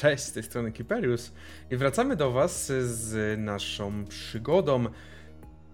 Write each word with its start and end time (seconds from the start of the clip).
Cześć, 0.00 0.24
z 0.24 0.32
tej 0.32 0.42
strony 0.42 0.72
Kiperius 0.72 1.32
i 1.70 1.76
wracamy 1.76 2.16
do 2.16 2.30
Was 2.30 2.66
z 2.82 3.38
naszą 3.40 4.04
przygodą. 4.04 4.84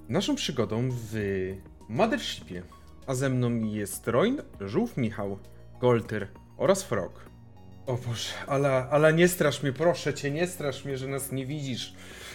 Naszą 0.09 0.35
przygodą 0.35 0.88
w 0.91 1.15
Mothershipie. 1.88 2.62
A 3.07 3.15
ze 3.15 3.29
mną 3.29 3.65
jest 3.65 4.08
Roin, 4.08 4.43
Żółw 4.61 4.97
Michał, 4.97 5.39
Golter 5.81 6.29
oraz 6.57 6.83
Frog. 6.83 7.26
O 7.87 7.97
Boże, 7.97 8.29
ale, 8.47 8.71
ale 8.90 9.12
nie 9.12 9.29
strasz 9.29 9.62
mnie, 9.62 9.72
proszę 9.72 10.15
cię, 10.15 10.31
nie 10.31 10.47
strasz 10.47 10.85
mnie, 10.85 10.99
że 10.99 11.08
nas 11.08 11.33
nie 11.33 11.47
widzisz. 11.47 11.95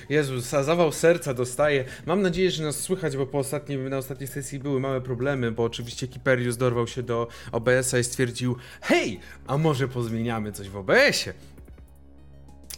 Jezus, 0.09 0.49
zawał 0.49 0.91
serca 0.91 1.33
dostaję. 1.33 1.85
Mam 2.05 2.21
nadzieję, 2.21 2.51
że 2.51 2.63
nas 2.63 2.79
słychać, 2.79 3.17
bo 3.17 3.25
po 3.25 3.43
na 3.89 3.97
ostatniej 3.97 4.27
sesji 4.27 4.59
były 4.59 4.79
małe 4.79 5.01
problemy, 5.01 5.51
bo 5.51 5.63
oczywiście 5.63 6.07
Kiperius 6.07 6.57
dorwał 6.57 6.87
się 6.87 7.03
do 7.03 7.27
OBS-a 7.51 7.99
i 7.99 8.03
stwierdził 8.03 8.55
Hej, 8.81 9.19
a 9.47 9.57
może 9.57 9.87
pozmieniamy 9.87 10.51
coś 10.51 10.69
w 10.69 10.77
OBS-ie? 10.77 11.50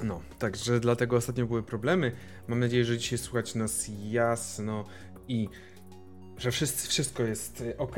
No, 0.03 0.21
także 0.39 0.79
dlatego 0.79 1.15
ostatnio 1.15 1.45
były 1.45 1.63
problemy. 1.63 2.11
Mam 2.47 2.59
nadzieję, 2.59 2.85
że 2.85 2.97
dzisiaj 2.97 3.17
słychać 3.20 3.55
nas 3.55 3.89
jasno 4.09 4.85
i 5.27 5.49
że 6.38 6.52
wszyscy, 6.52 6.88
wszystko 6.88 7.23
jest 7.23 7.63
ok. 7.77 7.95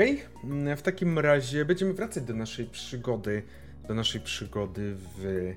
W 0.77 0.81
takim 0.81 1.19
razie 1.19 1.65
będziemy 1.65 1.93
wracać 1.93 2.23
do 2.23 2.33
naszej 2.33 2.65
przygody, 2.65 3.43
do 3.87 3.93
naszej 3.93 4.21
przygody 4.21 4.95
w 5.17 5.53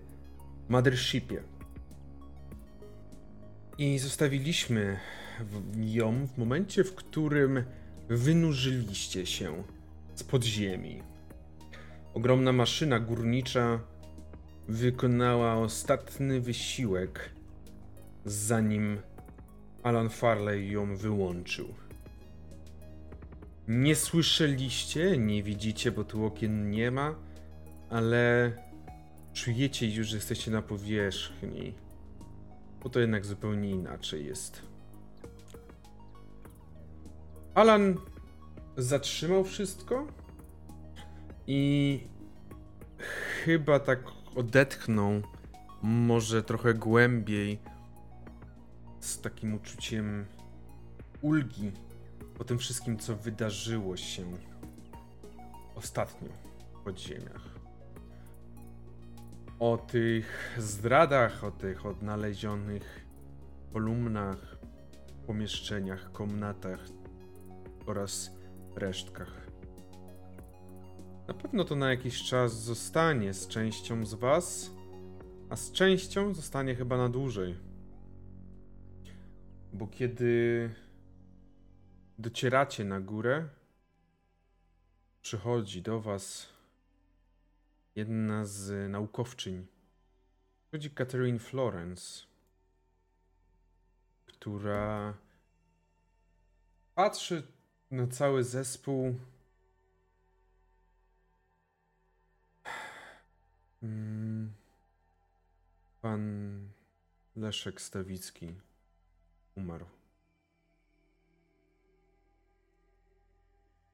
Mothershipie. 0.69 1.43
I 3.79 3.99
zostawiliśmy 3.99 4.99
ją 5.77 6.27
w 6.27 6.39
momencie, 6.39 6.85
w 6.85 6.95
którym 6.95 7.65
wynurzyliście 8.09 9.27
się 9.27 9.63
z 10.15 10.25
podziemi. 10.25 11.03
Ogromna 12.15 12.53
maszyna 12.53 13.01
górnicza 13.01 13.81
wykonała 14.69 15.55
ostatni 15.55 16.41
wysiłek, 16.41 17.31
zanim 18.25 18.99
Alan 19.83 20.09
Farley 20.09 20.71
ją 20.71 20.97
wyłączył. 20.97 21.75
Nie 23.69 23.97
słyszeliście, 23.97 25.19
nie 25.19 25.43
widzicie, 25.43 25.93
bo 25.93 26.05
tu 26.05 26.25
okien 26.25 26.71
nie 26.71 26.91
ma, 26.91 27.15
ale 27.91 28.53
czujecie 29.33 29.91
już, 29.91 30.09
że 30.09 30.17
jesteście 30.17 30.51
na 30.51 30.63
powierzchni. 30.63 31.75
Bo 32.83 32.89
to 32.89 33.01
jednak 33.01 33.27
zupełnie 33.27 33.71
inaczej 33.71 34.27
jest. 34.27 34.63
Alan 37.55 37.97
zatrzymał 38.77 39.45
wszystko 39.45 40.07
i 41.47 42.01
chyba 43.45 43.81
tak 43.81 44.18
odetchnął, 44.39 45.23
może 45.83 46.43
trochę 46.43 46.75
głębiej, 46.75 47.59
z 49.01 49.21
takim 49.21 49.55
uczuciem 49.55 50.27
ulgi 51.23 51.73
po 52.35 52.45
tym 52.45 52.59
wszystkim, 52.59 52.99
co 52.99 53.17
wydarzyło 53.17 53.97
się 53.97 54.25
ostatnio 55.75 56.29
w 56.75 56.85
podziemiach. 56.85 57.49
O 59.59 59.79
tych 59.79 60.57
zdradach, 60.59 61.45
o 61.45 61.51
tych 61.51 61.87
odnalezionych 61.87 63.07
kolumnach, 63.73 64.59
pomieszczeniach, 65.27 66.13
komnatach 66.13 66.81
oraz 67.87 68.31
resztkach. 68.77 69.38
Na 71.29 71.35
pewno 71.35 71.65
to 71.65 71.77
na 71.77 71.91
jakiś 71.91 72.23
czas 72.23 72.63
zostanie 72.63 73.35
z 73.35 73.49
częścią 73.49 74.07
z 74.07 74.15
Was, 74.15 74.71
a 75.51 75.57
z 75.57 75.73
częścią 75.73 76.35
zostanie 76.35 76.75
chyba 76.75 76.97
na 76.97 77.09
dłużej. 77.09 77.57
Bo 79.73 79.87
kiedy 79.87 80.71
docieracie 82.19 82.85
na 82.85 83.01
górę, 83.01 83.49
przychodzi 85.23 85.83
do 85.83 86.01
Was 86.01 86.49
jedna 87.95 88.45
z 88.45 88.91
naukowczyń. 88.91 89.67
Chodzi 90.71 90.91
Catherine 90.91 91.39
Florence, 91.39 92.25
która 94.27 95.15
patrzy 96.95 97.43
na 97.91 98.07
cały 98.07 98.45
zespół 98.45 99.15
Pan 106.03 106.69
Leszek 107.37 107.81
Stawicki 107.81 108.55
umarł. 109.55 109.87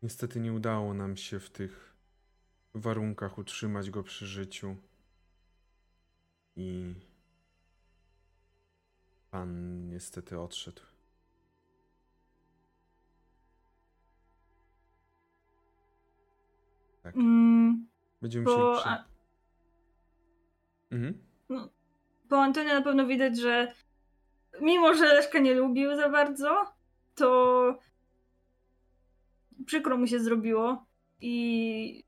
Niestety 0.02 0.40
nie 0.40 0.52
udało 0.52 0.94
nam 0.94 1.16
się 1.16 1.40
w 1.40 1.50
tych 1.50 1.94
warunkach 2.74 3.38
utrzymać 3.38 3.90
go 3.90 4.02
przy 4.02 4.26
życiu. 4.26 4.76
I 6.56 6.94
pan 9.30 9.88
niestety 9.88 10.40
odszedł. 10.40 10.82
Tak. 17.02 17.16
Mm, 17.16 17.88
Będziemy 18.22 18.44
musieli. 18.44 18.78
Przy... 18.80 19.13
Mhm. 20.94 21.18
po 22.28 22.42
Antonie 22.42 22.74
na 22.74 22.82
pewno 22.82 23.06
widać, 23.06 23.38
że 23.38 23.72
mimo, 24.60 24.94
że 24.94 25.04
Leszka 25.04 25.38
nie 25.38 25.54
lubił 25.54 25.96
za 25.96 26.08
bardzo, 26.08 26.72
to 27.14 27.78
przykro 29.66 29.96
mu 29.96 30.06
się 30.06 30.20
zrobiło 30.20 30.84
i 31.20 32.04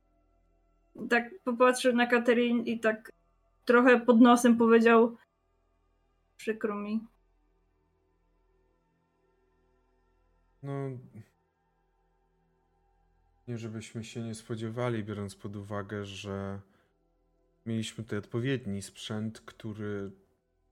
tak 1.10 1.30
popatrzył 1.44 1.92
na 1.94 2.06
Katerin 2.06 2.64
i 2.64 2.80
tak 2.80 3.12
trochę 3.64 4.00
pod 4.00 4.20
nosem 4.20 4.56
powiedział 4.56 5.16
przykro 6.36 6.74
mi. 6.74 7.06
No. 10.62 10.72
Nie, 13.48 13.58
żebyśmy 13.58 14.04
się 14.04 14.22
nie 14.22 14.34
spodziewali, 14.34 15.04
biorąc 15.04 15.34
pod 15.34 15.56
uwagę, 15.56 16.04
że 16.04 16.60
mieliśmy 17.66 18.04
tutaj 18.04 18.18
odpowiedni 18.18 18.82
sprzęt, 18.82 19.40
który 19.40 20.10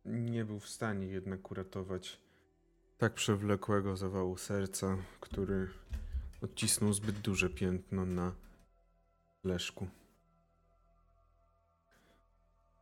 nie 0.04 0.44
był 0.44 0.60
w 0.60 0.68
stanie 0.68 1.06
jednak 1.06 1.50
uratować 1.50 2.20
tak 2.98 3.14
przewlekłego 3.14 3.96
zawału 3.96 4.36
serca, 4.36 4.96
który 5.20 5.68
odcisnął 6.42 6.92
zbyt 6.92 7.18
duże 7.18 7.50
piętno 7.50 8.06
na 8.06 8.32
Leszku. 9.44 9.88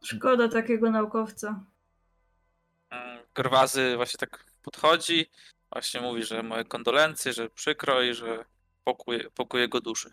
Szkoda 0.05 0.49
takiego 0.49 0.91
naukowca. 0.91 1.65
Mm, 2.91 3.19
Gerwazy 3.35 3.97
właśnie 3.97 4.19
tak 4.19 4.45
podchodzi, 4.63 5.31
właśnie 5.73 6.01
mówi, 6.01 6.23
że 6.23 6.43
moje 6.43 6.65
kondolencje, 6.65 7.33
że 7.33 7.51
przykro 7.51 8.03
i 8.03 8.15
że 8.15 8.45
pokój, 8.85 9.31
pokój 9.35 9.61
jego 9.61 9.81
duszy. 9.81 10.13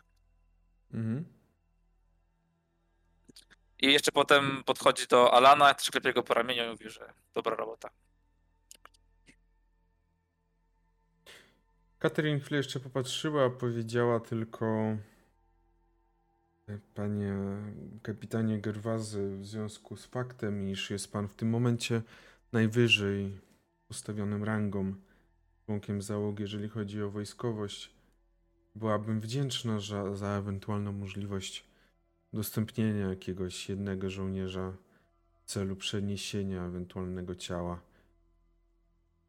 Mhm. 0.93 1.38
I 3.81 3.93
jeszcze 3.93 4.11
potem 4.11 4.63
podchodzi 4.65 5.07
do 5.07 5.33
Alana, 5.33 5.73
też 5.73 5.91
klepie 5.91 6.13
go 6.13 6.23
po 6.23 6.33
ramieniu 6.33 6.65
i 6.65 6.69
mówi, 6.69 6.89
że 6.89 7.13
dobra 7.33 7.55
robota. 7.55 7.89
Catherine 11.99 12.39
chwilę 12.39 12.57
jeszcze 12.57 12.79
popatrzyła, 12.79 13.49
powiedziała 13.49 14.19
tylko 14.19 14.65
Panie 16.95 17.35
kapitanie 18.01 18.59
Gerwazy, 18.61 19.37
w 19.37 19.45
związku 19.45 19.97
z 19.97 20.05
faktem, 20.05 20.69
iż 20.69 20.89
jest 20.89 21.11
pan 21.11 21.27
w 21.27 21.33
tym 21.33 21.49
momencie 21.49 22.01
najwyżej 22.51 23.39
postawionym 23.87 24.43
rangą 24.43 24.93
członkiem 25.65 26.01
załogi, 26.01 26.41
jeżeli 26.41 26.69
chodzi 26.69 27.03
o 27.03 27.09
wojskowość, 27.09 27.91
byłabym 28.75 29.21
wdzięczna 29.21 29.79
za, 29.79 30.15
za 30.15 30.27
ewentualną 30.27 30.91
możliwość 30.91 31.68
udostępnienia 32.33 33.07
jakiegoś 33.09 33.69
jednego 33.69 34.09
żołnierza 34.09 34.73
w 35.33 35.43
celu 35.45 35.75
przeniesienia 35.75 36.65
ewentualnego 36.65 37.35
ciała. 37.35 37.79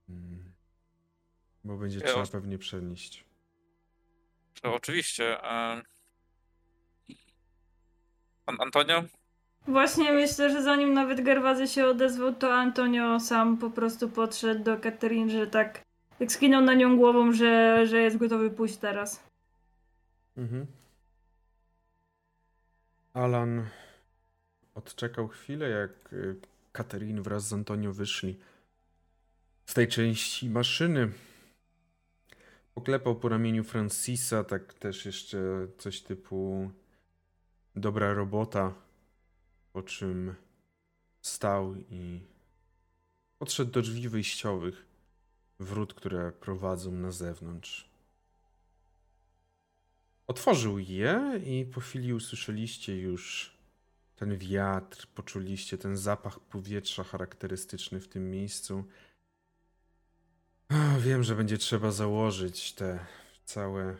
Mm. 0.08 0.52
Bo 1.64 1.76
będzie 1.76 1.98
Ja 1.98 2.04
trzeba 2.06 2.20
już- 2.20 2.30
pewnie 2.30 2.58
przenieść. 2.58 3.24
To 4.62 4.74
oczywiście. 4.74 5.42
em, 5.42 5.82
Pan 8.44 8.56
Antonio? 8.60 9.04
Właśnie 9.66 10.12
myślę, 10.12 10.50
że 10.50 10.62
zanim 10.62 10.92
nawet 10.92 11.20
Gerwazy 11.20 11.68
się 11.68 11.86
odezwał, 11.86 12.34
to 12.34 12.54
Antonio 12.54 13.20
sam 13.20 13.58
po 13.58 13.70
prostu 13.70 14.08
podszedł 14.08 14.64
do 14.64 14.76
Katerin, 14.78 15.30
że 15.30 15.46
tak, 15.46 15.84
tak 16.18 16.32
skinął 16.32 16.62
na 16.62 16.74
nią 16.74 16.96
głową, 16.96 17.32
że, 17.32 17.86
że 17.86 18.00
jest 18.00 18.16
gotowy 18.16 18.50
pójść 18.50 18.76
teraz. 18.76 19.24
Mhm. 20.36 20.66
Alan 23.14 23.66
odczekał 24.74 25.28
chwilę, 25.28 25.68
jak 25.68 26.12
y, 26.12 26.36
Katerin 26.72 27.22
wraz 27.22 27.48
z 27.48 27.52
Antonio 27.52 27.92
wyszli 27.92 28.38
z 29.66 29.74
tej 29.74 29.88
części 29.88 30.50
maszyny. 30.50 31.12
Poklepał 32.74 33.16
po 33.16 33.28
ramieniu 33.28 33.64
Francisa, 33.64 34.44
tak 34.44 34.74
też 34.74 35.06
jeszcze 35.06 35.38
coś 35.78 36.00
typu 36.00 36.70
dobra 37.76 38.14
robota, 38.14 38.74
po 39.72 39.82
czym 39.82 40.34
stał 41.20 41.74
i 41.90 42.20
podszedł 43.38 43.70
do 43.70 43.82
drzwi 43.82 44.08
wyjściowych, 44.08 44.86
wrót, 45.60 45.94
które 45.94 46.32
prowadzą 46.32 46.92
na 46.92 47.12
zewnątrz. 47.12 47.89
Otworzył 50.30 50.78
je 50.78 51.40
i 51.44 51.66
po 51.74 51.80
chwili 51.80 52.14
usłyszeliście 52.14 52.96
już 52.96 53.56
ten 54.16 54.38
wiatr, 54.38 55.06
poczuliście 55.06 55.78
ten 55.78 55.96
zapach 55.96 56.40
powietrza 56.40 57.04
charakterystyczny 57.04 58.00
w 58.00 58.08
tym 58.08 58.30
miejscu. 58.30 58.84
Ach, 60.68 61.00
Wiem, 61.00 61.22
że 61.22 61.34
będzie 61.34 61.58
trzeba 61.58 61.90
założyć 61.90 62.72
te 62.72 63.06
całe 63.44 63.96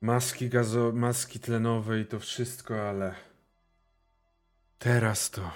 maski 0.00 0.48
gazo, 0.48 0.92
maski 0.92 1.40
tlenowe 1.40 2.00
i 2.00 2.06
to 2.06 2.20
wszystko, 2.20 2.88
ale 2.88 3.14
teraz 4.78 5.30
to. 5.30 5.50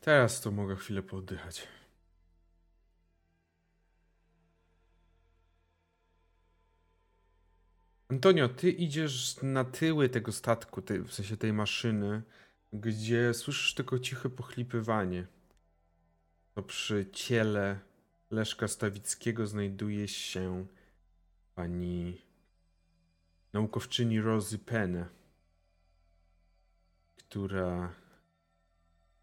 Teraz 0.00 0.40
to 0.40 0.50
mogę 0.50 0.76
chwilę 0.76 1.02
pooddychać. 1.02 1.79
Antonio, 8.10 8.48
ty 8.48 8.70
idziesz 8.70 9.42
na 9.42 9.64
tyły 9.64 10.08
tego 10.08 10.32
statku, 10.32 10.82
tej, 10.82 11.02
w 11.02 11.12
sensie 11.12 11.36
tej 11.36 11.52
maszyny, 11.52 12.22
gdzie 12.72 13.34
słyszysz 13.34 13.74
tylko 13.74 13.98
ciche 13.98 14.30
pochlipywanie. 14.30 15.26
To 16.54 16.62
przy 16.62 17.06
ciele 17.12 17.78
Leszka 18.30 18.68
Stawickiego 18.68 19.46
znajduje 19.46 20.08
się 20.08 20.66
pani 21.54 22.22
naukowczyni 23.52 24.20
Rosie 24.20 24.58
Penn, 24.58 25.04
która 27.16 27.94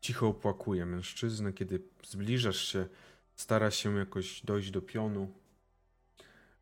cicho 0.02 0.28
opłakuje 0.28 0.86
mężczyznę, 0.86 1.54
kiedy 1.54 1.84
zbliżasz 2.04 2.68
się, 2.68 2.88
stara 3.36 3.72
się 3.72 3.98
jakoś 3.98 4.42
dojść 4.46 4.72
do 4.72 4.82
pionu. 4.82 5.34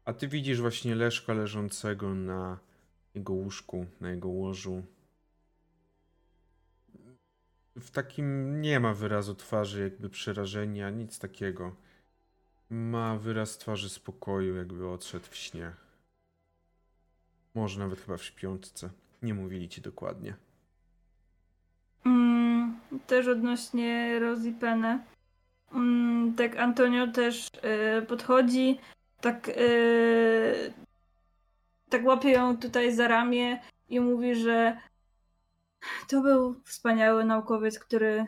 A 0.06 0.14
ty 0.14 0.28
widzisz 0.28 0.62
właśnie 0.62 0.96
Leszka 0.96 1.34
leżącego 1.34 2.14
na 2.14 2.60
jego 3.16 3.34
łóżku, 3.34 3.86
na 4.02 4.10
jego 4.10 4.28
łożu. 4.28 4.84
W 7.76 7.92
takim 7.92 8.62
nie 8.62 8.80
ma 8.80 8.94
wyrazu 8.94 9.36
twarzy, 9.36 9.84
jakby 9.84 10.10
przerażenia, 10.10 10.90
nic 10.90 11.20
takiego. 11.20 11.76
Ma 12.70 13.18
wyraz 13.18 13.58
twarzy 13.58 13.90
spokoju, 13.90 14.56
jakby 14.56 14.90
odszedł 14.90 15.26
w 15.30 15.36
śnie. 15.36 15.72
Może 17.56 17.80
nawet 17.80 18.00
chyba 18.00 18.18
w 18.18 18.24
śpiączce. 18.24 18.90
Nie 19.22 19.34
mówili 19.34 19.70
ci 19.70 19.82
dokładnie. 19.82 20.36
Mm, 22.06 22.80
też 23.08 23.28
odnośnie 23.28 24.20
Rosie 24.20 24.54
Penny. 24.60 25.00
Mm, 25.72 26.34
tak 26.36 26.56
Antonio 26.56 27.08
też 27.08 27.48
y, 27.48 28.06
podchodzi, 28.06 28.80
tak, 29.26 29.50
y, 29.50 30.74
tak 31.90 32.06
łapie 32.06 32.30
ją 32.32 32.58
tutaj 32.58 32.96
za 32.96 33.08
ramię 33.08 33.62
i 33.90 34.00
mówi, 34.00 34.36
że 34.36 34.78
to 36.10 36.22
był 36.22 36.62
wspaniały 36.64 37.26
naukowiec, 37.26 37.80
który 37.80 38.26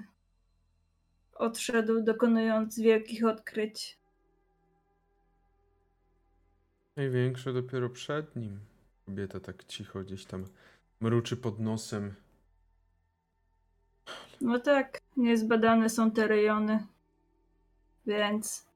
odszedł 1.34 2.02
dokonując 2.02 2.80
wielkich 2.80 3.26
odkryć. 3.26 4.00
Największe 6.96 7.54
dopiero 7.54 7.90
przed 7.90 8.36
nim. 8.36 8.60
Kobieta 9.06 9.40
tak 9.40 9.64
cicho 9.64 10.00
gdzieś 10.00 10.26
tam 10.26 10.46
mruczy 11.00 11.38
pod 11.38 11.60
nosem. 11.60 12.16
No 14.42 14.60
tak, 14.60 15.00
niezbadane 15.18 15.90
są 15.90 16.12
te 16.12 16.28
rejony, 16.28 16.88
więc 18.06 18.67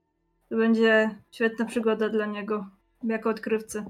to 0.51 0.57
będzie 0.57 1.15
świetna 1.31 1.65
przygoda 1.65 2.09
dla 2.09 2.25
niego 2.25 2.69
jako 3.03 3.29
odkrywcy. 3.29 3.85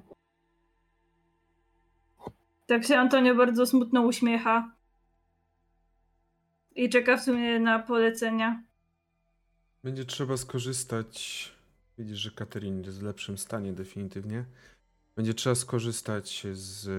Tak 2.68 2.86
się 2.86 2.98
Antonio 2.98 3.36
bardzo 3.36 3.66
smutno 3.66 4.02
uśmiecha 4.02 4.72
i 6.75 6.90
czeka 6.90 7.18
w 7.18 7.24
sumie 7.24 7.60
na 7.60 7.80
polecenia. 7.80 8.63
Będzie 9.84 10.06
trzeba 10.06 10.38
skorzystać. 10.38 11.52
Widzisz, 11.98 12.18
że 12.18 12.31
Katerin 12.31 12.84
jest 12.84 13.00
w 13.00 13.04
lepszym 13.04 13.38
stanie 13.38 13.74
definitywnie. 13.74 14.46
Będzie 15.16 15.34
trzeba 15.34 15.56
skorzystać 15.56 16.48
z 16.52 16.90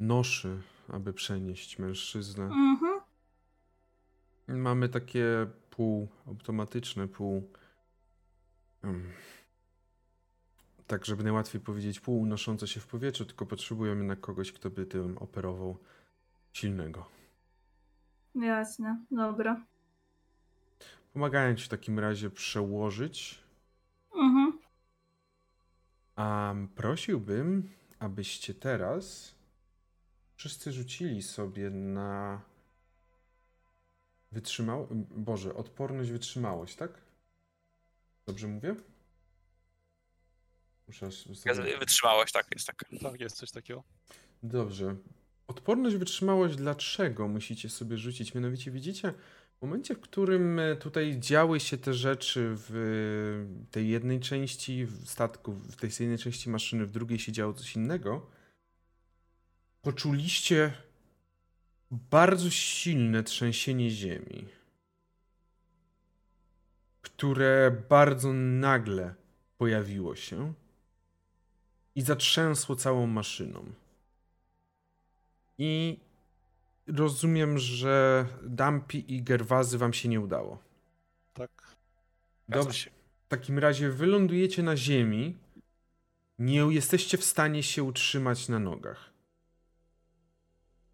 noszy, 0.00 0.58
aby 0.88 1.12
przenieść 1.12 1.78
mężczyznę. 1.78 2.44
Mhm. 2.44 3.00
Mamy 4.48 4.88
takie 4.88 5.46
półautomatyczne, 5.70 7.08
pół. 7.08 7.50
Tak, 10.86 11.04
żeby 11.04 11.22
najłatwiej 11.22 11.60
powiedzieć, 11.60 12.00
pół 12.00 12.20
unoszące 12.20 12.66
się 12.66 12.80
w 12.80 12.86
powietrzu, 12.86 13.24
tylko 13.24 13.46
potrzebujemy 13.46 14.04
na 14.04 14.16
kogoś, 14.16 14.52
kto 14.52 14.70
by 14.70 14.86
tym 14.86 15.18
operował 15.18 15.78
silnego. 16.52 17.06
Jasne, 18.34 19.04
dobra. 19.10 19.64
Pomagają 21.12 21.54
ci 21.54 21.64
w 21.64 21.68
takim 21.68 21.98
razie 21.98 22.30
przełożyć 22.30 23.44
Mhm. 24.14 24.58
A 26.16 26.54
prosiłbym, 26.74 27.70
abyście 27.98 28.54
teraz 28.54 29.34
wszyscy 30.36 30.72
rzucili 30.72 31.22
sobie 31.22 31.70
na 31.70 32.40
wytrzymał... 34.32 34.88
Boże, 35.10 35.54
odporność, 35.54 36.10
wytrzymałość, 36.10 36.76
tak? 36.76 37.03
Dobrze 38.26 38.48
mówię? 38.48 38.76
Muszę 40.88 41.12
sobie... 41.12 41.78
Wytrzymałość, 41.78 42.32
tak, 42.32 42.46
jest 42.54 42.66
tak. 42.66 42.84
Tak, 43.02 43.20
jest 43.20 43.36
coś 43.36 43.50
takiego. 43.50 43.84
Dobrze. 44.42 44.96
Odporność, 45.46 45.96
wytrzymałość, 45.96 46.56
dlaczego 46.56 47.28
musicie 47.28 47.68
sobie 47.68 47.98
rzucić? 47.98 48.34
Mianowicie 48.34 48.70
widzicie, 48.70 49.14
w 49.58 49.62
momencie, 49.62 49.94
w 49.94 50.00
którym 50.00 50.58
e, 50.58 50.76
tutaj 50.76 51.20
działy 51.20 51.60
się 51.60 51.78
te 51.78 51.94
rzeczy 51.94 52.50
w 52.54 52.76
e, 53.66 53.70
tej 53.70 53.88
jednej 53.88 54.20
części 54.20 54.86
statku, 55.04 55.52
w 55.52 55.76
tej 55.76 55.90
jednej 56.00 56.18
części 56.18 56.50
maszyny, 56.50 56.86
w 56.86 56.90
drugiej 56.90 57.18
się 57.18 57.32
działo 57.32 57.52
coś 57.52 57.76
innego, 57.76 58.30
poczuliście 59.82 60.72
bardzo 61.90 62.50
silne 62.50 63.22
trzęsienie 63.22 63.90
ziemi, 63.90 64.48
które 67.24 67.76
bardzo 67.88 68.32
nagle 68.32 69.14
pojawiło 69.58 70.16
się 70.16 70.54
i 71.94 72.02
zatrzęsło 72.02 72.76
całą 72.76 73.06
maszyną. 73.06 73.64
I 75.58 75.98
rozumiem, 76.86 77.58
że 77.58 78.26
Dampi 78.42 79.14
i 79.14 79.22
Gerwazy 79.22 79.78
wam 79.78 79.92
się 79.92 80.08
nie 80.08 80.20
udało. 80.20 80.58
Tak. 81.34 81.76
Dobrze. 82.48 82.90
W 83.26 83.28
takim 83.28 83.58
razie 83.58 83.90
wylądujecie 83.90 84.62
na 84.62 84.76
ziemi. 84.76 85.36
Nie 86.38 86.60
jesteście 86.60 87.18
w 87.18 87.24
stanie 87.24 87.62
się 87.62 87.82
utrzymać 87.82 88.48
na 88.48 88.58
nogach. 88.58 89.10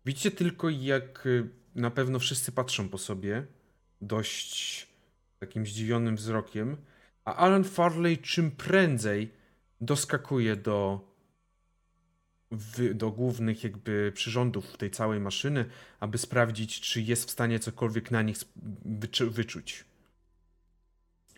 Widzicie 0.04 0.30
tylko, 0.30 0.68
jak 0.68 1.26
y, 1.26 1.49
na 1.75 1.90
pewno 1.90 2.18
wszyscy 2.18 2.52
patrzą 2.52 2.88
po 2.88 2.99
sobie, 2.99 3.46
dość 4.00 4.89
takim 5.40 5.66
zdziwionym 5.66 6.16
wzrokiem, 6.16 6.76
a 7.25 7.35
Alan 7.35 7.64
Farley 7.64 8.18
czym 8.18 8.50
prędzej 8.50 9.32
doskakuje 9.80 10.56
do, 10.56 11.00
do 12.94 13.11
głównych 13.11 13.64
jakby 13.64 14.12
przyrządów 14.14 14.76
tej 14.76 14.90
całej 14.90 15.20
maszyny, 15.20 15.64
aby 16.00 16.18
sprawdzić, 16.18 16.80
czy 16.80 17.02
jest 17.02 17.25
w 17.28 17.30
stanie 17.30 17.59
cokolwiek 17.59 18.11
na 18.11 18.23
nich 18.23 18.37
wyczuć. 19.30 19.85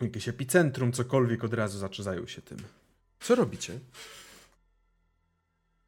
Jakieś 0.01 0.27
epicentrum, 0.27 0.91
cokolwiek 0.91 1.43
od 1.43 1.53
razu 1.53 1.79
zaczynają 1.79 2.27
się 2.27 2.41
tym. 2.41 2.57
Co 3.19 3.35
robicie? 3.35 3.79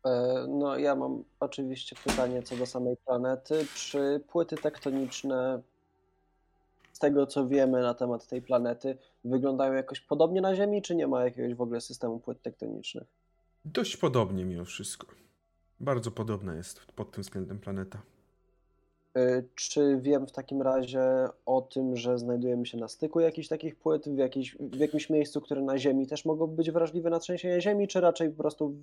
E, 0.05 0.45
No, 0.49 0.77
ja 0.77 0.95
mam 0.95 1.23
oczywiście 1.39 1.95
pytanie 2.03 2.43
co 2.43 2.55
do 2.55 2.65
samej 2.65 2.97
planety. 3.05 3.67
Czy 3.75 4.21
płyty 4.27 4.55
tektoniczne, 4.55 5.61
z 6.95 6.99
tego 6.99 7.27
co 7.27 7.47
wiemy 7.47 7.81
na 7.81 7.93
temat 7.93 8.27
tej 8.27 8.41
planety, 8.41 8.97
wyglądają 9.23 9.73
jakoś 9.73 10.01
podobnie 10.01 10.41
na 10.41 10.55
Ziemi, 10.55 10.81
czy 10.81 10.95
nie 10.95 11.07
ma 11.07 11.23
jakiegoś 11.23 11.53
w 11.53 11.61
ogóle 11.61 11.81
systemu 11.81 12.19
płyt 12.19 12.41
tektonicznych? 12.41 13.03
Dość 13.65 13.97
podobnie 13.97 14.45
mimo 14.45 14.65
wszystko. 14.65 15.07
Bardzo 15.79 16.11
podobna 16.11 16.55
jest 16.55 16.79
pod 16.79 17.11
tym 17.11 17.23
względem 17.23 17.59
planeta. 17.59 18.01
Y, 19.17 19.47
Czy 19.55 19.99
wiem 20.01 20.27
w 20.27 20.31
takim 20.31 20.61
razie 20.61 21.03
o 21.45 21.61
tym, 21.61 21.95
że 21.95 22.19
znajdujemy 22.19 22.65
się 22.65 22.77
na 22.77 22.87
styku 22.87 23.19
jakichś 23.19 23.47
takich 23.47 23.75
płyt, 23.75 24.05
w, 24.09 24.15
w 24.59 24.79
jakimś 24.79 25.09
miejscu, 25.09 25.41
które 25.41 25.61
na 25.61 25.77
Ziemi 25.77 26.07
też 26.07 26.25
mogą 26.25 26.47
być 26.47 26.71
wrażliwe 26.71 27.09
na 27.09 27.19
trzęsienie 27.19 27.61
Ziemi, 27.61 27.87
czy 27.87 28.01
raczej 28.01 28.29
po 28.29 28.37
prostu 28.37 28.75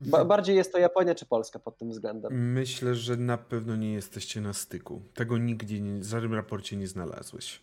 ba 0.00 0.24
bardziej 0.24 0.56
jest 0.56 0.72
to 0.72 0.78
Japonia 0.78 1.14
czy 1.14 1.26
Polska 1.26 1.58
pod 1.58 1.78
tym 1.78 1.90
względem? 1.90 2.52
Myślę, 2.52 2.94
że 2.94 3.16
na 3.16 3.38
pewno 3.38 3.76
nie 3.76 3.92
jesteście 3.92 4.40
na 4.40 4.52
styku. 4.52 5.02
Tego 5.14 5.38
nigdzie 5.38 5.80
nie, 5.80 6.00
w 6.00 6.04
żadnym 6.04 6.34
raporcie 6.34 6.76
nie 6.76 6.86
znalazłeś. 6.86 7.60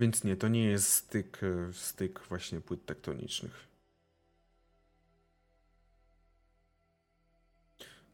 Więc 0.00 0.24
nie, 0.24 0.36
to 0.36 0.48
nie 0.48 0.64
jest 0.64 0.92
styk, 0.92 1.40
e, 1.42 1.72
styk 1.72 2.20
właśnie 2.28 2.60
płyt 2.60 2.86
tektonicznych. 2.86 3.68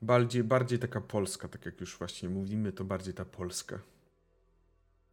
Bardziej, 0.03 0.45
bardziej 0.45 0.79
taka 0.79 1.01
polska, 1.01 1.49
tak 1.49 1.67
jak 1.67 1.81
już 1.81 1.99
właśnie 1.99 2.29
mówimy, 2.29 2.73
to 2.73 2.85
bardziej 2.85 3.15
ta 3.15 3.25
polska. 3.25 3.79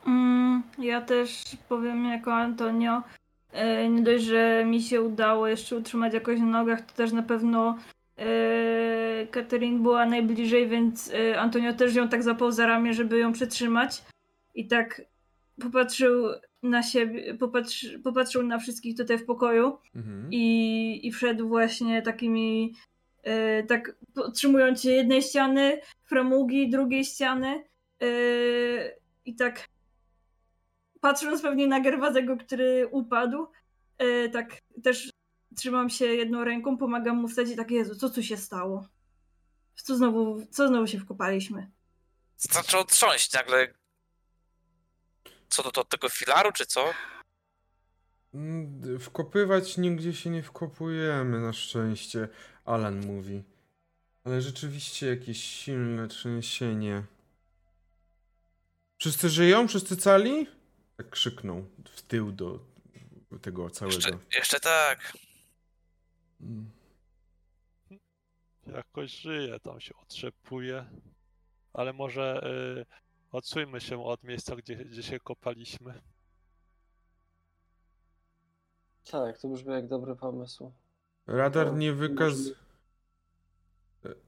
Mm, 0.05 0.63
ja 0.79 1.01
też 1.01 1.57
powiem 1.69 2.05
jako 2.05 2.33
Antonio, 2.33 3.03
e, 3.51 3.89
nie 3.89 4.01
dość, 4.01 4.23
że 4.23 4.65
mi 4.65 4.81
się 4.81 5.01
udało 5.01 5.47
jeszcze 5.47 5.75
utrzymać 5.75 6.13
jakoś 6.13 6.39
na 6.39 6.45
nogach, 6.45 6.81
to 6.81 6.93
też 6.93 7.11
na 7.11 7.23
pewno 7.23 7.77
e, 8.17 9.27
Catherine 9.31 9.83
była 9.83 10.05
najbliżej, 10.05 10.67
więc 10.67 11.13
e, 11.13 11.39
Antonio 11.39 11.73
też 11.73 11.95
ją 11.95 12.09
tak 12.09 12.23
zapał 12.23 12.51
za 12.51 12.67
ramię, 12.67 12.93
żeby 12.93 13.19
ją 13.19 13.33
przytrzymać 13.33 14.03
i 14.55 14.67
tak 14.67 15.01
popatrzył 15.61 16.25
na 16.63 16.83
siebie, 16.83 17.35
popatrzy, 17.35 17.99
popatrzył 17.99 18.43
na 18.43 18.59
wszystkich 18.59 18.97
tutaj 18.97 19.17
w 19.17 19.25
pokoju 19.25 19.77
Mhm. 19.95 20.27
i, 20.31 21.07
i 21.07 21.11
wszedł 21.11 21.47
właśnie 21.47 22.01
takimi, 22.01 22.75
e, 23.23 23.63
tak 23.63 23.95
podtrzymując 24.13 24.81
się 24.81 24.91
jednej 24.91 25.21
ściany, 25.21 25.81
framugi 26.05 26.69
drugiej 26.69 27.05
ściany 27.05 27.63
e, 28.01 28.07
i 29.25 29.35
tak 29.35 29.67
patrząc 31.01 31.41
pewnie 31.41 31.67
na 31.67 31.79
Gerwazego, 31.79 32.37
który 32.37 32.87
upadł, 32.91 33.47
e, 33.97 34.29
tak 34.29 34.57
też 34.83 35.09
trzymam 35.55 35.89
się 35.89 36.05
jedną 36.05 36.43
ręką, 36.43 36.77
pomagam 36.77 37.17
mu 37.17 37.27
wstać 37.27 37.49
i 37.49 37.55
tak, 37.55 37.71
Jezu, 37.71 37.95
co 37.95 38.09
tu 38.09 38.23
się 38.23 38.37
stało? 38.37 38.87
W 39.75 39.81
Co 39.81 39.97
znowu, 39.97 40.45
co 40.51 40.67
znowu 40.67 40.87
się 40.87 40.99
wkopaliśmy? 40.99 41.71
Zaczął 42.37 42.85
trząść 42.85 43.33
nagle. 43.33 43.73
Co 45.49 45.63
to, 45.63 45.71
to 45.71 45.81
od 45.81 45.89
tego 45.89 46.09
filaru, 46.09 46.51
czy 46.51 46.65
co? 46.65 46.93
Mm, 48.33 48.99
Wkopywać 48.99 49.77
nigdzie 49.77 50.13
się 50.13 50.29
nie 50.29 50.43
wkopujemy, 50.43 51.39
na 51.39 51.53
szczęście, 51.53 52.27
Alan 52.65 53.05
mówi. 53.05 53.43
Ale 54.23 54.41
rzeczywiście 54.41 55.07
jakieś 55.07 55.43
silne 55.43 56.07
trzęsienie. 56.07 57.03
Wszyscy 58.97 59.29
żyją? 59.29 59.67
Wszyscy 59.67 59.97
cali? 59.97 60.47
Tak 60.97 61.09
krzyknął 61.09 61.65
w 61.95 62.01
tył 62.01 62.31
do 62.31 62.59
tego 63.41 63.69
całego. 63.69 63.95
Jeszcze, 63.95 64.17
jeszcze 64.35 64.59
tak. 64.59 65.13
Mm. 66.41 66.69
Jakoś 68.67 69.11
żyje, 69.21 69.59
tam 69.59 69.79
się 69.79 69.95
otrzepuje. 69.95 70.85
Ale 71.73 71.93
może 71.93 72.41
y, 72.81 72.85
odsuńmy 73.31 73.81
się 73.81 74.03
od 74.05 74.23
miejsca, 74.23 74.55
gdzie, 74.55 74.75
gdzie 74.75 75.03
się 75.03 75.19
kopaliśmy. 75.19 76.01
Tak, 79.11 79.37
to 79.37 79.47
brzmi 79.47 79.71
jak 79.71 79.87
dobry 79.87 80.15
pomysł. 80.15 80.71
Radar 81.27 81.67
To 81.67 81.75
nie 81.77 81.93
wykaz... 81.93 82.37
możemy- 82.37 82.55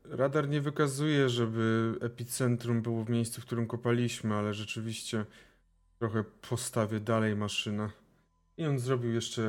Radar 0.03 0.49
nie 0.49 0.61
wykazuje, 0.61 1.29
żeby 1.29 1.95
epicentrum 2.01 2.81
było 2.81 3.03
w 3.03 3.09
miejscu, 3.09 3.41
w 3.41 3.45
którym 3.45 3.67
kopaliśmy, 3.67 4.35
ale 4.35 4.53
rzeczywiście 4.53 5.25
trochę 5.99 6.23
postawię 6.23 6.99
dalej 6.99 7.35
maszynę. 7.35 7.89
I 8.57 8.65
on 8.65 8.79
zrobił 8.79 9.11
jeszcze 9.13 9.41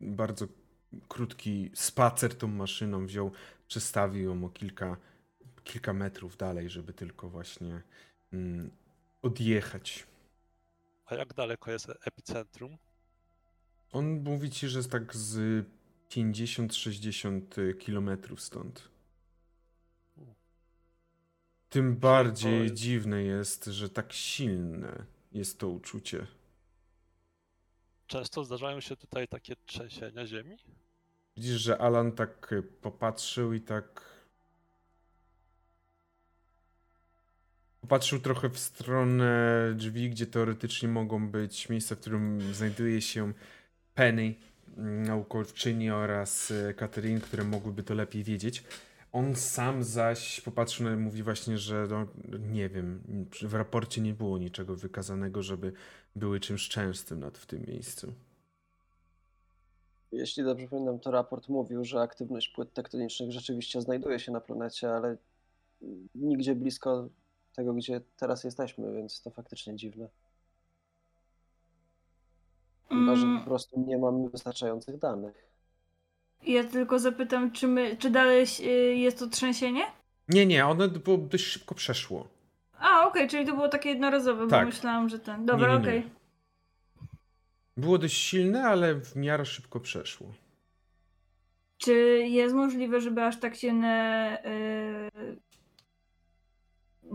bardzo 0.00 0.46
krótki 1.08 1.70
spacer 1.74 2.34
tą 2.38 2.48
maszyną, 2.48 3.06
wziął, 3.06 3.30
przestawił 3.68 4.24
ją 4.24 4.44
o 4.44 4.48
kilka, 4.48 4.96
kilka 5.64 5.92
metrów 5.92 6.36
dalej, 6.36 6.70
żeby 6.70 6.92
tylko 6.92 7.28
właśnie 7.28 7.82
mm, 8.32 8.70
odjechać. 9.22 10.06
A 11.06 11.14
jak 11.14 11.34
daleko 11.34 11.70
jest 11.70 11.88
epicentrum? 12.06 12.78
On 13.92 14.22
mówi 14.22 14.50
ci, 14.50 14.68
że 14.68 14.78
jest 14.78 14.90
tak 14.90 15.16
z 15.16 15.66
50-60 16.10 17.78
kilometrów 17.78 18.40
stąd. 18.40 18.88
Tym 21.68 21.96
bardziej 21.96 22.62
jest- 22.62 22.74
dziwne 22.74 23.22
jest, 23.22 23.64
że 23.64 23.88
tak 23.88 24.12
silne 24.12 25.04
jest 25.32 25.58
to 25.58 25.68
uczucie. 25.68 26.26
Często 28.06 28.44
zdarzają 28.44 28.80
się 28.80 28.96
tutaj 28.96 29.28
takie 29.28 29.56
trzęsienia 29.66 30.26
ziemi? 30.26 30.56
Widzisz, 31.36 31.60
że 31.60 31.78
Alan 31.78 32.12
tak 32.12 32.52
y, 32.52 32.62
popatrzył 32.62 33.52
i 33.52 33.60
tak. 33.60 34.12
Popatrzył 37.80 38.18
trochę 38.20 38.48
w 38.48 38.58
stronę 38.58 39.28
drzwi, 39.76 40.10
gdzie 40.10 40.26
teoretycznie 40.26 40.88
mogą 40.88 41.28
być 41.28 41.68
miejsca, 41.68 41.94
w 41.94 41.98
którym 41.98 42.54
znajduje 42.54 43.02
się 43.02 43.32
Penny, 43.94 44.34
mm, 44.76 45.02
naukowczyni 45.02 45.90
oraz 45.90 46.50
y, 46.50 46.74
Catherine, 46.76 47.20
które 47.20 47.44
mogłyby 47.44 47.82
to 47.82 47.94
lepiej 47.94 48.24
wiedzieć. 48.24 48.64
On 49.12 49.36
sam 49.36 49.84
zaś 49.84 50.40
popatrzył 50.40 50.86
na 50.86 50.96
mówi 50.96 51.22
właśnie, 51.22 51.58
że 51.58 51.86
no, 51.90 52.06
nie 52.38 52.68
wiem, 52.68 53.02
w 53.42 53.54
raporcie 53.54 54.00
nie 54.00 54.14
było 54.14 54.38
niczego 54.38 54.76
wykazanego, 54.76 55.42
żeby 55.42 55.72
były 56.16 56.40
czymś 56.40 56.68
częstym 56.68 57.20
nad 57.20 57.38
w 57.38 57.46
tym 57.46 57.64
miejscu. 57.68 58.14
Jeśli 60.12 60.44
dobrze 60.44 60.68
pamiętam, 60.68 60.98
to 60.98 61.10
raport 61.10 61.48
mówił, 61.48 61.84
że 61.84 62.00
aktywność 62.00 62.48
płyt 62.48 62.72
tektonicznych 62.72 63.32
rzeczywiście 63.32 63.80
znajduje 63.80 64.18
się 64.18 64.32
na 64.32 64.40
planecie, 64.40 64.90
ale 64.94 65.16
nigdzie 66.14 66.54
blisko 66.54 67.08
tego, 67.56 67.74
gdzie 67.74 68.00
teraz 68.16 68.44
jesteśmy, 68.44 68.92
więc 68.92 69.22
to 69.22 69.30
faktycznie 69.30 69.76
dziwne. 69.76 70.08
Chyba, 72.88 73.16
że 73.16 73.22
po 73.22 73.28
Mm, 73.28 73.44
prostu 73.44 73.80
nie 73.86 73.98
mamy 73.98 74.28
wystarczających 74.28 74.98
danych. 74.98 75.34
ja 76.46 76.64
tylko 76.64 76.98
zapytam, 76.98 77.52
czy, 77.52 77.68
my, 77.68 77.96
czy 77.96 78.10
dalej 78.10 78.46
y, 78.60 78.64
jest 78.96 79.18
to 79.18 79.26
trzęsienie? 79.26 79.82
Nie, 80.28 80.46
nie, 80.46 80.66
ono 80.66 80.88
było 80.88 81.16
dość 81.18 81.44
szybko 81.44 81.74
przeszło. 81.74 82.28
A, 82.78 83.06
okej, 83.06 83.28
czyli 83.28 83.46
to 83.46 83.54
było 83.54 83.68
takie 83.68 83.88
jednorazowe, 83.88 84.48
Tak. 84.48 84.60
bo 84.60 84.66
myślałam, 84.66 85.08
że 85.08 85.18
ten. 85.18 85.46
Dobra, 85.46 85.74
okej. 85.76 86.00
nie. 86.00 86.10
Było 87.76 87.98
dość 87.98 88.16
silne, 88.16 88.64
ale 88.64 88.94
w 88.94 89.16
miarę 89.16 89.44
szybko 89.44 89.80
przeszło. 89.80 90.34
Czy 91.78 91.92
jest 92.28 92.54
możliwe, 92.54 93.00
żeby 93.00 93.22
aż 93.22 93.40
tak 93.40 93.56
silne. 93.56 94.38
y, 94.46 95.36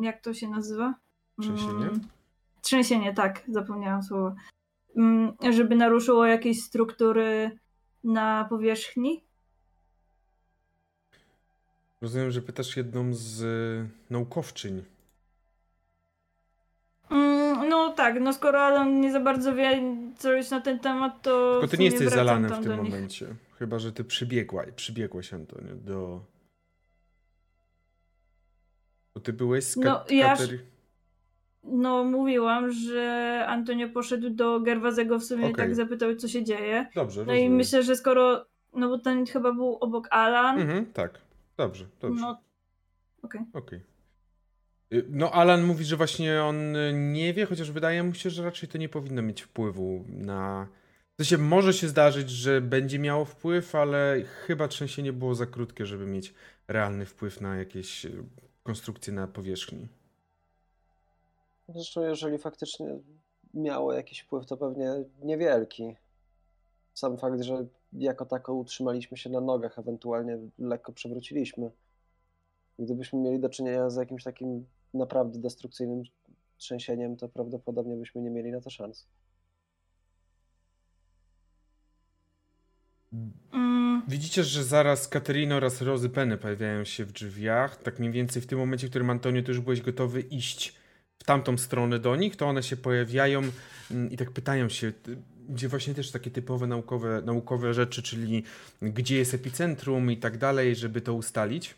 jak 0.01 0.21
to 0.21 0.33
się 0.33 0.49
nazywa? 0.49 0.93
Trzęsienie? 1.41 1.85
Mm, 1.85 2.07
trzęsienie, 2.61 3.13
tak, 3.13 3.43
zapomniałam 3.47 4.03
słowa. 4.03 4.35
Mm, 4.97 5.33
żeby 5.51 5.75
naruszyło 5.75 6.25
jakieś 6.25 6.63
struktury 6.63 7.59
na 8.03 8.45
powierzchni? 8.49 9.23
Rozumiem, 12.01 12.31
że 12.31 12.41
pytasz 12.41 12.77
jedną 12.77 13.13
z 13.13 13.41
y, 13.41 13.89
naukowczyń. 14.09 14.83
Mm, 17.09 17.69
no 17.69 17.93
tak, 17.93 18.19
no 18.21 18.33
skoro 18.33 18.61
Alan 18.61 19.01
nie 19.01 19.11
za 19.11 19.19
bardzo 19.19 19.55
wie 19.55 19.63
coś 20.17 20.49
na 20.49 20.61
ten 20.61 20.79
temat, 20.79 21.21
to. 21.21 21.51
Tylko 21.59 21.67
ty 21.71 21.77
nie 21.77 21.85
jesteś 21.85 22.07
zalany 22.09 22.49
w 22.49 22.63
tym 22.63 22.75
momencie. 22.77 23.35
Chyba, 23.59 23.79
że 23.79 23.91
ty 23.91 24.03
przybiegła, 24.03 24.63
przybiegłaś, 24.75 25.33
Antonio, 25.33 25.75
do... 25.75 26.21
Bo 29.13 29.21
ty 29.21 29.33
byłeś 29.33 29.63
z 29.63 29.75
No, 29.77 29.83
Kat- 29.83 30.11
ja- 30.11 30.35
Katery- 30.35 30.59
No, 31.63 32.03
mówiłam, 32.03 32.71
że 32.71 33.45
Antonio 33.47 33.89
poszedł 33.89 34.29
do 34.29 34.59
Gerwazego 34.59 35.19
w 35.19 35.23
sumie 35.23 35.41
i 35.49 35.51
Okej. 35.51 35.65
tak 35.65 35.75
zapytał, 35.75 36.15
co 36.15 36.27
się 36.27 36.43
dzieje. 36.43 36.87
Dobrze, 36.95 37.25
No 37.25 37.33
i 37.33 37.35
rozumiem. 37.35 37.55
myślę, 37.55 37.83
że 37.83 37.95
skoro. 37.95 38.45
No 38.73 38.89
bo 38.89 38.97
ten 38.99 39.25
chyba 39.25 39.53
był 39.53 39.75
obok 39.75 40.07
Alan. 40.11 40.59
Mhm, 40.61 40.85
tak. 40.93 41.19
Dobrze, 41.57 41.85
dobrze. 42.01 42.21
No, 42.21 42.41
okej. 43.21 43.41
Okej. 43.53 43.79
Y, 43.79 43.83
No, 45.09 45.31
Alan 45.31 45.63
mówi, 45.63 45.85
że 45.85 45.97
właśnie 45.97 46.43
on 46.43 46.75
y, 46.75 46.93
nie 46.93 47.33
wie, 47.33 47.45
chociaż 47.45 47.71
wydaje 47.71 48.03
mu 48.03 48.13
się, 48.13 48.29
że 48.29 48.43
raczej 48.43 48.69
to 48.69 48.77
nie 48.77 48.89
powinno 48.89 49.21
mieć 49.21 49.41
wpływu 49.41 50.05
na. 50.07 50.67
W 51.13 51.17
sensie 51.17 51.37
może 51.37 51.73
się 51.73 51.87
zdarzyć, 51.87 52.29
że 52.29 52.61
będzie 52.61 52.99
miało 52.99 53.25
wpływ, 53.25 53.75
ale 53.75 54.23
chyba 54.23 54.67
trzęsienie 54.67 55.13
było 55.13 55.35
za 55.35 55.45
krótkie, 55.45 55.85
żeby 55.85 56.05
mieć 56.05 56.33
realny 56.67 57.05
wpływ 57.05 57.41
na 57.41 57.55
jakieś 57.55 58.05
y, 58.05 58.23
konstrukcje 58.63 59.13
na 59.13 59.27
powierzchni. 59.27 59.87
Zresztą, 61.69 62.01
jeżeli 62.01 62.37
faktycznie 62.37 62.99
miało 63.53 63.93
jakiś 63.93 64.19
wpływ, 64.19 64.45
to 64.45 64.57
pewnie 64.57 64.91
niewielki. 65.23 65.95
sam 66.93 67.17
fakt, 67.17 67.41
że 67.41 67.65
jako 67.93 68.25
tako 68.25 68.53
utrzymaliśmy 68.53 69.17
się 69.17 69.29
na 69.29 69.41
nogach, 69.41 69.79
ewentualnie 69.79 70.37
lekko 70.59 70.93
przewróciliśmy. 70.93 71.71
Gdybyśmy 72.79 73.19
mieli 73.19 73.39
do 73.39 73.49
czynienia 73.49 73.89
z 73.89 73.95
jakimś 73.95 74.23
takim 74.23 74.65
naprawdę 74.93 75.39
destrukcyjnym 75.39 76.03
trzęsieniem, 76.57 77.17
to 77.17 77.29
prawdopodobnie 77.29 77.95
byśmy 77.95 78.21
nie 78.21 78.29
mieli 78.29 78.51
na 78.51 78.61
to 78.61 78.69
szans. 78.69 79.07
Mm, 83.53 84.01
Widzicie, 84.07 84.43
że 84.43 84.63
zaraz 84.63 85.07
Katerina 85.07 85.55
oraz 85.55 85.81
Rozy 85.81 86.09
Penny 86.09 86.37
pojawiają 86.37 86.83
się 86.83 87.05
w 87.05 87.11
drzwiach. 87.11 87.83
Tak 87.83 87.99
mniej 87.99 88.11
więcej 88.11 88.41
w 88.41 88.47
tym 88.47 88.59
momencie, 88.59 88.87
w 88.87 88.89
którym 88.89 89.09
Antonio, 89.09 89.43
ty 89.43 89.51
już 89.51 89.61
byłeś 89.61 89.81
gotowy 89.81 90.21
iść 90.21 90.75
w 91.19 91.23
tamtą 91.23 91.57
stronę 91.57 91.99
do 91.99 92.15
nich, 92.15 92.35
to 92.35 92.47
one 92.47 92.63
się 92.63 92.77
pojawiają 92.77 93.41
mm, 93.91 94.11
i 94.11 94.17
tak 94.17 94.31
pytają 94.31 94.69
się, 94.69 94.93
gdzie 95.49 95.67
właśnie 95.67 95.93
też 95.93 96.11
takie 96.11 96.31
typowe 96.31 96.67
naukowe, 96.67 97.21
naukowe 97.25 97.73
rzeczy, 97.73 98.03
czyli 98.03 98.43
gdzie 98.81 99.17
jest 99.17 99.33
epicentrum 99.33 100.11
i 100.11 100.17
tak 100.17 100.37
dalej, 100.37 100.75
żeby 100.75 101.01
to 101.01 101.13
ustalić. 101.13 101.75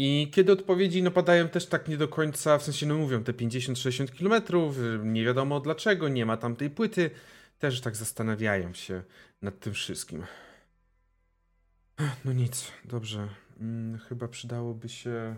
I 0.00 0.30
kiedy 0.32 0.52
odpowiedzi 0.52 1.02
no, 1.02 1.10
padają 1.10 1.48
też 1.48 1.66
tak 1.66 1.88
nie 1.88 1.96
do 1.96 2.08
końca, 2.08 2.58
w 2.58 2.62
sensie 2.62 2.86
no 2.86 2.94
mówią 2.94 3.24
te 3.24 3.32
50-60 3.32 4.10
kilometrów, 4.10 4.78
y, 4.78 5.00
nie 5.04 5.24
wiadomo 5.24 5.60
dlaczego, 5.60 6.08
nie 6.08 6.26
ma 6.26 6.36
tam 6.36 6.56
tej 6.56 6.70
płyty, 6.70 7.10
też 7.58 7.80
tak 7.80 7.96
zastanawiają 7.96 8.74
się 8.74 9.02
nad 9.42 9.60
tym 9.60 9.74
wszystkim. 9.74 10.24
No 12.24 12.32
nic, 12.32 12.72
dobrze. 12.84 13.28
Mm, 13.60 13.98
chyba 13.98 14.28
przydałoby 14.28 14.88
się 14.88 15.36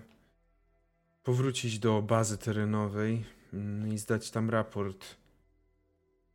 powrócić 1.23 1.79
do 1.79 2.03
bazy 2.03 2.39
terenowej 2.39 3.25
mm, 3.53 3.93
i 3.93 3.99
zdać 3.99 4.31
tam 4.31 4.51
raport 4.51 5.17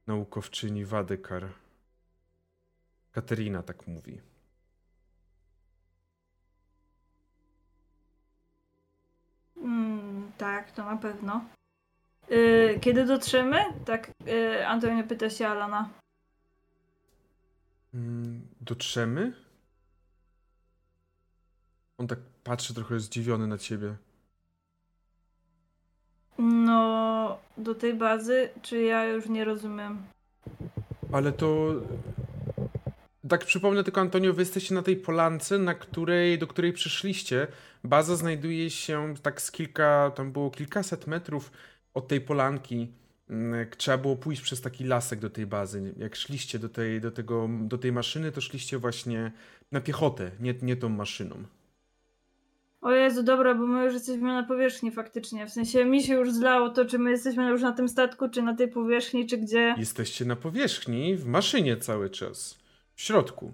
naukowczyni 0.07 0.85
Wadykar. 0.85 1.47
Katerina 3.11 3.63
tak 3.63 3.87
mówi. 3.87 4.34
Tak, 10.37 10.71
to 10.71 10.85
na 10.85 10.97
pewno. 10.97 11.45
Y, 12.31 12.79
kiedy 12.81 13.05
dotrzemy? 13.05 13.57
Tak, 13.85 14.11
y, 14.27 14.67
Antonio 14.67 15.03
pyta 15.03 15.29
się 15.29 15.47
Alana. 15.47 15.89
Mm, 17.93 18.41
Dotrzemy? 18.61 19.33
On 21.97 22.07
tak 22.07 22.19
patrzy 22.43 22.73
trochę 22.73 22.99
zdziwiony 22.99 23.47
na 23.47 23.57
ciebie. 23.57 23.95
No, 26.37 27.37
do 27.57 27.75
tej 27.75 27.93
bazy, 27.93 28.49
czy 28.61 28.81
ja 28.81 29.05
już 29.05 29.29
nie 29.29 29.45
rozumiem? 29.45 30.03
Ale 31.11 31.31
to. 31.31 31.73
Tak 33.29 33.45
przypomnę 33.45 33.83
tylko 33.83 34.01
Antonio, 34.01 34.33
wy 34.33 34.41
jesteście 34.41 34.75
na 34.75 34.81
tej 34.81 34.97
polance, 34.97 35.59
na 35.59 35.73
której, 35.73 36.39
do 36.39 36.47
której 36.47 36.73
przyszliście. 36.73 37.47
Baza 37.83 38.15
znajduje 38.15 38.69
się 38.69 39.13
tak 39.21 39.41
z 39.41 39.51
kilka, 39.51 40.11
tam 40.15 40.31
było 40.31 40.51
kilkaset 40.51 41.07
metrów 41.07 41.51
od 41.93 42.07
tej 42.07 42.21
polanki. 42.21 42.87
Mm, 43.29 43.67
Trzeba 43.77 43.97
było 43.97 44.15
pójść 44.15 44.41
przez 44.41 44.61
taki 44.61 44.83
lasek 44.83 45.19
do 45.19 45.29
tej 45.29 45.45
bazy. 45.45 45.93
Jak 45.97 46.15
szliście 46.15 46.59
do 46.59 46.69
tej, 46.69 47.01
do 47.01 47.11
tego, 47.11 47.49
do 47.61 47.77
tej 47.77 47.91
maszyny, 47.91 48.31
to 48.31 48.41
szliście 48.41 48.77
właśnie 48.77 49.31
na 49.71 49.81
piechotę, 49.81 50.31
nie, 50.39 50.55
nie 50.61 50.75
tą 50.75 50.89
maszyną. 50.89 51.35
O 52.81 52.91
Jezu, 52.91 53.23
dobra, 53.23 53.55
bo 53.55 53.67
my 53.67 53.85
już 53.85 53.93
jesteśmy 53.93 54.27
na 54.27 54.43
powierzchni 54.43 54.91
faktycznie. 54.91 55.45
W 55.45 55.51
sensie 55.51 55.85
mi 55.85 56.03
się 56.03 56.13
już 56.13 56.33
zlało 56.33 56.69
to, 56.69 56.85
czy 56.85 56.99
my 56.99 57.11
jesteśmy 57.11 57.49
już 57.49 57.61
na 57.61 57.71
tym 57.71 57.89
statku, 57.89 58.29
czy 58.29 58.41
na 58.41 58.55
tej 58.55 58.67
powierzchni, 58.67 59.27
czy 59.27 59.37
gdzie. 59.37 59.75
Jesteście 59.77 60.25
na 60.25 60.35
powierzchni, 60.35 61.15
w 61.15 61.25
maszynie 61.25 61.77
cały 61.77 62.09
czas. 62.09 62.64
W 62.95 63.01
środku. 63.01 63.53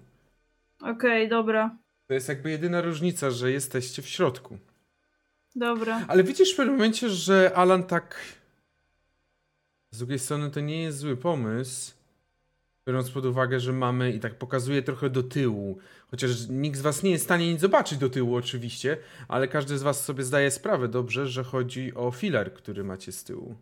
Okej, 0.80 1.28
dobra, 1.28 1.76
To 2.06 2.14
jest 2.14 2.28
jakby 2.28 2.50
jedyna 2.50 2.80
różnica, 2.80 3.30
że 3.30 3.52
jesteście 3.52 4.02
w 4.02 4.08
środku. 4.08 4.58
dobra. 5.56 6.04
Ale 6.08 6.24
widzisz 6.24 6.52
w 6.52 6.56
pewnym 6.56 6.74
momencie, 6.76 7.08
że 7.08 7.52
Alan 7.54 7.84
tak. 7.84 8.16
Z 9.90 9.98
drugiej 9.98 10.18
strony 10.18 10.50
to 10.50 10.60
nie 10.60 10.82
jest 10.82 10.98
zły 10.98 11.16
pomysł. 11.16 11.92
Biorąc 12.86 13.10
pod 13.10 13.24
uwagę, 13.26 13.60
że 13.60 13.72
mamy 13.72 14.12
i 14.12 14.20
tak 14.20 14.34
pokazuje 14.34 14.82
trochę 14.82 15.10
do 15.10 15.22
tyłu. 15.22 15.78
Chociaż 16.10 16.48
nikt 16.48 16.78
z 16.78 16.80
was 16.82 17.02
nie 17.02 17.10
jest 17.10 17.24
w 17.24 17.26
stanie 17.26 17.52
nic 17.52 17.60
zobaczyć 17.60 17.98
do 17.98 18.10
tyłu, 18.10 18.34
oczywiście, 18.36 18.96
ale 19.28 19.48
każdy 19.48 19.78
z 19.78 19.82
was 19.82 20.04
sobie 20.04 20.24
zdaje 20.24 20.50
sprawę 20.50 20.88
dobrze, 20.88 21.26
że 21.28 21.44
chodzi 21.44 21.94
o 21.94 22.10
filar, 22.10 22.52
który 22.54 22.84
macie 22.84 23.12
z 23.12 23.24
tyłu. 23.24 23.54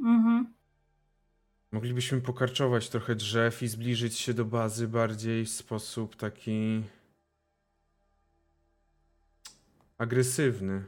Mhm. 0.00 0.46
Moglibyśmy 1.72 2.20
pokarczować 2.20 2.88
trochę 2.88 3.14
drzew 3.14 3.62
i 3.62 3.68
zbliżyć 3.68 4.18
się 4.18 4.34
do 4.34 4.44
bazy 4.44 4.88
bardziej 4.88 5.44
w 5.44 5.50
sposób 5.50 6.16
taki. 6.16 6.82
agresywny. 9.98 10.84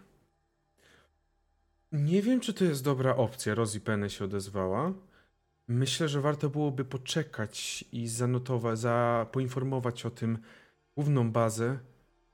Nie 1.93 2.23
wiem, 2.23 2.41
czy 2.41 2.55
to 2.55 2.65
jest 2.65 2.85
dobra 2.85 3.17
opcja. 3.17 3.55
Rosie 3.55 3.81
Penny 3.81 4.11
się 4.11 4.25
odezwała. 4.25 4.93
Myślę, 5.69 6.09
że 6.09 6.21
warto 6.21 6.51
byłoby 6.51 6.85
poczekać 6.85 7.85
i 7.93 8.09
zanotować, 8.09 8.79
za, 8.79 9.27
poinformować 9.33 10.07
o 10.07 10.11
tym 10.11 10.39
główną 10.97 11.31
bazę 11.33 11.79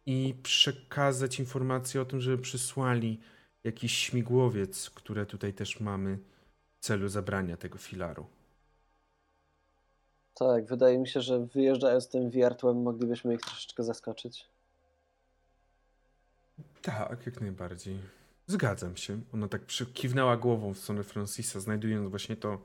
i 0.06 0.34
przekazać 0.42 1.38
informację 1.38 2.00
o 2.00 2.04
tym, 2.04 2.20
żeby 2.20 2.42
przysłali 2.42 3.20
jakiś 3.64 3.92
śmigłowiec, 3.92 4.90
które 4.90 5.26
tutaj 5.26 5.54
też 5.54 5.80
mamy 5.80 6.18
w 6.80 6.84
celu 6.84 7.08
zabrania 7.08 7.56
tego 7.56 7.78
filaru. 7.78 8.37
Tak, 10.38 10.66
wydaje 10.66 10.98
mi 10.98 11.08
się, 11.08 11.20
że 11.20 11.46
wyjeżdżając 11.46 12.08
tym 12.08 12.30
wiertłem 12.30 12.82
moglibyśmy 12.82 13.34
ich 13.34 13.40
troszeczkę 13.40 13.84
zaskoczyć. 13.84 14.48
Tak, 16.82 17.26
jak 17.26 17.40
najbardziej. 17.40 17.98
Zgadzam 18.46 18.96
się. 18.96 19.20
Ona 19.34 19.48
tak 19.48 19.66
kiwnęła 19.94 20.36
głową 20.36 20.74
w 20.74 20.78
stronę 20.78 21.02
Francisa, 21.02 21.60
znajdując 21.60 22.10
właśnie 22.10 22.36
to 22.36 22.62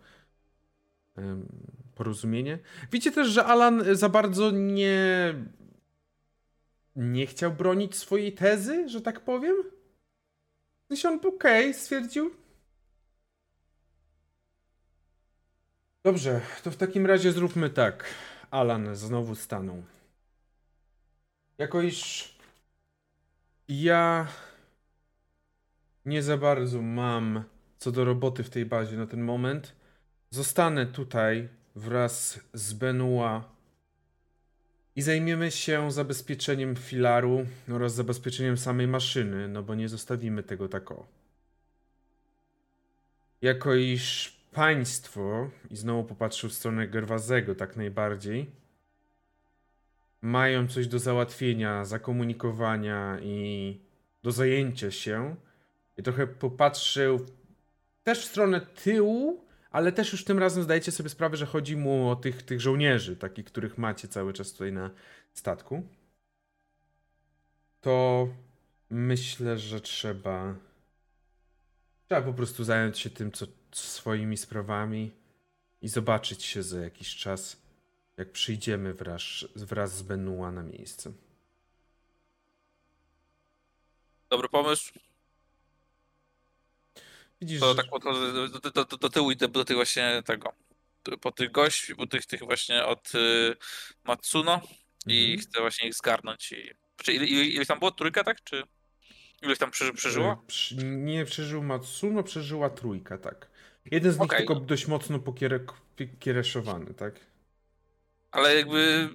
em, 1.16 1.48
porozumienie. 1.96 2.60
Widzicie 2.92 3.12
też, 3.12 3.28
że 3.28 3.46
Alan 3.46 3.96
za 3.96 4.10
bardzo 4.10 4.52
nie. 4.52 5.34
nie 6.96 7.28
chciał 7.28 7.52
bronić 7.52 7.96
swojej 7.96 8.34
tezy, 8.34 8.90
że 8.90 9.02
tak 9.02 9.20
powiem. 9.20 9.56
Sensie 10.88 11.10
on 11.10 11.20
okej, 11.36 11.74
stwierdził. 11.74 12.43
Dobrze, 16.04 16.42
to 16.63 16.72
w 16.72 16.76
takim 16.76 17.06
razie 17.06 17.32
zróbmy 17.32 17.70
tak. 17.70 18.06
Alan 18.52 18.96
znowu 18.96 19.36
stanął. 19.36 19.84
Jako 21.58 21.82
iż 21.82 22.34
ja 23.68 24.28
nie 26.06 26.24
za 26.24 26.38
bardzo 26.38 26.82
mam 26.82 27.44
co 27.78 27.92
do 27.92 28.06
roboty 28.06 28.44
w 28.44 28.50
tej 28.50 28.66
bazie 28.66 28.98
na 28.98 29.08
ten 29.08 29.22
moment. 29.22 29.76
Zostanę 30.30 30.86
tutaj 30.86 31.50
wraz 31.76 32.39
z 32.54 32.74
Benua 32.74 33.56
i 34.96 35.02
zajmiemy 35.02 35.52
się 35.52 35.92
zabezpieczeniem 35.92 36.76
filaru 36.76 37.46
oraz 37.72 37.96
zabezpieczeniem 37.96 38.58
samej 38.58 38.88
maszyny, 38.88 39.48
no 39.48 39.63
bo 39.63 39.76
nie 39.76 39.89
zostawimy 39.89 40.44
tego 40.44 40.70
tak 40.70 40.92
o. 40.92 41.06
Jako 43.42 43.76
iż 43.76 44.33
państwo, 44.54 45.50
i 45.70 45.76
znowu 45.76 46.04
popatrzył 46.04 46.50
w 46.50 46.54
stronę 46.54 46.88
Gerwazego 46.88 47.56
tak 47.56 47.78
najbardziej, 47.78 48.52
mają 50.22 50.68
coś 50.68 50.88
do 50.88 51.00
załatwienia, 51.00 51.86
zakomunikowania 51.86 53.20
i 53.22 53.80
do 54.24 54.32
zajęcia 54.32 54.92
się. 54.92 55.36
I 55.98 56.04
trochę 56.04 56.28
popatrzył 56.28 57.26
też 58.04 58.26
w 58.26 58.30
stronę 58.30 58.62
tyłu, 58.62 59.46
ale 59.72 59.92
też 59.92 60.12
już 60.12 60.24
tym 60.24 60.39
razem 60.39 60.63
zdajecie 60.63 60.92
sobie 60.92 61.10
sprawę, 61.10 61.38
że 61.38 61.46
chodzi 61.46 61.78
mu 61.78 62.10
o 62.10 62.16
tych, 62.16 62.44
tych 62.44 62.62
żołnierzy, 62.62 63.16
takich, 63.16 63.46
których 63.46 63.78
macie 63.78 64.08
cały 64.08 64.34
czas 64.34 64.52
tutaj 64.52 64.74
na 64.74 64.89
statku. 65.34 65.84
To 67.82 68.28
myślę, 68.89 69.58
że 69.58 69.82
trzeba. 69.82 70.56
Trzeba 72.08 72.22
po 72.22 72.34
prostu 72.34 72.63
zająć 72.63 73.00
się 73.00 73.10
tym, 73.10 73.32
co 73.32 73.48
swoimi 73.78 74.38
sprawami 74.38 75.12
i 75.82 75.88
zobaczyć 75.88 76.44
się 76.44 76.64
za 76.64 76.80
jakiś 76.80 77.16
czas, 77.16 77.58
jak 78.18 78.32
przyjdziemy 78.32 78.94
wraz, 78.94 79.24
wraz 79.56 79.98
z 79.98 80.02
Benua 80.02 80.52
na 80.52 80.64
miejsce. 80.64 81.12
Dobry 84.30 84.50
pomysł. 84.50 84.94
Widzisz, 87.42 87.60
To 87.60 87.70
że... 87.70 87.76
tak 87.76 87.90
podchodzę 87.90 88.34
do, 88.34 88.60
do, 88.60 88.86
do, 88.86 88.98
do 88.98 89.10
tyłu 89.10 89.32
i 89.32 89.36
do, 89.36 89.48
do 89.48 89.66
tych 89.66 89.76
właśnie 89.76 90.24
tego. 90.26 90.54
Po 91.22 91.32
tych 91.32 91.52
gości, 91.52 91.96
po 91.96 92.08
tych, 92.08 92.26
tych 92.26 92.40
właśnie 92.44 92.86
od 92.86 93.16
y, 93.16 93.56
Matsuno 94.04 94.62
i 95.08 95.24
Mhm. 95.32 95.40
chcę 95.40 95.62
właśnie 95.62 95.88
ich 95.88 95.96
zgarnąć. 95.96 96.52
I... 96.52 96.72
Czy 96.98 97.14
ile, 97.14 97.26
ile, 97.26 97.44
ile 97.46 97.66
tam 97.66 97.80
było? 97.80 97.92
Trójka, 97.92 98.24
tak? 98.24 98.44
Czy 98.44 98.64
ile 99.42 99.56
tam 99.56 99.72
przeży, 99.72 99.94
przeżyło? 99.94 100.46
Nie 100.84 101.26
przeżył 101.26 101.64
Matsuno, 101.64 102.24
przeżyła 102.24 102.70
trójka, 102.70 103.18
tak. 103.18 103.50
Jeden 103.91 104.12
z 104.12 104.15
nich 104.19 104.24
Okej. 104.26 104.38
tylko 104.38 104.56
dość 104.56 104.88
mocno 104.88 105.19
pokiere- 105.19 105.60
pokiereszowany, 105.98 106.93
tak? 106.93 107.15
Ale 108.32 108.56
jakby 108.56 109.10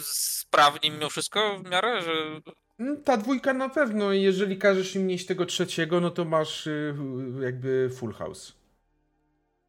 sprawni 0.00 0.90
mimo 0.90 1.10
wszystko 1.10 1.58
w 1.58 1.70
miarę, 1.70 2.02
że 2.02 2.40
Mm, 2.78 3.02
Ta 3.02 3.16
dwójka 3.16 3.52
na 3.52 3.68
pewno, 3.68 4.12
jeżeli 4.12 4.58
każesz 4.58 4.94
im 4.96 5.06
nieść 5.06 5.26
tego 5.26 5.46
trzeciego, 5.46 6.00
no 6.00 6.10
to 6.10 6.24
masz 6.24 6.66
y, 6.66 6.94
jakby 7.40 7.90
full 7.96 8.12
house. 8.12 8.52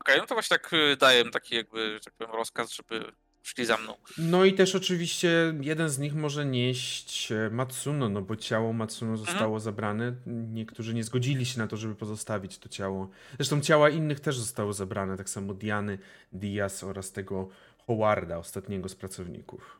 Okej, 0.02 0.18
no 0.18 0.26
to 0.26 0.36
właśnie 0.36 0.58
tak 0.58 0.74
y, 0.74 0.98
daję 0.98 1.26
taki 1.32 1.56
jakby, 1.56 2.00
tak 2.06 2.14
powiem, 2.14 2.36
rozkaz, 2.36 2.72
żeby 2.72 3.12
szli 3.48 3.66
za 3.66 3.78
mną. 3.78 3.96
No 4.18 4.46
i 4.46 4.54
też 4.54 4.76
oczywiście 4.76 5.54
jeden 5.62 5.90
z 5.90 6.00
nich 6.00 6.14
może 6.16 6.46
nieść 6.46 7.32
e, 7.32 7.50
Matsuno, 7.50 8.10
no 8.10 8.22
bo 8.22 8.36
ciało 8.36 8.74
Matsuno 8.74 9.18
zostało 9.18 9.60
zabrane. 9.60 10.16
Niektórzy 10.26 10.94
nie 10.94 11.04
zgodzili 11.04 11.46
się 11.46 11.60
na 11.60 11.68
to, 11.68 11.78
żeby 11.78 11.96
pozostawić 11.96 12.58
to 12.58 12.70
ciało. 12.70 13.10
Zresztą 13.36 13.62
ciała 13.62 13.90
innych 13.90 14.20
też 14.20 14.38
zostały 14.40 14.74
zabrane, 14.74 15.18
tak 15.18 15.30
samo 15.30 15.54
Diany, 15.54 16.00
Diaz 16.32 16.84
oraz 16.84 17.12
tego 17.12 17.50
Howarda, 17.88 18.38
ostatniego 18.38 18.90
z 18.90 18.96
pracowników. 18.96 19.80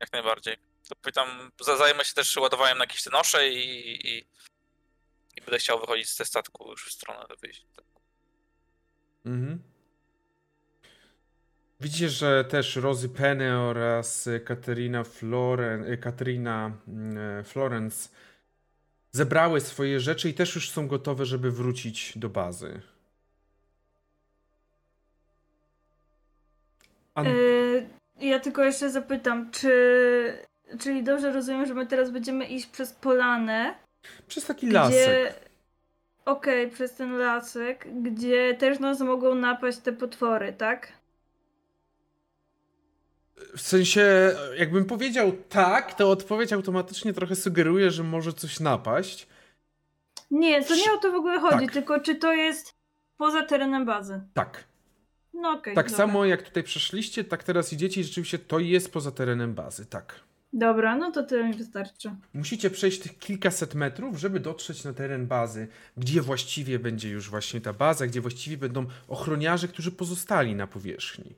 Jak 0.00 0.12
najbardziej. 0.12 0.56
To 0.88 0.96
pytam, 0.96 1.50
za- 1.60 1.76
zajmę 1.76 2.04
się 2.04 2.14
też 2.14 2.36
ładowaniem 2.36 2.78
na 2.78 2.84
jakieś 2.84 3.02
te 3.02 3.10
nosze 3.10 3.48
i, 3.48 3.90
i, 4.08 4.18
i 5.36 5.40
będę 5.40 5.58
chciał 5.58 5.80
wychodzić 5.80 6.08
z 6.08 6.16
tego 6.16 6.26
statku 6.26 6.70
już 6.70 6.86
w 6.88 6.92
stronę 6.92 7.26
do 7.28 7.36
wyjścia. 7.36 7.66
Mhm. 9.26 9.62
Widzicie, 11.80 12.08
że 12.08 12.44
też 12.44 12.76
Rozy 12.76 13.08
Penny 13.08 13.58
oraz 13.58 14.28
Katerina 14.44 15.04
Floren, 15.04 15.84
Katerina 16.00 16.72
mm, 16.88 17.18
e, 17.40 17.44
Florence 17.44 18.08
zebrały 19.12 19.60
swoje 19.60 20.00
rzeczy 20.00 20.28
i 20.28 20.34
też 20.34 20.54
już 20.54 20.70
są 20.70 20.88
gotowe, 20.88 21.24
żeby 21.24 21.50
wrócić 21.50 22.18
do 22.18 22.28
bazy. 22.28 22.80
An- 27.14 27.26
Y, 27.26 27.88
ja 28.20 28.40
tylko 28.40 28.64
jeszcze 28.64 28.90
zapytam, 28.90 29.50
czy. 29.50 29.70
Czyli 30.80 31.02
dobrze 31.02 31.32
rozumiem, 31.32 31.66
że 31.66 31.74
my 31.74 31.86
teraz 31.86 32.10
będziemy 32.10 32.44
iść 32.46 32.66
przez 32.66 32.92
polanę, 32.92 33.74
przez 34.28 34.46
taki 34.46 34.70
lasek. 34.70 34.94
gdzie. 34.94 35.34
Okej, 36.24 36.70
przez 36.70 36.94
ten 36.94 37.18
lasek, 37.18 37.86
gdzie 38.02 38.54
też 38.54 38.78
nas 38.78 39.00
mogą 39.00 39.34
napaść 39.34 39.78
te 39.78 39.92
potwory, 39.92 40.52
tak? 40.52 40.99
W 43.56 43.60
sensie, 43.60 44.34
jakbym 44.58 44.84
powiedział 44.84 45.32
tak, 45.48 45.94
to 45.94 46.10
odpowiedź 46.10 46.52
automatycznie 46.52 47.12
trochę 47.12 47.36
sugeruje, 47.36 47.90
że 47.90 48.02
może 48.02 48.32
coś 48.32 48.60
napaść. 48.60 49.26
Nie, 50.30 50.64
to 50.64 50.76
nie 50.76 50.92
o 50.92 50.96
to 50.96 51.12
w 51.12 51.14
ogóle 51.14 51.40
chodzi, 51.40 51.64
Tak. 51.66 51.72
tylko 51.72 52.00
czy 52.00 52.14
to 52.14 52.32
jest 52.32 52.74
poza 53.16 53.42
terenem 53.42 53.84
bazy. 53.86 54.20
Tak. 54.34 54.64
No 55.34 55.50
okej. 55.50 55.74
Tak 55.74 55.86
dobra. 55.86 55.96
samo 55.98 56.24
jak 56.24 56.42
tutaj 56.42 56.62
przeszliście, 56.62 57.24
tak 57.24 57.44
teraz 57.44 57.72
idziecie 57.72 58.00
i 58.00 58.04
rzeczywiście 58.04 58.38
to 58.38 58.58
jest 58.58 58.92
poza 58.92 59.10
terenem 59.10 59.54
bazy, 59.54 59.86
tak. 59.86 60.20
Dobra, 60.52 60.96
no 60.96 61.10
to 61.12 61.22
tyle 61.22 61.44
mi 61.44 61.54
wystarczy. 61.54 62.10
Musicie 62.34 62.70
przejść 62.70 63.00
tych 63.00 63.18
kilkaset 63.18 63.74
metrów, 63.74 64.18
żeby 64.18 64.40
dotrzeć 64.40 64.84
na 64.84 64.92
teren 64.92 65.26
bazy, 65.26 65.68
gdzie 65.96 66.22
właściwie 66.22 66.78
będzie 66.78 67.08
już 67.08 67.30
właśnie 67.30 67.60
ta 67.60 67.72
baza, 67.72 68.06
gdzie 68.06 68.20
właściwie 68.20 68.56
będą 68.56 68.86
ochroniarze, 69.08 69.68
którzy 69.68 69.92
pozostali 69.92 70.54
na 70.54 70.66
powierzchni. 70.66 71.34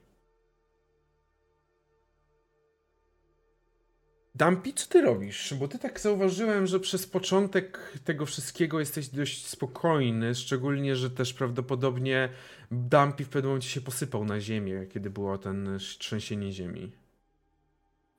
Dampi, 4.35 4.75
co 4.75 4.87
ty 4.87 5.01
robisz? 5.01 5.55
Bo 5.55 5.68
ty 5.68 5.79
tak 5.79 6.01
zauważyłem, 6.01 6.66
że 6.66 6.81
przez 6.81 7.07
początek 7.07 7.92
tego 8.05 8.27
wszystkiego 8.27 8.81
jesteś 8.81 9.09
dość 9.09 9.47
spokojny, 9.47 10.35
szczególnie, 10.35 10.97
że 10.97 11.11
też 11.11 11.35
prawdopodobnie 11.35 12.29
Dampi 12.71 13.25
w 13.25 13.29
pewnym 13.29 13.51
momencie 13.51 13.68
się 13.68 13.81
posypał 13.81 14.25
na 14.25 14.40
ziemię, 14.40 14.87
kiedy 14.92 15.11
było 15.11 15.38
ten 15.38 15.79
trzęsienie 15.99 16.53
ziemi. 16.53 16.92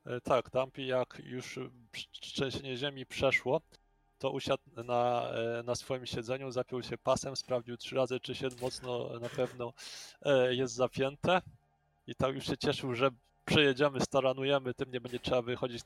E, 0.05 0.21
Tak, 0.21 0.49
Dumpy 0.49 0.81
jak 0.81 1.21
już 1.25 1.59
trzęsienie 2.21 2.77
ziemi 2.77 3.05
przeszło, 3.05 3.61
to 4.19 4.31
usiadł 4.31 4.63
na, 4.85 5.29
e, 5.59 5.63
na 5.63 5.75
swoim 5.75 6.05
siedzeniu, 6.05 6.51
zapiął 6.51 6.83
się 6.83 6.97
pasem, 6.97 7.35
sprawdził 7.35 7.77
trzy 7.77 7.95
razy, 7.95 8.19
czy 8.19 8.35
się 8.35 8.47
mocno 8.61 9.19
na 9.19 9.29
pewno 9.29 9.73
e, 10.21 10.55
jest 10.55 10.73
zapięte 10.73 11.41
i 12.07 12.15
tak 12.15 12.35
już 12.35 12.45
się 12.45 12.57
cieszył, 12.57 12.95
że 12.95 13.09
przejedziemy, 13.45 13.99
staranujemy, 14.01 14.73
tym 14.73 14.91
nie 14.91 15.01
będzie 15.01 15.19
trzeba 15.19 15.41
wychodzić 15.41 15.83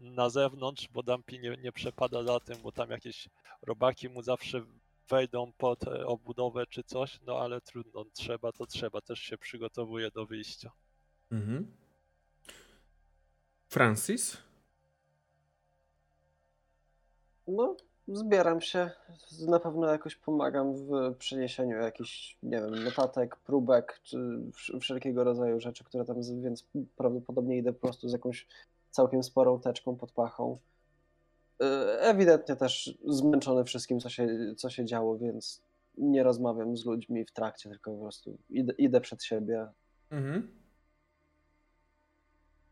na 0.00 0.30
zewnątrz, 0.30 0.88
bo 0.88 1.02
Dumpy 1.02 1.38
nie, 1.38 1.56
nie 1.56 1.72
przepada 1.72 2.22
za 2.22 2.40
tym, 2.40 2.56
bo 2.62 2.72
tam 2.72 2.90
jakieś 2.90 3.28
robaki 3.62 4.08
mu 4.08 4.22
zawsze 4.22 4.64
wejdą 5.08 5.52
pod 5.52 5.84
e, 5.84 6.06
obudowę 6.06 6.66
czy 6.66 6.84
coś, 6.84 7.20
no 7.26 7.38
ale 7.38 7.60
trudno, 7.60 8.04
trzeba 8.12 8.52
to 8.52 8.66
trzeba, 8.66 9.00
też 9.00 9.20
się 9.20 9.38
przygotowuje 9.38 10.10
do 10.10 10.26
wyjścia. 10.26 10.70
Mhm. 11.30 11.76
Francis? 13.68 14.36
No, 17.46 17.76
zbieram 18.12 18.60
się. 18.60 18.90
Na 19.48 19.60
pewno 19.60 19.86
jakoś 19.86 20.16
pomagam 20.16 20.74
w 20.74 21.14
przeniesieniu 21.18 21.76
jakichś, 21.76 22.38
nie 22.42 22.60
wiem, 22.60 22.84
notatek, 22.84 23.36
próbek, 23.36 24.00
czy 24.02 24.16
wsz- 24.50 24.80
wszelkiego 24.80 25.24
rodzaju 25.24 25.60
rzeczy, 25.60 25.84
które 25.84 26.04
tam, 26.04 26.16
więc 26.42 26.66
prawdopodobnie 26.96 27.56
idę 27.56 27.72
po 27.72 27.80
prostu 27.80 28.08
z 28.08 28.12
jakąś 28.12 28.46
całkiem 28.90 29.22
sporą 29.22 29.60
teczką 29.60 29.96
pod 29.96 30.12
pachą. 30.12 30.58
Yy, 31.60 31.66
Ewidentnie 32.00 32.56
też 32.56 32.98
zmęczony 33.06 33.64
wszystkim, 33.64 34.00
co 34.00 34.08
się, 34.08 34.28
co 34.56 34.70
się 34.70 34.84
działo, 34.84 35.18
więc 35.18 35.62
nie 35.98 36.22
rozmawiam 36.22 36.76
z 36.76 36.84
ludźmi 36.84 37.24
w 37.24 37.32
trakcie, 37.32 37.70
tylko 37.70 37.92
po 37.94 38.02
prostu 38.02 38.38
idę, 38.50 38.72
idę 38.78 39.00
przed 39.00 39.24
siebie. 39.24 39.66
Mhm. 40.10 40.59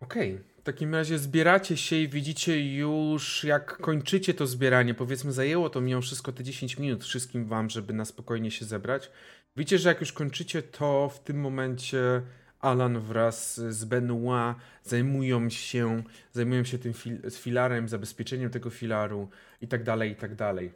Okej, 0.00 0.40
w 0.58 0.62
takim 0.62 0.94
razie 0.94 1.18
zbieracie 1.18 1.76
się 1.76 1.96
i 1.96 2.08
widzicie 2.08 2.74
już, 2.74 3.44
jak 3.44 3.76
kończycie 3.76 4.34
to 4.34 4.46
zbieranie. 4.46 4.94
Powiedzmy, 4.94 5.32
zajęło 5.32 5.70
to 5.70 5.80
mimo 5.80 6.00
wszystko 6.00 6.32
te 6.32 6.44
10 6.44 6.78
minut 6.78 7.04
wszystkim 7.04 7.44
wam, 7.44 7.70
żeby 7.70 7.92
na 7.92 8.04
spokojnie 8.04 8.50
się 8.50 8.64
zebrać. 8.64 9.10
Widzicie, 9.56 9.78
że 9.78 9.88
jak 9.88 10.00
już 10.00 10.12
kończycie, 10.12 10.62
to 10.62 11.08
w 11.08 11.20
tym 11.20 11.40
momencie 11.40 12.22
Alan 12.60 13.00
wraz 13.00 13.60
z 13.60 13.84
Benoit 13.84 14.56
zajmują 14.84 15.50
się, 15.50 16.02
zajmują 16.32 16.64
się 16.64 16.78
tym 16.78 16.92
fil 16.92 17.30
filarem, 17.30 17.88
zabezpieczeniem 17.88 18.50
tego 18.50 18.70
filaru 18.70 19.28
i 19.60 19.68
tak 19.68 19.84
dalej, 19.84 20.10
i 20.10 20.16
tak 20.16 20.34
dalej. 20.34 20.72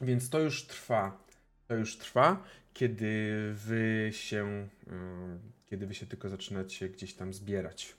Więc 0.00 0.30
to 0.30 0.40
już 0.40 0.66
trwa. 0.66 1.26
To 1.68 1.74
już 1.74 1.98
trwa, 1.98 2.44
kiedy 2.74 3.32
wy 3.54 4.10
się, 4.12 4.68
ym, 4.92 5.38
kiedy 5.66 5.86
wy 5.86 5.94
się 5.94 6.06
tylko 6.06 6.28
zaczynacie 6.28 6.88
gdzieś 6.88 7.14
tam 7.14 7.34
zbierać. 7.34 7.94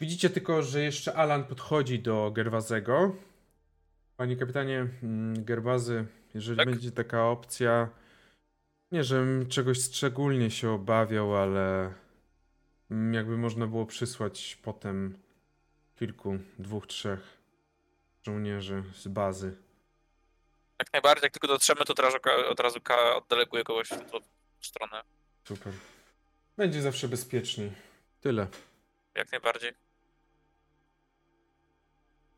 Widzicie 0.00 0.30
tylko, 0.30 0.62
że 0.62 0.82
jeszcze 0.82 1.14
Alan 1.14 1.44
podchodzi 1.44 1.98
do 1.98 2.30
Gerwazego. 2.30 3.16
Panie 4.16 4.36
kapitanie, 4.36 4.86
mm, 5.02 5.44
Gerwazy, 5.44 6.06
jeżeli 6.34 6.56
Tak? 6.58 6.70
będzie 6.70 6.92
taka 6.92 7.24
opcja, 7.26 7.88
nie 8.92 9.04
żebym 9.04 9.48
czegoś 9.48 9.82
szczególnie 9.82 10.50
się 10.50 10.70
obawiał, 10.70 11.36
ale 11.36 11.92
mm, 12.90 13.14
jakby 13.14 13.36
można 13.36 13.66
było 13.66 13.86
przysłać 13.86 14.58
potem 14.62 15.18
kilku, 15.96 16.38
dwóch, 16.58 16.86
trzech 16.86 17.38
żołnierzy 18.22 18.82
z 18.94 19.08
bazy. 19.08 19.56
Jak 20.78 20.92
najbardziej, 20.92 21.22
jak 21.22 21.32
tylko 21.32 21.48
dotrzemy, 21.48 21.84
to 21.84 21.92
od 21.92 21.98
razu, 21.98 22.20
Ka- 22.20 22.48
od 22.48 22.60
razu 22.60 22.80
K 22.80 23.16
oddeleguje 23.16 23.64
kogoś 23.64 23.88
w 23.88 24.10
tą 24.10 24.18
stronę. 24.60 25.02
Super. 25.44 25.72
Będzie 26.56 26.82
zawsze 26.82 27.08
bezpieczniej. 27.08 27.72
Tyle. 28.20 28.46
Jak 29.14 29.32
najbardziej. 29.32 29.72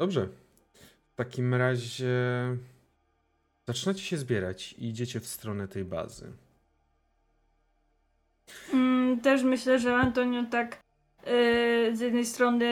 Dobrze. 0.02 0.28
W 1.12 1.14
takim 1.14 1.54
razie 1.54 2.16
zaczynacie 3.68 4.00
się 4.00 4.16
zbierać 4.16 4.72
i 4.72 4.88
idziecie 4.88 5.20
w 5.20 5.26
stronę 5.26 5.68
tej 5.68 5.84
bazy. 5.84 6.32
Mm, 8.72 9.20
też 9.20 9.42
myślę, 9.42 9.78
że 9.78 9.96
Antonio 9.96 10.44
tak 10.50 10.80
y, 11.26 11.96
z 11.96 12.00
jednej 12.00 12.26
strony 12.26 12.66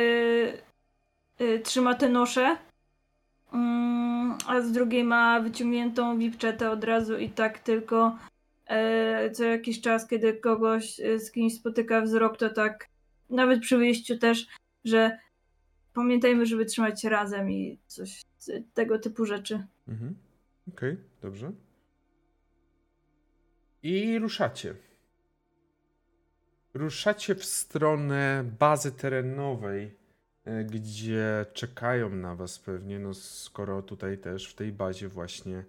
y, 1.41 1.61
trzyma 1.65 1.95
te 1.95 2.09
nosze, 2.09 2.57
mm, 3.53 4.39
a 4.47 4.61
z 4.61 4.73
drugiej 4.73 5.05
ma 5.05 5.41
wyciągniętą 5.41 6.19
wipczetę 6.19 6.71
od 6.71 6.85
razu 6.85 7.19
i 7.19 7.31
tak 7.31 7.59
tylko 7.59 8.19
y, 9.27 9.31
co 9.31 9.45
jakiś 9.45 9.81
czas, 9.81 10.09
kiedy 10.09 10.35
kogoś 10.35 11.01
y, 11.01 11.19
z 11.21 11.33
kimś 11.33 11.55
spotyka 11.55 12.01
wzrok, 12.01 12.37
to 12.37 12.51
tak 12.51 12.89
nawet 13.31 13.61
przy 13.61 13.79
wyjściu 13.79 14.19
też, 14.19 14.47
że 14.85 15.19
pamiętajmy, 15.95 16.47
żeby 16.47 16.65
trzymać 16.65 17.03
się 17.03 17.09
razem 17.09 17.51
i 17.51 17.79
coś 17.87 18.25
tego 18.75 18.99
typu 18.99 19.27
rzeczy. 19.27 19.67
Mhm. 19.89 20.15
Okej, 20.69 20.97
dobrze. 21.23 21.53
I 23.83 24.19
ruszacie. 24.19 24.75
Ruszacie 26.75 27.35
w 27.35 27.45
stronę 27.45 28.45
bazy 28.59 28.93
terenowej, 28.93 29.95
e, 30.45 30.65
gdzie 30.65 31.47
czekają 31.53 32.11
na 32.11 32.35
was 32.35 32.59
pewnie, 32.59 32.99
no 32.99 33.15
skoro 33.15 33.83
tutaj 33.83 34.19
też 34.19 34.51
w 34.51 34.55
tej 34.55 34.73
bazie 34.73 35.09
właśnie 35.09 35.65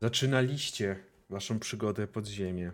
zaczynaliście 0.00 0.96
waszą 1.30 1.58
przygodę 1.58 2.06
pod 2.06 2.26
ziemię. 2.26 2.72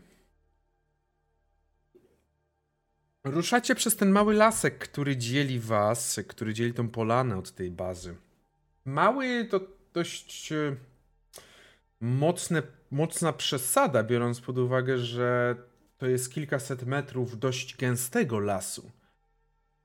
Ruszacie 3.25 3.75
przez 3.75 3.97
ten 3.97 4.11
mały 4.11 4.35
lasek, 4.35 4.79
który 4.79 5.17
dzieli 5.17 5.61
was, 5.61 6.21
który 6.29 6.55
dzieli 6.55 6.75
tą 6.75 6.89
polanę 6.89 7.37
od 7.37 7.53
tej 7.53 7.71
bazy. 7.71 8.17
Mały 8.85 9.45
to 9.51 9.61
dość 9.95 10.53
e, 10.53 10.77
mocne, 12.01 12.63
mocna 12.91 13.33
przesada, 13.33 14.03
biorąc 14.03 14.41
pod 14.41 14.59
uwagę, 14.59 14.99
że 14.99 15.57
to 15.99 16.07
jest 16.07 16.35
kilkaset 16.35 16.87
metrów 16.87 17.39
dość 17.39 17.77
gęstego 17.77 18.39
lasu. 18.39 18.91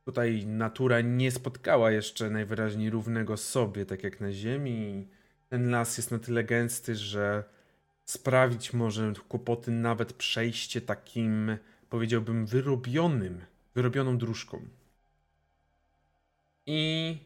Tutaj 0.05 0.45
natura 0.45 1.01
nie 1.01 1.31
spotkała 1.31 1.91
jeszcze 1.91 2.29
najwyraźniej 2.29 2.89
równego 2.89 3.37
sobie, 3.37 3.85
tak 3.85 4.03
jak 4.03 4.21
na 4.21 4.31
Ziemi. 4.31 5.07
Ten 5.49 5.69
las 5.69 5.97
jest 5.97 6.11
na 6.11 6.19
tyle 6.19 6.43
gęsty, 6.43 6.95
że 6.95 7.43
sprawić 8.05 8.73
może 8.73 9.13
kłopoty 9.27 9.71
nawet 9.71 10.13
przejście 10.13 10.81
takim, 10.81 11.57
powiedziałbym, 11.95 12.45
wyrobionym, 12.45 13.45
wyrobioną 13.75 14.17
dróżką. 14.17 14.67
I 16.65 17.17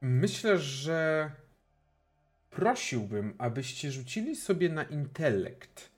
myślę, 0.00 0.58
że 0.58 1.30
prosiłbym, 2.50 3.34
abyście 3.38 3.92
rzucili 3.92 4.36
sobie 4.36 4.68
na 4.68 4.82
intelekt. 4.84 5.90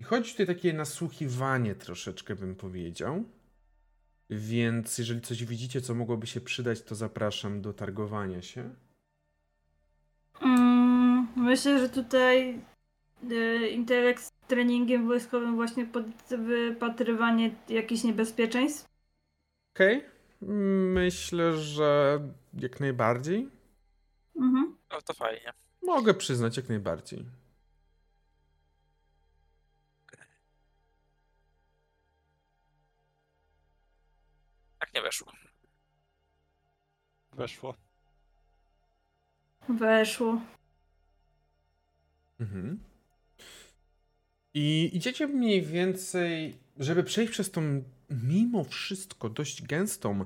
I 0.00 0.04
chodzi 0.04 0.30
tutaj 0.30 0.46
takie 0.46 0.72
nasłuchiwanie 0.72 1.74
troszeczkę, 1.74 2.36
bym 2.36 2.54
powiedział. 2.54 3.24
Więc 4.30 4.98
jeżeli 4.98 5.20
coś 5.20 5.44
widzicie, 5.44 5.80
co 5.80 5.94
mogłoby 5.94 6.26
się 6.26 6.40
przydać, 6.40 6.82
to 6.82 6.94
zapraszam 6.94 7.62
do 7.62 7.72
targowania 7.72 8.42
się. 8.42 8.74
Mm, 10.42 11.28
myślę, 11.36 11.80
że 11.80 11.88
tutaj 11.88 12.60
e, 13.30 13.68
intelekt 13.68 14.33
treningiem 14.48 15.06
wojskowym 15.06 15.54
właśnie 15.56 15.86
pod 15.86 16.04
wypatrywanie 16.38 17.54
jakichś 17.68 18.04
niebezpieczeństw. 18.04 18.88
Okej. 19.74 20.04
Myślę, 20.94 21.56
że 21.56 22.20
jak 22.58 22.80
najbardziej. 22.80 23.48
Mhm. 24.36 24.76
No 24.92 25.02
to 25.02 25.14
fajnie. 25.14 25.52
Mogę 25.82 26.14
przyznać, 26.14 26.56
jak 26.56 26.68
najbardziej. 26.68 27.24
Tak 34.78 34.94
nie 34.94 35.02
weszło. 35.02 35.32
Weszło. 37.32 37.74
Weszło. 39.68 40.40
Mhm. 42.40 42.93
I 44.54 44.90
idziecie 44.92 45.26
mniej 45.26 45.62
więcej, 45.62 46.54
żeby 46.78 47.04
przejść 47.04 47.32
przez 47.32 47.50
tą 47.50 47.82
mimo 48.10 48.64
wszystko 48.64 49.28
dość 49.28 49.62
gęstą, 49.62 50.24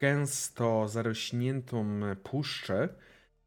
gęsto 0.00 0.88
zarośniętą 0.88 2.00
puszczę, 2.22 2.88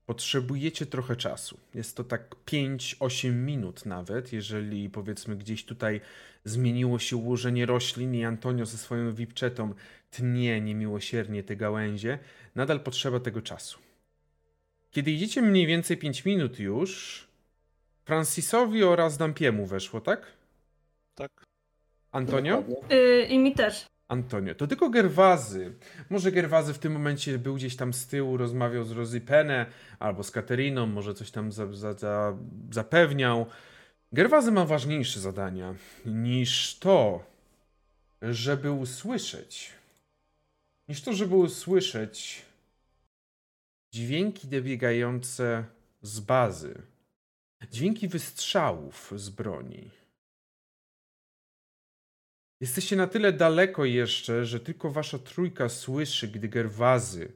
potrzebujecie 0.05 0.85
trochę 0.85 1.15
czasu. 1.15 1.59
Jest 1.73 1.97
to 1.97 2.03
tak 2.03 2.35
5-8 2.45 3.33
minut 3.33 3.85
nawet, 3.85 4.33
jeżeli 4.33 4.89
powiedzmy 4.89 5.35
gdzieś 5.35 5.65
tutaj 5.65 6.01
zmieniło 6.43 6.99
się 6.99 7.15
ułożenie 7.17 7.65
roślin 7.65 8.15
i 8.15 8.23
Antonio 8.25 8.65
ze 8.65 8.77
swoją 8.77 9.15
wipczetą 9.15 9.73
tnie 10.11 10.61
niemiłosiernie 10.61 11.43
te 11.43 11.55
gałęzie, 11.55 12.19
nadal 12.55 12.79
potrzeba 12.79 13.19
tego 13.19 13.41
czasu. 13.41 13.79
Kiedy 14.91 15.11
idziecie 15.11 15.41
mniej 15.41 15.67
więcej 15.67 15.97
5 15.97 16.25
minut 16.25 16.59
już, 16.59 17.24
Francisowi 18.05 18.83
oraz 18.83 19.17
Dampiemu 19.17 19.65
weszło, 19.65 20.01
tak? 20.01 20.25
Tak. 21.15 21.31
Antonio? 22.11 22.63
Y, 22.91 23.25
I 23.29 23.39
mi 23.39 23.53
też. 23.53 23.85
Antonio. 24.07 24.55
To 24.55 24.67
tylko 24.67 24.89
Gerwazy. 24.89 25.73
Może 26.09 26.31
Gerwazy 26.31 26.73
w 26.73 26.79
tym 26.79 26.93
momencie 26.93 27.37
był 27.37 27.55
gdzieś 27.55 27.75
tam 27.75 27.93
z 27.93 28.07
tyłu, 28.07 28.37
rozmawiał 28.37 28.83
z 28.83 28.91
Rosie 28.91 29.21
Penne 29.21 29.65
albo 29.99 30.23
z 30.23 30.31
Kateriną, 30.31 30.87
może 30.87 31.13
coś 31.13 31.31
tam 31.31 31.51
za, 31.51 31.73
za, 31.73 31.93
za, 31.93 32.37
zapewniał. 32.71 33.45
Gerwazy 34.11 34.51
ma 34.51 34.65
ważniejsze 34.65 35.19
zadania 35.19 35.75
niż 36.05 36.79
to, 36.79 37.23
żeby 38.21 38.71
usłyszeć. 38.71 39.71
Niż 40.87 41.01
to, 41.01 41.13
żeby 41.13 41.35
usłyszeć 41.35 42.45
dźwięki 43.93 44.47
dobiegające 44.47 45.63
z 46.01 46.19
bazy. 46.19 46.81
Dźwięki 47.71 48.07
wystrzałów 48.07 49.13
z 49.15 49.29
broni. 49.29 49.91
Jesteście 52.61 52.95
na 52.95 53.07
tyle 53.07 53.33
daleko 53.33 53.85
jeszcze, 53.85 54.45
że 54.45 54.59
tylko 54.59 54.91
wasza 54.91 55.19
trójka 55.19 55.69
słyszy, 55.69 56.27
gdy 56.27 56.47
Gerwazy 56.47 57.31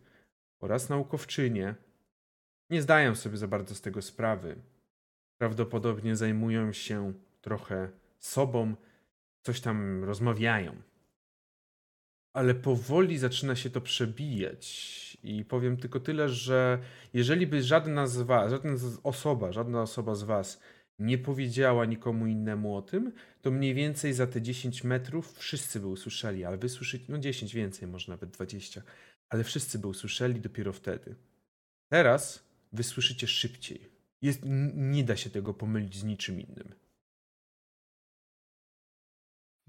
oraz 0.60 0.90
naukowczynie 0.90 1.76
nie 2.70 2.82
zdają 2.82 3.16
sobie 3.16 3.38
za 3.38 3.48
bardzo 3.48 3.76
z 3.76 3.82
tego 3.82 4.02
sprawy. 4.02 4.56
Prawdopodobnie 5.38 6.16
zajmują 6.16 6.74
się 6.74 7.14
trochę 7.42 7.90
sobą, 8.20 8.76
coś 9.42 9.62
tam 9.62 10.04
rozmawiają. 10.04 10.82
Ale 12.40 12.56
powoli 12.56 13.18
zaczyna 13.18 13.56
się 13.56 13.70
to 13.70 13.82
przebijać. 13.82 14.64
I 15.24 15.46
powiem 15.46 15.78
tylko 15.78 16.00
tyle, 16.00 16.30
że 16.30 16.80
jeżeli 17.14 17.48
by 17.48 17.64
żadna 17.64 18.08
z 18.08 18.18
was, 18.22 18.52
żadna 18.52 18.78
z- 18.78 19.00
osoba, 19.04 19.52
żadna 19.52 19.82
osoba 19.82 20.16
z 20.16 20.24
was 20.24 20.60
nie 21.00 21.18
powiedziała 21.18 21.86
nikomu 21.86 22.28
innemu 22.28 22.76
o 22.76 22.82
tym, 22.82 23.12
to 23.42 23.52
mniej 23.52 23.74
więcej 23.74 24.14
za 24.14 24.28
te 24.28 24.42
10 24.42 24.84
metrów 24.84 25.34
wszyscy 25.38 25.80
by 25.80 25.88
usłyszeli, 25.88 26.46
ale 26.46 26.58
wy 26.58 26.70
słyszycie, 26.70 27.06
no 27.10 27.18
10 27.18 27.54
więcej, 27.54 27.88
może 27.88 28.12
nawet 28.12 28.30
20, 28.30 28.82
ale 29.30 29.44
wszyscy 29.44 29.80
by 29.80 29.88
usłyszeli 29.88 30.42
dopiero 30.42 30.74
wtedy. 30.74 31.16
Teraz 31.90 32.44
wy 32.74 32.84
słyszycie 32.84 33.28
szybciej. 33.28 33.90
Jest, 34.22 34.42
nie 34.76 35.04
da 35.04 35.16
się 35.16 35.30
tego 35.30 35.54
pomylić 35.54 35.96
z 35.98 36.04
niczym 36.04 36.40
innym. 36.42 36.74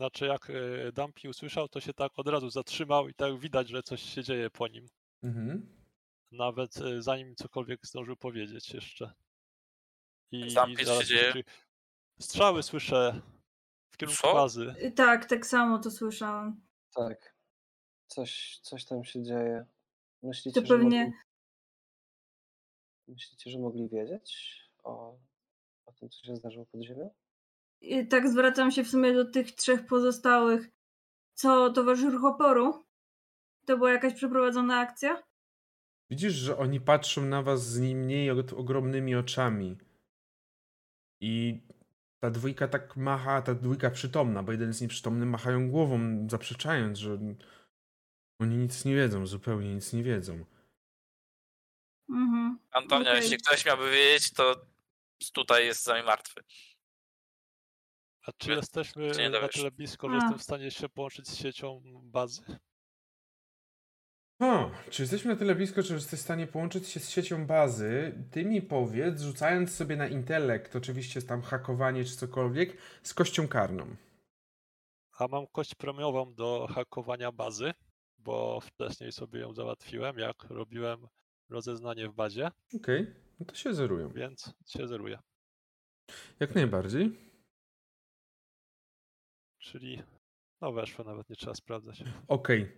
Znaczy 0.01 0.27
jak 0.27 0.51
e, 0.51 0.93
Dumpy 0.93 1.29
usłyszał, 1.29 1.69
to 1.69 1.81
się 1.81 1.95
tak 1.95 2.13
od 2.19 2.29
razu 2.29 2.51
zatrzymał 2.51 3.09
i 3.09 3.15
tak 3.15 3.39
widać, 3.39 3.69
że 3.69 3.83
coś 3.83 4.03
się 4.03 4.23
dzieje 4.23 4.51
po 4.51 4.69
nim. 4.69 4.89
Mhm. 5.23 5.77
Nawet 6.33 6.77
e, 6.77 7.03
zanim 7.03 7.35
cokolwiek 7.37 7.87
zdążył 7.87 8.17
powiedzieć 8.17 8.75
jeszcze. 8.75 9.13
I, 10.31 10.55
Dumpy, 10.55 10.83
i 10.83 10.87
się 10.87 11.05
dzieje? 11.05 11.33
Strzały 12.21 12.63
słyszę 12.63 13.21
w 13.91 13.97
kierunku 13.97 14.23
Co? 14.23 14.35
bazy. 14.35 14.75
Y, 14.83 14.93
Tak, 14.93 15.25
tak 15.25 15.47
samo 15.47 15.79
to 15.79 15.91
słyszałam. 15.91 16.61
Tak. 16.95 17.35
Coś, 18.07 18.59
coś 18.63 18.85
tam 18.85 19.05
się 19.05 19.23
dzieje. 19.23 19.67
Myślicie, 20.23 20.61
To 20.63 20.67
że 20.67 20.75
pewnie- 20.75 21.05
mogli... 21.05 21.19
Myślicie, 23.09 23.51
że 23.51 23.59
mogli 23.59 23.89
wiedzieć 23.89 24.61
o, 24.83 25.19
o 25.87 25.93
tym, 25.93 26.09
co 26.11 26.27
się 26.27 26.37
zdarzyło 26.37 26.67
pod 26.67 26.83
ziemią? 26.83 27.15
I 27.81 28.07
tak 28.07 28.29
zwracam 28.29 28.71
się 28.71 28.85
w 28.85 28.89
sumie 28.91 29.13
do 29.13 29.25
tych 29.25 29.53
trzech 29.55 29.87
pozostałych. 29.87 30.69
Co, 31.35 31.71
towarzysz 31.71 32.13
ruch 32.13 32.25
oporu? 32.25 32.85
To 33.67 33.77
była 33.77 33.93
jakaś 33.93 34.15
przeprowadzona 34.15 34.79
akcja? 34.79 35.23
Widzisz, 36.11 36.33
że 36.35 36.59
oni 36.59 36.81
patrzą 36.81 37.23
na 37.23 37.43
was 37.43 37.67
z 37.67 37.81
nie 37.81 37.95
mniej 37.95 38.31
od- 38.31 38.53
ogromnymi 38.53 39.15
oczami. 39.15 39.79
I 41.21 41.61
ta 42.21 42.31
dwójka 42.31 42.69
tak 42.69 42.97
macha, 42.97 43.43
ta 43.43 43.55
dwójka 43.55 43.91
przytomna, 43.91 44.43
bo 44.43 44.53
jeden 44.53 44.69
jest 44.69 44.81
nieprzytomny, 44.81 45.27
machają 45.27 45.71
głową, 45.71 46.27
zaprzeczając, 46.31 46.99
że 46.99 47.19
oni 48.41 48.57
nic 48.57 48.85
nie 48.85 48.95
wiedzą, 48.95 49.27
zupełnie 49.27 49.75
nic 49.75 49.93
nie 49.93 50.03
wiedzą. 50.03 50.45
Mhm. 52.11 52.59
Antonio, 52.71 53.11
Okej. 53.11 53.23
jeśli 53.23 53.39
ktoś 53.39 53.67
miałby 53.67 53.91
wiedzieć, 53.91 54.33
to 54.33 54.67
tutaj 55.33 55.67
jest 55.67 55.83
z 55.83 55.87
nami 55.87 56.07
martwy. 56.07 56.41
A 58.31 58.33
czy 58.39 58.51
jesteśmy 58.51 59.11
czy 59.11 59.31
na 59.31 59.49
tyle 59.49 59.71
blisko, 59.71 60.09
że 60.09 60.15
A. 60.15 60.17
jestem 60.17 60.39
w 60.39 60.43
stanie 60.43 60.71
się 60.71 60.89
połączyć 60.89 61.29
z 61.29 61.37
siecią 61.37 61.83
bazy? 62.05 62.43
O, 64.41 64.71
czy 64.91 65.03
jesteśmy 65.03 65.31
na 65.31 65.37
tyle 65.37 65.55
blisko, 65.55 65.83
że 65.83 65.95
jesteś 65.95 66.21
w 66.21 66.23
stanie 66.23 66.47
połączyć 66.47 66.89
się 66.89 67.01
z 67.01 67.11
siecią 67.11 67.47
bazy? 67.47 68.15
Ty 68.31 68.45
mi 68.45 68.63
powiedz, 68.63 69.21
rzucając 69.21 69.75
sobie 69.75 69.97
na 69.97 70.09
intelekt, 70.09 70.77
oczywiście 70.77 71.23
tam 71.23 71.43
hakowanie 71.43 72.05
czy 72.05 72.17
cokolwiek, 72.17 72.77
z 73.03 73.15
kością 73.15 73.49
karną. 73.49 73.97
A 75.19 75.29
mam 75.29 75.47
kość 75.47 75.75
premiową 75.75 76.35
do 76.35 76.67
hakowania 76.75 77.33
bazy, 77.33 77.73
bo 78.19 78.61
wcześniej 78.61 79.13
sobie 79.13 79.41
ją 79.41 79.55
załatwiłem, 79.55 80.19
jak 80.19 80.45
robiłem 80.45 81.07
rozeznanie 81.49 82.09
w 82.09 82.13
bazie, 82.15 82.51
Okej, 82.77 83.15
no 83.41 83.47
to 83.47 83.55
się 83.55 83.75
zerują. 83.75 84.13
więc 84.13 84.53
się 84.67 84.89
zeruję. 84.89 85.19
Jak 86.41 86.55
najbardziej. 86.55 87.30
Czyli 89.61 90.03
no 90.61 90.73
weszło, 90.73 91.05
nawet 91.05 91.31
nie 91.31 91.37
trzeba 91.37 91.55
sprawdzać. 91.55 92.05
Okej. 92.29 92.73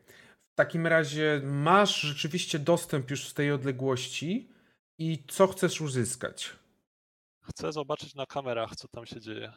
W 0.52 0.54
takim 0.54 0.86
razie 0.86 1.40
masz 1.44 2.00
rzeczywiście 2.00 2.58
dostęp 2.58 3.10
już 3.10 3.28
z 3.28 3.34
tej 3.34 3.52
odległości 3.52 4.50
i 4.98 5.24
co 5.28 5.46
chcesz 5.46 5.80
uzyskać? 5.80 6.52
Chcę 7.42 7.72
zobaczyć 7.72 8.14
na 8.14 8.26
kamerach, 8.26 8.76
co 8.76 8.88
tam 8.88 9.06
się 9.06 9.20
dzieje. 9.20 9.52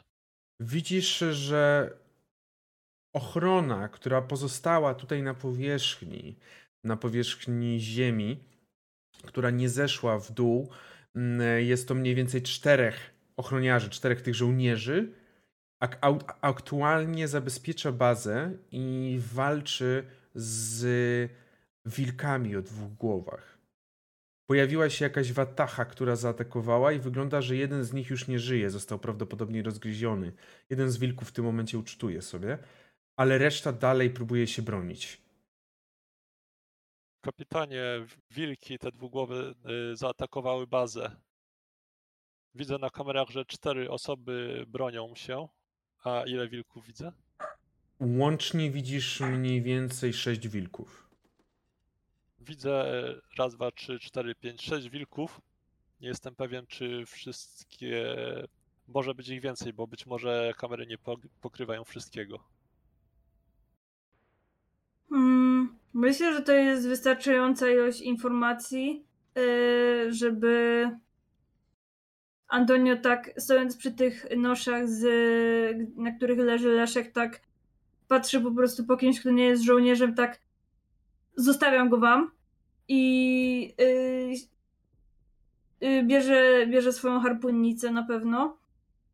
Widzisz, 0.59 1.17
że 1.17 1.91
ochrona, 3.13 3.89
która 3.89 4.21
pozostała 4.21 4.95
tutaj 4.95 5.23
na 5.23 5.33
powierzchni, 5.33 6.35
na 6.83 6.97
powierzchni 6.97 7.79
ziemi, 7.79 8.43
która 9.23 9.49
nie 9.49 9.69
zeszła 9.69 10.19
w 10.19 10.31
dół, 10.31 10.71
mm, 11.15 11.65
jest 11.65 11.88
to 11.88 11.95
mniej 11.95 12.15
więcej 12.15 12.41
czterech 12.41 13.13
ochroniarzy, 13.38 13.89
czterech 13.89 14.21
tych 14.21 14.35
żołnierzy, 14.35 15.13
aktualnie 16.41 17.27
zabezpiecza 17.27 17.91
bazę 17.91 18.51
i 18.71 19.19
walczy 19.33 20.05
z 20.35 21.31
wilkami 21.85 22.55
o 22.55 22.61
dwóch 22.61 22.93
głowach. 22.93 23.57
Pojawiła 24.49 24.89
się 24.89 25.05
jakaś 25.05 25.33
watacha, 25.33 25.85
która 25.85 26.15
zaatakowała 26.15 26.91
i 26.91 26.99
wygląda, 26.99 27.41
że 27.41 27.55
jeden 27.55 27.83
z 27.83 27.93
nich 27.93 28.09
już 28.09 28.27
nie 28.27 28.39
żyje, 28.39 28.69
został 28.69 28.99
prawdopodobnie 28.99 29.63
rozgryziony. 29.63 30.33
Jeden 30.69 30.91
z 30.91 30.97
wilków 30.97 31.29
w 31.29 31.31
tym 31.31 31.45
momencie 31.45 31.77
ucztuje 31.77 32.21
sobie, 32.21 32.57
ale 33.17 33.37
reszta 33.37 33.71
dalej 33.71 34.09
próbuje 34.09 34.47
się 34.47 34.61
bronić. 34.61 35.21
Kapitanie, 37.21 37.83
wilki, 38.31 38.79
te 38.79 38.91
dwugłowy 38.91 39.55
zaatakowały 39.93 40.67
bazę. 40.67 41.15
Widzę 42.55 42.77
na 42.77 42.89
kamerach, 42.89 43.29
że 43.29 43.45
cztery 43.45 43.91
osoby 43.91 44.65
bronią 44.67 45.15
się. 45.15 45.47
A 46.05 46.23
ile 46.25 46.47
wilków 46.47 46.87
widzę? 46.87 47.11
Łącznie 47.99 48.71
widzisz 48.71 49.19
mniej 49.19 49.61
więcej 49.61 50.13
sześć 50.13 50.47
wilków. 50.47 51.09
Widzę 52.39 52.85
raz, 53.37 53.55
dwa, 53.55 53.71
trzy, 53.71 53.99
cztery, 53.99 54.35
pięć, 54.35 54.61
sześć 54.61 54.89
wilków. 54.89 55.41
Nie 56.01 56.07
jestem 56.07 56.35
pewien, 56.35 56.67
czy 56.67 57.05
wszystkie. 57.05 58.15
Może 58.87 59.15
być 59.15 59.29
ich 59.29 59.41
więcej, 59.41 59.73
bo 59.73 59.87
być 59.87 60.05
może 60.05 60.53
kamery 60.57 60.87
nie 60.87 60.97
pokrywają 61.41 61.83
wszystkiego. 61.83 62.43
Hmm, 65.09 65.79
myślę, 65.93 66.33
że 66.33 66.41
to 66.41 66.51
jest 66.51 66.87
wystarczająca 66.87 67.69
ilość 67.69 68.01
informacji, 68.01 69.05
yy, 69.35 70.13
żeby 70.13 70.89
Antonio 72.47 72.97
tak 72.97 73.31
stojąc 73.38 73.77
przy 73.77 73.91
tych 73.91 74.25
noszach, 74.38 74.89
z, 74.89 75.03
na 75.95 76.12
których 76.12 76.39
leży 76.39 76.69
Leszek, 76.69 77.12
tak 77.12 77.41
patrzy 78.08 78.41
po 78.41 78.51
prostu 78.51 78.86
po 78.86 78.97
kimś, 78.97 79.19
kto 79.19 79.31
nie 79.31 79.45
jest 79.45 79.63
żołnierzem, 79.63 80.15
tak 80.15 80.39
zostawiam 81.36 81.89
go 81.89 81.97
wam 81.97 82.31
i 82.88 83.75
yy, 83.77 84.34
yy, 85.89 86.03
bierze, 86.03 86.67
bierze 86.67 86.93
swoją 86.93 87.19
harpunnicę 87.19 87.91
na 87.91 88.03
pewno 88.03 88.58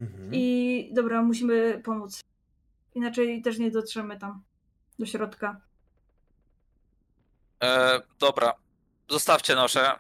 mhm. 0.02 0.30
i 0.34 0.90
dobra, 0.94 1.22
musimy 1.22 1.82
pomóc. 1.84 2.22
Inaczej 2.96 3.42
też 3.42 3.60
nie 3.60 3.72
dotrzemy 3.72 4.20
tam 4.20 4.42
do 5.00 5.06
środka. 5.06 5.62
E, 7.64 8.02
dobra, 8.20 8.54
zostawcie 9.10 9.56
nosze. 9.56 10.00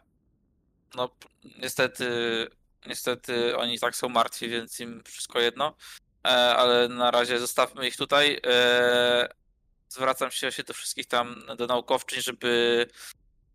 No, 0.95 1.09
niestety 1.61 2.05
Niestety 2.87 3.57
oni 3.57 3.79
tak 3.79 3.95
są 3.95 4.09
martwi, 4.09 4.49
więc 4.49 4.79
im 4.79 5.03
wszystko 5.03 5.39
jedno. 5.39 5.75
E, 6.25 6.29
ale 6.29 6.87
na 6.87 7.11
razie 7.11 7.39
zostawmy 7.39 7.87
ich 7.87 7.97
tutaj. 7.97 8.41
E, 8.45 9.29
zwracam 9.89 10.31
się, 10.31 10.49
do 10.67 10.73
wszystkich 10.73 11.05
tam, 11.05 11.43
do 11.57 11.67
naukowczyń, 11.67 12.21
żeby 12.21 12.87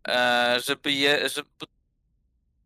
e, 0.07 0.57
żeby 0.65 0.91
je, 0.91 1.29
żeby, 1.29 1.49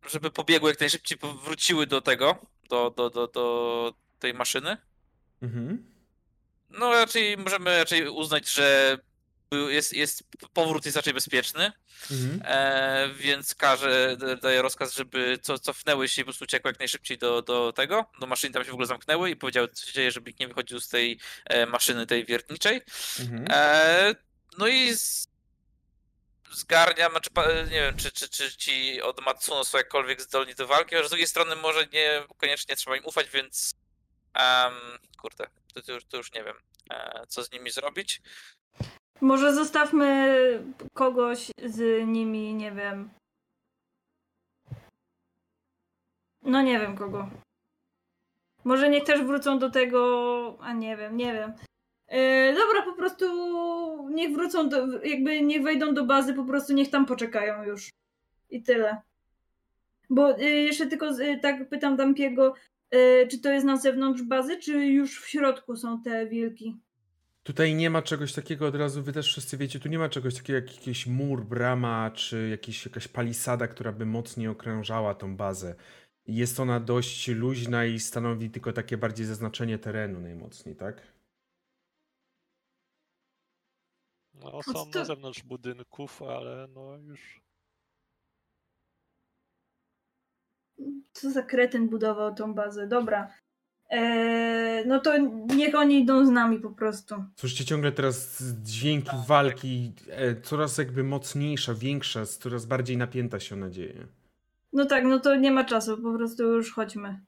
żeby 0.06 0.30
pobiegły 0.30 0.70
jak 0.70 0.80
najszybciej, 0.80 1.18
wróciły 1.44 1.86
do 1.86 2.00
tego, 2.00 2.46
do, 2.68 2.90
do, 2.90 3.10
do, 3.10 3.26
do 3.26 3.94
tej 4.18 4.34
maszyny. 4.34 4.76
Mhm. 5.42 5.92
No 6.70 6.92
raczej 6.92 7.36
możemy 7.36 7.78
raczej 7.78 8.08
uznać, 8.08 8.50
że 8.50 8.98
jest, 9.56 9.92
jest, 9.92 10.24
powrót 10.52 10.84
jest 10.84 10.96
raczej 10.96 11.14
bezpieczny, 11.14 11.72
mhm. 12.10 12.42
e, 12.44 13.14
więc 13.14 13.54
każe, 13.54 14.16
daje 14.42 14.62
rozkaz, 14.62 14.94
żeby 14.94 15.38
co, 15.42 15.58
cofnęły 15.58 16.08
się 16.08 16.22
i 16.22 16.24
po 16.24 16.28
prostu 16.28 16.44
uciekły 16.44 16.70
jak 16.70 16.78
najszybciej 16.78 17.18
do, 17.18 17.42
do 17.42 17.72
tego, 17.72 18.06
do 18.20 18.26
maszyny, 18.26 18.52
tam 18.52 18.64
się 18.64 18.70
w 18.70 18.74
ogóle 18.74 18.86
zamknęły 18.86 19.30
i 19.30 19.36
powiedziały, 19.36 19.68
co 19.68 19.86
się 19.86 19.92
dzieje, 19.92 20.10
żeby 20.10 20.30
nikt 20.30 20.40
nie 20.40 20.48
wychodził 20.48 20.80
z 20.80 20.88
tej 20.88 21.18
e, 21.44 21.66
maszyny, 21.66 22.06
tej 22.06 22.24
wiertniczej. 22.24 22.82
Mhm. 23.20 23.46
E, 23.50 24.14
no 24.58 24.66
i 24.66 24.94
z, 24.94 25.28
zgarnia, 26.52 27.10
znaczy, 27.10 27.30
nie 27.70 27.80
wiem, 27.80 27.96
czy, 27.96 28.12
czy, 28.12 28.28
czy 28.28 28.56
ci 28.56 29.02
od 29.02 29.20
Matsuno 29.20 29.64
są 29.64 29.78
jakkolwiek 29.78 30.22
zdolni 30.22 30.54
do 30.54 30.66
walki, 30.66 30.96
ale 30.96 31.06
z 31.06 31.10
drugiej 31.10 31.26
strony 31.26 31.56
może 31.56 31.86
nie 31.92 32.22
koniecznie 32.36 32.76
trzeba 32.76 32.96
im 32.96 33.04
ufać, 33.04 33.30
więc 33.30 33.74
um, 34.38 34.98
kurde, 35.18 35.46
to, 35.74 35.82
to, 35.82 35.92
już, 35.92 36.04
to 36.04 36.16
już 36.16 36.32
nie 36.32 36.44
wiem, 36.44 36.56
e, 36.90 37.26
co 37.28 37.44
z 37.44 37.52
nimi 37.52 37.70
zrobić. 37.70 38.20
Może 39.22 39.54
zostawmy 39.54 40.36
kogoś 40.94 41.50
z 41.64 42.08
nimi, 42.08 42.54
nie 42.54 42.72
wiem. 42.72 43.10
No 46.42 46.62
nie 46.62 46.78
wiem 46.78 46.96
kogo. 46.96 47.30
Może 48.64 48.88
niech 48.90 49.04
też 49.04 49.22
wrócą 49.22 49.58
do 49.58 49.70
tego, 49.70 50.58
a 50.60 50.72
nie 50.72 50.96
wiem, 50.96 51.16
nie 51.16 51.32
wiem. 51.32 51.52
Yy, 52.08 52.54
dobra, 52.54 52.82
po 52.82 52.92
prostu 52.92 53.26
niech 54.10 54.34
wrócą, 54.34 54.68
do, 54.68 55.02
jakby 55.02 55.42
niech 55.42 55.62
wejdą 55.62 55.94
do 55.94 56.04
bazy, 56.04 56.34
po 56.34 56.44
prostu 56.44 56.72
niech 56.72 56.90
tam 56.90 57.06
poczekają 57.06 57.64
już. 57.64 57.90
I 58.50 58.62
tyle. 58.62 59.02
Bo 60.10 60.30
yy, 60.30 60.50
jeszcze 60.50 60.86
tylko 60.86 61.06
yy, 61.06 61.40
tak 61.40 61.68
pytam 61.68 61.96
Dampiego, 61.96 62.54
czy 63.30 63.40
to 63.42 63.50
jest 63.50 63.66
na 63.66 63.76
zewnątrz 63.76 64.22
bazy, 64.22 64.56
czy 64.56 64.86
już 64.86 65.20
w 65.20 65.28
środku 65.28 65.76
są 65.76 66.02
te 66.02 66.26
wilki? 66.26 66.76
Tutaj 67.42 67.74
nie 67.74 67.90
ma 67.90 68.02
czegoś 68.02 68.32
takiego, 68.32 68.66
od 68.66 68.74
razu 68.74 69.02
wy 69.02 69.12
też 69.12 69.26
wszyscy 69.26 69.56
wiecie, 69.56 69.80
tu 69.80 69.88
nie 69.88 69.98
ma 69.98 70.08
czegoś 70.08 70.34
takiego 70.34 70.58
jak 70.58 70.76
jakiś 70.76 71.06
mur, 71.06 71.44
brama, 71.44 72.10
czy 72.14 72.48
jakiś, 72.48 72.86
jakaś 72.86 73.08
palisada, 73.08 73.68
która 73.68 73.92
by 73.92 74.06
mocniej 74.06 74.48
okrążała 74.48 75.14
tą 75.14 75.36
bazę. 75.36 75.74
Jest 76.26 76.60
ona 76.60 76.80
dość 76.80 77.28
luźna 77.28 77.84
i 77.84 78.00
stanowi 78.00 78.50
tylko 78.50 78.72
takie 78.72 78.96
bardziej 78.96 79.26
zaznaczenie 79.26 79.78
terenu 79.78 80.20
najmocniej, 80.20 80.76
tak? 80.76 81.12
No, 84.34 84.62
są 84.62 84.86
na 84.94 85.04
zewnątrz 85.04 85.42
budynków, 85.42 86.22
ale 86.22 86.68
no 86.68 86.96
już. 86.96 87.42
Co 91.12 91.30
za 91.30 91.42
kretyn 91.42 91.88
budował 91.88 92.34
tą 92.34 92.54
bazę? 92.54 92.86
Dobra. 92.86 93.41
Eee, 93.92 94.86
no 94.86 95.00
to 95.00 95.18
niech 95.56 95.74
oni 95.74 95.98
idą 95.98 96.26
z 96.26 96.30
nami 96.30 96.58
po 96.58 96.70
prostu. 96.70 97.14
Słyszycie 97.36 97.64
ciągle 97.64 97.92
teraz 97.92 98.42
dźwięki 98.62 99.10
tak, 99.10 99.26
walki, 99.26 99.92
e, 100.08 100.40
coraz 100.40 100.78
jakby 100.78 101.04
mocniejsza, 101.04 101.74
większa, 101.74 102.26
coraz 102.26 102.66
bardziej 102.66 102.96
napięta 102.96 103.40
się 103.40 103.56
nadzieję. 103.56 104.06
No 104.72 104.86
tak, 104.86 105.04
no 105.04 105.20
to 105.20 105.36
nie 105.36 105.50
ma 105.50 105.64
czasu, 105.64 106.02
po 106.02 106.14
prostu 106.14 106.42
już 106.42 106.72
chodźmy. 106.72 107.20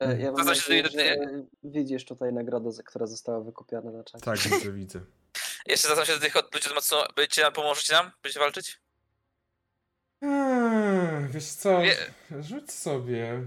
E, 0.00 0.20
ja 0.20 0.32
mam 0.32 0.46
nadzieję, 0.46 0.84
że 0.88 1.16
widzisz 1.64 2.04
tutaj 2.04 2.32
nagrodę, 2.32 2.70
która 2.86 3.06
została 3.06 3.40
wykupiona 3.40 3.90
na 3.90 4.04
czacie. 4.04 4.24
Tak, 4.24 4.38
widzę, 4.38 4.72
widzę. 4.72 5.00
Jeszcze 5.66 5.88
zwracam 5.88 6.06
się 6.06 6.12
do 6.12 6.20
tych 6.20 6.34
ludzi 6.34 6.74
mocno. 6.74 7.06
Będziecie 7.16 7.42
nam, 7.42 7.52
pomożecie 7.52 7.92
nam? 7.92 8.10
Będziecie 8.22 8.40
walczyć? 8.40 8.80
Eee, 10.22 11.28
wiesz 11.28 11.44
co, 11.44 11.80
Wie... 11.80 11.96
rzuć 12.42 12.72
sobie. 12.72 13.42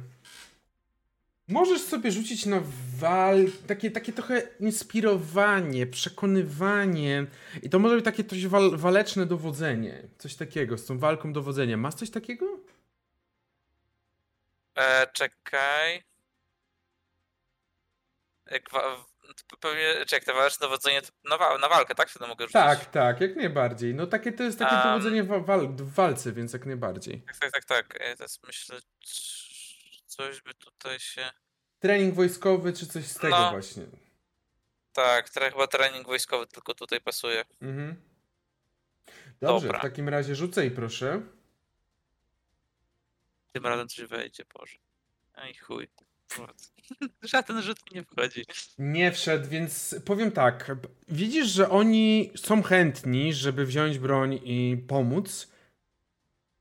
Możesz 1.48 1.82
sobie 1.82 2.12
rzucić 2.12 2.46
na 2.46 2.62
wal, 2.98 3.46
takie, 3.68 3.92
takie 3.92 4.14
trochę 4.14 4.42
inspirowanie, 4.60 5.88
przekonywanie. 5.88 7.26
I 7.64 7.70
to 7.70 7.80
może 7.80 7.96
być 7.96 8.06
takie 8.06 8.24
coś 8.24 8.48
wal, 8.48 8.78
waleczne 8.78 9.26
dowodzenie. 9.26 10.08
Coś 10.18 10.36
takiego, 10.36 10.78
z 10.78 10.86
tą 10.86 11.00
walką 11.00 11.34
dowodzenia. 11.34 11.78
Masz 11.78 11.94
coś 11.94 12.10
takiego? 12.10 12.60
E, 14.76 15.08
czekaj. 15.14 16.04
Jak 18.52 18.70
wa- 18.72 19.06
pewnie, 19.60 20.06
czy 20.08 20.16
jak 20.16 20.24
to 20.26 20.34
waleczne 20.34 20.68
dowodzenie 20.68 21.02
na, 21.24 21.38
wa- 21.38 21.58
na 21.58 21.70
walkę, 21.70 21.96
tak? 21.96 22.10
Wtedy 22.10 22.28
mogę 22.28 22.44
rzucić. 22.46 22.54
Tak, 22.54 22.86
tak, 22.86 23.22
jak 23.22 23.36
najbardziej. 23.36 23.96
No 23.96 24.08
takie 24.08 24.32
to 24.32 24.44
jest 24.44 24.60
takie 24.60 24.76
um, 24.76 24.84
dowodzenie 24.84 25.24
w, 25.24 25.28
wal- 25.46 25.76
w 25.76 25.94
walce, 25.94 26.32
więc 26.32 26.54
jak 26.54 26.66
najbardziej. 26.66 27.22
Tak, 27.22 27.38
tak, 27.38 27.52
tak, 27.52 27.66
tak. 27.66 28.00
Ja 28.08 28.16
teraz 28.16 28.40
myślę, 28.48 28.80
coś 30.16 30.42
by 30.42 30.54
tutaj 30.54 31.00
się... 31.00 31.32
Trening 31.80 32.16
wojskowy, 32.16 32.74
czy 32.74 32.88
coś 32.88 33.06
z 33.06 33.14
tego 33.14 33.40
no. 33.40 33.52
właśnie. 33.52 33.84
Tak, 34.94 35.30
chyba 35.32 35.68
trening 35.68 36.08
wojskowy 36.08 36.48
tylko 36.48 36.74
tutaj 36.74 37.02
pasuje. 37.02 37.46
Mhm. 37.62 37.96
Dobrze, 39.42 39.68
Dobra. 39.68 39.80
w 39.80 39.82
takim 39.82 40.10
razie 40.10 40.36
rzucaj 40.36 40.72
proszę. 40.72 41.22
Tym 43.54 43.66
razem 43.66 43.88
coś 43.88 44.06
wejdzie, 44.06 44.44
Boże. 44.54 44.78
Ej 45.36 45.56
chuj. 45.56 45.88
Żaden 47.22 47.62
rzut 47.62 47.80
nie 47.92 48.04
wchodzi. 48.04 48.46
Nie 48.78 49.12
wszedł, 49.12 49.50
więc 49.50 49.96
powiem 50.06 50.32
tak. 50.32 50.72
Widzisz, 51.08 51.48
że 51.48 51.70
oni 51.70 52.32
są 52.36 52.64
chętni, 52.64 53.34
żeby 53.34 53.66
wziąć 53.66 54.00
broń 54.00 54.40
i 54.44 54.86
pomóc, 54.88 55.52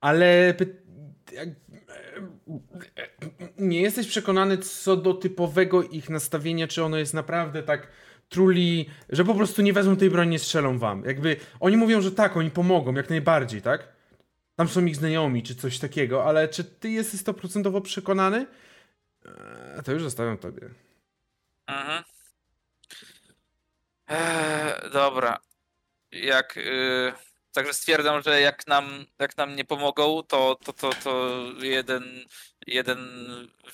ale 0.01 0.55
nie 3.59 3.83
jesteś 3.83 4.07
przekonany 4.07 4.59
co 4.59 4.97
do 4.97 5.15
typowego 5.15 5.83
ich 5.83 6.11
nastawienia, 6.11 6.69
czy 6.69 6.85
ono 6.85 6.97
jest 6.97 7.15
naprawdę 7.15 7.63
tak 7.63 7.89
truli, 8.29 8.91
że 9.09 9.25
po 9.25 9.35
prostu 9.35 9.63
nie 9.63 9.73
wezmą 9.73 9.97
tej 9.97 10.11
broni, 10.11 10.31
nie 10.31 10.39
strzelą 10.39 10.79
wam. 10.79 11.05
Jakby 11.05 11.37
oni 11.61 11.77
mówią, 11.77 12.01
że 12.01 12.13
tak, 12.13 12.37
oni 12.37 12.51
pomogą, 12.51 12.95
jak 12.95 13.11
najbardziej, 13.11 13.63
tak? 13.63 13.89
Tam 14.57 14.69
są 14.69 14.85
ich 14.85 14.97
znajomi, 14.97 15.43
czy 15.43 15.55
coś 15.55 15.79
takiego, 15.79 16.25
ale 16.25 16.49
czy 16.49 16.65
ty 16.65 16.91
jesteś 16.91 17.21
stoprocentowo 17.21 17.81
przekonany? 17.81 18.47
Eee, 19.25 19.83
to 19.85 19.93
już 19.93 20.03
zostawiam 20.03 20.39
tobie. 20.39 20.71
Mhm. 21.67 22.05
Eee, 24.09 24.91
dobra. 24.93 25.39
Jak. 26.13 26.57
Yy, 26.57 27.13
także 27.55 27.75
stwierdzam, 27.75 28.23
że 28.23 28.41
jak 28.41 28.67
nam, 28.67 29.05
jak 29.19 29.37
nam 29.37 29.57
nie 29.57 29.65
pomogą, 29.65 30.23
to, 30.23 30.59
to, 30.65 30.73
to, 30.73 30.91
to 31.05 31.45
jeden, 31.63 32.25
jeden 32.67 32.99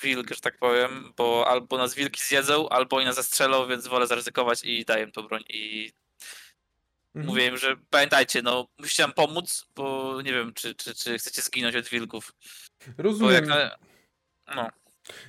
wilk, 0.02 0.34
że 0.34 0.40
tak 0.40 0.58
powiem, 0.58 1.12
bo 1.16 1.48
albo 1.48 1.78
nas 1.78 1.94
wilki 1.94 2.20
zjedzą, 2.24 2.68
albo 2.68 2.96
oni 2.96 3.06
nas 3.06 3.14
zastrzelą, 3.16 3.66
więc 3.66 3.86
wolę 3.86 4.06
zaryzykować 4.06 4.64
i 4.64 4.84
daję 4.84 5.04
im 5.04 5.12
tą 5.12 5.22
broń. 5.22 5.42
I 5.48 5.92
Mhm. 7.14 7.26
mówię 7.26 7.46
im, 7.46 7.56
że 7.56 7.76
pamiętajcie, 7.90 8.42
no 8.42 8.66
musicie 8.78 9.02
nam 9.02 9.12
pomóc, 9.12 9.66
bo 9.76 10.14
nie 10.22 10.32
wiem, 10.32 10.52
czy, 10.54 10.74
czy, 10.74 10.94
czy 10.94 11.18
chcecie 11.18 11.42
zginąć 11.42 11.76
od 11.76 11.88
wilków. 11.88 12.32
Rozumiem. 12.98 13.34
jak. 13.34 13.78
No, 14.56 14.68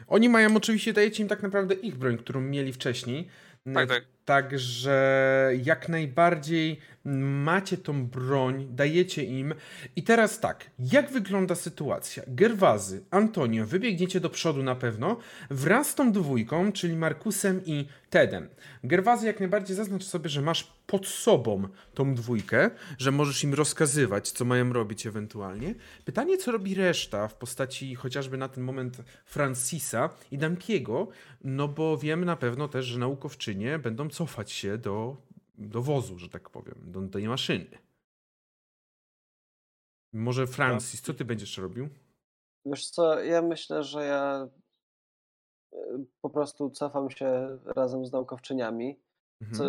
Oni 0.08 0.30
mają 0.30 0.56
oczywiście, 0.58 0.93
dajecie 0.93 1.24
im 1.24 1.30
tak 1.30 1.43
naprawdę 1.43 1.76
ich 1.76 1.95
broń, 1.95 2.18
którą 2.18 2.41
mieli 2.41 2.74
wcześniej. 2.74 3.30
tak, 3.74 3.89
tak. 3.89 4.04
Także 4.32 5.52
jak 5.64 5.90
najbardziej 5.90 6.80
macie 7.06 7.78
tą 7.78 8.06
broń, 8.08 8.68
dajecie 8.70 9.24
im. 9.24 9.54
I 9.96 10.04
teraz 10.04 10.40
tak, 10.40 10.70
jak 10.80 11.12
wygląda 11.12 11.56
sytuacja? 11.56 12.24
Gerwazy, 12.28 13.04
Antonio, 13.12 13.66
wybiegniecie 13.66 14.20
do 14.20 14.30
przodu 14.30 14.64
na 14.64 14.76
pewno 14.76 15.18
wraz 15.50 15.90
z 15.90 15.96
tą 15.96 16.12
dwójką, 16.12 16.72
czyli 16.72 16.96
Markusem 16.96 17.62
i 17.66 17.88
Tedem. 18.10 18.50
Gerwazy, 18.84 19.28
jak 19.28 19.40
najbardziej 19.40 19.76
zaznacz 19.76 20.04
sobie, 20.04 20.30
że 20.30 20.42
masz 20.42 20.74
pod 20.88 21.08
sobą 21.08 21.68
tą 21.94 22.16
dwójkę, 22.16 22.70
że 22.98 23.12
możesz 23.12 23.44
im 23.44 23.54
rozkazywać, 23.54 24.32
co 24.32 24.46
mają 24.46 24.74
robić 24.74 25.08
ewentualnie. 25.08 25.76
Pytanie, 26.06 26.38
co 26.38 26.52
robi 26.52 26.76
reszta 26.76 27.28
w 27.28 27.34
postaci 27.34 27.96
chociażby 27.96 28.38
na 28.38 28.50
ten 28.50 28.64
moment 28.64 28.98
Francisa 29.26 30.10
i 30.32 30.38
Dampiego, 30.38 31.08
no 31.44 31.68
bo 31.68 31.98
wiem 31.98 32.26
na 32.26 32.36
pewno 32.36 32.68
też, 32.68 32.86
że 32.86 33.00
naukowczynie 33.00 33.80
będą 33.80 34.10
cofać 34.22 34.52
się 34.52 34.78
do, 34.78 35.18
do 35.58 35.82
wozu, 35.82 36.18
że 36.18 36.30
tak 36.30 36.50
powiem, 36.50 36.76
do 36.92 37.08
tej 37.08 37.28
maszyny. 37.28 37.78
Może 40.14 40.48
Francis, 40.48 41.02
co 41.02 41.14
ty 41.14 41.26
będziesz 41.26 41.58
robił? 41.58 41.90
Wiesz 42.66 42.90
co, 42.90 43.20
ja 43.20 43.42
myślę, 43.42 43.84
że 43.84 44.06
ja 44.06 44.50
y, 45.74 45.78
po 46.22 46.30
prostu 46.30 46.70
cofam 46.70 47.10
się 47.10 47.60
razem 47.66 48.06
z 48.06 48.12
naukowczyniami. 48.12 49.00
Mhm. 49.42 49.58
Co, 49.58 49.66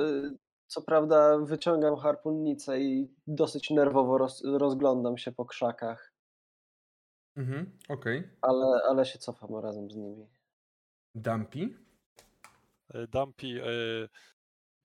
co 0.67 0.83
prawda 0.83 1.39
wyciągam 1.39 1.97
harpunnicę 1.97 2.81
i 2.81 3.15
dosyć 3.27 3.71
nerwowo 3.71 4.19
roz, 4.19 4.43
rozglądam 4.45 5.19
się 5.19 5.33
po 5.33 5.45
krzakach, 5.45 6.13
Mhm, 7.37 7.79
okej. 7.89 8.31
ale, 8.41 8.83
ale 8.89 9.07
się 9.07 9.19
cofam 9.19 9.57
razem 9.57 9.91
z 9.91 9.97
nimi. 9.97 10.27
Dampi? 11.15 11.77
E, 12.95 13.07
Dumpy 13.07 13.47
e, 13.47 14.09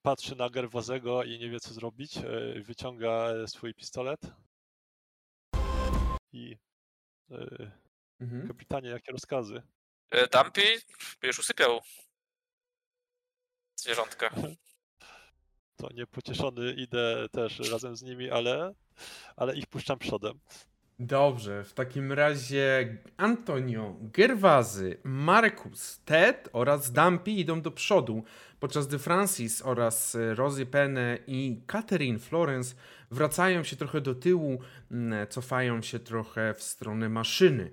patrzy 0.01 0.35
na 0.35 0.49
Gerwazego 0.49 1.23
i 1.23 1.39
nie 1.39 1.49
wie 1.49 1.59
co 1.59 1.73
zrobić. 1.73 2.17
E, 2.17 2.23
Wyciąga 2.61 3.29
swój 3.47 3.73
pistolet. 3.73 4.19
I 6.33 6.57
e, 7.31 7.71
Mhm. 8.19 8.47
kapitanie, 8.47 8.89
jakie 8.89 9.11
rozkazy? 9.11 9.61
E, 10.09 10.27
Dumpy 10.27 10.61
już 11.23 11.39
usypiał 11.39 11.79
zwierzątka. 13.75 14.29
To 15.79 15.89
niepocieszony 15.93 16.73
idę 16.73 17.27
też 17.31 17.59
razem 17.71 17.95
z 17.95 18.01
nimi, 18.01 18.29
ale, 18.29 18.73
ale 19.35 19.55
ich 19.55 19.67
puszczam 19.67 19.99
przodem. 19.99 20.39
Dobrze, 20.99 21.63
w 21.63 21.73
takim 21.73 22.11
razie 22.11 22.97
Antonio, 23.17 23.95
Gerwazy, 24.01 24.97
Markus, 25.03 26.01
Ted 26.05 26.49
oraz 26.53 26.91
Dumpy 26.91 27.31
idą 27.31 27.61
do 27.61 27.71
przodu, 27.71 28.23
podczas 28.59 28.87
gdy 28.87 28.99
Francis 28.99 29.61
oraz 29.61 30.15
e, 30.15 30.35
Rosie 30.35 30.65
Penne 30.65 31.17
i 31.27 31.61
Catherine 31.67 32.19
Florence 32.19 32.75
wracają 33.11 33.63
się 33.63 33.75
trochę 33.75 34.01
do 34.01 34.15
tyłu, 34.15 34.59
mm, 34.91 35.27
cofają 35.27 35.81
się 35.81 35.99
trochę 35.99 36.53
w 36.53 36.63
stronę 36.63 37.09
maszyny. 37.09 37.71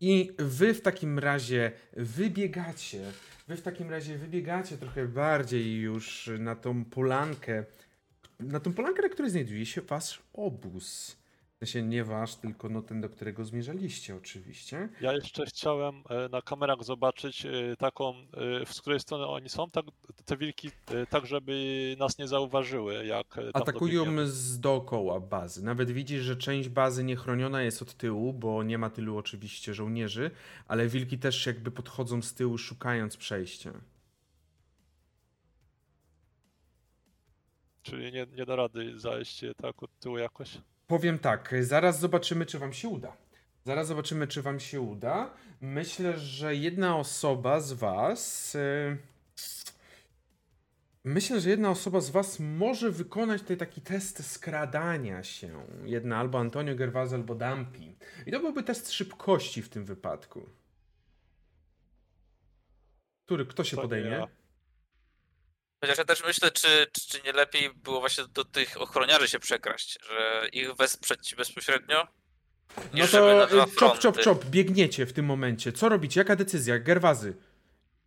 I 0.00 0.32
wy 0.38 0.74
w 0.74 0.80
takim 0.80 1.18
razie 1.18 1.72
wybiegacie, 1.92 3.00
wy 3.48 3.56
w 3.56 3.62
takim 3.62 3.90
razie 3.90 4.18
wybiegacie 4.18 4.78
trochę 4.78 5.08
bardziej 5.08 5.80
już 5.80 6.30
na 6.38 6.54
tą 6.54 6.84
polankę, 6.84 7.64
na 8.40 8.60
tą 8.60 8.72
polankę, 8.72 9.02
na 9.02 9.08
której 9.08 9.30
znajduje 9.30 9.66
się 9.66 9.80
wasz 9.80 10.22
obóz. 10.32 11.16
W 11.56 11.58
sensie 11.58 11.82
nie 11.82 12.04
wasz, 12.04 12.34
tylko 12.34 12.68
no 12.68 12.82
ten, 12.82 13.00
do 13.00 13.08
którego 13.08 13.44
zmierzaliście 13.44 14.16
oczywiście. 14.16 14.88
Ja 15.00 15.12
jeszcze 15.12 15.46
chciałem 15.46 16.02
e, 16.08 16.28
na 16.28 16.42
kamerach 16.42 16.84
zobaczyć 16.84 17.46
e, 17.46 17.76
taką, 17.78 18.14
e, 18.62 18.66
z 18.66 18.80
której 18.80 19.00
strony 19.00 19.26
oni 19.26 19.48
są, 19.48 19.70
tak, 19.70 19.84
te 20.24 20.36
wilki, 20.36 20.70
e, 20.86 21.06
tak 21.06 21.26
żeby 21.26 21.96
nas 21.98 22.18
nie 22.18 22.28
zauważyły, 22.28 23.06
jak 23.06 23.38
e, 23.38 23.52
tam 23.52 23.62
Atakują 23.62 24.04
dobiegniemy. 24.04 24.28
z 24.28 24.60
dookoła 24.60 25.20
bazy. 25.20 25.64
Nawet 25.64 25.90
widzisz, 25.90 26.22
że 26.22 26.36
część 26.36 26.68
bazy 26.68 27.04
niechroniona 27.04 27.62
jest 27.62 27.82
od 27.82 27.94
tyłu, 27.94 28.32
bo 28.32 28.62
nie 28.62 28.78
ma 28.78 28.90
tylu 28.90 29.18
oczywiście 29.18 29.74
żołnierzy, 29.74 30.30
ale 30.68 30.86
wilki 30.88 31.18
też 31.18 31.46
jakby 31.46 31.70
podchodzą 31.70 32.22
z 32.22 32.34
tyłu, 32.34 32.58
szukając 32.58 33.16
przejścia. 33.16 33.72
Czyli 37.82 38.12
nie, 38.12 38.26
nie 38.36 38.46
da 38.46 38.56
rady 38.56 38.98
zajść 39.00 39.44
e, 39.44 39.54
tak 39.54 39.82
od 39.82 39.98
tyłu 39.98 40.18
jakoś. 40.18 40.58
Powiem 40.86 41.18
tak, 41.18 41.54
zaraz 41.60 42.00
zobaczymy, 42.00 42.46
czy 42.46 42.58
wam 42.58 42.72
się 42.72 42.88
uda. 42.88 43.16
Zaraz 43.64 43.86
zobaczymy, 43.86 44.26
czy 44.26 44.42
wam 44.42 44.60
się 44.60 44.80
uda. 44.80 45.30
Myślę, 45.60 46.18
że 46.18 46.54
jedna 46.54 46.96
osoba 46.96 47.60
z 47.60 47.72
was. 47.72 48.54
y, 48.54 48.96
Myślę, 51.04 51.40
że 51.40 51.50
jedna 51.50 51.70
osoba 51.70 52.00
z 52.00 52.10
was 52.10 52.40
może 52.40 52.90
wykonać 52.90 53.40
tutaj 53.40 53.56
taki 53.56 53.80
test 53.80 54.30
skradania 54.30 55.22
się. 55.22 55.66
Jedna 55.84 56.16
albo 56.18 56.38
Antonio 56.38 56.74
Gervaz, 56.74 57.12
albo 57.12 57.34
Dampi. 57.34 57.96
I 58.26 58.30
to 58.32 58.40
byłby 58.40 58.62
test 58.62 58.92
szybkości 58.92 59.62
w 59.62 59.68
tym 59.68 59.84
wypadku. 59.84 60.48
Który, 63.26 63.46
kto 63.46 63.64
się 63.64 63.76
To 63.76 63.82
podejmie? 63.82 64.10
ja. 64.10 64.26
Chociaż 65.80 65.98
ja 65.98 66.04
też 66.04 66.24
myślę, 66.24 66.50
czy, 66.50 66.86
czy, 66.92 67.08
czy 67.08 67.22
nie 67.22 67.32
lepiej 67.32 67.70
było 67.74 68.00
właśnie 68.00 68.24
do 68.24 68.44
tych 68.44 68.80
ochroniarzy 68.80 69.28
się 69.28 69.38
przekraść, 69.38 69.98
że 70.08 70.48
ich 70.52 70.74
wesprzeć 70.74 71.34
bezpośrednio. 71.34 72.06
No 72.76 72.84
niż 72.94 73.10
żeby 73.10 73.34
na 73.34 73.46
to 73.46 73.66
czop, 73.78 73.98
czop, 73.98 74.18
czop, 74.18 74.44
biegniecie 74.44 75.06
w 75.06 75.12
tym 75.12 75.24
momencie. 75.24 75.72
Co 75.72 75.88
robicie? 75.88 76.20
Jaka 76.20 76.36
decyzja? 76.36 76.78
Gerwazy. 76.78 77.36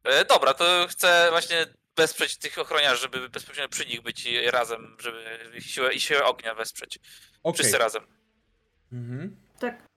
E, 0.03 0.26
Dobra, 0.26 0.53
to 0.53 0.88
chcę 0.89 1.28
właśnie 1.32 1.65
wesprzeć 1.97 2.38
tych 2.38 2.57
ochroniarzy, 2.57 3.01
żeby 3.01 3.30
bezpośrednio 3.30 3.70
przy 3.70 3.86
nich 3.86 4.01
być 4.01 4.26
i 4.26 4.51
razem, 4.51 4.97
żeby 4.99 5.24
ich 5.57 5.65
siłę, 5.65 5.93
i 5.93 6.01
siłę 6.01 6.24
ognia 6.26 6.55
wesprzeć. 6.55 6.99
Okej. 7.43 7.59
Wszyscy 7.59 7.78
razem. 7.78 8.03
Mhm. 8.91 9.36
Tak. 9.59 9.89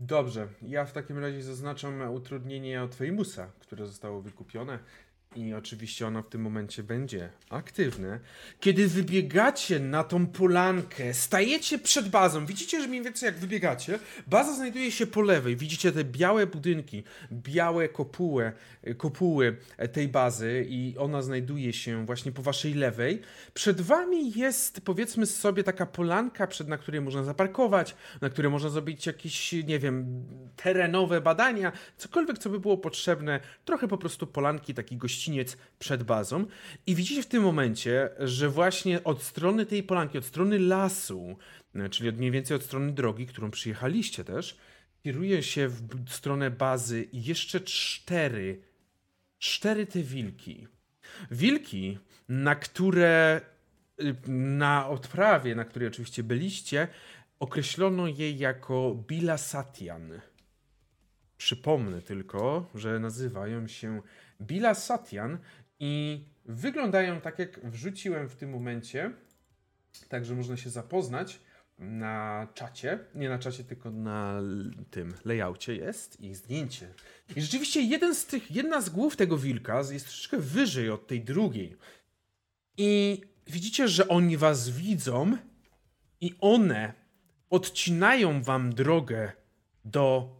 Dobrze, 0.00 0.48
ja 0.62 0.84
w 0.84 0.92
takim 0.92 1.18
razie 1.18 1.42
zaznaczam 1.42 2.10
utrudnienie 2.10 2.82
od 2.82 2.94
Famousa, 2.94 3.52
które 3.60 3.86
zostało 3.86 4.22
wykupione 4.22 4.78
i 5.36 5.54
oczywiście 5.54 6.06
ono 6.06 6.22
w 6.22 6.28
tym 6.28 6.40
momencie 6.40 6.82
będzie 6.82 7.28
aktywne. 7.50 8.20
Kiedy 8.60 8.88
wybiegacie 8.88 9.80
na 9.80 10.04
tą 10.04 10.26
polankę, 10.26 11.14
stajecie 11.14 11.78
przed 11.78 12.08
bazą, 12.08 12.46
widzicie, 12.46 12.82
że 12.82 12.88
mniej 12.88 13.02
więcej 13.02 13.26
jak 13.26 13.38
wybiegacie, 13.38 13.98
baza 14.26 14.54
znajduje 14.54 14.90
się 14.90 15.06
po 15.06 15.20
lewej, 15.20 15.56
widzicie 15.56 15.92
te 15.92 16.04
białe 16.04 16.46
budynki, 16.46 17.02
białe 17.32 17.88
kopuły, 17.88 18.52
kopuły 18.96 19.56
tej 19.92 20.08
bazy 20.08 20.66
i 20.68 20.94
ona 20.98 21.22
znajduje 21.22 21.72
się 21.72 22.06
właśnie 22.06 22.32
po 22.32 22.42
waszej 22.42 22.74
lewej. 22.74 23.22
Przed 23.54 23.80
wami 23.80 24.32
jest 24.32 24.80
powiedzmy 24.80 25.26
sobie 25.26 25.64
taka 25.64 25.86
polanka, 25.86 26.46
przed 26.46 26.68
na 26.68 26.78
której 26.78 27.00
można 27.00 27.24
zaparkować, 27.24 27.96
na 28.20 28.30
której 28.30 28.50
można 28.50 28.68
zrobić 28.68 29.06
jakieś, 29.06 29.52
nie 29.52 29.78
wiem, 29.78 30.24
terenowe 30.56 31.20
badania, 31.20 31.72
cokolwiek, 31.96 32.38
co 32.38 32.50
by 32.50 32.60
było 32.60 32.78
potrzebne, 32.78 33.40
trochę 33.64 33.88
po 33.88 33.98
prostu 33.98 34.26
polanki, 34.26 34.74
taki 34.74 34.96
przed 35.78 36.02
bazą. 36.02 36.46
I 36.86 36.94
widzicie 36.94 37.22
w 37.22 37.26
tym 37.26 37.42
momencie, 37.42 38.08
że 38.18 38.48
właśnie 38.48 39.04
od 39.04 39.22
strony 39.22 39.66
tej 39.66 39.82
polanki, 39.82 40.18
od 40.18 40.24
strony 40.24 40.58
lasu, 40.58 41.36
e, 41.74 41.88
czyli 41.88 42.08
od 42.08 42.16
mniej 42.16 42.30
więcej 42.30 42.56
od 42.56 42.62
strony 42.62 42.92
drogi, 42.92 43.26
którą 43.26 43.50
przyjechaliście 43.50 44.24
też, 44.24 44.56
kieruje 45.02 45.42
się 45.42 45.68
w 45.68 46.12
stronę 46.12 46.50
bazy 46.50 47.08
jeszcze 47.12 47.60
cztery, 47.60 48.62
cztery 49.38 49.86
te 49.86 50.02
wilki. 50.02 50.66
Wilki, 51.30 51.98
na 52.28 52.54
które 52.54 53.40
y, 54.00 54.14
na 54.30 54.88
odprawie, 54.88 55.54
na 55.54 55.64
której 55.64 55.88
oczywiście 55.88 56.22
byliście, 56.22 56.88
określono 57.38 58.06
je 58.06 58.30
jako 58.30 59.04
Bilasatian. 59.08 60.20
Przypomnę 61.36 62.02
tylko, 62.02 62.70
że 62.74 62.98
nazywają 62.98 63.68
się 63.68 64.02
Bilasatian 64.40 65.38
i 65.80 66.24
wyglądają 66.44 67.20
tak, 67.20 67.38
jak 67.38 67.70
wrzuciłem 67.70 68.28
w 68.28 68.36
tym 68.36 68.50
momencie. 68.50 69.10
Także 70.08 70.34
można 70.34 70.56
się 70.56 70.70
zapoznać 70.70 71.40
na 71.78 72.48
czacie. 72.54 72.98
Nie 73.14 73.28
na 73.28 73.38
czacie, 73.38 73.64
tylko 73.64 73.90
na 73.90 74.40
tym 74.90 75.14
layoutie 75.24 75.76
jest 75.76 76.20
ich 76.20 76.36
zdjęcie. 76.36 76.94
I 77.36 77.42
rzeczywiście 77.42 77.80
jeden 77.80 78.14
z 78.14 78.26
tych, 78.26 78.50
jedna 78.50 78.80
z 78.80 78.90
głów 78.90 79.16
tego 79.16 79.38
wilka 79.38 79.82
jest 79.92 80.06
troszeczkę 80.06 80.38
wyżej 80.38 80.90
od 80.90 81.06
tej 81.06 81.24
drugiej. 81.24 81.76
I 82.76 83.20
widzicie, 83.46 83.88
że 83.88 84.08
oni 84.08 84.36
was 84.36 84.68
widzą 84.70 85.36
i 86.20 86.34
one 86.40 86.92
odcinają 87.50 88.42
wam 88.42 88.74
drogę 88.74 89.32
do 89.84 90.36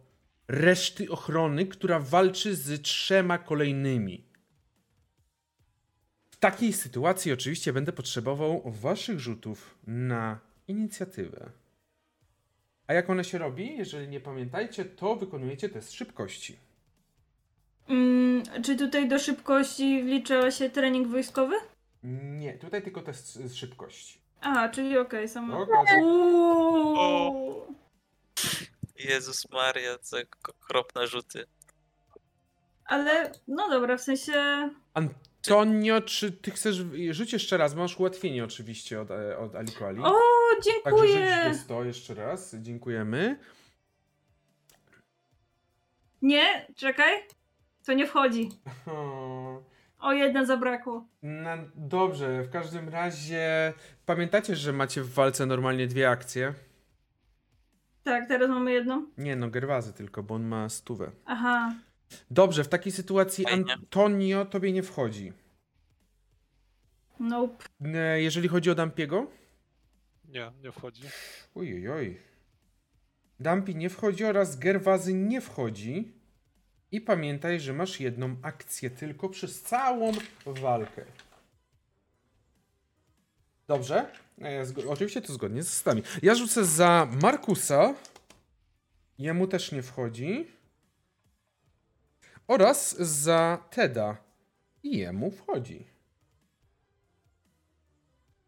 reszty 0.47 1.09
ochrony, 1.09 1.65
która 1.65 1.99
walczy 1.99 2.55
z 2.55 2.81
trzema 2.81 3.37
kolejnymi. 3.37 4.23
W 6.29 6.37
takiej 6.37 6.73
sytuacji 6.73 7.31
oczywiście 7.31 7.73
będę 7.73 7.91
potrzebował 7.91 8.61
waszych 8.65 9.19
rzutów 9.19 9.77
na 9.87 10.39
inicjatywę. 10.67 11.49
A 12.87 12.93
jak 12.93 13.09
one 13.09 13.23
się 13.23 13.37
robi? 13.37 13.77
Jeżeli 13.77 14.07
nie 14.07 14.19
pamiętajcie, 14.19 14.85
to 14.85 15.15
wykonujecie 15.15 15.69
test 15.69 15.93
szybkości. 15.93 16.57
Mm, 17.89 18.43
czy 18.63 18.75
tutaj 18.75 19.07
do 19.07 19.19
szybkości 19.19 20.03
wlicza 20.03 20.51
się 20.51 20.69
trening 20.69 21.07
wojskowy? 21.07 21.55
Nie, 22.03 22.53
tutaj 22.53 22.83
tylko 22.83 23.01
test 23.01 23.39
szybkości. 23.53 24.19
A, 24.41 24.69
czyli 24.69 24.97
okej, 24.97 25.29
samo. 25.29 25.61
Okazja. 25.61 26.03
Uuu. 26.03 27.75
Jezus 28.99 29.51
Maria, 29.51 29.97
co 29.97 30.17
okropne 30.49 31.07
rzuty. 31.07 31.45
Ale, 32.85 33.31
no 33.47 33.69
dobra, 33.69 33.97
w 33.97 34.01
sensie... 34.01 34.33
Antonio, 34.93 36.01
czy 36.01 36.31
ty 36.31 36.51
chcesz. 36.51 36.75
Rzuć 37.11 37.33
jeszcze 37.33 37.57
raz, 37.57 37.75
masz 37.75 37.99
ułatwienie 37.99 38.43
oczywiście 38.43 39.01
od, 39.01 39.11
e, 39.11 39.37
od 39.37 39.55
Alikoli. 39.55 40.01
O, 40.03 40.13
Także 40.83 41.07
rzuć 41.07 41.11
dziękuję! 41.15 41.49
do 41.49 41.57
100 41.57 41.83
jeszcze 41.83 42.13
raz. 42.13 42.55
Dziękujemy. 42.55 43.39
Nie, 46.21 46.67
czekaj. 46.75 47.13
To 47.85 47.93
nie 47.93 48.07
wchodzi. 48.07 48.49
O, 48.87 49.63
O, 49.99 50.13
jeden 50.13 50.45
zabrakło. 50.45 51.05
No, 51.23 51.49
dobrze, 51.75 52.43
w 52.43 52.49
każdym 52.49 52.89
razie 52.89 53.73
pamiętacie, 54.05 54.55
że 54.55 54.73
macie 54.73 55.01
w 55.01 55.13
walce 55.13 55.45
normalnie 55.45 55.87
dwie 55.87 56.09
akcje? 56.09 56.53
Tak, 58.07 58.27
teraz 58.27 58.49
mamy 58.49 58.71
jedną. 58.71 59.05
Nie 59.17 59.35
no, 59.35 59.49
Gerwazy 59.49 59.93
tylko, 59.93 60.23
bo 60.23 60.35
on 60.35 60.43
ma 60.43 60.69
stówę. 60.69 61.11
Aha. 61.25 61.75
Dobrze, 62.31 62.63
w 62.63 62.67
takiej 62.67 62.91
sytuacji 62.91 63.43
Fajnie. 63.43 63.73
Antonio 63.73 64.45
tobie 64.45 64.71
nie 64.71 64.83
wchodzi. 64.83 65.33
Nope. 67.19 67.65
E, 67.81 68.21
Jeżeli 68.21 68.47
chodzi 68.47 68.69
o 68.71 68.75
Dampiego? 68.75 69.27
Nie, 70.25 70.51
nie 70.63 70.71
wchodzi. 70.71 71.03
Ojojoj. 71.55 72.17
Dampi 73.39 73.75
nie 73.75 73.89
wchodzi 73.89 74.25
oraz 74.25 74.59
Gerwazy 74.59 75.13
nie 75.13 75.41
wchodzi. 75.41 76.11
I 76.91 77.01
pamiętaj, 77.01 77.59
że 77.59 77.73
masz 77.73 77.99
jedną 77.99 78.35
akcję 78.41 78.89
tylko 78.89 79.29
przez 79.29 79.61
całą 79.61 80.11
walkę. 80.45 81.05
Dobrze? 83.67 84.05
E, 84.41 84.65
oczywiście 84.89 85.21
to 85.21 85.33
zgodnie 85.33 85.63
z 85.63 85.67
zasadami. 85.67 86.03
Ja 86.21 86.35
rzucę 86.35 86.65
za 86.65 87.07
Markusa. 87.21 87.93
Jemu 89.19 89.47
też 89.47 89.71
nie 89.71 89.81
wchodzi. 89.81 90.47
Oraz 92.47 92.97
za 92.97 93.63
Teda. 93.69 94.17
I 94.83 94.97
jemu 94.97 95.31
wchodzi. 95.31 95.85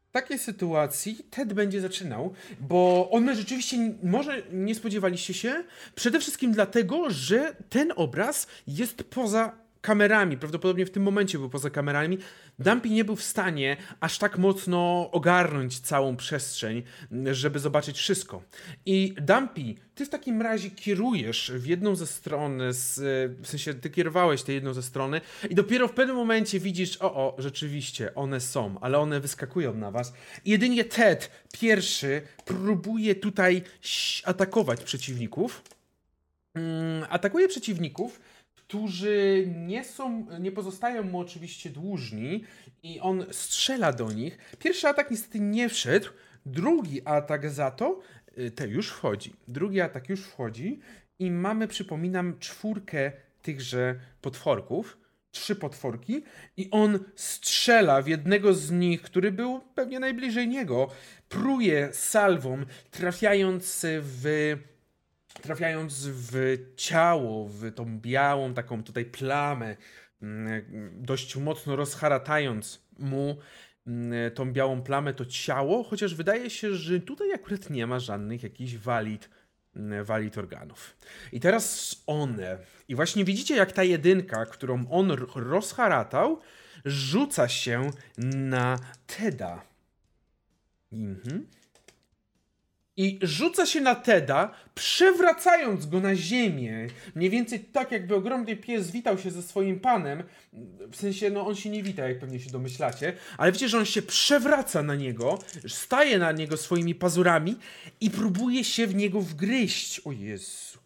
W 0.10 0.12
takiej 0.12 0.40
sytuacji 0.40 1.16
Ted 1.30 1.54
będzie 1.54 1.82
zaczynał, 1.82 2.34
bo 2.60 3.10
one 3.12 3.36
rzeczywiście 3.36 3.78
może 4.04 4.44
nie 4.52 4.76
spodziewaliście 4.76 5.34
się, 5.34 5.64
przede 5.96 6.20
wszystkim 6.20 6.52
dlatego, 6.52 7.10
że 7.10 7.56
ten 7.70 7.94
obraz 7.96 8.48
jest 8.68 9.04
poza 9.04 9.52
kamerami, 9.82 10.38
prawdopodobnie 10.38 10.86
w 10.86 10.92
tym 10.92 11.04
momencie 11.04 11.38
był 11.38 11.50
poza 11.50 11.70
kamerami. 11.70 12.18
Dumpy 12.60 12.90
nie 12.90 13.06
był 13.06 13.16
w 13.16 13.24
stanie 13.24 13.78
aż 14.00 14.18
tak 14.18 14.38
mocno 14.38 15.10
ogarnąć 15.12 15.80
całą 15.80 16.16
przestrzeń, 16.16 16.84
żeby 17.32 17.60
zobaczyć 17.60 17.98
wszystko. 17.98 18.42
I 18.86 19.14
Dumpy, 19.22 19.76
ty 19.96 20.06
w 20.06 20.10
takim 20.10 20.42
razie 20.42 20.72
kierujesz 20.72 21.52
w 21.56 21.66
jedną 21.66 21.96
ze 21.96 22.08
stron, 22.08 22.60
w 23.42 23.48
sensie 23.48 23.74
ty 23.74 23.90
kierowałeś 23.90 24.44
tę 24.44 24.54
jedną 24.54 24.74
ze 24.74 24.84
strony 24.84 25.22
i 25.50 25.56
dopiero 25.56 25.88
w 25.88 25.94
pewnym 25.94 26.16
momencie 26.16 26.60
widzisz, 26.60 26.98
o, 27.02 27.16
o, 27.16 27.36
rzeczywiście, 27.38 28.16
one 28.16 28.42
są, 28.42 28.80
ale 28.82 29.00
one 29.00 29.20
wyskakują 29.20 29.74
na 29.74 29.92
was. 29.92 30.14
I 30.46 30.52
jedynie 30.52 30.86
Ted, 30.86 31.32
pierwszy, 31.52 32.22
próbuje 32.46 33.16
tutaj 33.16 33.64
atakować 34.24 34.84
przeciwników. 34.84 35.64
Mm, 36.54 37.06
atakuje 37.10 37.48
przeciwników, 37.48 38.20
którzy 38.70 39.48
nie 39.56 39.84
są, 39.84 40.26
nie 40.40 40.52
pozostają 40.52 41.04
mu 41.04 41.20
oczywiście 41.20 41.70
dłużni 41.70 42.44
i 42.84 43.00
on 43.00 43.26
strzela 43.32 43.94
do 43.94 44.12
nich. 44.12 44.38
Pierwszy 44.60 44.88
atak 44.88 45.12
niestety 45.12 45.40
nie 45.40 45.70
wszedł, 45.70 46.10
drugi 46.46 47.02
atak 47.06 47.50
za 47.50 47.72
to, 47.72 48.00
y, 48.38 48.52
te 48.52 48.68
już 48.68 48.90
wchodzi. 48.90 49.34
Drugi 49.48 49.82
atak 49.82 50.10
już 50.10 50.22
wchodzi 50.22 50.80
i 51.20 51.32
mamy, 51.32 51.68
przypominam, 51.68 52.40
czwórkę 52.40 53.12
tychże 53.42 54.00
potworków, 54.22 54.98
trzy 55.32 55.56
potworki 55.56 56.24
i 56.58 56.68
on 56.72 57.00
strzela 57.16 58.02
w 58.02 58.08
jednego 58.08 58.54
z 58.54 58.72
nich, 58.72 59.02
który 59.02 59.32
był 59.32 59.62
pewnie 59.76 60.00
najbliżej 60.00 60.48
niego, 60.48 60.90
pruje 61.30 61.90
salwą, 61.94 62.64
trafiając 62.92 63.86
w 63.86 64.56
trafiając 65.42 66.08
w 66.08 66.58
ciało, 66.76 67.48
w 67.48 67.72
tą 67.72 68.00
białą 68.00 68.54
taką 68.54 68.84
tutaj 68.84 69.06
plamę, 69.06 69.78
mm, 70.22 70.64
dość 70.94 71.36
mocno 71.36 71.76
rozharatając 71.76 72.82
mu 73.00 73.38
mm, 73.88 74.32
tą 74.32 74.54
białą 74.54 74.82
plamę, 74.82 75.14
to 75.14 75.26
ciało, 75.26 75.84
chociaż 75.84 76.16
wydaje 76.16 76.50
się, 76.50 76.74
że 76.74 77.00
tutaj 77.00 77.34
akurat 77.34 77.70
nie 77.70 77.88
ma 77.88 78.00
żadnych 78.00 78.44
jakichś 78.44 78.76
walid, 78.76 79.30
mm, 79.76 80.06
walid 80.06 80.38
organów. 80.38 80.98
I 81.32 81.40
teraz 81.40 81.96
one. 82.08 82.58
I 82.88 82.96
właśnie 82.96 83.26
widzicie, 83.26 83.56
jak 83.56 83.72
ta 83.72 83.84
jedynka, 83.84 84.46
którą 84.46 84.90
on 84.90 85.12
rozharatał, 85.36 86.40
rzuca 86.86 87.48
się 87.48 87.92
na 88.18 88.80
Teda. 89.08 89.62
Mhm. 90.92 91.48
I 93.00 93.20
rzuca 93.22 93.66
się 93.66 93.82
na 93.82 93.96
Teda, 93.96 94.52
przewracając 94.76 95.86
go 95.86 96.00
na 96.00 96.16
ziemię. 96.16 96.88
Mniej 97.16 97.30
więcej 97.30 97.60
tak, 97.60 97.92
jakby 97.92 98.16
ogromny 98.16 98.56
pies 98.56 98.92
witał 98.92 99.18
się 99.18 99.32
ze 99.32 99.42
swoim 99.42 99.80
panem. 99.80 100.24
W 100.92 100.96
sensie, 100.96 101.30
no 101.30 101.48
on 101.48 101.56
się 101.56 101.70
nie 101.70 101.84
wita, 101.84 102.10
jak 102.10 102.20
pewnie 102.20 102.40
się 102.40 102.50
domyślacie. 102.50 103.14
Ale 103.38 103.52
wiecie, 103.52 103.70
że 103.70 103.78
on 103.78 103.86
się 103.86 104.02
przewraca 104.02 104.84
na 104.84 104.96
niego, 104.96 105.40
staje 105.68 106.18
na 106.18 106.32
niego 106.32 106.58
swoimi 106.58 106.96
pazurami 106.96 107.56
i 108.02 108.10
próbuje 108.10 108.64
się 108.64 108.88
w 108.88 108.96
niego 108.96 109.22
wgryźć. 109.22 110.00
O 110.00 110.12
Jezu. 110.12 110.80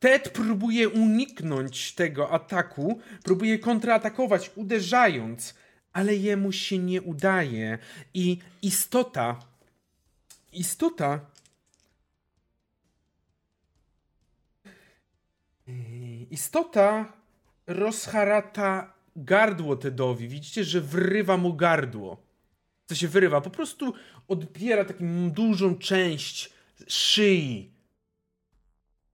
Ted 0.00 0.28
próbuje 0.28 0.88
uniknąć 0.88 1.92
tego 1.92 2.30
ataku, 2.30 3.00
próbuje 3.24 3.58
kontratakować, 3.58 4.50
uderzając, 4.54 5.54
ale 5.92 6.16
jemu 6.16 6.52
się 6.52 6.78
nie 6.78 7.02
udaje. 7.02 7.78
I 8.14 8.38
istota 8.62 9.53
istota. 10.54 11.20
Istota 16.30 17.12
rozharata 17.66 18.94
gardło 19.16 19.76
Tedowi. 19.76 20.28
Widzicie, 20.28 20.64
że 20.64 20.80
wrywa 20.80 21.36
mu 21.36 21.54
gardło. 21.54 22.22
Co 22.86 22.94
się 22.94 23.08
wyrywa? 23.08 23.40
Po 23.40 23.50
prostu 23.50 23.94
odbiera 24.28 24.84
taką 24.84 25.30
dużą 25.30 25.78
część 25.78 26.52
szyi. 26.88 27.74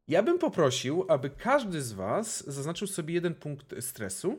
Ja 0.08 0.22
bym 0.22 0.38
poprosił, 0.38 1.04
aby 1.08 1.30
każdy 1.30 1.82
z 1.82 1.92
Was 1.92 2.46
zaznaczył 2.46 2.86
sobie 2.86 3.14
jeden 3.14 3.34
punkt 3.34 3.84
stresu. 3.84 4.38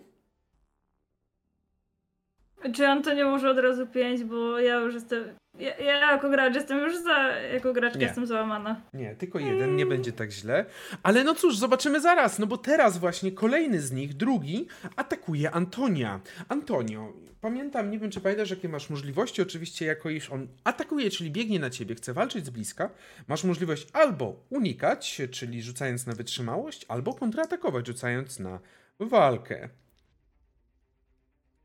Czy 2.76 2.88
Antonio 2.88 3.30
może 3.30 3.50
od 3.50 3.58
razu 3.58 3.88
pięć, 3.88 4.24
bo 4.24 4.60
ja 4.60 4.76
już 4.76 4.94
jestem... 4.94 5.41
Ja, 5.60 5.78
ja 5.78 6.12
jako 6.12 6.30
gracz 6.30 6.56
jestem 6.56 6.80
już 6.80 7.04
za... 7.04 7.28
Jako 7.54 7.74
graczka 7.74 8.00
Nie. 8.00 8.06
jestem 8.06 8.28
załamana. 8.28 8.82
Nie, 8.94 9.16
tylko 9.16 9.40
jeden, 9.40 9.76
nie 9.76 9.86
będzie 9.86 10.12
tak 10.12 10.32
źle. 10.32 10.66
Ale 11.04 11.24
no 11.24 11.36
cóż, 11.36 11.58
zobaczymy 11.58 12.02
zaraz, 12.02 12.40
no 12.40 12.48
bo 12.48 12.58
teraz 12.58 12.98
właśnie 12.98 13.32
kolejny 13.32 13.82
z 13.82 13.92
nich, 13.92 14.14
drugi, 14.14 14.68
atakuje 14.96 15.52
Antonia. 15.52 16.20
Antonio, 16.50 17.14
pamiętam, 17.42 17.92
nie 17.92 18.00
wiem 18.00 18.12
czy 18.12 18.22
pamiętasz 18.22 18.50
jakie 18.50 18.70
masz 18.70 18.90
możliwości, 18.90 19.42
oczywiście 19.42 19.86
jako 19.86 20.10
iż 20.10 20.30
on 20.30 20.48
atakuje, 20.64 21.10
czyli 21.10 21.32
biegnie 21.32 21.60
na 21.60 21.70
ciebie, 21.70 21.96
chce 21.96 22.14
walczyć 22.14 22.46
z 22.46 22.50
bliska, 22.50 22.90
masz 23.28 23.44
możliwość 23.44 23.88
albo 23.94 24.36
unikać, 24.50 25.22
czyli 25.32 25.62
rzucając 25.62 26.08
na 26.08 26.14
wytrzymałość, 26.14 26.86
albo 26.88 27.14
kontratakować, 27.14 27.88
rzucając 27.88 28.40
na 28.40 28.60
walkę. 29.00 29.70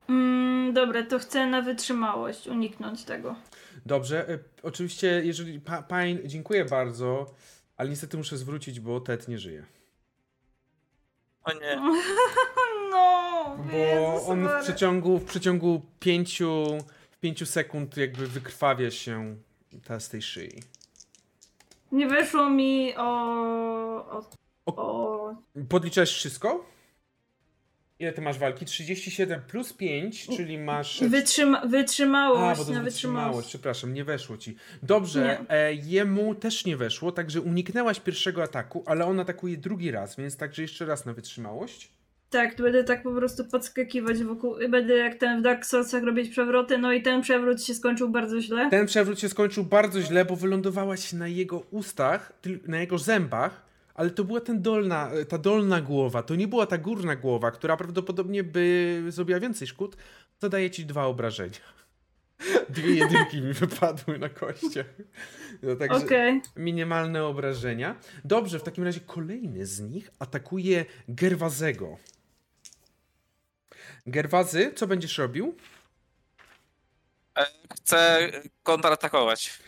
Mm, 0.08 0.72
dobra, 0.72 1.02
to 1.02 1.18
chcę 1.18 1.46
na 1.46 1.62
wytrzymałość 1.62 2.46
uniknąć 2.46 3.04
tego. 3.04 3.36
Dobrze, 3.86 4.30
y, 4.30 4.38
oczywiście, 4.62 5.22
jeżeli. 5.24 5.60
Pa, 5.60 5.82
Pain, 5.82 6.18
dziękuję 6.24 6.64
bardzo, 6.64 7.34
ale 7.76 7.90
niestety 7.90 8.16
muszę 8.16 8.36
zwrócić, 8.38 8.80
bo 8.80 9.00
Ted 9.00 9.28
nie 9.28 9.38
żyje. 9.38 9.66
O 11.44 11.52
nie. 11.52 11.80
No, 12.90 13.56
Bo 13.72 13.76
Jezus 13.76 14.28
on 14.28 14.48
w 14.48 14.62
przeciągu, 14.62 15.18
w 15.18 15.24
przeciągu 15.24 15.82
pięciu, 16.00 16.78
pięciu 17.20 17.46
sekund 17.46 17.96
jakby 17.96 18.26
wykrwawia 18.26 18.90
się 18.90 19.36
ta 19.84 20.00
z 20.00 20.08
tej 20.08 20.22
szyi. 20.22 20.62
Nie 21.92 22.06
weszło 22.08 22.50
mi 22.50 22.96
o... 22.96 23.02
o... 24.10 24.30
O- 24.66 24.76
o... 24.76 25.34
Podliczałeś 25.68 26.10
wszystko? 26.10 26.64
Ile 27.98 28.12
ty 28.12 28.20
masz 28.22 28.38
walki? 28.38 28.64
37 28.64 29.40
plus 29.48 29.72
5, 29.72 30.26
czyli 30.36 30.58
masz. 30.58 31.04
Wytrzyma... 31.04 31.62
A, 31.62 31.66
wytrzymałość 31.66 32.58
bo 32.60 32.64
to 32.64 32.72
na 32.72 32.82
wytrzymałość, 32.82 33.48
przepraszam, 33.48 33.94
nie 33.94 34.04
weszło 34.04 34.36
ci. 34.36 34.56
Dobrze, 34.82 35.38
e, 35.48 35.74
jemu 35.74 36.34
też 36.34 36.64
nie 36.64 36.76
weszło, 36.76 37.12
także 37.12 37.40
uniknęłaś 37.40 38.00
pierwszego 38.00 38.42
ataku, 38.42 38.84
ale 38.86 39.04
on 39.04 39.20
atakuje 39.20 39.56
drugi 39.56 39.90
raz, 39.90 40.16
więc 40.16 40.36
także 40.36 40.62
jeszcze 40.62 40.86
raz 40.86 41.06
na 41.06 41.12
wytrzymałość. 41.12 41.92
Tak, 42.30 42.56
będę 42.56 42.84
tak 42.84 43.02
po 43.02 43.12
prostu 43.12 43.44
podskakiwać 43.44 44.22
wokół, 44.22 44.54
będę 44.68 44.94
jak 44.94 45.14
ten 45.14 45.40
w 45.40 45.42
Dark 45.42 45.66
Soulsach 45.66 46.02
robić 46.02 46.28
przewroty, 46.28 46.78
no 46.78 46.92
i 46.92 47.02
ten 47.02 47.22
przewrót 47.22 47.62
się 47.62 47.74
skończył 47.74 48.08
bardzo 48.08 48.40
źle. 48.40 48.70
Ten 48.70 48.86
przewrót 48.86 49.20
się 49.20 49.28
skończył 49.28 49.64
bardzo 49.64 50.00
źle, 50.00 50.24
bo 50.24 50.36
wylądowałaś 50.36 51.12
na 51.12 51.28
jego 51.28 51.58
ustach, 51.58 52.32
na 52.66 52.80
jego 52.80 52.98
zębach, 52.98 53.65
ale 53.96 54.10
to 54.10 54.24
była 54.24 54.40
ten 54.40 54.62
dolna, 54.62 55.10
ta 55.28 55.38
dolna 55.38 55.80
głowa, 55.80 56.22
to 56.22 56.34
nie 56.34 56.48
była 56.48 56.66
ta 56.66 56.78
górna 56.78 57.16
głowa, 57.16 57.50
która 57.50 57.76
prawdopodobnie 57.76 58.44
by 58.44 59.04
zrobiła 59.08 59.40
więcej 59.40 59.68
szkód. 59.68 59.96
Zadaję 60.40 60.70
ci 60.70 60.86
dwa 60.86 61.04
obrażenia. 61.06 61.76
Dwie 62.68 62.94
jedynki 62.94 63.40
mi 63.40 63.52
wypadły 63.52 64.18
na 64.18 64.28
kościach. 64.28 64.86
No, 65.62 65.76
także 65.76 66.06
Okej. 66.06 66.40
minimalne 66.56 67.24
obrażenia. 67.24 67.96
Dobrze, 68.24 68.58
w 68.58 68.62
takim 68.62 68.84
razie 68.84 69.00
kolejny 69.00 69.66
z 69.66 69.80
nich 69.80 70.10
atakuje 70.18 70.84
Gerwazego. 71.08 71.96
Gerwazy, 74.06 74.72
co 74.76 74.86
będziesz 74.86 75.18
robił? 75.18 75.56
E, 77.38 77.46
Chcę 77.76 78.30
kontratakować. 78.62 79.58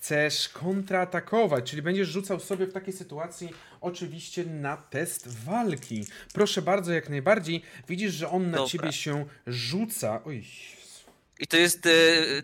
Chcesz 0.00 0.48
kontratakować, 0.48 1.70
czyli 1.70 1.82
będziesz 1.82 2.08
rzucał 2.08 2.40
sobie 2.40 2.66
w 2.66 2.72
takiej 2.72 2.92
sytuacji 2.92 3.48
oczywiście 3.80 4.44
na 4.44 4.76
test 4.76 5.28
walki. 5.44 6.04
Proszę 6.32 6.62
bardzo, 6.62 6.92
jak 6.92 7.08
najbardziej. 7.08 7.62
Widzisz, 7.88 8.12
że 8.14 8.30
on 8.30 8.50
na 8.50 8.56
Dobra. 8.56 8.70
ciebie 8.70 8.92
się 8.92 9.26
rzuca. 9.46 10.22
Oj. 10.24 10.44
I 11.40 11.46
to 11.46 11.56
jest. 11.56 11.86
e, 11.86 11.90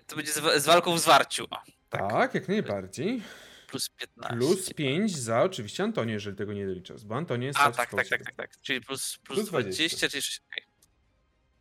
To 0.06 0.16
będzie 0.16 0.32
z 0.32 0.38
wa- 0.38 0.58
z 0.58 0.66
walką 0.66 0.94
w 0.94 1.00
zwarciu. 1.00 1.44
O, 1.44 1.56
Tak, 1.90 2.10
tak. 2.10 2.34
jak 2.34 2.48
najbardziej. 2.48 3.22
Plus 3.66 3.88
15. 3.88 4.36
Plus 4.38 4.72
5 4.74 5.16
za 5.18 5.42
oczywiście 5.42 5.82
Antonię, 5.84 6.12
jeżeli 6.12 6.36
tego 6.36 6.52
nie 6.52 6.66
doliczasz, 6.66 7.04
bo 7.04 7.14
Antonię 7.16 7.46
jest 7.46 7.58
A, 7.58 7.70
tak, 7.72 7.90
tak, 7.90 8.08
tak, 8.08 8.24
tak, 8.24 8.34
tak. 8.34 8.60
Czyli 8.60 8.80
plus, 8.80 9.18
plus, 9.24 9.36
Plus 9.38 9.48
20. 9.48 9.76
20, 9.96 10.08
czyli. 10.08 10.22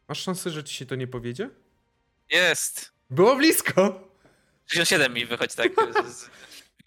Masz 0.07 0.19
szansę, 0.23 0.49
że 0.49 0.63
ci 0.63 0.75
się 0.75 0.85
to 0.85 0.95
nie 0.95 1.07
powiedzie? 1.07 1.49
Jest. 2.29 2.91
Było 3.09 3.35
blisko! 3.35 4.12
67 4.67 5.13
mi 5.13 5.25
wychodzi 5.25 5.55
tak. 5.55 5.71
z- 6.13 6.29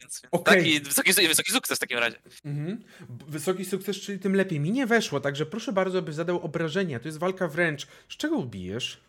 Więc 0.00 0.22
Okej. 0.30 0.56
taki 0.56 0.80
wysoki, 0.80 1.12
wysoki 1.28 1.52
sukces 1.52 1.76
w 1.78 1.80
takim 1.80 1.98
razie. 1.98 2.18
Mhm. 2.44 2.84
Wysoki 3.28 3.64
sukces, 3.64 3.96
czyli 4.00 4.18
tym 4.18 4.34
lepiej. 4.36 4.60
Mi 4.60 4.70
nie 4.70 4.86
weszło, 4.86 5.20
także 5.20 5.46
proszę 5.46 5.72
bardzo, 5.72 6.02
by 6.02 6.12
zadał 6.12 6.40
obrażenia. 6.44 7.00
To 7.00 7.08
jest 7.08 7.18
walka 7.18 7.48
wręcz. 7.48 7.86
Z 8.08 8.16
czego 8.16 8.36
ubijesz? 8.36 9.00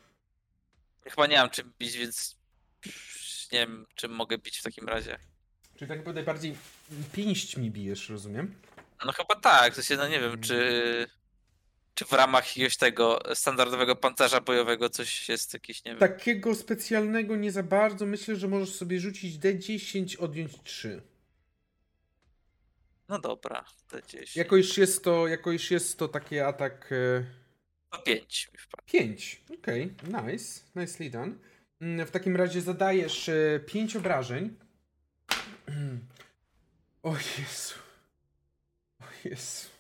Chyba 1.09 1.28
nie 1.28 1.38
mam 1.38 1.49
czym 1.49 1.74
bić, 1.80 1.97
więc 1.97 2.36
nie 3.51 3.59
wiem, 3.59 3.86
czym 3.95 4.11
mogę 4.11 4.38
bić 4.38 4.57
w 4.57 4.63
takim 4.63 4.88
razie. 4.88 5.18
Czyli 5.76 5.89
tak 5.89 5.97
naprawdę 5.97 6.24
bardziej 6.24 6.55
pięśćmi 7.13 7.72
bijesz, 7.72 8.09
rozumiem? 8.09 8.55
No 9.05 9.11
chyba 9.11 9.36
tak, 9.36 9.74
w 9.74 9.76
sensie, 9.76 9.95
no 9.97 10.07
nie 10.07 10.20
wiem, 10.20 10.41
czy, 10.41 11.07
czy 11.98 12.06
w 12.06 12.12
ramach 12.14 12.48
jakiegoś 12.48 12.78
tego 12.78 13.20
standardowego 13.34 13.95
pancerza 13.95 14.41
bojowego 14.41 14.89
coś 14.89 15.30
jest 15.30 15.54
jakieś, 15.54 15.86
nie 15.86 15.91
wiem. 15.91 16.00
Takiego 16.00 16.56
specjalnego 16.56 17.36
nie 17.36 17.52
za 17.52 17.64
bardzo. 17.64 18.06
Myślę, 18.06 18.36
że 18.36 18.48
możesz 18.48 18.76
sobie 18.76 19.00
rzucić 19.00 19.39
D10, 19.39 20.20
odjąć 20.24 20.64
3. 20.64 21.02
No 23.10 23.20
dobra, 23.20 23.66
to 23.89 23.98
gdzieś. 24.08 24.36
Jako 24.36 24.58
iż 24.58 24.78
jest 24.78 25.04
to, 25.04 25.28
jako 25.28 25.52
iż 25.52 25.72
jest 25.72 26.00
to 26.00 26.08
taki 26.08 26.39
atak 26.39 26.89
To 27.89 27.98
5 28.00 28.50
mi 28.54 28.60
wpadł. 28.60 28.84
5. 28.86 29.41
Okej, 29.60 29.93
nice. 30.04 30.62
Nicely 30.76 31.10
done. 31.10 31.34
Mm, 31.82 32.08
W 32.08 32.12
takim 32.12 32.36
razie 32.36 32.62
zadajesz 32.62 33.30
5 33.68 33.95
obrażeń. 33.95 34.56
O 37.04 37.14
Jezu. 37.14 37.76
O 39.00 39.06
Jezu. 39.26 39.76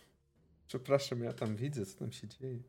Przepraszam, 0.67 1.23
ja 1.23 1.33
tam 1.33 1.55
widzę, 1.55 1.85
co 1.85 1.99
tam 1.99 2.11
się 2.11 2.27
dzieje. 2.27 2.59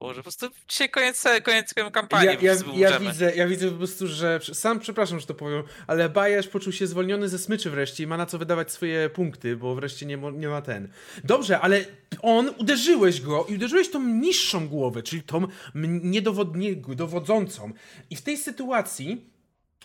Boże, 0.00 0.16
po 0.16 0.22
prostu 0.22 0.46
dzisiaj 0.68 0.90
koniec, 0.90 1.24
koniec 1.42 1.74
kampanii. 1.92 2.26
Ja, 2.42 2.52
ja, 2.52 2.60
ja, 2.90 2.98
widzę, 3.00 3.34
ja 3.36 3.48
widzę 3.48 3.70
po 3.70 3.76
prostu, 3.78 4.06
że. 4.08 4.40
Sam 4.52 4.80
przepraszam, 4.80 5.20
że 5.20 5.26
to 5.26 5.34
powiem, 5.34 5.62
ale 5.86 6.08
Bajasz 6.08 6.48
poczuł 6.48 6.72
się 6.72 6.86
zwolniony 6.86 7.28
ze 7.28 7.38
smyczy 7.38 7.70
wreszcie 7.70 8.04
i 8.04 8.06
ma 8.06 8.16
na 8.16 8.26
co 8.26 8.38
wydawać 8.38 8.72
swoje 8.72 9.10
punkty, 9.10 9.56
bo 9.56 9.74
wreszcie 9.74 10.06
nie, 10.06 10.16
nie 10.16 10.48
ma 10.48 10.62
ten. 10.62 10.88
Dobrze, 11.24 11.60
ale 11.60 11.84
on 12.22 12.50
uderzyłeś 12.58 13.20
go 13.20 13.46
i 13.48 13.54
uderzyłeś 13.54 13.90
tą 13.90 14.02
niższą 14.08 14.68
głowę, 14.68 15.02
czyli 15.02 15.22
tą 15.22 15.36
m- 15.74 16.00
niedowodnie- 16.10 16.94
dowodzącą. 16.94 17.72
I 18.10 18.16
w 18.16 18.22
tej 18.22 18.36
sytuacji 18.36 19.30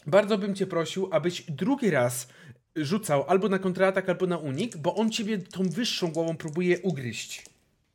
bardzo 0.08 0.38
bym 0.38 0.56
cię 0.56 0.68
prosił, 0.68 1.10
abyś 1.12 1.42
drugi 1.52 1.90
raz 1.90 2.28
rzucał 2.86 3.26
albo 3.28 3.50
na 3.50 3.60
kontratak, 3.60 4.10
albo 4.10 4.28
na 4.28 4.38
unik, 4.38 4.78
bo 4.78 4.96
on 4.96 5.12
ciebie 5.12 5.38
tą 5.38 5.70
wyższą 5.70 6.12
głową 6.12 6.38
próbuje 6.38 6.80
ugryźć. 6.80 7.46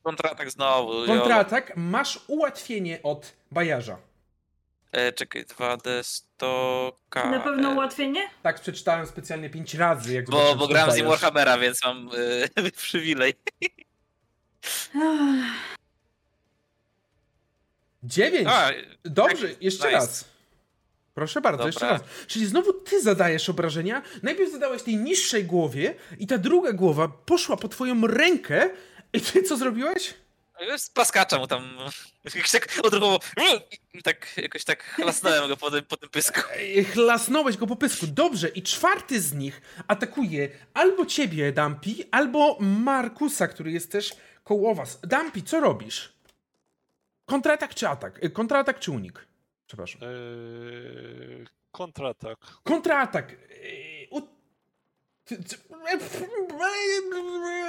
Kontratak 0.03 0.51
znowu. 0.51 0.95
jo. 1.01 1.07
Kontratak 1.07 1.73
masz 1.77 2.21
ułatwienie 2.27 3.03
od 3.03 3.33
Bajarza. 3.51 3.97
E, 4.93 5.13
czekaj, 5.13 5.45
2D 5.45 6.03
100 6.03 6.99
K. 7.11 7.31
Na 7.31 7.41
pewno 7.41 7.71
e, 7.71 7.75
ułatwienie? 7.75 8.29
Tak, 8.43 8.61
przeczytałem 8.61 9.07
specjalnie 9.07 9.51
pięć 9.51 9.75
razy. 9.75 10.15
Jak 10.15 10.31
Bo, 10.31 10.55
bo 10.57 10.69
gram 10.69 10.91
z 10.91 10.97
nim 10.97 11.07
Warhammera, 11.07 11.59
więc 11.59 11.85
mam 11.85 12.11
e, 12.57 12.71
przywilej. 12.83 13.35
Ach, 14.97 15.75
Dziewięć! 18.03 18.49
A, 18.51 18.71
Dobrze, 19.05 19.49
tak, 19.49 19.63
jeszcze 19.63 19.87
nice. 19.87 19.99
raz. 19.99 20.34
Proszę 21.15 21.41
bardzo, 21.41 21.59
Dobra. 21.59 21.67
jeszcze 21.69 21.89
raz. 21.89 22.27
Czyli 22.27 22.47
znowu 22.47 22.73
ty 22.73 23.03
zadajesz 23.03 23.49
obrażenia. 23.49 24.03
Najpierw 24.23 24.53
zadałeś 24.53 24.83
tej 24.83 24.97
niższej 24.97 25.45
głowie 25.45 25.95
i 26.19 26.27
ta 26.27 26.39
druga 26.39 26.73
głowa 26.73 27.09
poszła 27.09 27.57
po 27.57 27.69
twoją 27.69 28.07
rękę 28.07 28.71
i 29.13 29.21
ty 29.21 29.43
co 29.43 29.57
zrobiłeś? 29.57 30.15
Plaskacza 30.95 31.39
mu 31.39 31.47
tam. 31.47 31.77
Tak 32.53 32.79
odruchowo. 32.83 33.21
Tak, 34.05 34.37
jakoś 34.37 34.65
tak 34.65 34.85
chlasnąłem 34.85 35.49
go 35.49 35.57
po 35.57 35.71
tym, 35.71 35.85
po 35.85 35.97
tym 35.97 36.09
pysku. 36.09 36.41
Chlasnąłeś 36.93 37.57
go 37.57 37.67
po 37.67 37.77
pysku. 37.77 38.07
Dobrze, 38.07 38.49
i 38.49 38.63
czwarty 38.63 39.21
z 39.21 39.33
nich 39.35 39.61
atakuje 39.89 40.49
albo 40.75 41.07
ciebie, 41.07 41.53
Dampi, 41.53 42.05
albo 42.11 42.59
Markusa, 42.61 43.49
który 43.49 43.71
jest 43.73 43.93
też 43.93 44.17
koło 44.45 44.75
was. 44.75 45.01
Dampi, 45.03 45.43
co 45.43 45.61
robisz? 45.61 46.13
Kontratak 47.27 47.75
czy 47.75 47.89
atak? 47.89 48.25
Y, 48.25 48.31
Kontratak 48.31 48.81
czy 48.81 48.91
unik? 48.91 49.27
Przepraszam. 49.67 50.01
Eee, 50.03 51.45
kontratak. 51.73 52.39
Kontratak. 52.65 53.33
Yy, 54.11 54.25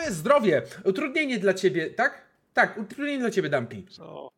Zdrowie. 0.09 0.61
Utrudnienie 0.83 1.39
dla 1.39 1.53
ciebie, 1.53 1.89
tak? 1.89 2.25
Tak, 2.53 2.77
utrudnienie 2.77 3.19
dla 3.19 3.31
ciebie. 3.31 3.49
Co? 3.91 4.31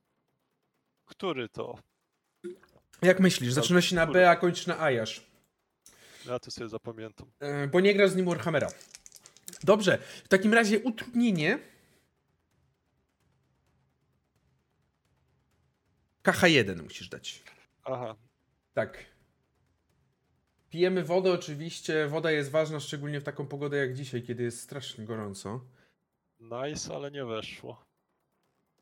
Który 1.06 1.50
to? 1.50 1.78
Jak 3.02 3.20
myślisz? 3.20 3.54
Zaczyna 3.54 3.82
się 3.82 3.96
na? 3.96 4.08
B, 4.08 4.30
a 4.30 4.36
kończy 4.36 4.70
na 4.70 4.80
Ajasz. 4.80 5.22
Ja 6.26 6.40
to 6.40 6.52
sobie 6.52 6.70
zapamiętam. 6.70 7.32
Yy, 7.42 7.68
Bo 7.68 7.80
nie 7.80 7.94
grasz 7.94 8.10
z 8.10 8.16
nim 8.16 8.26
Warhammera. 8.26 8.68
Dobrze, 9.64 9.98
w 10.24 10.28
takim 10.28 10.54
razie 10.54 10.80
utrudnienie. 10.80 11.60
KH1 16.32 16.84
musisz 16.84 17.10
dać. 17.10 17.44
Aha, 17.84 18.16
Tak. 18.74 18.98
Pijemy 20.70 21.04
wodę 21.04 21.32
oczywiście. 21.32 22.08
Woda 22.08 22.32
jest 22.32 22.52
ważna, 22.52 22.80
szczególnie 22.80 23.20
w 23.20 23.24
taką 23.24 23.46
pogodę 23.48 23.78
jak 23.78 23.94
dzisiaj, 23.94 24.22
kiedy 24.24 24.44
jest 24.44 24.62
strasznie 24.62 25.06
gorąco. 25.06 25.62
nice, 26.40 26.96
ale 26.96 27.12
nie 27.12 27.26
weszło. 27.26 27.84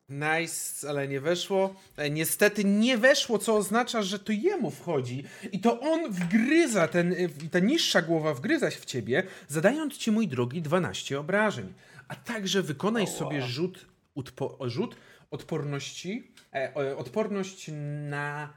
Nice, 0.10 0.90
ale 0.90 1.08
nie 1.08 1.22
weszło. 1.22 1.76
E, 1.98 2.10
Niestety 2.10 2.64
nie 2.64 2.98
weszło, 2.98 3.40
co 3.40 3.56
oznacza, 3.56 4.02
że 4.02 4.20
to 4.20 4.32
jemu 4.32 4.72
wchodzi. 4.72 5.24
I 5.52 5.60
to 5.60 5.80
on 5.80 6.12
wgryza, 6.12 6.88
ten, 6.88 7.14
y, 7.14 7.30
ta 7.52 7.60
niższa 7.60 8.02
głowa 8.02 8.34
wgryza 8.34 8.72
się 8.72 8.80
w 8.80 8.86
ciebie, 8.86 9.24
zadając 9.48 9.98
ci, 9.98 10.12
mój 10.12 10.28
drogi, 10.28 10.62
12 10.62 11.20
obrażeń. 11.20 11.74
A 12.08 12.16
także 12.16 12.62
wykonaj 12.62 13.08
sobie 13.08 13.42
rzut, 13.42 13.86
utpo, 14.16 14.58
rzut 14.70 14.96
odporności, 15.32 16.32
e, 16.54 16.98
odporność 16.98 17.70
na, 18.10 18.54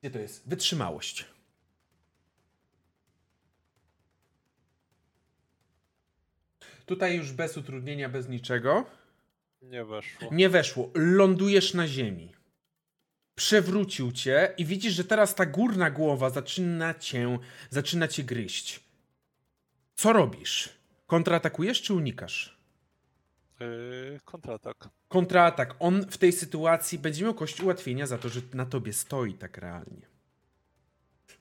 gdzie 0.00 0.10
to 0.10 0.18
jest, 0.18 0.48
wytrzymałość. 0.48 1.24
Tutaj 6.86 7.16
już 7.16 7.32
bez 7.32 7.56
utrudnienia, 7.56 8.08
bez 8.08 8.28
niczego. 8.28 8.86
Nie 9.62 9.84
weszło. 9.84 10.28
Nie 10.32 10.48
weszło. 10.48 10.90
Lądujesz 10.94 11.74
na 11.74 11.88
ziemi. 11.88 12.32
Przewrócił 13.34 14.12
cię 14.12 14.54
i 14.58 14.64
widzisz, 14.64 14.94
że 14.94 15.04
teraz 15.04 15.34
ta 15.34 15.46
górna 15.46 15.90
głowa 15.90 16.30
zaczyna 16.30 16.94
cię, 16.94 17.38
zaczyna 17.70 18.08
cię 18.08 18.24
gryźć. 18.24 18.80
Co 19.94 20.12
robisz? 20.12 20.68
Kontratakujesz 21.06 21.82
czy 21.82 21.94
unikasz? 21.94 22.55
Yy, 23.60 24.20
kontratak. 24.24 24.88
Kontratak. 25.08 25.76
On 25.78 26.06
w 26.10 26.18
tej 26.18 26.32
sytuacji 26.32 26.98
będzie 26.98 27.24
miał 27.24 27.34
kość 27.34 27.60
ułatwienia 27.60 28.06
za 28.06 28.18
to, 28.18 28.28
że 28.28 28.40
na 28.54 28.66
tobie 28.66 28.92
stoi 28.92 29.34
tak 29.34 29.58
realnie. 29.58 30.06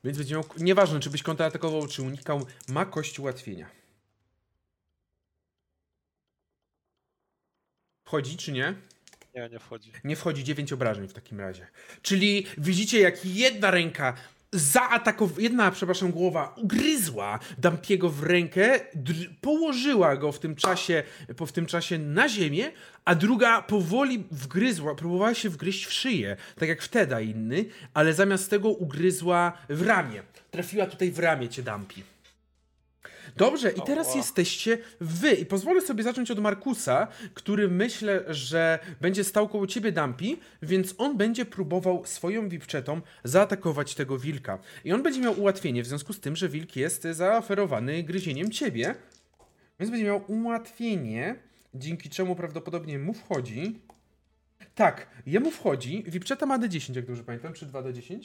Więc 0.03 0.18
będzie 0.18 0.36
miał, 0.36 0.43
nieważne 0.57 0.99
czy 0.99 1.09
byś 1.09 1.24
kontratakował 1.24 1.88
czy 1.88 2.01
unikał, 2.01 2.45
ma 2.68 2.86
kość 2.86 3.20
ułatwienia. 3.20 3.70
Wchodzi 8.05 8.38
czy 8.38 8.51
nie? 8.51 8.76
Nie, 9.36 9.49
nie 9.49 9.59
wchodzi. 9.59 9.91
Nie 10.03 10.16
wchodzi 10.16 10.43
9 10.43 10.74
obrażeń 10.74 11.07
w 11.07 11.13
takim 11.13 11.39
razie. 11.39 11.68
Czyli 12.01 12.45
widzicie, 12.57 12.99
jak 12.99 13.26
jedna 13.26 13.72
ręka 13.72 14.13
zaatakowała, 14.56 15.41
jedna, 15.41 15.72
przepraszam, 15.72 16.12
głowa 16.12 16.53
ugryzła 16.58 17.39
Dampiego 17.58 18.10
w 18.10 18.24
rękę, 18.24 18.80
dr- 18.95 19.30
położyła 19.41 20.16
go 20.18 20.32
w 20.32 20.39
tym 20.39 20.56
czasie, 20.56 21.03
po, 21.38 21.45
w 21.45 21.51
tym 21.51 21.66
czasie 21.66 21.99
na 21.99 22.30
ziemię, 22.30 22.72
a 23.06 23.16
druga 23.16 23.62
powoli 23.62 24.24
wgryzła, 24.32 24.95
próbowała 24.95 25.34
się 25.34 25.49
wgryźć 25.49 25.86
w 25.86 25.93
szyję, 25.93 26.38
tak 26.60 26.70
jak 26.70 26.82
wtedy 26.82 27.24
inny, 27.24 27.66
ale 27.93 28.14
zamiast 28.14 28.49
tego 28.49 28.70
ugryzła 28.70 29.53
w 29.70 29.82
ramię. 29.82 30.24
Trafiła 30.51 30.86
tutaj 30.86 31.12
w 31.12 31.20
ramię 31.20 31.49
cię 31.49 31.64
Dampi. 31.64 32.14
Dobrze, 33.38 33.71
i 33.71 33.82
teraz 33.82 34.15
jesteście 34.15 34.78
wy. 34.99 35.32
I 35.32 35.45
pozwolę 35.45 35.82
sobie 35.82 36.03
zacząć 36.03 36.32
od 36.32 36.39
Markusa, 36.39 37.07
który 37.34 37.67
myślę, 37.67 38.23
że 38.28 38.80
będzie 39.01 39.23
stał 39.23 39.49
koło 39.49 39.67
ciebie 39.67 39.91
Dampi, 39.91 40.39
więc 40.61 40.95
on 40.97 41.17
będzie 41.17 41.45
próbował 41.45 42.05
swoją 42.05 42.49
wipczetą 42.49 43.01
zaatakować 43.23 43.95
tego 43.95 44.19
wilka. 44.19 44.59
I 44.86 44.93
on 44.93 45.03
będzie 45.03 45.21
miał 45.21 45.39
ułatwienie 45.39 45.84
w 45.84 45.88
związku 45.88 46.13
z 46.13 46.19
tym, 46.19 46.36
że 46.36 46.49
wilk 46.49 46.76
jest 46.76 47.03
zaoferowany 47.11 48.03
gryzieniem 48.03 48.51
ciebie. 48.51 48.95
Więc 49.80 49.91
będzie 49.91 50.05
miał 50.05 50.21
ułatwienie, 50.28 51.36
dzięki 51.73 52.09
czemu 52.09 52.36
prawdopodobnie 52.36 52.99
mu 52.99 53.13
wchodzi. 53.13 53.80
Tak, 54.76 55.07
jemu 55.26 55.51
wchodzi. 55.51 56.03
Wipczeta 56.07 56.45
ma 56.45 56.59
D10, 56.59 56.95
jak 56.95 57.05
dobrze 57.05 57.23
pamiętam, 57.23 57.53
czy 57.53 57.65
2D10? 57.65 58.19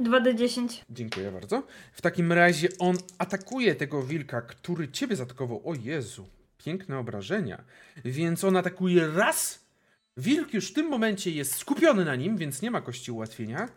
2D10. 0.00 0.82
Dziękuję 0.90 1.30
bardzo. 1.30 1.62
W 1.92 2.02
takim 2.02 2.32
razie 2.32 2.68
on 2.78 2.96
atakuje 3.18 3.74
tego 3.74 4.02
wilka, 4.02 4.42
który 4.42 4.88
ciebie 4.88 5.16
zaatakował. 5.16 5.60
O 5.64 5.74
Jezu, 5.74 6.26
piękne 6.58 6.98
obrażenia. 6.98 7.64
Więc 8.04 8.44
on 8.44 8.56
atakuje 8.56 9.06
raz. 9.06 9.64
Wilk 10.16 10.54
już 10.54 10.70
w 10.70 10.72
tym 10.72 10.88
momencie 10.88 11.30
jest 11.30 11.54
skupiony 11.54 12.04
na 12.04 12.16
nim, 12.16 12.36
więc 12.36 12.62
nie 12.62 12.70
ma 12.70 12.80
kości 12.80 13.12
ułatwienia. 13.12 13.68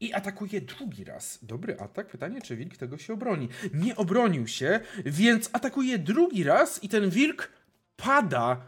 I 0.00 0.12
atakuje 0.12 0.60
drugi 0.60 1.04
raz. 1.04 1.38
Dobry 1.42 1.78
atak. 1.78 2.06
Pytanie, 2.08 2.42
czy 2.42 2.56
wilk 2.56 2.76
tego 2.76 2.98
się 2.98 3.12
obroni. 3.12 3.48
Nie 3.74 3.96
obronił 3.96 4.46
się, 4.46 4.80
więc 5.04 5.50
atakuje 5.52 5.98
drugi 5.98 6.44
raz 6.44 6.84
i 6.84 6.88
ten 6.88 7.10
wilk 7.10 7.50
pada 7.96 8.60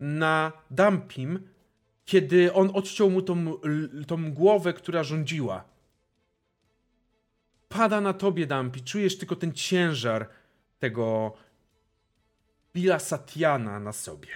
na 0.00 0.52
Dampim, 0.70 1.48
kiedy 2.04 2.52
on 2.52 2.70
odciął 2.74 3.10
mu 3.10 3.22
tą, 3.22 3.54
tą 4.06 4.32
głowę, 4.32 4.72
która 4.72 5.02
rządziła 5.02 5.75
pada 7.68 8.00
na 8.00 8.12
tobie, 8.12 8.46
Dampi. 8.46 8.82
Czujesz 8.82 9.18
tylko 9.18 9.36
ten 9.36 9.52
ciężar 9.52 10.28
tego 10.78 11.36
Billa 12.74 12.98
Satiana 12.98 13.80
na 13.80 13.92
sobie. 13.92 14.28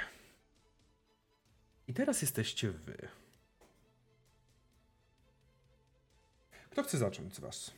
I 1.88 1.94
teraz 1.94 2.22
jesteście 2.22 2.70
wy. 2.70 3.08
Kto 6.70 6.82
chce 6.82 6.98
zacząć 6.98 7.34
z 7.34 7.40
was? 7.40 7.70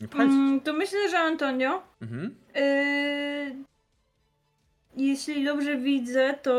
Nie. 0.00 0.08
Mm, 0.08 0.60
to 0.60 0.72
myślę, 0.72 1.10
że 1.10 1.18
Antonio. 1.18 1.82
Mhm. 2.02 2.34
Yy, 2.54 3.56
jeśli 4.96 5.44
dobrze 5.44 5.76
widzę, 5.76 6.34
to 6.42 6.52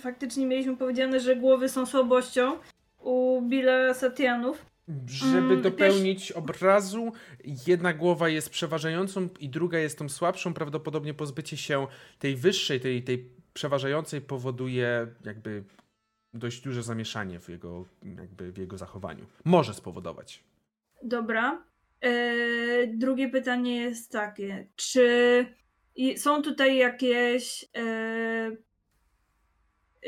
faktycznie 0.00 0.46
mieliśmy 0.46 0.76
powiedziane, 0.76 1.20
że 1.20 1.36
głowy 1.36 1.68
są 1.68 1.86
słabością 1.86 2.58
u 2.98 3.42
Billa 3.42 3.94
Satianów. 3.94 4.66
Żeby 5.06 5.38
Mm, 5.38 5.62
dopełnić 5.62 6.32
obrazu, 6.32 7.12
jedna 7.66 7.92
głowa 7.94 8.28
jest 8.28 8.50
przeważającą 8.50 9.28
i 9.40 9.48
druga 9.48 9.78
jest 9.78 9.98
tą 9.98 10.08
słabszą. 10.08 10.54
Prawdopodobnie 10.54 11.14
pozbycie 11.14 11.56
się 11.56 11.86
tej 12.18 12.36
wyższej, 12.36 12.80
tej, 12.80 13.02
tej 13.02 13.30
przeważającej 13.54 14.20
powoduje 14.20 15.06
jakby 15.24 15.64
dość 16.34 16.60
duże 16.60 16.82
zamieszanie 16.82 17.40
w 17.40 17.48
jego, 17.48 17.84
jakby 18.18 18.52
w 18.52 18.58
jego 18.58 18.78
zachowaniu. 18.78 19.26
Może 19.44 19.74
spowodować. 19.74 20.44
Dobra. 21.02 21.62
Yy, 22.02 22.92
drugie 22.94 23.28
pytanie 23.28 23.76
jest 23.76 24.12
takie. 24.12 24.66
Czy 24.76 25.46
są 26.16 26.42
tutaj 26.42 26.76
jakieś, 26.76 27.62
yy, 27.62 27.68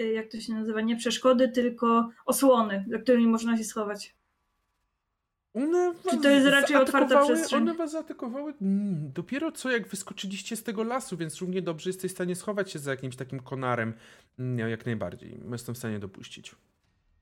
jak 0.04 0.28
to 0.28 0.40
się 0.40 0.52
nazywa, 0.52 0.80
nie 0.80 0.96
przeszkody, 0.96 1.48
tylko 1.48 2.10
osłony, 2.26 2.84
za 2.90 2.98
którymi 2.98 3.26
można 3.26 3.56
się 3.56 3.64
schować? 3.64 4.14
One 5.54 5.92
Czy 6.10 6.18
to 6.18 6.28
jest 6.28 6.46
raczej 6.46 6.76
otwarta 6.76 7.24
przestrzeń? 7.24 7.62
One 7.62 7.74
was 7.74 7.90
zaatakowały 7.90 8.54
mm, 8.62 9.12
dopiero 9.14 9.52
co 9.52 9.70
jak 9.70 9.88
wyskoczyliście 9.88 10.56
z 10.56 10.62
tego 10.62 10.84
lasu, 10.84 11.16
więc 11.16 11.40
równie 11.40 11.62
dobrze 11.62 11.90
jesteś 11.90 12.10
w 12.10 12.14
stanie 12.14 12.36
schować 12.36 12.70
się 12.72 12.78
za 12.78 12.90
jakimś 12.90 13.16
takim 13.16 13.40
konarem. 13.40 13.92
Mm, 14.38 14.70
Jak 14.70 14.86
najbardziej. 14.86 15.40
Jestem 15.52 15.74
w 15.74 15.78
stanie 15.78 15.98
dopuścić. 15.98 16.54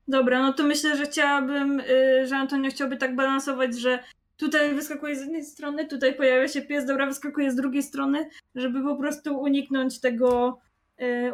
Dobra, 0.07 0.41
no 0.41 0.53
to 0.53 0.63
myślę, 0.63 0.97
że 0.97 1.05
chciałabym, 1.05 1.81
yy, 1.87 2.27
że 2.27 2.37
Antonio 2.37 2.71
chciałby 2.71 2.97
tak 2.97 3.15
balansować, 3.15 3.79
że 3.79 4.03
tutaj 4.37 4.75
wyskakuje 4.75 5.15
z 5.15 5.19
jednej 5.19 5.45
strony, 5.45 5.87
tutaj 5.87 6.15
pojawia 6.15 6.47
się 6.47 6.61
pies, 6.61 6.85
dobra, 6.85 7.05
wyskakuje 7.05 7.51
z 7.51 7.55
drugiej 7.55 7.83
strony, 7.83 8.29
żeby 8.55 8.83
po 8.83 8.95
prostu 8.95 9.39
uniknąć 9.39 9.99
tego, 9.99 10.59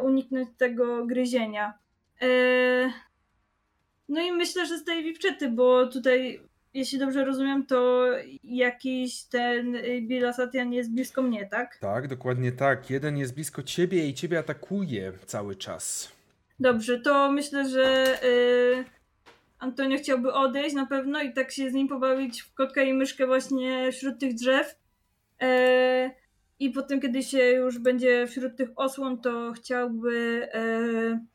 uniknąć 0.02 0.48
tego 0.58 1.06
gryzienia. 1.06 1.78
Yy, 2.20 2.92
no 4.08 4.20
i 4.20 4.32
myślę, 4.32 4.66
że 4.66 4.78
z 4.78 4.84
tej 4.84 5.04
wipczety, 5.04 5.48
bo 5.48 5.86
tutaj, 5.86 6.40
jeśli 6.74 6.98
dobrze 6.98 7.24
rozumiem, 7.24 7.66
to 7.66 8.06
jakiś 8.44 9.24
ten 9.24 9.74
yy, 9.74 10.02
Billa 10.02 10.32
Satian 10.32 10.72
jest 10.72 10.92
blisko 10.92 11.22
mnie, 11.22 11.46
tak? 11.46 11.76
Tak, 11.76 12.08
dokładnie 12.08 12.52
tak. 12.52 12.90
Jeden 12.90 13.18
jest 13.18 13.34
blisko 13.34 13.62
ciebie 13.62 14.08
i 14.08 14.14
ciebie 14.14 14.38
atakuje 14.38 15.12
cały 15.26 15.56
czas. 15.56 16.16
Dobrze, 16.60 17.00
to 17.00 17.32
myślę, 17.32 17.68
że 17.68 18.18
y, 18.24 18.84
Antonio 19.58 19.98
chciałby 19.98 20.32
odejść 20.32 20.74
na 20.74 20.86
pewno 20.86 21.22
i 21.22 21.32
tak 21.32 21.52
się 21.52 21.70
z 21.70 21.74
nim 21.74 21.88
pobawić 21.88 22.42
w 22.42 22.54
kotka 22.54 22.82
i 22.82 22.94
myszkę 22.94 23.26
właśnie 23.26 23.92
wśród 23.92 24.18
tych 24.18 24.34
drzew. 24.34 24.78
E, 25.42 26.10
I 26.58 26.70
potem, 26.70 27.00
kiedy 27.00 27.22
się 27.22 27.38
już 27.38 27.78
będzie 27.78 28.26
wśród 28.26 28.56
tych 28.56 28.68
osłon, 28.76 29.20
to 29.20 29.52
chciałby 29.52 30.48
e, 30.54 31.26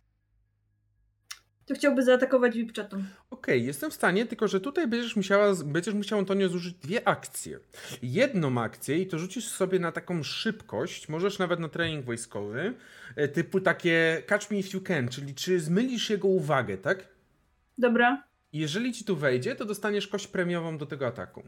to 1.65 1.73
chciałby 1.75 2.03
zaatakować 2.03 2.55
Wipchatą. 2.57 3.03
Okej, 3.29 3.65
jestem 3.65 3.91
w 3.91 3.93
stanie, 3.93 4.25
tylko 4.25 4.47
że 4.47 4.61
tutaj 4.61 4.87
będziesz 4.87 5.15
musiała, 5.15 5.53
będziesz 5.65 5.93
musiał 5.93 6.19
Antonio 6.19 6.49
zużyć 6.49 6.73
dwie 6.73 7.07
akcje. 7.07 7.59
Jedną 8.01 8.61
akcję 8.61 8.97
i 8.97 9.07
to 9.07 9.19
rzucisz 9.19 9.47
sobie 9.47 9.79
na 9.79 9.91
taką 9.91 10.23
szybkość, 10.23 11.09
możesz 11.09 11.39
nawet 11.39 11.59
na 11.59 11.69
trening 11.69 12.05
wojskowy, 12.05 12.73
e, 13.15 13.27
typu 13.27 13.59
takie 13.61 14.23
catch 14.27 14.51
me 14.51 14.57
if 14.57 14.69
you 14.77 14.81
can, 14.83 15.07
czyli 15.09 15.35
czy 15.35 15.59
zmylisz 15.59 16.09
jego 16.09 16.27
uwagę, 16.27 16.77
tak? 16.77 17.07
Dobra, 17.77 18.23
Jeżeli 18.53 18.93
ci 18.93 19.05
tu 19.05 19.15
wejdzie, 19.15 19.55
to 19.55 19.65
dostaniesz 19.65 20.07
kość 20.07 20.27
premiową 20.27 20.77
do 20.77 20.85
tego 20.85 21.07
ataku. 21.07 21.43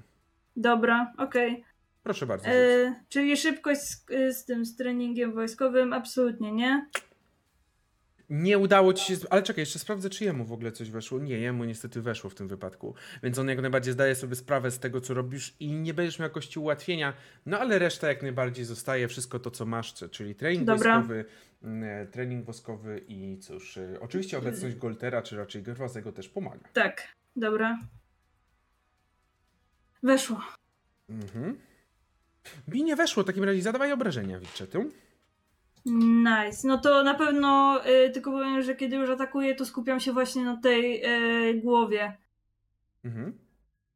dobra, 0.56 1.14
okej. 1.18 1.64
Proszę 2.04 2.26
bardzo. 2.26 2.48
E, 2.48 2.96
Czyli 3.10 3.38
szybkość 3.38 3.82
z, 3.82 4.06
z 4.38 4.46
tym 4.46 4.66
z 4.66 4.76
treningiem 4.76 5.34
wojskowym 5.34 5.94
absolutnie 5.94 6.52
nie. 6.52 6.88
Nie 8.30 8.58
udało 8.58 8.94
ci 8.94 9.06
się. 9.06 9.16
Ale 9.30 9.44
czekaj, 9.44 9.62
jeszcze 9.62 9.80
sprawdzę, 9.80 10.10
czy 10.10 10.24
jemu 10.24 10.46
w 10.46 10.52
ogóle 10.52 10.72
coś 10.72 10.90
weszło. 10.90 11.20
Nie, 11.20 11.40
jemu 11.40 11.64
niestety 11.64 12.02
weszło 12.02 12.30
w 12.30 12.36
tym 12.36 12.48
wypadku. 12.48 12.96
Więc 13.24 13.40
on 13.40 13.50
jak 13.50 13.62
najbardziej 13.62 13.94
zdaje 13.94 14.16
sobie 14.16 14.36
sprawę 14.36 14.72
z 14.72 14.80
tego, 14.80 15.02
co 15.02 15.14
robisz 15.14 15.56
i 15.60 15.72
nie 15.72 15.94
będziesz 15.94 16.20
miał 16.20 16.30
jakości 16.30 16.60
ułatwienia. 16.60 17.14
No 17.46 17.60
ale 17.60 17.80
reszta 17.80 18.08
jak 18.08 18.22
najbardziej 18.22 18.66
zostaje, 18.66 19.08
wszystko 19.08 19.40
to, 19.40 19.52
co 19.52 19.66
masz, 19.66 19.94
czyli 20.12 20.36
trening 20.36 20.66
Dobra. 20.66 20.96
woskowy, 20.96 21.26
mm, 21.64 22.08
trening 22.08 22.46
woskowy 22.46 23.06
i 23.08 23.38
cóż, 23.40 23.78
y, 23.78 23.98
oczywiście 24.00 24.38
obecność 24.38 24.76
Goltera, 24.76 25.22
czy 25.22 25.38
raczej 25.38 25.64
Gerwazego 25.64 26.12
też 26.12 26.30
pomaga. 26.30 26.70
Tak, 26.74 27.08
dobra. 27.36 27.80
Weszło. 30.04 30.42
Mhm. 31.10 31.58
Mi 32.68 32.84
nie 32.84 32.96
weszło, 32.96 33.24
w 33.24 33.26
takim 33.26 33.44
razie 33.44 33.62
zadawaj 33.62 33.92
obrażenia, 33.92 34.40
Wilczetu. 34.40 34.92
Nice. 35.86 36.68
No 36.68 36.78
to 36.78 37.04
na 37.04 37.14
pewno 37.14 37.82
y, 37.88 38.10
tylko 38.10 38.32
powiem, 38.32 38.62
że 38.62 38.76
kiedy 38.76 38.96
już 38.96 39.10
atakuję, 39.10 39.56
to 39.56 39.66
skupiam 39.66 40.00
się 40.00 40.14
właśnie 40.14 40.44
na 40.44 40.58
tej 40.58 41.04
y, 41.50 41.62
głowie. 41.62 42.18
Mhm. 43.06 43.38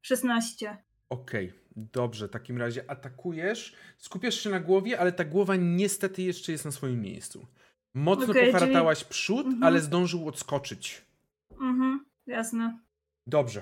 16. 0.02 0.78
Okej, 1.10 1.54
dobrze, 1.76 2.28
w 2.28 2.32
takim 2.32 2.58
razie 2.58 2.90
atakujesz, 2.92 3.76
skupiasz 3.98 4.36
się 4.36 4.50
na 4.50 4.60
głowie, 4.60 5.00
ale 5.00 5.12
ta 5.12 5.26
głowa 5.26 5.56
niestety 5.56 6.22
jeszcze 6.22 6.52
jest 6.52 6.66
na 6.66 6.72
swoim 6.72 7.02
miejscu. 7.02 7.48
Mocno 7.94 8.32
Okej, 8.32 8.52
poharatałaś 8.52 9.04
przód, 9.04 9.46
Mhm. 9.46 9.64
ale 9.64 9.82
zdążył 9.82 10.28
odskoczyć. 10.28 11.06
Mhm, 11.52 12.06
jasne. 12.28 12.80
Dobrze. 13.28 13.62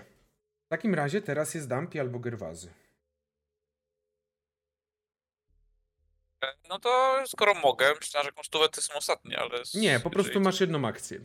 W 0.66 0.70
takim 0.70 0.94
razie 0.96 1.22
teraz 1.22 1.54
jest 1.56 1.68
Dampi 1.68 2.00
albo 2.00 2.20
Gerwazy. 2.20 2.70
No 6.70 6.80
to 6.80 7.24
skoro 7.28 7.54
mogę, 7.54 7.94
myślałem, 8.02 8.24
że 8.26 8.30
jakąś 8.30 8.46
stówę 8.46 8.70
to 8.70 8.82
są 8.82 8.94
ostatnie, 8.94 9.40
ale... 9.40 9.64
Nie, 9.74 10.00
po 10.00 10.10
prostu 10.10 10.30
jeżeli- 10.30 10.44
masz 10.46 10.60
jedną 10.60 10.88
akcję. 10.88 11.20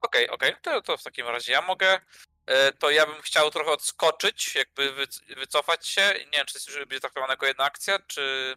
Okej, 0.00 0.28
okej, 0.30 0.54
to, 0.62 0.82
to 0.82 0.96
w 0.96 1.02
takim 1.02 1.26
razie 1.26 1.52
ja 1.52 1.62
mogę. 1.62 2.00
E, 2.46 2.72
To 2.72 2.90
ja 2.90 3.06
bym 3.06 3.22
chciał 3.22 3.50
trochę 3.50 3.70
odskoczyć, 3.70 4.54
jakby 4.54 4.92
wyc- 4.92 5.34
wycofać 5.36 5.86
się. 5.86 6.00
Nie 6.32 6.38
wiem, 6.38 6.46
czy 6.46 6.54
to 6.54 6.72
będzie 6.86 7.00
traktowana 7.00 7.32
jako 7.32 7.46
jedna 7.46 7.64
akcja, 7.64 7.98
czy, 8.06 8.54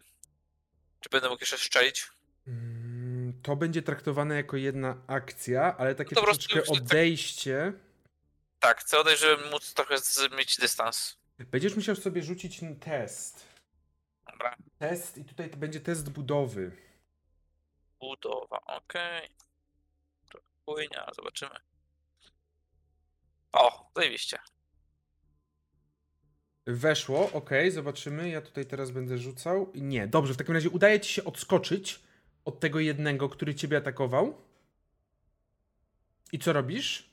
czy 1.00 1.08
będę 1.08 1.28
mógł 1.28 1.42
jeszcze 1.42 1.58
strzelić. 1.58 2.06
Mm, 2.46 3.40
To 3.42 3.56
będzie 3.56 3.82
traktowane 3.82 4.36
jako 4.36 4.56
jedna 4.56 4.96
akcja, 5.06 5.76
ale 5.78 5.94
takie 5.94 6.14
prostu 6.16 6.24
troszeczkę 6.48 6.58
już 6.58 6.68
tak- 6.68 6.76
odejście. 6.86 7.72
Tak, 8.60 8.80
chcę 8.80 8.98
odejść, 8.98 9.20
żeby 9.20 9.50
móc 9.50 9.74
trochę 9.74 9.94
mieć 10.36 10.56
dystans. 10.56 11.16
Będziesz 11.38 11.74
musiał 11.74 11.96
sobie 11.96 12.22
rzucić 12.22 12.60
test. 12.80 13.49
Dobra. 14.32 14.56
Test 14.78 15.18
i 15.18 15.24
tutaj 15.24 15.50
to 15.50 15.56
będzie 15.56 15.80
test 15.80 16.10
budowy. 16.10 16.76
Budowa, 18.00 18.60
okej. 18.66 19.28
Okay. 20.28 20.42
Płynia, 20.64 21.06
zobaczymy. 21.16 21.56
O, 23.52 23.90
zajebiście. 23.96 24.38
Weszło, 26.66 27.32
ok, 27.32 27.50
zobaczymy. 27.70 28.28
Ja 28.28 28.40
tutaj 28.40 28.66
teraz 28.66 28.90
będę 28.90 29.18
rzucał. 29.18 29.72
Nie, 29.74 30.06
dobrze, 30.06 30.34
w 30.34 30.36
takim 30.36 30.54
razie 30.54 30.70
udaje 30.70 31.00
ci 31.00 31.12
się 31.12 31.24
odskoczyć 31.24 32.00
od 32.44 32.60
tego 32.60 32.80
jednego, 32.80 33.28
który 33.28 33.54
ciebie 33.54 33.76
atakował. 33.76 34.44
I 36.32 36.38
co 36.38 36.52
robisz? 36.52 37.10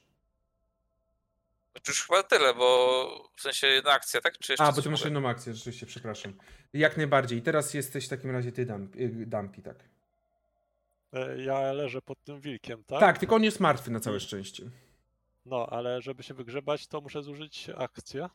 Już 1.87 2.07
chyba 2.07 2.23
tyle, 2.23 2.53
bo 2.53 3.31
w 3.35 3.41
sensie 3.41 3.67
jedna 3.67 3.91
akcja, 3.91 4.21
tak? 4.21 4.37
Czy 4.37 4.53
jeszcze 4.53 4.65
A, 4.65 4.71
bo 4.71 4.81
ty 4.81 4.89
masz 4.89 4.99
mogę? 4.99 5.13
jedną 5.13 5.29
akcję, 5.29 5.53
rzeczywiście, 5.53 5.85
przepraszam. 5.85 6.33
Jak 6.73 6.97
najbardziej. 6.97 7.41
Teraz 7.41 7.73
jesteś 7.73 8.05
w 8.05 8.09
takim 8.09 8.31
razie 8.31 8.51
ty, 8.51 8.65
Dampi, 8.65 9.03
y, 9.03 9.25
Dampi 9.25 9.61
tak. 9.61 9.77
E, 11.13 11.41
Ja 11.43 11.73
leżę 11.73 12.01
pod 12.01 12.23
tym 12.23 12.41
wilkiem, 12.41 12.83
tak? 12.83 12.99
Tak, 12.99 13.17
tylko 13.17 13.35
on 13.35 13.43
jest 13.43 13.59
martwy 13.59 13.91
na 13.91 13.99
całe 13.99 14.19
szczęście. 14.19 14.63
No, 15.45 15.67
ale 15.69 16.01
żeby 16.01 16.23
się 16.23 16.33
wygrzebać, 16.33 16.87
to 16.87 17.01
muszę 17.01 17.23
zużyć 17.23 17.67
akcję. 17.77 18.29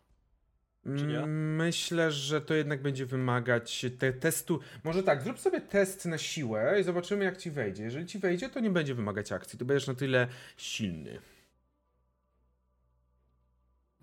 Mm, 0.87 1.57
Myślę, 1.57 2.11
że 2.13 2.41
to 2.41 2.55
jednak 2.55 2.83
będzie 2.83 3.07
wymagać 3.07 3.87
te 3.99 4.13
testu. 4.13 4.61
Może 4.85 5.03
tak, 5.03 5.23
zrób 5.23 5.39
sobie 5.39 5.61
test 5.61 6.05
na 6.07 6.19
siłę 6.19 6.81
i 6.81 6.85
zobaczymy, 6.85 7.25
jak 7.25 7.37
ci 7.37 7.51
wejdzie. 7.51 7.83
Jeżeli 7.83 8.07
ci 8.07 8.19
wejdzie, 8.19 8.49
to 8.49 8.61
nie 8.61 8.71
będzie 8.71 8.95
wymagać 8.95 9.33
akcji. 9.33 9.59
To 9.59 9.65
będziesz 9.65 9.87
na 9.89 9.95
tyle 9.95 10.29
silny. 10.57 11.19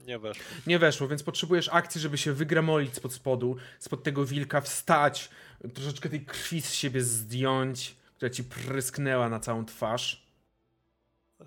Nie 0.10 0.20
weszło. 0.20 0.45
Nie 0.68 0.80
weszło, 0.80 1.07
więc 1.07 1.24
potrzebujesz 1.24 1.70
akcji, 1.72 2.01
żeby 2.01 2.18
się 2.18 2.34
wygramolić 2.34 2.95
spod 2.95 3.14
spodu, 3.14 3.55
spod 3.80 4.03
tego 4.03 4.26
wilka, 4.26 4.62
wstać, 4.62 5.30
troszeczkę 5.74 6.10
tej 6.10 6.26
krwi 6.26 6.62
z 6.62 6.74
siebie 6.74 7.01
zdjąć, 7.01 7.95
która 8.16 8.30
ci 8.30 8.43
prysknęła 8.43 9.30
na 9.30 9.39
całą 9.39 9.66
twarz. 9.66 10.28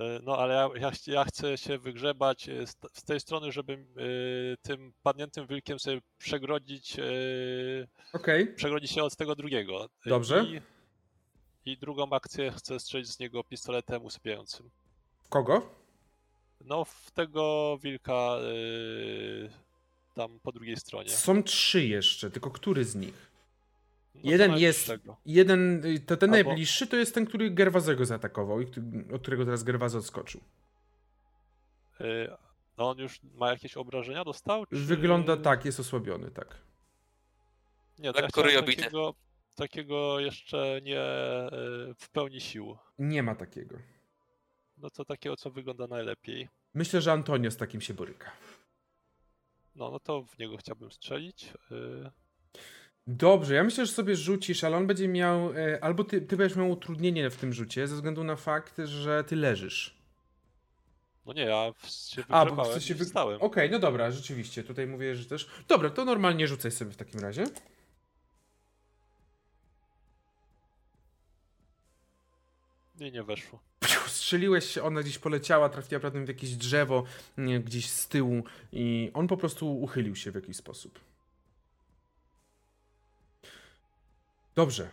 E, 0.01 0.21
No, 0.23 0.39
ale 0.39 0.55
ja, 0.55 0.69
ja, 0.77 0.93
ja 1.07 1.25
chcę 1.25 1.59
się 1.59 1.79
wygrzebać 1.79 2.49
e, 2.49 2.67
z, 2.67 2.77
z 2.93 3.05
tej 3.05 3.21
strony, 3.21 3.53
żeby 3.53 3.73
e, 3.73 3.77
tym 4.63 4.93
padniętym 5.03 5.47
wilkiem 5.47 5.79
sobie 5.79 6.01
przegrodzić, 6.19 6.99
e, 6.99 7.03
Okej, 8.13 8.55
przegrodzić 8.55 8.91
się 8.91 9.03
od 9.03 9.17
tego 9.17 9.35
drugiego. 9.37 9.89
Dobrze. 10.07 10.45
I, 10.45 10.61
I 11.73 11.79
drugą 11.79 12.13
akcję 12.13 12.53
chcę 12.53 12.81
strzelić 12.81 13.09
z 13.09 13.19
niego 13.19 13.45
pistoletem 13.45 14.05
usypiającym. 14.05 14.71
kogo? 15.29 15.82
No, 16.65 16.85
w 16.85 17.11
tego 17.11 17.79
wilka 17.83 18.13
e, 18.13 19.49
tam 20.15 20.39
po 20.43 20.53
drugiej 20.53 20.77
stronie. 20.77 21.09
Są 21.09 21.43
trzy 21.43 21.85
jeszcze, 21.87 22.31
tylko 22.31 22.51
który 22.51 22.85
z 22.85 22.95
nich? 22.95 23.31
No, 24.15 24.31
Jeden 24.31 24.59
jest, 24.59 24.93
jeden, 25.27 25.85
y, 25.85 26.01
to 26.01 26.17
ten 26.17 26.31
Albo- 26.31 26.45
najbliższy 26.49 26.87
to 26.87 26.97
jest 26.97 27.15
ten, 27.15 27.27
który 27.27 27.51
Gerwazego 27.51 28.07
zaatakował 28.07 28.61
i 28.61 28.67
od 29.15 29.23
którego 29.23 29.45
teraz 29.45 29.63
Gerwazy 29.63 29.99
odskoczył. 29.99 30.41
E, 32.01 32.37
No, 32.79 32.91
on 32.91 32.99
już 32.99 33.21
ma 33.35 33.51
jakieś 33.51 33.77
obrażenia 33.77 34.25
dostał? 34.25 34.67
Czy... 34.67 34.77
Wygląda 34.77 35.37
tak, 35.37 35.65
jest 35.65 35.81
osłabiony, 35.81 36.31
tak. 36.31 36.59
Nie, 37.99 38.13
to 38.13 38.49
ja 38.49 38.63
takiego, 38.63 39.15
takiego 39.55 40.21
jeszcze 40.21 40.81
nie 40.83 41.01
e, 41.01 41.51
w 41.99 42.09
pełni 42.13 42.41
sił. 42.41 42.77
Nie 42.99 43.23
ma 43.23 43.35
takiego. 43.35 43.77
No 44.83 44.91
to 44.91 45.05
takiego, 45.05 45.37
co 45.37 45.51
wygląda 45.51 45.87
najlepiej. 45.87 46.49
Myślę, 46.75 47.01
że 47.01 47.13
Antonio 47.13 47.51
z 47.51 47.57
takim 47.57 47.81
się 47.81 47.95
boryka. 47.95 48.31
No, 49.77 49.91
no 49.91 50.01
to 50.01 50.23
w 50.23 50.39
niego 50.39 50.57
chciałbym 50.57 50.93
strzelić. 50.93 51.53
y, 51.71 52.11
Dobrze, 53.07 53.55
ja 53.55 53.65
myślę, 53.65 53.87
że 53.87 53.93
sobie 53.93 54.17
rzucisz, 54.17 54.65
ale 54.65 54.77
on 54.77 54.87
będzie 54.87 55.09
miał, 55.09 55.53
e, 55.53 55.85
albo 55.85 56.05
ty, 56.05 56.21
ty 56.21 56.37
będziesz 56.37 56.59
miał 56.59 56.71
utrudnienie 56.71 57.31
w 57.31 57.37
tym 57.37 57.53
rzucie, 57.53 57.89
ze 57.89 57.95
względu 57.95 58.25
na 58.25 58.37
fakt, 58.37 58.79
że 58.85 59.25
ty 59.25 59.37
leżysz. 59.37 60.03
No 61.27 61.33
nie, 61.33 61.43
ja 61.43 61.73
się 61.89 62.25
A, 62.29 62.47
bo 62.47 62.65
i 62.91 62.95
wy... 62.95 63.05
Okej, 63.41 63.71
no 63.71 63.79
dobra, 63.79 64.11
rzeczywiście, 64.11 64.65
tutaj 64.65 64.87
mówię, 64.87 65.15
że 65.15 65.27
też... 65.27 65.49
Dobra, 65.69 65.91
to 65.91 66.05
normalnie 66.05 66.49
rzucaj 66.49 66.71
sobie 66.71 66.91
w 66.91 66.97
takim 66.97 67.21
razie. 67.21 67.45
Nie, 73.01 73.11
nie 73.11 73.23
weszło. 73.23 73.59
Piu, 73.81 74.01
Strzeliłeś 74.33 74.79
ona 74.79 75.03
gdzieś 75.03 75.19
poleciała, 75.19 75.69
trafiła 75.69 76.01
prawdopodobnie 76.01 76.27
w 76.27 76.37
jakieś 76.37 76.57
drzewo, 76.57 77.05
nie, 77.39 77.61
gdzieś 77.61 77.91
z 77.91 78.09
tyłu 78.09 78.45
i 78.73 79.11
on 79.15 79.29
po 79.29 79.37
prostu 79.37 79.83
uchylił 79.83 80.17
się 80.17 80.31
w 80.31 80.35
jakiś 80.35 80.57
sposób. 80.57 81.01
Dobrze. 84.55 84.89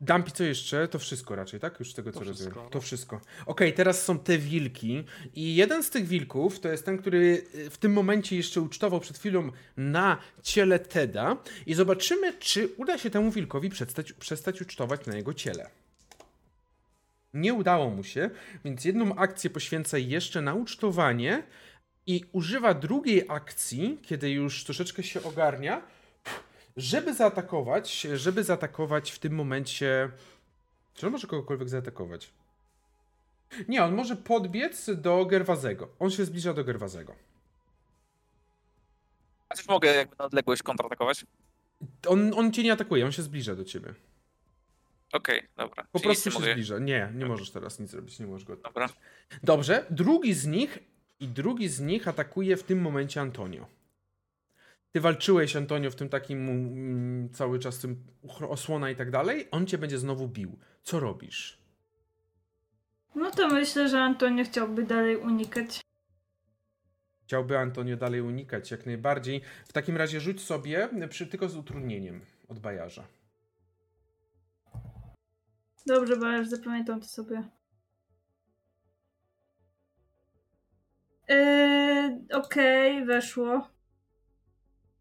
Dampi, 0.00 0.32
co 0.32 0.44
jeszcze? 0.44 0.88
To 0.88 0.98
wszystko 0.98 1.36
raczej, 1.36 1.60
tak? 1.60 1.78
Już 1.80 1.92
z 1.92 1.94
tego, 1.94 2.12
To 2.12 2.18
co 2.18 2.24
rozumiem. 2.24 2.36
wszystko, 2.36 2.64
no. 2.64 2.70
To 2.70 2.80
wszystko. 2.80 3.20
Okej, 3.46 3.72
teraz 3.72 4.04
są 4.04 4.18
te 4.18 4.38
wilki 4.38 5.04
i 5.34 5.56
jeden 5.56 5.82
z 5.82 5.90
tych 5.90 6.06
wilków 6.08 6.60
to 6.60 6.68
jest 6.68 6.84
ten, 6.84 6.98
który 6.98 7.46
y, 7.54 7.70
w 7.70 7.78
tym 7.78 7.92
momencie 7.92 8.36
jeszcze 8.36 8.60
ucztował 8.60 9.00
przed 9.00 9.18
chwilą 9.18 9.50
na 9.76 10.18
ciele 10.42 10.78
Teda 10.78 11.36
i 11.66 11.74
zobaczymy, 11.74 12.32
czy 12.38 12.68
uda 12.76 12.98
się 12.98 13.10
temu 13.10 13.30
wilkowi 13.30 13.70
przestać, 13.70 14.12
przestać 14.12 14.62
ucztować 14.62 15.06
na 15.06 15.16
jego 15.16 15.34
ciele. 15.34 15.70
Nie 17.34 17.54
udało 17.54 17.90
mu 17.90 18.04
się, 18.04 18.30
więc 18.64 18.84
jedną 18.84 19.16
akcję 19.16 19.50
poświęca 19.50 19.98
jeszcze 19.98 20.42
na 20.42 20.54
ucztowanie 20.54 21.42
i 22.06 22.24
używa 22.32 22.74
drugiej 22.74 23.24
akcji, 23.28 23.98
kiedy 24.02 24.30
już 24.30 24.64
troszeczkę 24.64 25.02
się 25.02 25.22
ogarnia, 25.22 25.82
żeby 26.76 27.14
zaatakować, 27.14 28.00
żeby 28.00 28.44
zaatakować 28.44 29.10
w 29.10 29.18
tym 29.18 29.34
momencie... 29.34 30.10
Czy 30.94 31.06
on 31.06 31.12
może 31.12 31.26
kogokolwiek 31.26 31.68
zaatakować? 31.68 32.30
Nie, 33.68 33.84
on 33.84 33.94
może 33.94 34.16
podbiec 34.16 34.90
do 34.94 35.26
Gerwazego. 35.26 35.88
On 35.98 36.10
się 36.10 36.24
zbliża 36.24 36.54
do 36.54 36.64
Gerwazego. 36.64 37.14
A 39.48 39.54
też 39.54 39.68
mogę 39.68 39.94
jakby 39.94 40.16
na 40.18 40.24
odległość 40.24 40.62
kontratakować? 40.62 41.26
On, 42.06 42.32
on 42.36 42.52
cię 42.52 42.62
nie 42.62 42.72
atakuje, 42.72 43.04
on 43.04 43.12
się 43.12 43.22
zbliża 43.22 43.54
do 43.54 43.64
ciebie. 43.64 43.94
Okej, 45.14 45.42
dobra. 45.56 45.86
Po 45.92 45.98
Czyli 45.98 46.08
prostu 46.08 46.30
się 46.30 46.38
mogę. 46.38 46.52
zbliża. 46.52 46.78
Nie, 46.78 47.12
nie 47.14 47.26
możesz 47.26 47.50
teraz 47.50 47.80
nic 47.80 47.90
zrobić, 47.90 48.18
nie 48.18 48.26
możesz 48.26 48.46
go 48.46 48.56
Dobra. 48.56 48.88
Dobrze, 49.42 49.86
drugi 49.90 50.34
z 50.34 50.46
nich 50.46 50.78
i 51.20 51.28
drugi 51.28 51.68
z 51.68 51.80
nich 51.80 52.08
atakuje 52.08 52.56
w 52.56 52.62
tym 52.62 52.80
momencie 52.80 53.20
Antonio. 53.20 53.66
Ty 54.92 55.00
walczyłeś, 55.00 55.56
Antonio, 55.56 55.90
w 55.90 55.94
tym 55.94 56.08
takim 56.08 56.48
mm, 56.48 57.30
cały 57.32 57.58
czas 57.58 57.78
tym 57.78 58.04
osłona 58.48 58.90
i 58.90 58.96
tak 58.96 59.10
dalej. 59.10 59.48
On 59.50 59.66
cię 59.66 59.78
będzie 59.78 59.98
znowu 59.98 60.28
bił. 60.28 60.58
Co 60.82 61.00
robisz? 61.00 61.58
No 63.14 63.30
to 63.30 63.48
myślę, 63.48 63.88
że 63.88 64.00
Antonio 64.00 64.44
chciałby 64.44 64.82
dalej 64.82 65.16
unikać. 65.16 65.80
Chciałby 67.26 67.58
Antonio 67.58 67.96
dalej 67.96 68.20
unikać, 68.20 68.70
jak 68.70 68.86
najbardziej. 68.86 69.40
W 69.66 69.72
takim 69.72 69.96
razie 69.96 70.20
rzuć 70.20 70.40
sobie, 70.40 70.88
przy, 71.08 71.26
tylko 71.26 71.48
z 71.48 71.56
utrudnieniem 71.56 72.20
od 72.48 72.58
bajarza. 72.58 73.04
Dobrze, 75.86 76.16
bo 76.16 76.26
już 76.26 76.48
zapamiętam 76.48 77.00
to 77.00 77.06
sobie. 77.06 77.42
Yy, 81.28 82.36
Okej, 82.38 83.04
weszło. 83.04 83.68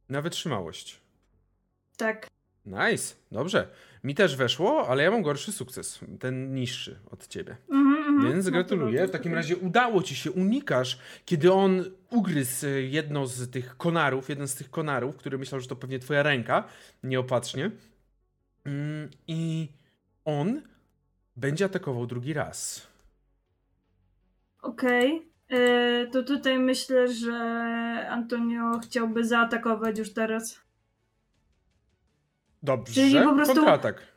Na 0.10 0.22
wytrzymałość. 0.22 1.02
Tak. 1.98 2.28
Nice, 2.66 3.16
dobrze. 3.32 3.68
Mi 4.04 4.16
też 4.16 4.36
weszło, 4.36 4.88
ale 4.90 5.04
ja 5.04 5.12
mam 5.12 5.22
gorszy 5.22 5.52
sukces. 5.52 6.00
Ten 6.20 6.54
niższy 6.54 7.00
od 7.12 7.28
ciebie. 7.28 7.58
Mhm, 7.70 7.98
mhm. 7.98 8.34
Więc 8.34 8.46
No 8.46 8.52
gratuluję. 8.52 9.08
W 9.08 9.12
takim 9.12 9.34
razie 9.34 9.58
udało 9.58 10.04
ci 10.04 10.16
się, 10.16 10.32
unikasz, 10.32 11.00
kiedy 11.26 11.54
on 11.54 11.86
ugryzł 12.10 12.68
e, 12.68 12.70
jedno 12.70 13.28
z 13.28 13.52
tych 13.52 13.78
konarów, 13.78 14.30
jeden 14.30 14.48
z 14.48 14.56
tych 14.56 14.70
konarów, 14.70 15.18
który 15.18 15.38
myślał, 15.38 15.62
że 15.62 15.68
to 15.68 15.76
pewnie 15.76 16.00
twoja 16.00 16.24
ręka, 16.24 16.64
nieopatrznie. 17.04 17.72
Mm, 18.66 19.10
I 19.28 19.70
on 20.26 20.62
będzie 21.36 21.66
atakował 21.66 22.06
drugi 22.08 22.34
raz. 22.34 22.88
Okej. 24.62 25.30
E, 25.50 26.08
To 26.08 26.24
tutaj 26.24 26.60
myślę, 26.60 27.08
że 27.14 27.34
Antonio 28.10 28.80
chciałby 28.80 29.26
zaatakować 29.26 29.98
już 30.00 30.14
teraz. 30.14 30.62
Dobrze, 32.64 32.94
Czyli 32.94 33.24
po 33.24 33.34
prostu- 33.36 33.56
kontratak. 33.56 34.14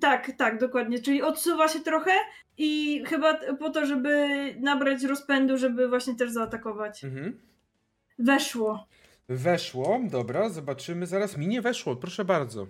Tak, 0.00 0.30
tak, 0.38 0.58
dokładnie. 0.60 0.98
Czyli 1.02 1.22
odsuwa 1.22 1.68
się 1.68 1.80
trochę 1.80 2.10
i 2.58 3.02
chyba 3.06 3.40
po 3.58 3.70
to, 3.70 3.86
żeby 3.86 4.28
nabrać 4.60 5.04
rozpędu, 5.04 5.56
żeby 5.58 5.88
właśnie 5.88 6.14
też 6.14 6.30
zaatakować. 6.30 7.04
Mhm. 7.04 7.40
Weszło. 8.18 8.86
Weszło, 9.28 10.00
dobra, 10.10 10.48
zobaczymy 10.48 11.06
zaraz. 11.06 11.36
Mi 11.36 11.46
nie 11.46 11.62
weszło, 11.62 11.96
proszę 11.96 12.24
bardzo. 12.24 12.66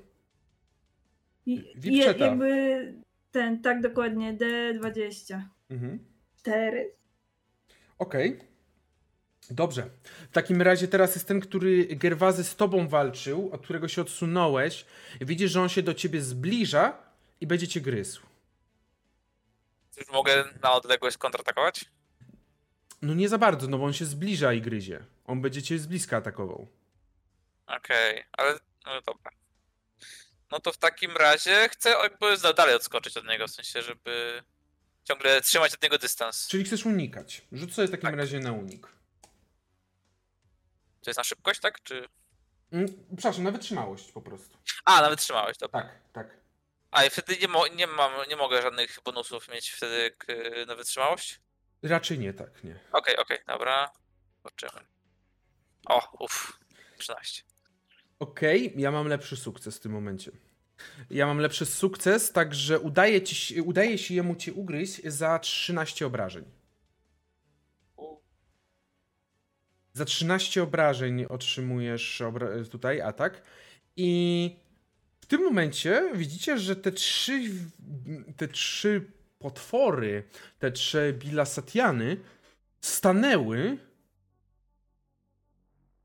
I, 1.47 1.73
Wipczeta. 1.77 2.25
jakby 2.27 2.95
ten, 3.31 3.63
tak 3.63 3.81
dokładnie, 3.81 4.35
D20. 4.35 5.43
Mhm. 5.71 5.99
4. 6.37 6.93
Okej. 7.99 8.41
Dobrze. 9.51 9.91
W 10.31 10.33
takim 10.33 10.63
razie 10.63 10.89
teraz 10.89 11.15
jest 11.15 11.29
ten, 11.29 11.41
który 11.41 11.87
Gerwazy 11.87 12.45
z 12.45 12.57
tobą 12.57 12.89
walczył, 12.89 13.51
od 13.53 13.63
którego 13.63 13.89
się 13.89 14.03
odsunąłeś. 14.03 14.87
Widzisz, 15.21 15.51
że 15.51 15.63
on 15.63 15.69
się 15.69 15.83
do 15.83 15.95
ciebie 15.95 16.21
zbliża 16.21 16.99
i 17.41 17.47
będzie 17.47 17.69
cię 17.69 17.81
gryzł. 17.81 18.23
Już 19.97 20.09
mogę 20.09 20.45
na 20.63 20.73
odległość 20.73 21.17
kontratakować? 21.17 21.85
No 23.03 23.15
nie 23.15 23.29
za 23.29 23.39
bardzo, 23.39 23.69
no 23.69 23.79
bo 23.79 23.85
on 23.85 23.93
się 23.93 24.05
zbliża 24.05 24.53
i 24.53 24.61
gryzie. 24.61 25.05
On 25.25 25.41
będzie 25.41 25.63
cię 25.63 25.79
z 25.79 25.87
bliska 25.87 26.17
atakował. 26.17 26.69
Okej, 27.67 28.25
ale 28.33 28.53
no 28.87 28.93
dobra. 29.07 29.31
No 30.51 30.61
to 30.61 30.73
w 30.73 30.77
takim 30.77 31.17
razie 31.17 31.69
chcę 31.69 31.91
jakby 31.91 32.37
dalej 32.57 32.75
odskoczyć 32.75 33.17
od 33.17 33.27
niego, 33.27 33.47
w 33.47 33.51
sensie, 33.51 33.83
żeby 33.83 34.43
ciągle 35.05 35.41
trzymać 35.41 35.75
od 35.75 35.83
niego 35.83 35.99
dystans. 35.99 36.49
Czyli 36.49 36.65
chcesz 36.65 36.87
unikać. 36.87 37.43
Rzuć 37.53 37.75
sobie 37.75 37.89
w 37.89 37.91
takim 37.91 38.07
Tak. 38.11 38.17
razie 38.19 38.39
na 38.41 38.53
unik. 38.53 38.87
To 41.03 41.11
jest 41.11 41.19
na 41.19 41.25
szybkość, 41.25 41.61
tak? 41.61 41.83
Czy... 41.83 42.09
Mm, 42.73 42.87
przepraszam, 43.17 43.45
na 43.45 43.51
wytrzymałość 43.51 44.13
po 44.13 44.23
prostu. 44.23 44.59
A, 44.85 45.01
nawet 45.03 45.21
trzymałeś, 45.21 45.59
dobra. 45.59 45.81
Tak, 45.83 45.91
tak. 46.13 46.37
A 46.91 47.05
i 47.05 47.11
wtedy 47.11 47.37
nie, 47.37 47.49
mo- 47.49 47.67
nie, 47.67 47.87
mam, 47.87 48.13
nie 48.29 48.37
mogę 48.37 48.63
żadnych 48.63 48.99
bonusów 49.05 49.49
mieć 49.49 49.71
wtedy 49.71 50.17
na 50.67 50.75
wytrzymałość? 50.75 51.41
Raczej 51.83 52.19
nie 52.19 52.33
tak, 52.35 52.65
nie. 52.65 52.81
Okej, 52.93 53.17
okej, 53.17 53.39
dobra. 53.47 53.91
Zobaczymy. 54.37 54.87
O, 55.87 56.09
uff, 56.19 56.59
13. 56.99 57.43
Okej, 58.21 58.73
ja 58.77 58.91
mam 58.91 59.07
lepszy 59.09 59.37
sukces 59.37 59.77
w 59.77 59.81
tym 59.81 59.93
momencie. 59.93 60.31
Ja 61.11 61.27
mam 61.27 61.39
lepszy 61.39 61.67
sukces, 61.67 62.33
także 62.33 62.81
udaje, 62.81 63.23
ci, 63.23 63.61
udaje 63.61 63.99
się 63.99 64.15
jemu 64.15 64.35
cię 64.35 64.53
ugryźć 64.53 65.03
za 65.05 65.39
13 65.39 66.07
obrażeń. 66.07 66.45
Za 69.93 70.05
13 70.05 70.63
obrażeń 70.63 71.25
otrzymujesz 71.25 72.21
obra- 72.21 72.69
tutaj 72.69 73.01
atak. 73.01 73.43
I 73.97 74.57
w 75.21 75.27
tym 75.27 75.45
momencie 75.45 76.11
widzicie, 76.15 76.59
że 76.59 76.77
te 76.77 76.93
trzy, 76.93 77.41
te 78.37 78.49
trzy 78.49 79.13
potwory, 79.39 80.25
te 80.59 80.73
trzy 80.73 81.15
bilasatiany 81.19 82.17
stanęły, 82.81 83.79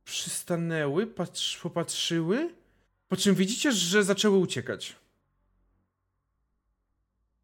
przystanęły, 0.05 1.07
patrz, 1.07 1.57
popatrzyły, 1.57 2.49
po 3.07 3.15
czym 3.15 3.35
widzicie, 3.35 3.71
że 3.71 4.03
zaczęły 4.03 4.37
uciekać. 4.37 4.95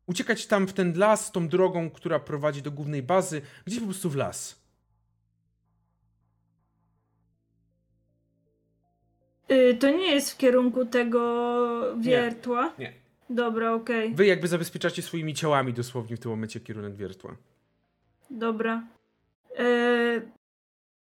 Uciekać 0.05 0.45
tam 0.45 0.67
w 0.67 0.73
ten 0.73 0.97
las, 0.97 1.31
tą 1.31 1.47
drogą, 1.47 1.89
która 1.89 2.19
prowadzi 2.19 2.61
do 2.61 2.71
głównej 2.71 3.03
bazy, 3.03 3.41
gdzieś 3.65 3.79
po 3.79 3.85
prostu 3.85 4.09
w 4.09 4.15
las. 4.15 4.61
Y, 9.51 9.77
to 9.79 9.89
nie 9.89 10.11
jest 10.11 10.31
w 10.31 10.37
kierunku 10.37 10.85
tego 10.85 11.95
wiertła. 11.99 12.73
Nie. 12.79 12.93
Dobra, 13.29 13.73
okej. 13.73 14.15
Wy 14.15 14.25
jakby 14.25 14.47
zabezpieczacie 14.47 15.01
swoimi 15.01 15.33
ciałami 15.33 15.73
dosłownie 15.73 16.17
w 16.17 16.19
tym 16.19 16.31
momencie 16.31 16.59
kierunek 16.59 16.95
wiertła. 16.95 17.35
Dobra. 18.29 18.83
E, 19.57 20.21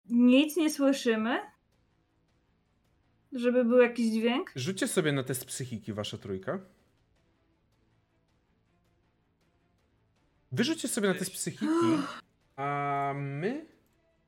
nic 0.09 0.57
nie 0.57 0.69
słyszymy. 0.69 1.39
Żeby 3.31 3.65
był 3.65 3.77
jakiś 3.77 4.11
dźwięk. 4.11 4.51
Rzućcie 4.55 4.87
sobie 4.87 5.11
na 5.11 5.23
test 5.23 5.45
psychiki, 5.45 5.93
wasza 5.93 6.17
trójka. 6.17 6.59
Wyrzućcie 10.51 10.87
sobie 10.87 11.07
na 11.07 11.15
test 11.15 11.31
psychiki, 11.31 11.65
a 12.55 13.13
my 13.15 13.65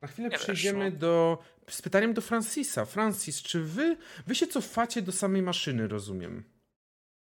na 0.02 0.08
chwilę 0.08 0.28
Nie 0.28 0.38
przejdziemy 0.38 0.84
weszło. 0.84 0.98
do, 0.98 1.38
z 1.68 1.82
pytaniem 1.82 2.14
do 2.14 2.20
Francisa. 2.20 2.84
Francis, 2.84 3.42
czy 3.42 3.62
wy, 3.64 3.96
wy 4.26 4.34
się 4.34 4.46
cofacie 4.46 5.02
do 5.02 5.12
samej 5.12 5.42
maszyny, 5.42 5.88
rozumiem? 5.88 6.44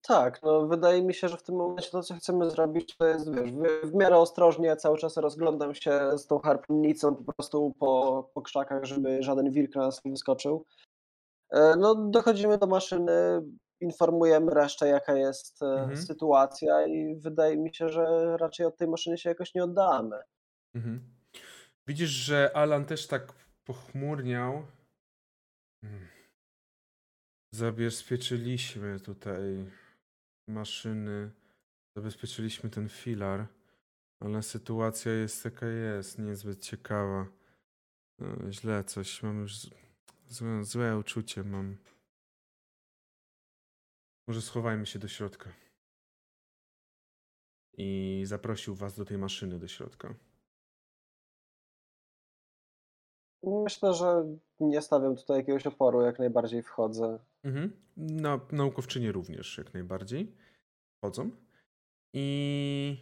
Tak, 0.08 0.44
no 0.44 0.68
wydaje 0.68 1.02
mi 1.04 1.14
się, 1.14 1.28
że 1.28 1.38
w 1.38 1.44
tym 1.44 1.56
momencie 1.56 1.92
to, 1.92 2.04
co 2.04 2.16
chcemy 2.16 2.50
zrobić, 2.50 2.98
to 2.98 3.08
jest, 3.08 3.36
wiesz, 3.36 3.52
w, 3.84 3.94
miarę 3.94 4.18
ostrożnie, 4.18 4.76
cały 4.76 4.98
czas 4.98 5.18
rozglądam 5.18 5.76
się 5.76 6.18
z 6.18 6.28
tą 6.28 6.40
harpunnicą 6.40 7.16
po 7.16 7.34
prostu 7.34 7.74
po, 7.80 8.30
po 8.34 8.42
krzakach, 8.42 8.86
żeby 8.86 9.24
żaden 9.24 9.52
wilk 9.52 9.76
na 9.76 9.82
nas 9.82 10.06
nie 10.06 10.12
wyskoczył. 10.12 10.66
E, 11.50 11.76
No, 11.76 11.96
dochodzimy 11.96 12.58
do 12.58 12.68
maszyny, 12.68 13.42
informujemy 13.82 14.52
resztę, 14.54 14.88
jaka 14.88 15.16
jest 15.16 15.64
e, 15.64 15.66
Mhm. 15.66 15.98
sytuacja 15.98 16.88
i 16.88 17.16
wydaje 17.16 17.58
mi 17.58 17.76
się, 17.76 17.90
że 17.90 18.38
raczej 18.38 18.66
od 18.66 18.78
tej 18.78 18.88
maszyny 18.88 19.18
się 19.18 19.30
jakoś 19.30 19.54
nie 19.56 19.64
oddalamy. 19.64 20.20
Mhm. 20.76 21.14
Widzisz, 21.88 22.10
że 22.10 22.52
Alan 22.56 22.86
też 22.86 23.08
tak 23.08 23.34
pochmurniał. 23.64 24.64
Hmm. 25.82 26.08
Zabezpieczyliśmy 27.54 29.00
tutaj 29.00 29.66
maszyny, 30.48 31.32
zabezpieczyliśmy 31.96 32.70
ten 32.70 32.90
filar, 32.90 33.48
ale 34.20 34.44
sytuacja 34.44 35.12
jest 35.12 35.46
jaka 35.46 35.66
jest, 35.66 36.20
niezbyt 36.20 36.60
ciekawa. 36.60 37.28
No, 38.20 38.52
źle 38.52 38.84
coś, 38.84 39.24
mam 39.24 39.40
już 39.40 39.70
złe, 40.28 40.64
złe 40.64 40.98
uczucie 40.98 41.44
mam. 41.44 41.78
Może 44.28 44.42
schowajmy 44.42 44.86
się 44.86 45.00
do 45.00 45.08
środka. 45.08 45.50
I 47.78 48.22
zaprosił 48.26 48.76
was 48.76 48.96
do 48.96 49.06
tej 49.06 49.18
maszyny 49.18 49.60
do 49.60 49.68
środka. 49.68 50.14
Myślę, 53.44 53.94
że 53.94 54.26
nie 54.60 54.82
stawiam 54.82 55.16
tutaj 55.16 55.38
jakiegoś 55.38 55.68
oporu, 55.68 56.02
jak 56.02 56.20
najbardziej 56.20 56.64
wchodzę. 56.64 57.20
Mhm. 57.44 57.72
Na, 57.98 58.40
naukowczynie 58.52 59.12
również 59.12 59.58
jak 59.58 59.74
najbardziej 59.74 60.32
chodzą. 61.02 61.32
I 62.14 62.98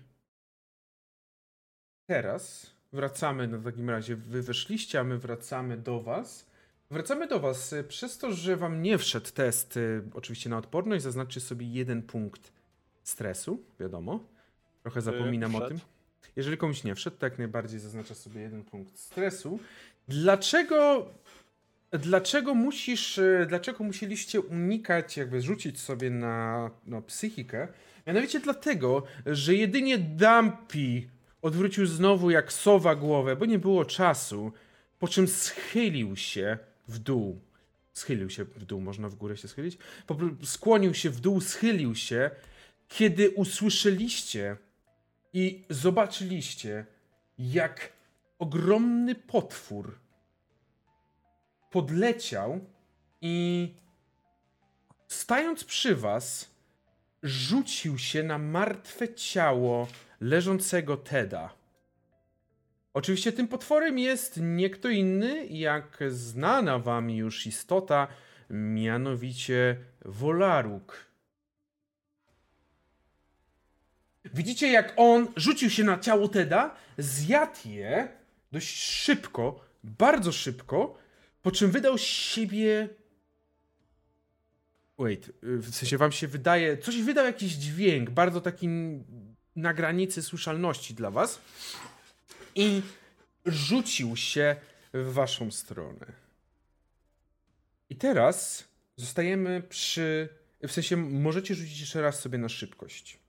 teraz 2.07 2.71
wracamy, 2.93 3.47
no 3.47 3.57
w 3.59 3.63
takim 3.63 3.89
razie 3.89 4.15
wy 4.15 4.41
wyszliście, 4.41 4.99
a 4.99 5.03
my 5.03 5.17
wracamy 5.17 5.77
do 5.77 6.01
was. 6.01 6.45
Wracamy 6.91 7.27
do 7.27 7.39
was 7.39 7.73
y, 7.73 7.83
przez 7.83 8.17
to, 8.17 8.33
że 8.33 8.57
wam 8.57 8.81
nie 8.81 8.97
wszedł 8.97 9.31
test 9.31 9.77
y, 9.77 10.03
oczywiście 10.13 10.49
na 10.49 10.57
odporność, 10.57 11.03
zaznaczcie 11.03 11.39
sobie 11.41 11.67
jeden 11.67 12.01
punkt 12.01 12.51
stresu, 13.03 13.63
wiadomo. 13.79 14.19
Trochę 14.81 15.01
zapominam 15.01 15.55
o 15.55 15.57
wszedł. 15.57 15.69
tym. 15.69 15.79
Jeżeli 16.35 16.57
komuś 16.57 16.83
nie 16.83 16.95
wszedł, 16.95 17.17
to 17.17 17.25
jak 17.25 17.37
najbardziej 17.37 17.79
zaznacza 17.79 18.15
sobie 18.15 18.41
jeden 18.41 18.63
punkt 18.63 18.97
stresu. 18.99 19.59
Dlaczego 20.07 21.09
Dlaczego 21.99 22.55
musisz, 22.55 23.17
e, 23.17 23.45
dlaczego 23.49 23.83
musieliście 23.83 24.41
unikać, 24.41 25.17
jakby 25.17 25.41
rzucić 25.41 25.79
sobie 25.79 26.09
na, 26.09 26.71
na 26.85 27.01
psychikę? 27.01 27.67
Mianowicie 28.07 28.39
dlatego, 28.39 29.03
że 29.25 29.55
jedynie 29.55 29.97
Dumpy 29.97 31.09
odwrócił 31.41 31.85
znowu 31.85 32.31
jak 32.31 32.53
sowa 32.53 32.95
głowę, 32.95 33.35
bo 33.35 33.45
nie 33.45 33.59
było 33.59 33.85
czasu, 33.85 34.51
po 34.99 35.07
czym 35.07 35.27
schylił 35.27 36.15
się 36.15 36.57
w 36.87 36.99
dół. 36.99 37.41
Schylił 37.93 38.29
się 38.29 38.43
w 38.43 38.65
dół, 38.65 38.81
można 38.81 39.09
w 39.09 39.15
górę 39.15 39.37
się 39.37 39.47
schylić? 39.47 39.77
Skłonił 40.43 40.93
się 40.93 41.09
w 41.09 41.19
dół, 41.19 41.41
schylił 41.41 41.95
się, 41.95 42.31
kiedy 42.87 43.29
usłyszeliście 43.29 44.57
i 45.33 45.63
zobaczyliście, 45.69 46.85
jak 47.39 47.93
ogromny 48.39 49.15
potwór 49.15 50.04
podleciał 51.75 52.59
i 53.21 53.73
stając 55.07 55.63
przy 55.63 55.95
was, 55.95 56.51
rzucił 57.23 57.97
się 57.97 58.23
na 58.23 58.37
martwe 58.37 59.13
ciało 59.13 59.87
leżącego 60.21 60.97
Teda. 60.97 61.53
Oczywiście 62.93 63.31
tym 63.31 63.47
potworem 63.47 63.99
jest 63.99 64.39
nie 64.41 64.69
kto 64.69 64.89
inny, 64.89 65.45
jak 65.45 65.99
znana 66.09 66.79
wam 66.79 67.09
już 67.09 67.47
istota, 67.47 68.07
mianowicie 68.49 69.77
Wolaruk. 70.05 71.05
Widzicie, 74.25 74.71
jak 74.71 74.93
on 74.97 75.27
rzucił 75.35 75.69
się 75.69 75.83
na 75.83 75.99
ciało 75.99 76.27
Teda, 76.27 76.75
zjadł 76.97 77.59
je 77.69 78.07
dość 78.51 78.77
szybko, 78.77 79.59
bardzo 79.83 80.31
szybko, 80.31 81.04
po 81.45 81.51
czym 81.51 81.71
wydał 81.71 81.97
siebie. 81.97 82.89
Wait, 84.97 85.29
y, 85.29 85.57
w 85.57 85.75
sensie 85.75 85.97
wam 85.97 86.11
się 86.11 86.27
wydaje. 86.27 86.77
Coś 86.77 87.01
wydał 87.01 87.25
jakiś 87.25 87.53
dźwięk, 87.53 88.09
bardzo 88.09 88.41
taki 88.41 88.67
na 89.55 89.73
granicy 89.73 90.23
słyszalności 90.23 90.93
dla 90.93 91.11
was. 91.11 91.41
I 92.55 92.81
rzucił 93.45 94.15
się 94.15 94.55
w 94.93 95.13
waszą 95.13 95.51
stronę. 95.51 96.05
I 97.89 97.95
teraz 97.95 98.67
zostajemy 98.95 99.61
przy. 99.61 100.29
W 100.63 100.71
sensie 100.71 100.97
możecie 100.97 101.55
rzucić 101.55 101.79
jeszcze 101.79 102.01
raz 102.01 102.19
sobie 102.19 102.37
na 102.37 102.49
szybkość. 102.49 103.19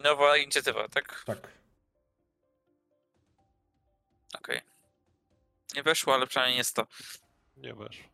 Nowa 0.00 0.36
inicjatywa, 0.36 0.88
tak? 0.88 1.22
Tak. 1.26 1.48
Okej. 4.34 4.77
Nie 5.74 5.82
weszło, 5.82 6.14
ale 6.14 6.26
przynajmniej 6.26 6.58
jest 6.58 6.76
to. 6.76 6.86
Nie 7.56 7.74
weszło. 7.74 8.04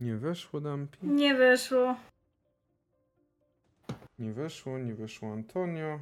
Nie 0.00 0.16
weszło 0.16 0.60
Dampi. 0.60 0.98
Nie 1.06 1.34
weszło. 1.34 1.96
Nie 4.18 4.32
weszło, 4.32 4.78
nie 4.78 4.94
weszło 4.94 5.32
Antonio. 5.32 6.00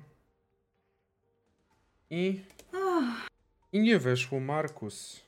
I. 2.11 2.41
Uff, 2.73 3.29
I 3.73 3.81
nie 3.81 3.99
weszło 3.99 4.41
Markus. 4.41 5.25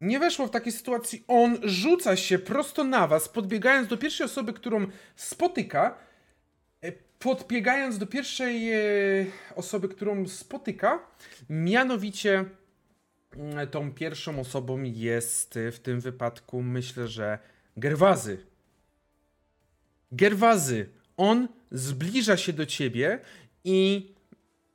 Nie 0.00 0.18
weszło 0.18 0.46
w 0.46 0.50
takiej 0.50 0.72
sytuacji. 0.72 1.24
On 1.28 1.58
rzuca 1.62 2.16
się 2.16 2.38
prosto 2.38 2.84
na 2.84 3.06
was, 3.06 3.28
podbiegając 3.28 3.88
do 3.88 3.96
pierwszej 3.96 4.26
osoby, 4.26 4.52
którą 4.52 4.86
spotyka. 5.16 5.98
Podbiegając 7.18 7.98
do 7.98 8.06
pierwszej 8.06 8.72
e, 8.72 8.78
osoby, 9.56 9.88
którą 9.88 10.28
spotyka. 10.28 11.06
Mianowicie 11.50 12.44
mm, 13.36 13.68
tą 13.68 13.92
pierwszą 13.92 14.40
osobą 14.40 14.82
jest 14.82 15.56
e, 15.56 15.72
w 15.72 15.80
tym 15.80 16.00
wypadku, 16.00 16.62
myślę, 16.62 17.08
że 17.08 17.38
Gerwazy. 17.76 18.46
Gerwazy. 20.12 20.88
On 21.16 21.48
zbliża 21.70 22.36
się 22.36 22.52
do 22.52 22.66
ciebie 22.66 23.20
i 23.64 24.08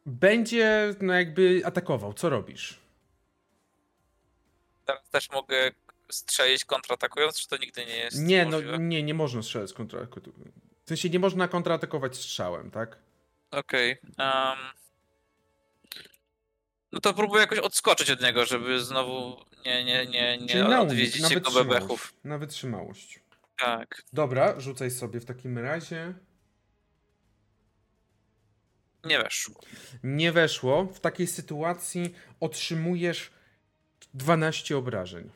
będzie 0.06 0.94
no 1.02 1.14
jakby 1.14 1.62
atakował. 1.66 2.14
Co 2.14 2.30
robisz? 2.30 2.80
Teraz 4.86 5.10
też 5.10 5.32
mogę 5.32 5.72
strzelić 6.10 6.66
kontratakując, 6.66 7.40
czy 7.40 7.48
to 7.48 7.58
nigdy 7.58 7.86
nie 7.86 7.98
jest 7.98 8.22
Nie, 8.22 8.46
no 8.46 8.52
możliwe? 8.52 8.80
nie, 8.80 9.04
nie 9.04 9.14
można 9.14 9.44
strzelać 9.44 9.70
z 9.70 9.74
kontra... 9.74 10.08
W 10.86 10.88
sensie 10.90 11.10
nie 11.10 11.20
można 11.20 11.48
kontratakować 11.48 12.18
strzałem, 12.18 12.72
tak? 12.72 12.98
Okej. 13.52 13.92
em, 14.18 14.58
No 16.92 17.00
to 17.00 17.14
próbuję 17.14 17.42
jakoś 17.42 17.60
odskoczyć 17.60 18.10
od 18.12 18.22
niego, 18.22 18.46
żeby 18.46 18.80
znowu 18.80 19.46
nie, 19.66 19.84
nie, 19.84 20.06
nie, 20.06 20.38
nie 20.38 20.80
odwiedzić 20.80 21.22
na 21.22 21.30
jego 21.30 21.52
bebechów. 21.52 22.14
Na 22.24 22.38
wytrzymałość. 22.38 23.20
Tak. 23.58 24.04
Dobra, 24.14 24.60
rzucaj 24.60 24.92
sobie 24.92 25.20
w 25.20 25.26
takim 25.26 25.58
razie. 25.58 26.14
Nie 29.04 29.20
weszło. 29.20 29.62
Nie 30.04 30.32
weszło. 30.32 30.86
W 30.86 31.00
takiej 31.00 31.28
sytuacji 31.28 32.14
otrzymujesz 32.40 33.32
12 34.14 34.78
obrażeń. 34.78 35.30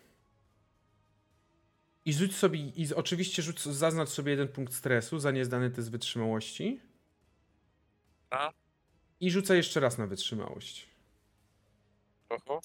I 2.07 2.13
rzuć 2.13 2.35
sobie, 2.35 2.59
i 2.59 2.93
oczywiście 2.95 3.41
rzuć, 3.41 3.61
zaznacz 3.61 4.09
sobie 4.09 4.31
jeden 4.31 4.47
punkt 4.47 4.73
stresu 4.73 5.19
za 5.19 5.31
niezdany 5.31 5.71
test 5.71 5.91
wytrzymałości. 5.91 6.79
A? 8.29 8.51
I 9.19 9.31
rzucaj 9.31 9.57
jeszcze 9.57 9.79
raz 9.79 9.97
na 9.97 10.07
wytrzymałość. 10.07 10.87
Oho. 12.29 12.61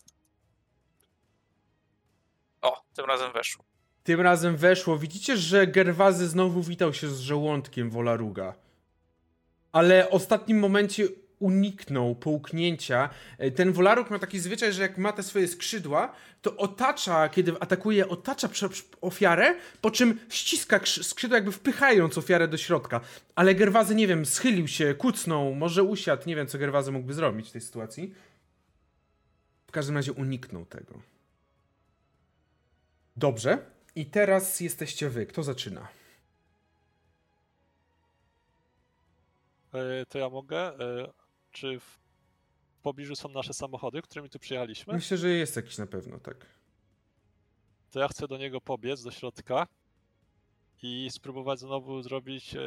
O, 2.63 2.83
tym 2.95 3.05
razem 3.05 3.33
weszło. 3.33 3.65
Tym 4.05 4.21
razem 4.21 4.57
weszło. 4.57 4.99
Widzicie, 4.99 5.37
że 5.37 5.67
Gerwazy 5.67 6.29
znowu 6.29 6.63
witał 6.63 6.95
się 6.95 7.09
z 7.09 7.21
żołądkiem 7.21 7.91
Wolaruga. 7.91 8.55
Ale 9.73 10.05
w 10.05 10.15
ostatnim 10.15 10.59
momencie 10.59 11.09
uniknął 11.43 12.15
połknięcia. 12.15 13.11
E, 13.39 13.51
Ten 13.51 13.73
Wolaruk 13.73 14.11
ma 14.11 14.19
taki 14.19 14.39
zwyczaj, 14.41 14.73
że 14.73 14.83
jak 14.83 14.99
ma 14.99 15.13
te 15.13 15.23
swoje 15.23 15.49
skrzydła, 15.49 16.13
to 16.43 16.57
otacza, 16.57 17.29
kiedy 17.29 17.53
atakuje, 17.61 18.09
otacza 18.09 18.49
ofiarę, 19.01 19.55
po 19.81 19.91
czym 19.91 20.19
ściska 20.31 20.79
krzy- 20.79 21.03
skrzydła, 21.03 21.37
jakby 21.37 21.53
wpychając 21.53 22.19
ofiarę 22.19 22.49
do 22.49 22.57
środka. 22.57 23.01
Ale 23.35 23.55
Gerwazy, 23.55 23.95
nie 23.95 24.07
wiem, 24.07 24.27
schylił 24.27 24.69
się, 24.69 24.95
kucnął, 24.95 25.55
może 25.55 25.83
usiadł, 25.83 26.23
nie 26.27 26.37
wiem, 26.37 26.47
co 26.47 26.59
Gerwazy 26.59 26.93
mógłby 26.93 27.15
zrobić 27.15 27.49
w 27.49 27.53
tej 27.53 27.61
sytuacji. 27.61 28.15
W 29.67 29.73
każdym 29.73 29.97
razie 29.97 30.13
uniknął 30.13 30.67
tego. 30.67 30.95
Dobrze. 33.17 33.59
I 33.95 34.07
teraz 34.07 34.61
jesteście 34.61 35.09
wy. 35.09 35.27
Kto 35.27 35.43
zaczyna? 35.43 35.89
E, 39.75 40.07
To 40.09 40.19
ja 40.19 40.29
mogę. 40.29 40.73
Czy 41.53 41.81
w 41.81 41.99
pobliżu 42.83 43.17
są 43.17 43.29
nasze 43.29 43.55
samochody, 43.55 44.03
którymi 44.03 44.31
tu 44.31 44.39
przyjechaliśmy? 44.39 44.95
Myślę, 44.95 45.17
że 45.19 45.29
jest 45.29 45.57
jakiś 45.57 45.79
na 45.79 45.87
pewno, 45.87 46.19
tak. 46.19 46.47
To 47.91 48.01
ja 48.01 48.09
chcę 48.09 48.29
do 48.29 48.39
niego 48.39 48.61
pobiec, 48.61 49.03
do 49.03 49.11
środka 49.11 49.67
i 50.83 51.09
spróbować 51.11 51.61
znowu 51.61 52.03
zrobić, 52.03 52.55
e, 52.55 52.61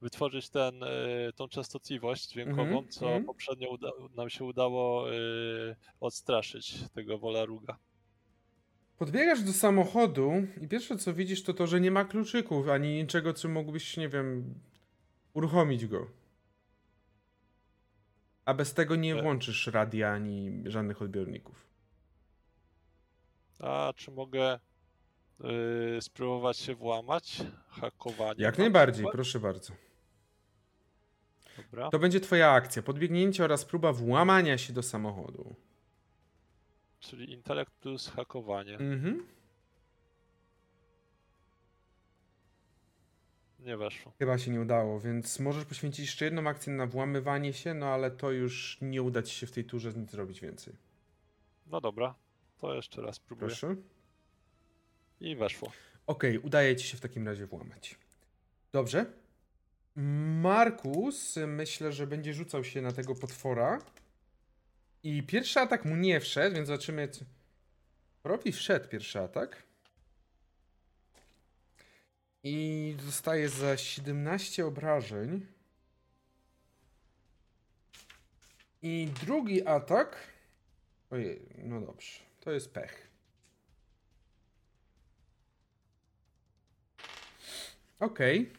wytworzyć 0.00 0.48
ten, 0.48 0.82
e, 0.82 0.88
tą 1.34 1.48
częstotliwość 1.48 2.28
dźwiękową, 2.28 2.62
Mhm, 2.62 2.88
co 2.88 3.06
mhm. 3.06 3.24
poprzednio 3.24 3.70
uda, 3.70 3.90
nam 4.16 4.30
się 4.30 4.44
udało 4.44 5.10
e, 5.10 5.16
odstraszyć 6.00 6.78
tego 6.94 7.18
Wolaruga. 7.18 7.78
Podbiegasz 8.98 9.42
do 9.42 9.52
samochodu 9.52 10.32
i 10.60 10.68
pierwsze 10.68 10.96
co 10.96 11.14
widzisz 11.14 11.42
to 11.42 11.54
to, 11.54 11.66
że 11.66 11.80
nie 11.80 11.90
ma 11.90 12.04
kluczyków 12.04 12.68
ani 12.68 12.94
niczego, 13.02 13.32
co 13.32 13.48
mógłbyś, 13.48 13.96
nie 13.96 14.08
wiem, 14.08 14.54
uruchomić 15.34 15.86
go. 15.86 16.06
A 18.44 18.54
bez 18.54 18.74
tego 18.74 18.96
nie 18.96 19.14
E. 19.16 19.22
włączysz 19.22 19.66
radia 19.66 20.10
ani 20.12 20.62
żadnych 20.66 21.02
odbiorników. 21.02 21.66
A 23.58 23.92
czy 23.96 24.10
mogę 24.10 24.58
e, 25.40 26.00
spróbować 26.00 26.56
się 26.56 26.74
włamać? 26.74 27.42
Hakowanie. 27.68 28.42
Jak 28.42 28.58
na 28.58 28.64
najbardziej, 28.64 29.06
proszę 29.12 29.40
bardzo. 29.40 29.72
Dobra. 31.56 31.90
To 31.90 31.98
będzie 31.98 32.20
twoja 32.20 32.50
akcja. 32.50 32.82
Podbiegnięcie 32.82 33.44
oraz 33.44 33.64
próba 33.64 33.92
włamania 33.92 34.58
się 34.58 34.72
do 34.72 34.82
samochodu. 34.82 35.54
Czyli 37.00 37.32
intelekt 37.32 37.72
plus 37.72 38.08
hakowanie. 38.08 38.74
Mhm. 38.78 39.26
Nie 43.64 43.76
weszło. 43.76 44.12
Chyba 44.18 44.38
się 44.38 44.50
nie 44.50 44.60
udało, 44.60 45.00
więc 45.00 45.40
możesz 45.40 45.64
poświęcić 45.64 46.06
jeszcze 46.06 46.24
jedną 46.24 46.48
akcję 46.48 46.72
na 46.72 46.86
włamywanie 46.86 47.52
się, 47.52 47.74
no 47.74 47.86
ale 47.86 48.10
to 48.10 48.30
już 48.30 48.78
nie 48.80 49.02
uda 49.02 49.22
ci 49.22 49.34
się 49.34 49.46
w 49.46 49.52
tej 49.52 49.64
turze 49.64 49.92
nic 49.92 50.10
zrobić 50.10 50.40
więcej. 50.40 50.74
No 51.66 51.80
dobra, 51.80 52.14
to 52.58 52.74
jeszcze 52.74 53.02
raz 53.02 53.20
próbuję. 53.20 53.48
Proszę. 53.48 53.76
I 55.20 55.36
weszło. 55.36 55.72
Okej, 56.06 56.38
udaje 56.38 56.76
ci 56.76 56.86
się 56.86 56.96
w 56.96 57.00
takim 57.00 57.28
razie 57.28 57.46
włamać. 57.46 57.98
Dobrze. 58.72 59.06
Markus, 60.42 61.36
myślę, 61.46 61.92
że 61.92 62.06
będzie 62.06 62.34
rzucał 62.34 62.64
się 62.64 62.82
na 62.82 62.92
tego 62.92 63.14
potwora. 63.14 63.78
I 65.02 65.22
pierwszy 65.22 65.60
atak 65.60 65.84
mu 65.84 65.96
nie 65.96 66.20
wszedł, 66.20 66.56
więc 66.56 66.68
zobaczymy. 66.68 67.08
Robi 68.24 68.52
wszedł 68.52 68.88
pierwszy 68.88 69.20
atak. 69.20 69.62
I 72.44 72.96
dostaje 73.04 73.48
za 73.48 73.76
17 73.76 74.66
obrażeń. 74.66 75.46
I 78.82 79.08
drugi 79.24 79.66
atak. 79.66 80.16
Ojej, 81.10 81.40
no 81.58 81.80
dobrze. 81.80 82.20
To 82.40 82.52
jest 82.52 82.70
pech. 82.70 83.08
Okej. 88.00 88.52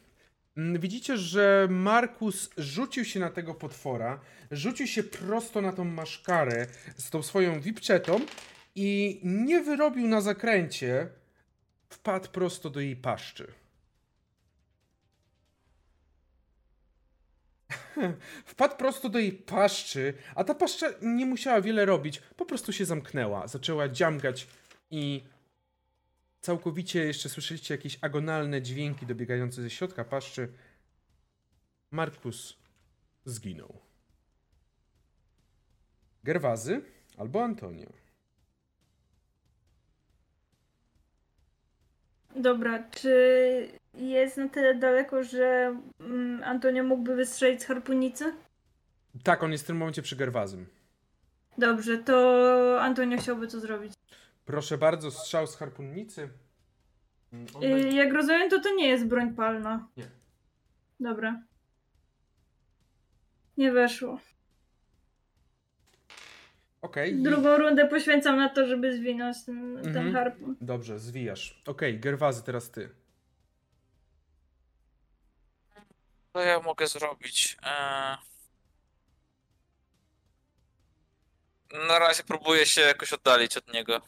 Mm, 0.58 0.82
Widzicie, 0.82 1.18
że 1.18 1.68
Markus 1.72 2.50
rzucił 2.58 3.06
się 3.06 3.20
na 3.20 3.30
tego 3.30 3.54
potwora, 3.54 4.20
rzucił 4.52 4.88
się 4.88 5.04
prosto 5.04 5.62
na 5.62 5.74
tą 5.74 5.84
maszkarę 5.84 6.68
z 6.98 7.10
tą 7.10 7.24
swoją 7.24 7.62
wipczetą 7.62 8.20
i 8.76 9.20
nie 9.24 9.62
wyrobił 9.62 10.08
na 10.08 10.22
zakręcie, 10.22 11.08
wpadł 11.90 12.30
prosto 12.30 12.70
do 12.70 12.80
jej 12.80 12.96
paszczy. 12.96 13.65
Wpadł 18.46 18.76
prosto 18.76 19.10
do 19.10 19.20
jej 19.20 19.32
paszczy, 19.32 20.14
a 20.36 20.44
ta 20.44 20.56
paszcza 20.56 20.88
nie 21.02 21.26
musiała 21.26 21.62
wiele 21.62 21.86
robić, 21.86 22.22
po 22.36 22.46
prostu 22.46 22.74
się 22.74 22.86
zamknęła. 22.86 23.48
Zaczęła 23.48 23.90
dziamgać 23.90 24.48
i 24.92 25.24
całkowicie 26.42 27.06
jeszcze 27.06 27.30
słyszeliście 27.30 27.74
jakieś 27.74 27.98
agonalne 28.02 28.62
dźwięki 28.62 29.06
dobiegające 29.06 29.62
ze 29.62 29.70
środka 29.70 30.04
paszczy. 30.04 30.50
Markus 31.92 32.58
zginął. 33.26 33.80
Gerwazy 36.24 36.82
albo 37.18 37.44
Antonio. 37.44 37.90
Dobra, 42.36 42.84
czy 42.92 43.80
jest 43.98 44.38
na 44.38 44.50
tyle 44.50 44.76
daleko, 44.76 45.24
że 45.24 45.76
mm, 46.00 46.44
Antonio 46.44 46.84
mógłby 46.84 47.16
wystrzelić 47.16 47.62
z 47.62 47.66
harpunicy? 47.66 48.34
Tak, 49.24 49.44
on 49.44 49.52
jest 49.52 49.64
w 49.64 49.68
tym 49.68 49.78
momencie 49.78 50.02
przy 50.02 50.16
Gerwazym. 50.16 50.66
Dobrze, 51.58 51.98
to 51.98 52.78
Antonio 52.82 53.18
chciałby 53.18 53.48
to 53.48 53.60
zrobić. 53.60 53.94
Proszę 54.46 54.78
bardzo, 54.78 55.12
strzał 55.12 55.48
z 55.48 55.56
harpunnicy. 55.56 56.30
Mm, 57.34 57.46
Y, 57.64 57.90
jak 57.96 58.14
rozumiem, 58.14 58.50
to 58.50 58.60
to 58.60 58.76
nie 58.76 58.88
jest 58.88 59.06
broń 59.06 59.34
palna. 59.34 59.88
Nie. 59.98 60.06
Dobra. 61.00 61.42
Nie 63.58 63.72
weszło. 63.72 64.20
Okej, 66.82 67.20
i- 67.20 67.24
Drugą 67.24 67.58
rundę 67.58 67.88
poświęcam 67.88 68.38
na 68.38 68.50
to, 68.50 68.68
żeby 68.68 68.94
zwinąć 68.98 69.44
ten, 69.46 69.78
ten 69.84 69.88
Mhm. 69.98 70.14
harpun. 70.14 70.56
dobrze, 70.62 71.00
zwijasz. 71.00 71.62
Okej, 71.68 72.00
Gerwazy, 72.00 72.44
teraz 72.44 72.72
ty. 72.72 72.90
Co 76.36 76.42
ja 76.42 76.60
mogę 76.60 76.88
zrobić? 76.88 77.58
Eee... 77.64 78.18
Na 81.88 82.00
razie 82.00 82.24
próbuję 82.24 82.66
się 82.66 82.82
jakoś 82.82 83.14
oddalić 83.14 83.58
od 83.58 83.74
niego. 83.74 84.02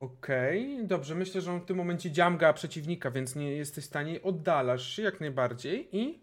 Okej, 0.00 0.86
dobrze, 0.86 1.14
myślę, 1.14 1.40
że 1.40 1.52
on 1.52 1.60
w 1.60 1.64
tym 1.64 1.76
momencie 1.76 2.10
dziamga 2.10 2.52
przeciwnika, 2.52 3.10
więc 3.10 3.34
nie 3.34 3.52
jesteś 3.52 3.84
w 3.84 3.86
stanie, 3.86 4.22
oddalasz 4.22 4.96
się 4.96 5.02
jak 5.02 5.20
najbardziej 5.20 5.96
i 5.96 6.20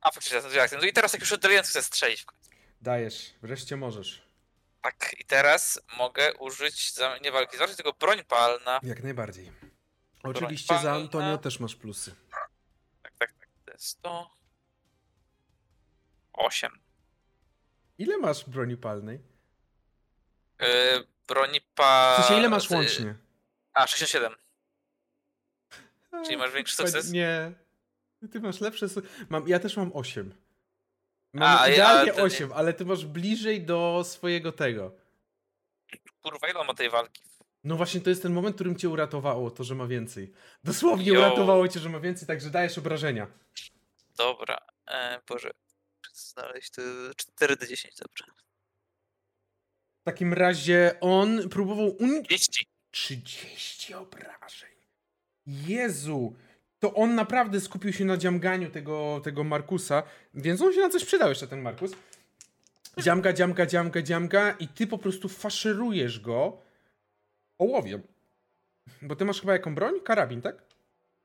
A 0.00 0.10
faktycznie. 0.10 0.78
No 0.78 0.86
i 0.86 0.92
teraz 0.92 1.12
jak 1.12 1.20
już 1.22 1.32
oddaliłem, 1.32 1.64
chcę 1.64 1.82
strzelić 1.82 2.22
w 2.22 2.26
końcu. 2.26 2.50
dajesz, 2.80 3.34
wreszcie 3.42 3.76
możesz. 3.76 4.28
Tak, 4.82 5.16
i 5.18 5.24
teraz 5.24 5.80
mogę 5.98 6.34
użyć 6.34 6.92
za, 6.94 7.18
nie 7.18 7.32
walki 7.32 7.56
z 7.56 7.76
tylko 7.76 7.92
broń 7.92 8.24
palna. 8.28 8.80
Jak 8.82 9.02
najbardziej. 9.02 9.52
Broń 10.22 10.34
Oczywiście 10.36 10.74
za 10.74 10.82
palna. 10.82 10.96
Antonio 10.96 11.38
też 11.38 11.60
masz 11.60 11.74
plusy. 11.76 12.14
Tak, 13.74 13.80
tak, 13.80 13.80
tak. 13.80 13.80
To 13.80 13.82
jest 13.82 14.02
to. 14.02 14.30
8. 16.32 16.70
Ile 17.98 18.18
masz 18.18 18.44
broni 18.44 18.76
palnej? 18.76 19.20
Yy, 20.60 20.66
broni 21.28 21.60
pa... 21.74 22.16
W 22.18 22.24
sensie, 22.24 22.38
ile 22.40 22.48
masz 22.48 22.68
z- 22.68 22.70
łącznie? 22.70 23.14
A, 23.74 23.86
67. 23.86 24.34
Czyli 26.24 26.36
masz 26.36 26.52
większy 26.52 26.76
sukces? 26.76 27.10
Nie. 27.12 27.52
Ty 28.32 28.40
masz 28.40 28.60
lepsze. 28.60 28.86
Mam, 29.28 29.48
ja 29.48 29.58
też 29.58 29.76
mam 29.76 29.90
8. 29.94 30.34
Mam 31.32 31.58
A, 31.58 31.68
ja- 31.68 31.74
idealnie 31.74 32.00
ale 32.00 32.12
to 32.12 32.18
nie- 32.18 32.24
8, 32.24 32.52
ale 32.52 32.72
ty 32.72 32.84
masz 32.84 33.04
bliżej 33.06 33.64
do 33.64 34.02
swojego 34.04 34.52
tego. 34.52 34.92
Kurwa, 36.22 36.48
ile 36.48 36.64
ma 36.64 36.74
tej 36.74 36.90
walki? 36.90 37.22
No 37.64 37.76
właśnie 37.76 38.00
to 38.00 38.10
jest 38.10 38.22
ten 38.22 38.32
moment, 38.32 38.54
którym 38.54 38.76
cię 38.76 38.88
uratowało 38.88 39.50
to, 39.50 39.64
że 39.64 39.74
ma 39.74 39.86
więcej. 39.86 40.32
Dosłownie 40.64 41.12
Jo. 41.12 41.20
uratowało 41.20 41.68
cię, 41.68 41.80
że 41.80 41.88
ma 41.88 42.00
więcej, 42.00 42.28
także 42.28 42.50
dajesz 42.50 42.78
obrażenia. 42.78 43.26
Dobra. 44.16 44.58
E, 44.86 45.20
Boże. 45.28 45.50
Znaleźć 46.12 46.70
to 46.70 46.82
4d10, 46.82 47.88
dobrze. 47.98 48.24
W 50.00 50.04
takim 50.04 50.32
razie 50.32 50.96
on 51.00 51.48
próbował 51.48 51.96
uniknąć 51.96 52.48
30. 52.48 52.66
30 52.90 53.94
obrażeń. 53.94 54.70
Jezu! 55.46 56.36
To 56.78 56.94
on 56.94 57.14
naprawdę 57.14 57.60
skupił 57.60 57.92
się 57.92 58.04
na 58.04 58.16
dziamganiu 58.16 58.70
tego, 58.70 59.20
tego 59.24 59.44
Markusa, 59.44 60.02
więc 60.34 60.60
on 60.62 60.72
się 60.72 60.80
na 60.80 60.88
coś 60.88 61.04
przydał 61.04 61.28
jeszcze, 61.28 61.48
ten 61.48 61.62
Markus. 61.62 61.92
Dziamga, 62.98 63.32
dziamga, 63.32 63.66
dziamga, 63.66 64.02
dziamga 64.02 64.50
i 64.50 64.68
ty 64.68 64.86
po 64.86 64.98
prostu 64.98 65.28
faszerujesz 65.28 66.20
go 66.20 66.58
ołowiem. 67.58 68.02
Bo 69.02 69.16
ty 69.16 69.24
masz 69.24 69.40
chyba 69.40 69.52
jaką 69.52 69.74
broń? 69.74 70.00
Karabin, 70.00 70.42
tak? 70.42 70.62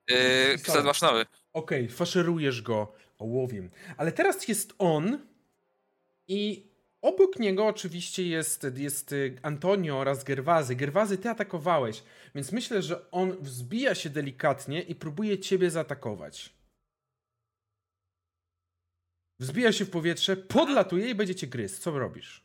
Yy, 0.10 0.18
Pistolet. 0.54 0.86
maszynowy. 0.86 1.26
Okej, 1.54 1.90
faszerujesz 1.90 2.62
go 2.62 2.94
ołowiem. 3.18 3.70
Ale 3.98 4.12
teraz 4.12 4.48
jest 4.48 4.74
on 4.78 5.20
i 6.28 6.70
obok 7.02 7.40
niego 7.40 7.68
oczywiście 7.68 8.24
jest, 8.28 8.68
jest 8.76 9.16
Antonio 9.42 9.98
oraz 9.98 10.24
Gerwazy. 10.24 10.76
Gerwazy, 10.76 11.18
ty 11.18 11.30
atakowałeś, 11.30 12.04
więc 12.36 12.52
myślę, 12.52 12.82
że 12.82 13.12
on 13.12 13.38
wzbija 13.42 13.96
się 13.96 14.10
delikatnie 14.10 14.82
i 14.82 14.96
próbuje 14.96 15.40
ciebie 15.40 15.72
zaatakować. 15.72 16.54
Wzbija 19.40 19.72
się 19.72 19.86
w 19.86 19.90
powietrze, 19.90 20.38
podlatuje 20.38 21.10
i 21.10 21.16
będzie 21.16 21.36
cię 21.36 21.48
gryzł. 21.48 21.82
Co 21.82 22.00
robisz? 22.00 22.44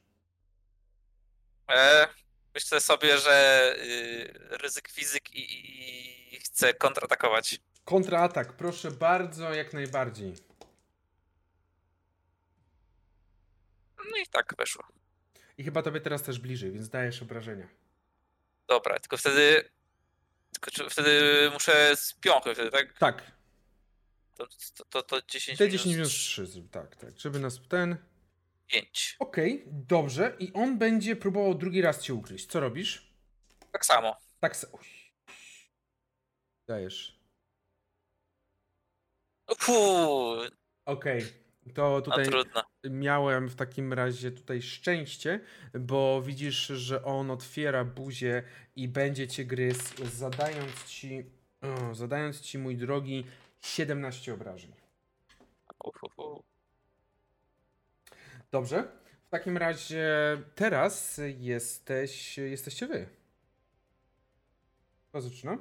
E, 1.71 2.09
myślę 2.55 2.81
sobie, 2.81 3.19
że 3.19 3.75
yy, 3.79 4.59
ryzyk 4.59 4.89
fizyk 4.89 5.35
i, 5.35 5.41
i, 5.41 6.35
i 6.35 6.39
chcę 6.41 6.75
kontratakować. 6.75 7.61
Kontraatak, 7.85 8.53
proszę 8.53 8.91
bardzo, 8.91 9.55
jak 9.55 9.73
najbardziej. 9.73 10.35
No 14.11 14.17
i 14.23 14.27
tak 14.27 14.55
weszło. 14.59 14.85
I 15.59 15.65
chyba 15.65 15.83
tobie 15.83 16.01
teraz 16.01 16.23
też 16.23 16.39
bliżej, 16.39 16.73
więc 16.73 16.89
dajesz 16.89 17.23
obrażenia. 17.23 17.69
Dobra, 18.69 18.99
tylko 18.99 19.17
wtedy. 19.17 19.71
Tylko 20.53 20.91
wtedy 20.91 21.51
muszę 21.53 21.97
z 21.97 22.15
piąchy 22.15 22.55
wtedy, 22.55 22.71
tak? 22.71 22.99
Tak, 22.99 23.33
To, 24.35 24.47
to, 24.77 24.85
to, 24.85 25.03
to 25.03 25.27
10 25.29 25.59
te 25.59 25.69
10 25.69 25.95
minus 25.97 26.13
3, 26.13 26.47
tak, 26.71 26.97
tak. 26.97 27.11
Żeby 27.19 27.39
nas 27.39 27.61
ten... 27.69 27.97
5. 28.67 29.17
Okej, 29.19 29.65
dobrze. 29.67 30.37
I 30.39 30.53
on 30.53 30.79
będzie 30.79 31.17
próbował 31.17 31.55
drugi 31.55 31.83
raz 31.83 32.03
cię 32.03 32.15
ugryźć. 32.15 32.47
Co 32.47 32.61
robisz? 32.61 33.15
Tak 33.73 33.87
samo. 33.87 34.17
Tak. 34.41 34.57
Uj. 34.73 34.81
Dajesz. 36.67 37.19
Okej, 40.85 41.23
to 41.75 41.91
no 41.91 42.01
tutaj 42.01 42.27
miałem 42.91 43.49
w 43.49 43.57
takim 43.57 43.93
razie 43.93 44.33
tutaj 44.33 44.63
szczęście, 44.63 45.41
bo 45.75 46.23
widzisz, 46.23 46.67
że 46.67 47.05
on 47.05 47.31
otwiera 47.31 47.85
buzię 47.85 48.43
i 48.77 48.89
będzie 48.89 49.29
cię 49.29 49.45
gryzł, 49.45 50.07
zadając 50.07 50.85
ci, 50.85 51.25
o, 51.61 51.95
zadając 51.95 52.41
ci, 52.41 52.59
mój 52.59 52.77
drogi, 52.77 53.25
17 53.61 54.35
obrażeń. 54.35 54.73
Uf. 55.85 56.01
Dobrze. 58.55 58.85
W 59.27 59.31
takim 59.31 59.57
razie 59.57 60.07
teraz 60.55 61.21
jesteś, 61.39 62.39
jesteście 62.39 62.87
wy. 62.87 63.07
Kto 65.09 65.21
zaczyna? 65.21 65.59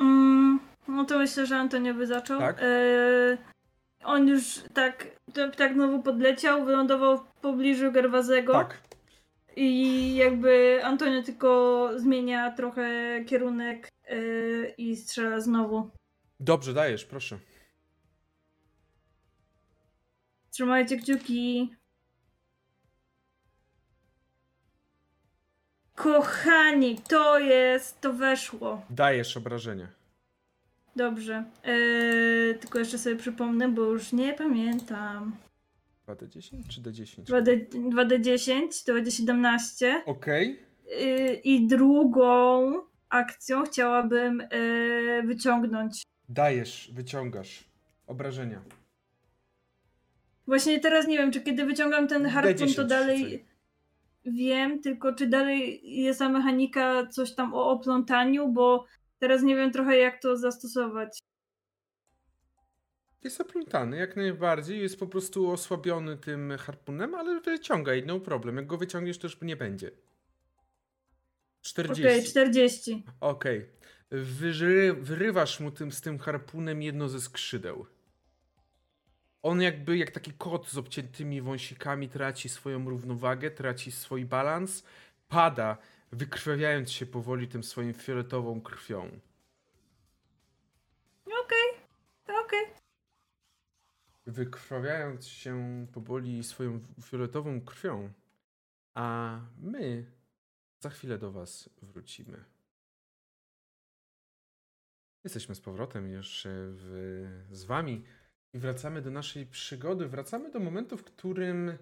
Mm, 0.00 0.60
no 0.88 1.04
to 1.04 1.18
myślę, 1.18 1.46
że 1.46 1.56
Antonio 1.56 1.94
by 1.94 2.06
zaczął. 2.06 2.38
Tak. 2.38 2.56
E, 2.62 3.38
on 4.04 4.28
już 4.28 4.60
tak, 4.74 5.06
tak 5.56 5.74
znowu 5.74 6.02
podleciał, 6.02 6.64
wylądował 6.64 7.18
w 7.18 7.40
pobliżu 7.40 7.92
Gerwazego. 7.92 8.52
Tak. 8.52 8.80
I 9.56 10.14
jakby 10.14 10.80
Antonio 10.84 11.22
tylko 11.22 11.90
zmienia 11.96 12.50
trochę 12.50 12.90
kierunek 13.24 13.88
e, 14.04 14.16
i 14.68 14.96
strzela 14.96 15.40
znowu. 15.40 15.90
Dobrze, 16.40 16.74
dajesz, 16.74 17.04
proszę. 17.04 17.38
Trzymajcie 20.50 20.96
kciuki. 20.96 21.74
Kochani, 25.94 26.98
to 27.08 27.38
jest, 27.38 28.00
to 28.00 28.12
weszło. 28.12 28.82
Dajesz 28.90 29.36
obrażenia. 29.36 29.88
Dobrze. 30.96 31.44
Eee, 31.64 32.58
tylko 32.58 32.78
jeszcze 32.78 32.98
sobie 32.98 33.16
przypomnę, 33.16 33.68
bo 33.68 33.82
już 33.82 34.12
nie 34.12 34.34
pamiętam. 34.34 35.36
2D10 36.08 36.68
czy 36.68 36.80
D10? 36.80 37.22
2D, 37.24 37.68
2D10 37.90 38.86
to 38.86 38.92
będzie 38.94 39.10
17. 39.10 40.02
Okej. 40.06 40.58
Yy, 41.00 41.34
I 41.34 41.66
drugą 41.66 42.72
akcją 43.08 43.62
chciałabym 43.62 44.42
yy, 44.52 45.22
wyciągnąć. 45.22 46.02
Dajesz, 46.28 46.90
wyciągasz. 46.94 47.64
Obrażenia. 48.06 48.62
Właśnie 50.50 50.80
teraz 50.80 51.06
nie 51.06 51.18
wiem, 51.18 51.32
czy 51.32 51.40
kiedy 51.40 51.64
wyciągam 51.64 52.08
ten 52.08 52.26
harpun, 52.26 52.66
D10 52.66 52.76
to 52.76 52.84
dalej 52.84 53.44
wiem, 54.24 54.82
tylko 54.82 55.12
czy 55.14 55.26
dalej 55.26 55.80
jest 56.02 56.18
ta 56.18 56.28
mechanika 56.28 57.06
coś 57.06 57.34
tam 57.34 57.54
o 57.54 57.70
oplątaniu, 57.70 58.48
bo 58.48 58.86
teraz 59.18 59.42
nie 59.42 59.56
wiem 59.56 59.72
trochę 59.72 59.96
jak 59.96 60.22
to 60.22 60.36
zastosować. 60.36 61.18
Jest 63.24 63.40
oplątany 63.40 63.96
jak 63.96 64.16
najbardziej, 64.16 64.80
jest 64.80 64.98
po 64.98 65.06
prostu 65.06 65.50
osłabiony 65.50 66.16
tym 66.16 66.52
harpunem, 66.58 67.14
ale 67.14 67.40
wyciągaj, 67.40 68.02
no 68.06 68.20
problem. 68.20 68.56
Jak 68.56 68.66
go 68.66 68.76
wyciągniesz, 68.78 69.18
to 69.18 69.26
już 69.26 69.40
nie 69.42 69.56
będzie. 69.56 69.90
40. 71.62 72.02
Okej, 72.06 72.24
40. 72.24 73.04
Okej. 73.20 73.66
Wyży- 74.10 74.92
Wyrywasz 75.00 75.60
mu 75.60 75.70
tym, 75.70 75.92
z 75.92 76.00
tym 76.00 76.18
harpunem 76.18 76.82
jedno 76.82 77.08
ze 77.08 77.20
skrzydeł. 77.20 77.86
On 79.42 79.62
jakby 79.62 79.98
jak 79.98 80.10
taki 80.10 80.32
kot 80.32 80.68
z 80.68 80.78
obciętymi 80.78 81.40
wąsikami 81.42 82.08
traci 82.08 82.48
swoją 82.48 82.90
równowagę, 82.90 83.50
traci 83.50 83.92
swój 83.92 84.24
balans, 84.24 84.84
pada, 85.28 85.76
wykrwawiając 86.12 86.92
się 86.92 87.06
powoli 87.06 87.48
tym 87.48 87.64
swoim 87.64 87.94
fioletową 87.94 88.60
krwią. 88.60 89.20
Okej, 91.26 91.68
okej. 92.44 92.66
Wykrwawiając 94.26 95.26
się 95.26 95.86
powoli 95.92 96.44
swoją 96.44 96.80
fioletową 97.02 97.60
krwią. 97.60 98.12
A 98.94 99.38
my 99.58 100.04
za 100.80 100.90
chwilę 100.90 101.18
do 101.18 101.32
Was 101.32 101.70
wrócimy. 101.82 102.44
Jesteśmy 105.24 105.54
z 105.54 105.60
powrotem 105.60 106.08
już 106.08 106.46
w, 106.50 107.46
z 107.50 107.64
Wami 107.64 108.04
i 108.52 108.58
wracamy 108.58 109.02
do 109.02 109.10
naszej 109.10 109.46
przygody. 109.46 110.06
Wracamy 110.06 110.50
do 110.50 110.60
momentu, 110.60 110.96
w 110.96 111.04
którym 111.04 111.78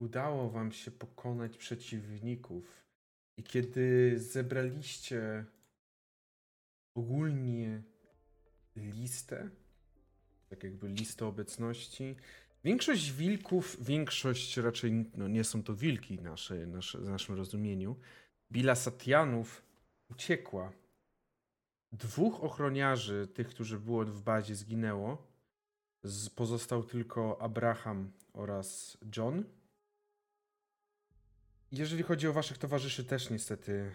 udało 0.00 0.50
Wam 0.50 0.72
się 0.72 0.90
pokonać 0.90 1.56
przeciwników. 1.56 2.84
I 3.36 3.42
kiedy 3.42 4.14
zebraliście 4.18 5.44
ogólnie 6.94 7.82
listę, 8.76 9.50
tak 10.48 10.64
jakby 10.64 10.88
listę 10.88 11.26
obecności. 11.26 12.16
Większość 12.64 13.12
wilków, 13.12 13.84
większość 13.84 14.56
raczej 14.56 15.10
no 15.14 15.28
nie 15.28 15.44
są 15.44 15.62
to 15.62 15.74
wilki 15.74 16.20
nasze, 16.20 16.66
nasze, 16.66 16.98
w 16.98 17.08
naszym 17.08 17.34
rozumieniu. 17.34 17.96
Bila 18.50 18.74
Satianów 18.74 19.62
uciekła. 20.10 20.72
Dwóch 21.92 22.44
ochroniarzy, 22.44 23.28
tych, 23.34 23.48
którzy 23.48 23.78
było 23.78 24.04
w 24.04 24.22
bazie, 24.22 24.54
zginęło. 24.54 25.26
Z, 26.02 26.30
pozostał 26.30 26.84
tylko 26.84 27.42
Abraham 27.42 28.12
oraz 28.32 28.98
John. 29.16 29.44
Jeżeli 31.72 32.02
chodzi 32.02 32.28
o 32.28 32.32
waszych 32.32 32.58
towarzyszy, 32.58 33.04
też 33.04 33.30
niestety 33.30 33.92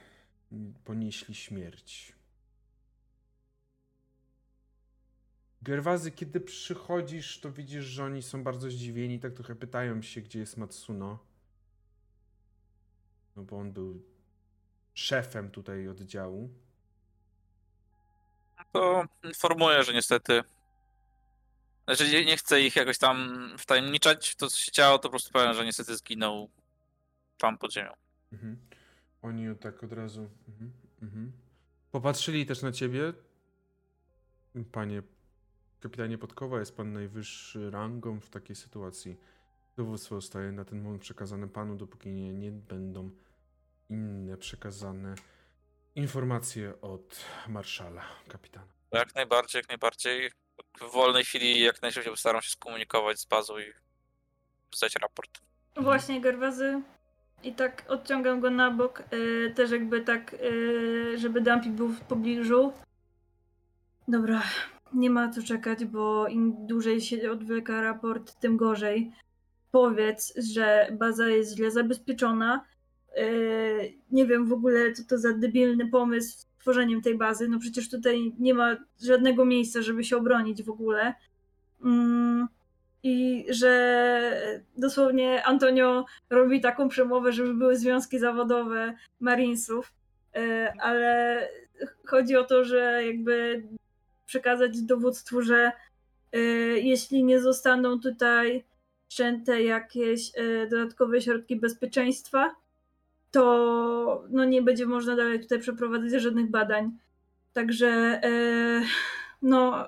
ponieśli 0.83 1.35
śmierć. 1.35 2.15
Gerwazy, 5.61 6.11
kiedy 6.11 6.39
przychodzisz, 6.39 7.39
to 7.39 7.51
widzisz, 7.51 7.85
że 7.85 8.03
oni 8.03 8.21
są 8.21 8.43
bardzo 8.43 8.69
zdziwieni, 8.69 9.19
tak 9.19 9.33
trochę 9.33 9.55
pytają 9.55 10.01
się, 10.01 10.21
gdzie 10.21 10.39
jest 10.39 10.57
Matsuno. 10.57 11.19
No 13.35 13.43
bo 13.43 13.59
on 13.59 13.71
był 13.71 14.01
szefem 14.93 15.51
tutaj 15.51 15.87
oddziału. 15.87 16.49
To 18.71 19.05
informuję, 19.23 19.83
że 19.83 19.93
niestety. 19.93 20.43
Znaczy 21.85 22.25
nie, 22.25 22.37
chcę 22.37 22.61
ich 22.61 22.75
jakoś 22.75 22.97
tam 22.97 23.47
wtajemniczać, 23.57 24.35
to 24.35 24.49
co 24.49 24.57
się 24.57 24.71
działo, 24.71 24.97
to 24.97 25.03
po 25.03 25.09
prostu 25.09 25.31
powiem, 25.31 25.53
że 25.53 25.65
niestety 25.65 25.95
zginął 25.97 26.49
tam 27.37 27.57
pod 27.57 27.73
ziemią. 27.73 27.93
Mhm. 28.33 28.57
Oni 29.21 29.55
tak 29.55 29.83
od 29.83 29.93
razu. 29.93 30.29
Mhm. 30.47 30.71
Mhm. 31.01 31.31
Popatrzyli 31.91 32.45
też 32.45 32.61
na 32.61 32.71
ciebie. 32.71 33.13
Panie 34.71 35.03
kapitanie 35.81 36.17
Podkowa, 36.17 36.59
jest 36.59 36.77
pan 36.77 36.93
najwyższy 36.93 37.71
rangą 37.71 38.19
w 38.19 38.29
takiej 38.29 38.55
sytuacji. 38.55 39.17
Dowództwo 39.77 40.15
zostaje 40.15 40.51
na 40.51 40.65
ten 40.65 40.81
moment 40.81 41.01
przekazane 41.01 41.47
panu, 41.47 41.75
dopóki 41.75 42.09
nie, 42.09 42.33
nie 42.33 42.51
będą 42.51 43.09
inne 43.89 44.37
przekazane 44.37 45.15
informacje 45.95 46.81
od 46.81 47.25
marszala, 47.47 48.03
kapitana. 48.27 48.67
Jak 48.91 49.15
najbardziej, 49.15 49.59
jak 49.59 49.69
najbardziej. 49.69 50.31
W 50.81 50.91
wolnej 50.93 51.23
chwili 51.23 51.59
jak 51.59 51.81
najszybciej 51.81 52.13
postaram 52.13 52.41
się 52.41 52.49
skomunikować 52.49 53.19
z 53.19 53.25
bazą 53.25 53.59
i 53.59 53.63
zdać 54.75 54.95
raport. 55.01 55.41
Właśnie 55.75 56.21
Gerwazy. 56.21 56.81
I 57.43 57.53
tak 57.53 57.85
odciągam 57.87 58.39
go 58.39 58.49
na 58.49 58.71
bok, 58.71 59.03
y, 59.13 59.53
też 59.55 59.71
jakby 59.71 60.01
tak, 60.01 60.33
y, 60.33 61.17
żeby 61.17 61.41
Dumpy 61.41 61.69
był 61.69 61.87
w 61.87 62.01
pobliżu. 62.01 62.73
Dobra, 64.07 64.41
nie 64.93 65.09
ma 65.09 65.29
co 65.29 65.43
czekać, 65.43 65.85
bo 65.85 66.27
im 66.27 66.67
dłużej 66.67 67.01
się 67.01 67.31
odwleka 67.31 67.81
raport, 67.81 68.39
tym 68.39 68.57
gorzej. 68.57 69.11
Powiedz, 69.71 70.33
że 70.53 70.87
baza 70.99 71.27
jest 71.27 71.55
źle 71.55 71.71
zabezpieczona. 71.71 72.65
Y, 73.17 73.93
nie 74.11 74.25
wiem 74.25 74.47
w 74.47 74.53
ogóle, 74.53 74.91
co 74.91 75.03
to 75.03 75.17
za 75.17 75.33
debilny 75.33 75.87
pomysł 75.87 76.37
z 76.37 76.47
tworzeniem 76.59 77.01
tej 77.01 77.17
bazy. 77.17 77.47
No 77.47 77.59
przecież 77.59 77.89
tutaj 77.89 78.33
nie 78.39 78.53
ma 78.53 78.77
żadnego 79.01 79.45
miejsca, 79.45 79.81
żeby 79.81 80.03
się 80.03 80.17
obronić 80.17 80.63
w 80.63 80.69
ogóle. 80.69 81.13
Mm, 81.83 82.47
I 83.03 83.45
że 83.49 84.59
dosłownie 84.77 85.45
Antonio 85.45 86.05
robi 86.29 86.61
taką 86.61 86.89
przemowę, 86.89 87.31
żeby 87.31 87.53
były 87.53 87.77
związki 87.77 88.19
zawodowe 88.19 88.93
Marinesów, 89.19 89.93
y, 90.37 90.71
ale 90.79 91.47
chodzi 92.05 92.35
o 92.35 92.43
to, 92.43 92.63
że 92.63 93.05
jakby 93.05 93.63
przekazać 94.25 94.81
dowództwu, 94.81 95.41
że 95.41 95.71
y, 96.35 96.39
jeśli 96.83 97.23
nie 97.23 97.39
zostaną 97.39 97.99
tutaj 97.99 98.63
wszczęte 99.09 99.63
jakieś 99.63 100.31
dodatkowe 100.69 101.21
środki 101.21 101.55
bezpieczeństwa, 101.55 102.55
to 103.31 104.23
no, 104.29 104.45
nie 104.45 104.61
będzie 104.61 104.85
można 104.85 105.15
dalej 105.15 105.39
tutaj 105.39 105.59
przeprowadzać 105.59 106.21
żadnych 106.21 106.51
badań. 106.51 106.91
Także 107.53 108.21
y, 108.25 108.81
no 109.41 109.87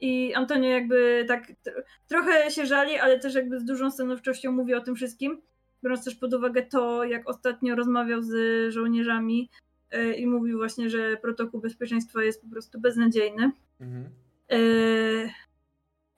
i 0.00 0.34
Antonio 0.34 0.70
jakby 0.70 1.24
tak 1.28 1.50
tr- 1.50 1.82
trochę 2.08 2.50
się 2.50 2.66
żali, 2.66 2.96
ale 2.96 3.18
też 3.18 3.34
jakby 3.34 3.60
z 3.60 3.64
dużą 3.64 3.90
stanowczością 3.90 4.52
mówi 4.52 4.74
o 4.74 4.80
tym 4.80 4.96
wszystkim, 4.96 5.42
biorąc 5.84 6.04
też 6.04 6.14
pod 6.14 6.34
uwagę 6.34 6.62
to, 6.62 7.04
jak 7.04 7.28
ostatnio 7.28 7.74
rozmawiał 7.74 8.22
z 8.22 8.32
żołnierzami 8.72 9.50
y, 9.94 10.14
i 10.14 10.26
mówił 10.26 10.58
właśnie, 10.58 10.90
że 10.90 11.16
protokół 11.16 11.60
bezpieczeństwa 11.60 12.22
jest 12.22 12.42
po 12.42 12.48
prostu 12.48 12.80
beznadziejny. 12.80 13.50
Mhm. 13.80 14.08
Y, 14.52 15.30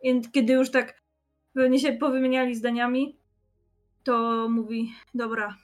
Więc 0.05 0.31
kiedy 0.31 0.53
już 0.53 0.71
tak 0.71 1.03
pewnie 1.53 1.81
się 1.81 1.93
powymieniali 1.93 2.55
zdaniami, 2.55 3.17
to 4.05 4.47
mówi, 4.49 4.93
dobra, 5.15 5.57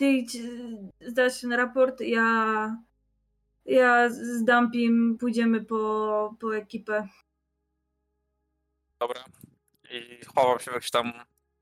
ty 0.00 0.06
idź 0.06 0.36
zdać 1.00 1.40
ten 1.40 1.52
raport, 1.52 2.00
ja, 2.00 2.76
ja 3.64 4.10
z 4.10 4.44
Dumpim 4.44 5.18
pójdziemy 5.18 5.64
po, 5.64 6.36
po 6.40 6.56
ekipę. 6.56 7.08
Dobra. 8.98 9.24
I 9.90 10.20
chowam 10.34 10.58
się 10.58 10.70
w 10.70 10.74
jakimś 10.74 10.90
tam, 10.90 11.12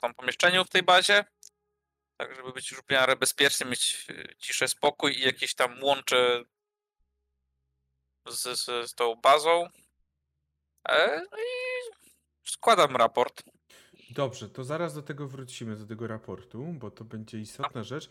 tam 0.00 0.14
pomieszczeniu 0.14 0.64
w 0.64 0.68
tej 0.70 0.82
bazie. 0.82 1.24
Tak, 2.16 2.36
żeby 2.36 2.52
być 2.52 2.70
już 2.70 2.80
w 2.80 2.90
miarę 2.90 3.16
bezpiecznie, 3.16 3.66
mieć 3.66 4.06
y, 4.10 4.34
ciszę, 4.38 4.68
spokój 4.68 5.18
i 5.18 5.20
jakieś 5.20 5.54
tam 5.54 5.82
łącze 5.82 6.44
z, 8.26 8.42
z, 8.42 8.90
z 8.90 8.94
tą 8.94 9.14
bazą. 9.14 9.68
E, 10.88 11.22
no 11.30 11.38
i 11.38 11.48
składam 12.50 12.96
raport. 12.96 13.42
Dobrze, 14.10 14.48
to 14.48 14.64
zaraz 14.64 14.94
do 14.94 15.02
tego 15.02 15.28
wrócimy, 15.28 15.76
do 15.76 15.86
tego 15.86 16.06
raportu, 16.06 16.64
bo 16.72 16.90
to 16.90 17.04
będzie 17.04 17.38
istotna 17.40 17.82
rzecz. 17.82 18.10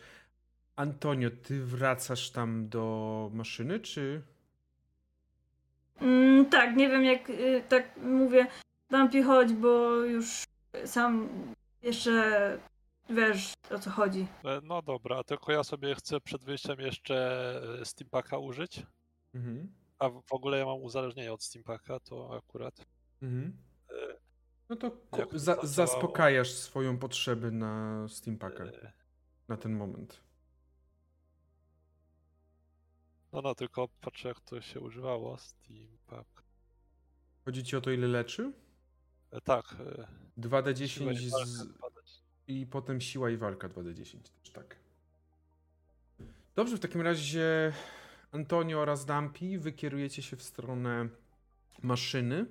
Antonio, 0.76 1.30
ty 1.42 1.64
wracasz 1.64 2.30
tam 2.30 2.68
do 2.68 3.30
maszyny, 3.34 3.80
czy... 3.80 4.22
Mm, 6.00 6.46
tak, 6.46 6.76
nie 6.76 6.88
wiem 6.88 7.04
jak 7.04 7.30
y, 7.30 7.62
tak 7.68 7.96
mówię, 7.96 8.46
Dumpy 8.90 9.22
chodź, 9.22 9.52
bo 9.52 9.94
już 9.94 10.44
sam 10.84 11.28
jeszcze 11.82 12.58
wiesz 13.10 13.52
o 13.70 13.78
co 13.78 13.90
chodzi. 13.90 14.26
E, 14.44 14.60
No 14.62 14.82
dobra, 14.82 15.24
tylko 15.24 15.52
ja 15.52 15.64
sobie 15.64 15.94
chcę 15.94 16.20
przed 16.20 16.44
wyjściem 16.44 16.80
jeszcze 16.80 17.16
e, 17.80 17.84
Steampaka 17.84 18.38
użyć. 18.38 18.82
Mhm. 19.34 19.72
A 19.98 20.08
w 20.08 20.22
w 20.22 20.32
ogóle 20.32 20.58
ja 20.58 20.66
mam 20.66 20.82
uzależnienie 20.82 21.32
od 21.32 21.42
Steampaka, 21.42 22.00
to 22.00 22.36
akurat. 22.36 22.86
Mhm. 23.22 23.56
E, 24.70 24.74
No 24.74 24.76
to 24.76 24.90
to 24.90 25.38
za- 25.38 25.58
zaspokajasz 25.62 26.50
swoją 26.52 26.98
potrzebę 26.98 27.50
na 27.50 28.04
Steampaka 28.08 28.64
e, 28.64 28.92
na 29.48 29.56
ten 29.56 29.76
moment. 29.76 30.20
No 33.32 33.42
no, 33.42 33.54
tylko 33.54 33.88
patrzę 34.00 34.28
jak 34.28 34.40
to 34.40 34.60
się 34.60 34.80
używało. 34.80 35.36
Steampak. 35.38 36.26
Chodzi 37.44 37.64
ci 37.64 37.76
o 37.76 37.80
to, 37.80 37.90
ile 37.90 38.08
leczy? 38.08 38.52
E, 39.30 39.40
Tak. 39.40 39.64
e, 39.64 39.76
siła 39.76 40.62
2d10 40.62 41.22
i 41.22 41.30
walka 41.30 41.46
z... 41.46 41.66
i 42.48 42.66
potem 42.66 43.00
siła 43.00 43.30
i 43.30 43.36
walka 43.36 43.68
2d10 43.68 44.18
też, 44.22 44.50
tak. 44.52 44.76
Dobrze, 46.56 46.76
w 46.76 46.80
takim 46.80 47.00
razie 47.00 47.72
Antonio 48.32 48.80
oraz 48.80 49.04
Dampi 49.04 49.58
wykierujecie 49.58 50.22
się 50.22 50.36
w 50.36 50.42
stronę 50.42 51.08
maszyny. 51.82 52.46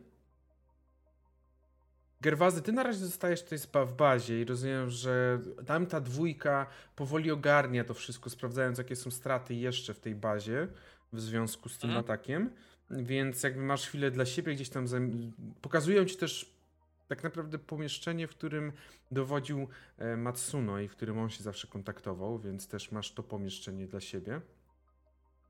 Gerwazy, 2.21 2.61
ty 2.61 2.71
na 2.71 2.83
razie 2.83 2.99
zostajesz 2.99 3.43
tutaj 3.43 3.85
w 3.87 3.93
bazie 3.93 4.41
i 4.41 4.45
rozumiem, 4.45 4.89
że 4.89 5.39
tamta 5.65 6.01
dwójka 6.01 6.67
powoli 6.95 7.31
ogarnia 7.31 7.83
to 7.83 7.93
wszystko, 7.93 8.29
sprawdzając 8.29 8.77
jakie 8.77 8.95
są 8.95 9.11
straty 9.11 9.53
jeszcze 9.55 9.93
w 9.93 9.99
tej 9.99 10.15
bazie 10.15 10.67
w 11.13 11.21
związku 11.21 11.69
z 11.69 11.77
tym 11.77 11.89
Mhm. 11.89 12.05
atakiem. 12.05 12.49
Więc 12.89 13.43
jakby 13.43 13.61
masz 13.61 13.87
chwilę 13.87 14.11
dla 14.11 14.25
siebie 14.25 14.55
gdzieś 14.55 14.69
tam, 14.69 14.85
pokazują 15.61 16.05
ci 16.05 16.17
też 16.17 16.57
tak 17.07 17.23
naprawdę 17.23 17.59
pomieszczenie, 17.59 18.27
w 18.27 18.29
którym 18.29 18.71
dowodził 19.11 19.67
e, 19.97 20.17
Matsuno 20.17 20.79
i 20.79 20.87
w 20.87 20.91
którym 20.91 21.19
on 21.19 21.29
się 21.29 21.43
zawsze 21.43 21.67
kontaktował, 21.67 22.39
więc 22.39 22.67
też 22.67 22.91
masz 22.91 23.11
to 23.11 23.23
pomieszczenie 23.23 23.87
dla 23.87 23.99
siebie. 23.99 24.41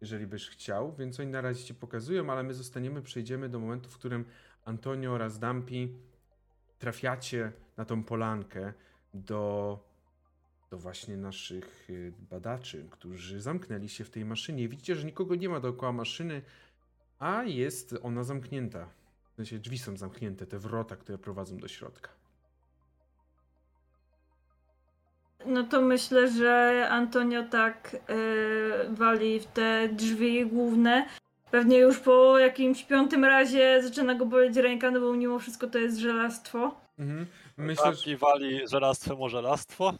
Jeżeli 0.01 0.27
byś 0.27 0.49
chciał, 0.49 0.95
więc 0.95 1.19
oni 1.19 1.31
na 1.31 1.41
razie 1.41 1.63
ci 1.63 1.75
pokazują, 1.75 2.29
ale 2.29 2.43
my 2.43 2.53
zostaniemy, 2.53 3.01
przejdziemy 3.01 3.49
do 3.49 3.59
momentu, 3.59 3.89
w 3.89 3.97
którym 3.97 4.25
Antonio 4.65 5.11
oraz 5.11 5.39
Dampi 5.39 5.93
trafiacie 6.79 7.51
na 7.77 7.85
tą 7.85 8.03
polankę 8.03 8.73
do, 9.13 9.79
do 10.69 10.77
właśnie 10.77 11.17
naszych 11.17 11.89
y, 11.89 12.13
badaczy, 12.29 12.85
którzy 12.91 13.41
zamknęli 13.41 13.89
się 13.89 14.03
w 14.03 14.09
tej 14.09 14.25
maszynie. 14.25 14.67
Widzicie, 14.67 14.95
że 14.95 15.05
nikogo 15.05 15.35
nie 15.35 15.49
ma 15.49 15.59
dookoła 15.59 15.91
maszyny, 15.91 16.41
a 17.19 17.43
jest 17.43 17.95
ona 18.03 18.23
zamknięta. 18.23 18.89
W 19.33 19.35
sensie 19.35 19.59
drzwi 19.59 19.77
są 19.77 19.97
zamknięte, 19.97 20.47
te 20.47 20.59
wrota, 20.59 20.95
które 20.95 21.17
prowadzą 21.17 21.57
do 21.57 21.67
środka. 21.67 22.09
No 25.45 25.63
to 25.63 25.81
myślę, 25.81 26.31
że 26.31 26.87
Antonio 26.89 27.43
tak 27.43 27.95
e, 27.95 28.93
wali 28.93 29.39
w 29.39 29.45
te 29.45 29.89
drzwi 29.89 30.45
główne. 30.45 31.07
Pewnie 31.51 31.77
już 31.77 31.99
po 31.99 32.39
jakimś 32.39 32.83
piątym 32.83 33.25
razie 33.25 33.83
zaczyna 33.83 34.15
go 34.15 34.25
boleć 34.25 34.55
ręka, 34.57 34.91
no 34.91 34.99
bo 34.99 35.13
mimo 35.13 35.39
wszystko 35.39 35.67
to 35.67 35.77
jest 35.79 35.97
żelastwo. 35.97 36.81
Mhm. 36.99 37.25
Myślę, 37.57 37.95
że 37.95 38.17
wali 38.17 38.67
żelastwem 38.67 39.21
o 39.21 39.29
żelastwo. 39.29 39.93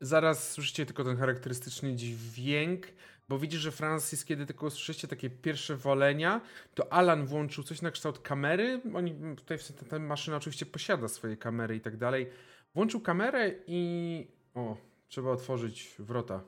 zaraz 0.00 0.50
słyszycie 0.52 0.86
tylko 0.86 1.04
ten 1.04 1.16
charakterystyczny 1.16 1.94
dźwięk, 1.94 2.86
bo 3.28 3.38
widzisz, 3.38 3.60
że 3.60 3.72
Francis, 3.72 4.24
kiedy 4.24 4.46
tylko 4.46 4.66
usłyszycie 4.66 5.08
takie 5.08 5.30
pierwsze 5.30 5.76
wolenia, 5.76 6.40
to 6.74 6.92
Alan 6.92 7.26
włączył 7.26 7.64
coś 7.64 7.82
na 7.82 7.90
kształt 7.90 8.18
kamery. 8.18 8.80
Oni 8.94 9.36
tutaj 9.36 9.58
w- 9.58 9.72
ta, 9.72 9.84
ta 9.86 9.98
maszyna 9.98 10.36
oczywiście 10.36 10.66
posiada 10.66 11.08
swoje 11.08 11.36
kamery 11.36 11.76
i 11.76 11.80
tak 11.80 11.96
dalej. 11.96 12.30
Włączył 12.74 13.00
kamerę 13.00 13.54
i. 13.66 14.26
O, 14.54 14.76
trzeba 15.08 15.30
otworzyć 15.30 15.94
wrota. 15.98 16.40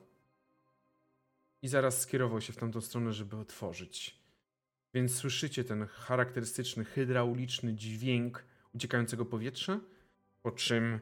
I 1.61 1.67
zaraz 1.67 2.01
skierował 2.01 2.41
się 2.41 2.53
w 2.53 2.57
tamtą 2.57 2.81
stronę, 2.81 3.13
żeby 3.13 3.37
otworzyć. 3.37 4.20
Więc 4.93 5.15
słyszycie 5.15 5.63
ten 5.63 5.85
charakterystyczny, 5.85 6.85
hydrauliczny 6.85 7.73
dźwięk 7.73 8.43
uciekającego 8.75 9.25
powietrza, 9.25 9.79
po 10.41 10.51
czym 10.51 10.99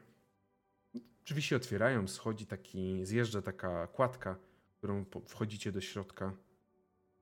drzwi 1.26 1.42
się 1.42 1.56
otwierają, 1.56 2.08
schodzi 2.08 2.46
taki, 2.46 3.06
zjeżdża 3.06 3.42
taka 3.42 3.86
kładka, 3.86 4.36
którą 4.78 5.04
wchodzicie 5.26 5.72
do 5.72 5.80
środka. 5.80 6.32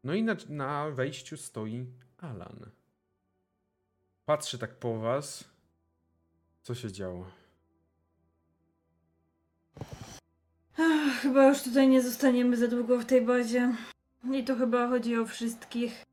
No 0.05 0.15
i 0.15 0.23
na, 0.23 0.37
na 0.49 0.91
wejściu 0.91 1.37
stoi 1.37 1.87
Alan. 2.19 2.71
Patrzy 4.25 4.59
tak 4.59 4.79
po 4.79 4.99
was. 4.99 5.45
Co 6.63 6.75
się 6.75 6.93
działo? 6.93 7.31
Ach, 10.79 11.21
chyba 11.23 11.49
już 11.49 11.63
tutaj 11.63 11.89
nie 11.89 12.03
zostaniemy 12.03 12.57
za 12.57 12.69
długo 12.69 12.99
w 12.99 13.05
tej 13.05 13.23
bazie. 13.23 13.75
I 14.33 14.45
to 14.45 14.57
chyba 14.57 14.89
chodzi 14.89 15.17
o 15.17 15.27
wszystkich. 15.27 16.08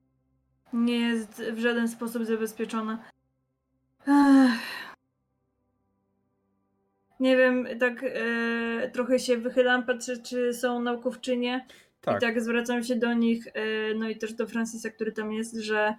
Nie 0.73 0.99
jest 0.99 1.41
w 1.41 1.59
żaden 1.59 1.87
sposób 1.87 2.25
zabezpieczona. 2.25 3.03
Ach. 4.07 4.85
Nie 7.19 7.37
wiem, 7.37 7.67
tak 7.79 8.03
e, 8.03 8.89
trochę 8.93 9.19
się 9.19 9.37
wychylam, 9.37 9.85
patrzę, 9.85 10.17
czy 10.17 10.53
są 10.53 10.81
naukowczynie. 10.81 11.67
Tak, 12.01 12.17
I 12.17 12.21
tak 12.21 12.41
zwracam 12.41 12.83
się 12.83 12.95
do 12.95 13.13
nich, 13.13 13.47
e, 13.47 13.93
no 13.93 14.09
i 14.09 14.17
też 14.17 14.33
do 14.33 14.47
Francisa, 14.47 14.89
który 14.89 15.11
tam 15.11 15.33
jest, 15.33 15.55
że 15.55 15.95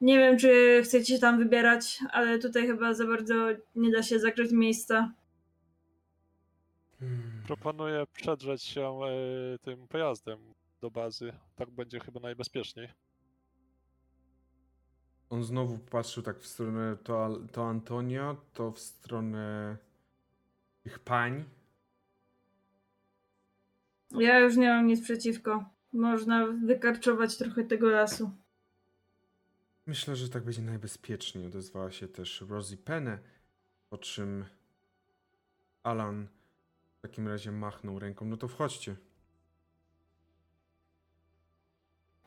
nie 0.00 0.18
wiem, 0.18 0.38
czy 0.38 0.80
chcecie 0.84 1.14
się 1.14 1.20
tam 1.20 1.38
wybierać, 1.38 1.98
ale 2.10 2.38
tutaj 2.38 2.66
chyba 2.66 2.94
za 2.94 3.06
bardzo 3.06 3.34
nie 3.76 3.90
da 3.90 4.02
się 4.02 4.18
zagrzeć 4.18 4.52
miejsca. 4.52 5.12
Hmm. 7.00 7.42
Proponuję 7.46 8.04
przedrzeć 8.12 8.62
się 8.62 9.00
e, 9.04 9.58
tym 9.58 9.88
pojazdem 9.88 10.38
do 10.80 10.90
bazy. 10.90 11.32
Tak 11.56 11.70
będzie 11.70 12.00
chyba 12.00 12.20
najbezpieczniej. 12.20 12.88
On 15.32 15.44
znowu 15.44 15.78
patrzył 15.78 16.22
tak 16.22 16.38
w 16.38 16.46
stronę 16.46 16.96
to, 17.04 17.40
to 17.52 17.68
Antonio, 17.68 18.36
to 18.54 18.70
w 18.70 18.78
stronę 18.78 19.76
tych 20.82 20.98
pań. 20.98 21.44
Ja 24.10 24.38
już 24.38 24.56
nie 24.56 24.68
mam 24.68 24.86
nic 24.86 25.04
przeciwko. 25.04 25.64
Można 25.92 26.46
wykarczować 26.46 27.36
trochę 27.38 27.64
tego 27.64 27.90
lasu. 27.90 28.30
Myślę, 29.86 30.16
że 30.16 30.28
tak 30.28 30.44
będzie 30.44 30.62
najbezpieczniej. 30.62 31.46
Odezwała 31.46 31.90
się 31.90 32.08
też 32.08 32.40
Rosie 32.48 32.76
Penne, 32.76 33.18
po 33.90 33.98
czym 33.98 34.44
Alan 35.82 36.26
w 36.98 37.00
takim 37.00 37.28
razie 37.28 37.52
machnął 37.52 37.98
ręką. 37.98 38.24
No 38.24 38.36
to 38.36 38.48
wchodźcie. 38.48 38.96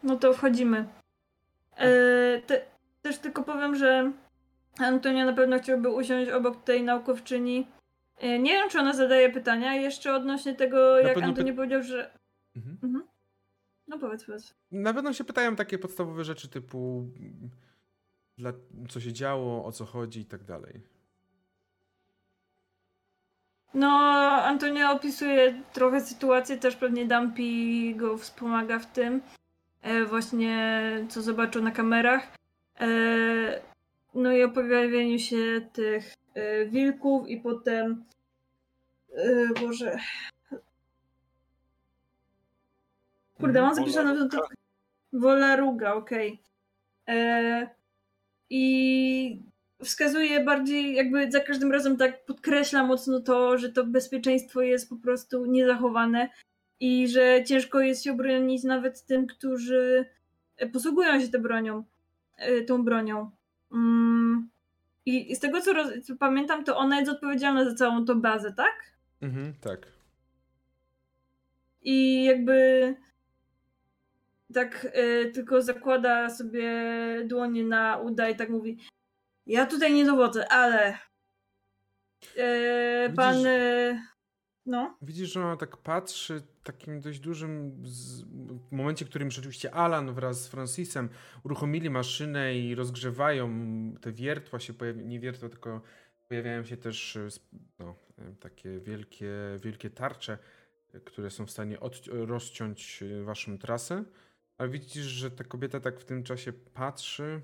No 0.03 0.15
to 0.15 0.33
wchodzimy. 0.33 0.87
E, 1.77 2.41
te, 2.41 2.74
też 3.05 3.17
tylko 3.17 3.43
powiem, 3.43 3.75
że 3.75 4.11
Antonia 4.77 5.25
na 5.25 5.33
pewno 5.33 5.59
chciałby 5.59 5.89
usiąść 5.89 6.31
obok 6.31 6.63
tej 6.63 6.83
naukowczyni. 6.83 7.67
E, 8.17 8.39
nie 8.39 8.51
wiem, 8.51 8.69
czy 8.69 8.79
ona 8.79 8.93
zadaje 8.93 9.29
pytania 9.29 9.75
jeszcze 9.75 10.15
odnośnie 10.15 10.55
tego, 10.55 10.99
jak 10.99 11.17
Antonio 11.17 11.53
py- 11.53 11.55
powiedział, 11.55 11.83
że... 11.83 12.11
Mhm. 12.55 12.77
Mhm. 12.83 13.07
No 13.87 13.99
powiedz, 13.99 14.25
powiedz. 14.25 14.53
Na 14.71 14.93
pewno 14.93 15.13
się 15.13 15.23
pytają 15.23 15.55
takie 15.55 15.77
podstawowe 15.77 16.23
rzeczy 16.23 16.47
typu 16.47 17.07
mm, 17.19 17.49
dla, 18.37 18.53
co 18.89 18.99
się 18.99 19.13
działo, 19.13 19.65
o 19.65 19.71
co 19.71 19.85
chodzi 19.85 20.19
i 20.19 20.25
tak 20.25 20.43
dalej. 20.43 20.81
No, 23.73 23.89
Antonia 24.43 24.91
opisuje 24.91 25.61
trochę 25.73 26.01
sytuację, 26.01 26.57
też 26.57 26.75
pewnie 26.75 27.05
Dampi 27.05 27.95
go 27.95 28.17
wspomaga 28.17 28.79
w 28.79 28.85
tym. 28.85 29.21
E, 29.81 30.05
właśnie 30.05 30.81
co 31.09 31.21
zobaczył 31.21 31.63
na 31.63 31.71
kamerach. 31.71 32.35
E, 32.79 33.61
no 34.13 34.31
i 34.31 34.43
o 34.43 34.49
pojawieniu 34.49 35.19
się 35.19 35.61
tych 35.73 36.13
e, 36.33 36.65
wilków 36.65 37.27
i 37.27 37.37
potem 37.37 38.05
e, 39.13 39.47
Boże. 39.61 39.97
Kurde, 43.39 43.61
mam 43.61 43.75
zapisane 43.75 44.15
w 44.15 44.19
notatkach. 44.19 44.57
Wolaruga, 45.13 45.93
okej. 45.93 46.41
E, 47.07 47.69
I 48.49 49.43
wskazuje 49.83 50.43
bardziej, 50.43 50.95
jakby 50.95 51.31
za 51.31 51.39
każdym 51.39 51.71
razem 51.71 51.97
tak 51.97 52.25
podkreśla 52.25 52.83
mocno 52.83 53.19
to, 53.19 53.57
że 53.57 53.71
to 53.71 53.85
bezpieczeństwo 53.85 54.61
jest 54.61 54.89
po 54.89 54.95
prostu 54.95 55.45
niezachowane 55.45 56.29
i 56.79 57.07
że 57.07 57.43
ciężko 57.43 57.79
jest 57.79 58.03
się 58.03 58.11
obronić 58.11 58.63
nawet 58.63 59.05
tym, 59.05 59.27
którzy 59.27 60.05
posługują 60.73 61.21
się 61.21 61.27
tą 61.27 61.41
bronią. 61.41 61.83
E, 62.37 62.61
Tą 62.61 62.83
bronią. 62.83 63.31
Mm. 63.71 64.49
I 65.05 65.35
z 65.35 65.39
tego 65.39 65.61
co, 65.61 65.73
roz- 65.73 66.01
co 66.05 66.15
pamiętam, 66.15 66.63
to 66.63 66.77
ona 66.77 66.99
jest 66.99 67.11
odpowiedzialna 67.11 67.69
za 67.69 67.75
całą 67.75 68.05
tą 68.05 68.21
bazę, 68.21 68.53
tak? 68.53 68.75
Mhm, 69.21 69.53
tak. 69.61 69.87
I 71.81 72.23
jakby 72.23 72.95
tak 74.53 74.87
e, 74.93 75.25
tylko 75.25 75.61
zakłada 75.61 76.29
sobie 76.29 76.71
dłonie 77.25 77.63
na 77.63 77.97
uda 77.97 78.29
i 78.29 78.35
tak 78.35 78.49
mówi 78.49 78.77
ja 79.47 79.65
tutaj 79.65 79.93
nie 79.93 80.05
dowodzę, 80.05 80.51
ale 80.51 80.97
e, 82.37 83.09
pan 83.15 83.45
e, 83.45 84.01
no, 84.65 84.97
Widzisz, 85.01 85.33
że 85.33 85.45
ona 85.45 85.57
tak 85.57 85.77
patrzy 85.77 86.41
takim 86.63 87.01
dość 87.01 87.19
dużym 87.19 87.81
z... 87.83 88.21
w 88.69 88.71
momencie, 88.71 89.05
w 89.05 89.09
którym 89.09 89.31
rzeczywiście 89.31 89.73
Alan 89.73 90.13
wraz 90.13 90.43
z 90.43 90.47
Francisem 90.47 91.09
uruchomili 91.43 91.89
maszynę 91.89 92.57
i 92.57 92.75
rozgrzewają 92.75 93.49
te 94.01 94.11
wiertła 94.11 94.59
się 94.59 94.73
nie 94.95 95.19
wiertła, 95.19 95.49
tylko 95.49 95.81
pojawiają 96.29 96.63
się 96.65 96.77
też 96.77 97.15
e, 97.15 97.27
no, 97.79 97.95
e, 98.17 98.35
takie 98.39 98.79
wielkie, 98.79 99.31
wielkie 99.63 99.89
tarcze, 99.89 100.37
e, 100.93 100.99
które 100.99 101.31
są 101.31 101.45
w 101.45 101.51
stanie 101.51 101.79
od... 101.79 102.01
rozciąć 102.07 103.03
waszą 103.23 103.57
trasę. 103.57 104.03
Ale 104.57 104.69
widzisz, 104.69 105.05
że 105.05 105.31
ta 105.31 105.43
kobieta 105.43 105.79
tak 105.79 105.99
w 105.99 106.05
tym 106.05 106.23
czasie 106.23 106.53
patrzy. 106.53 107.41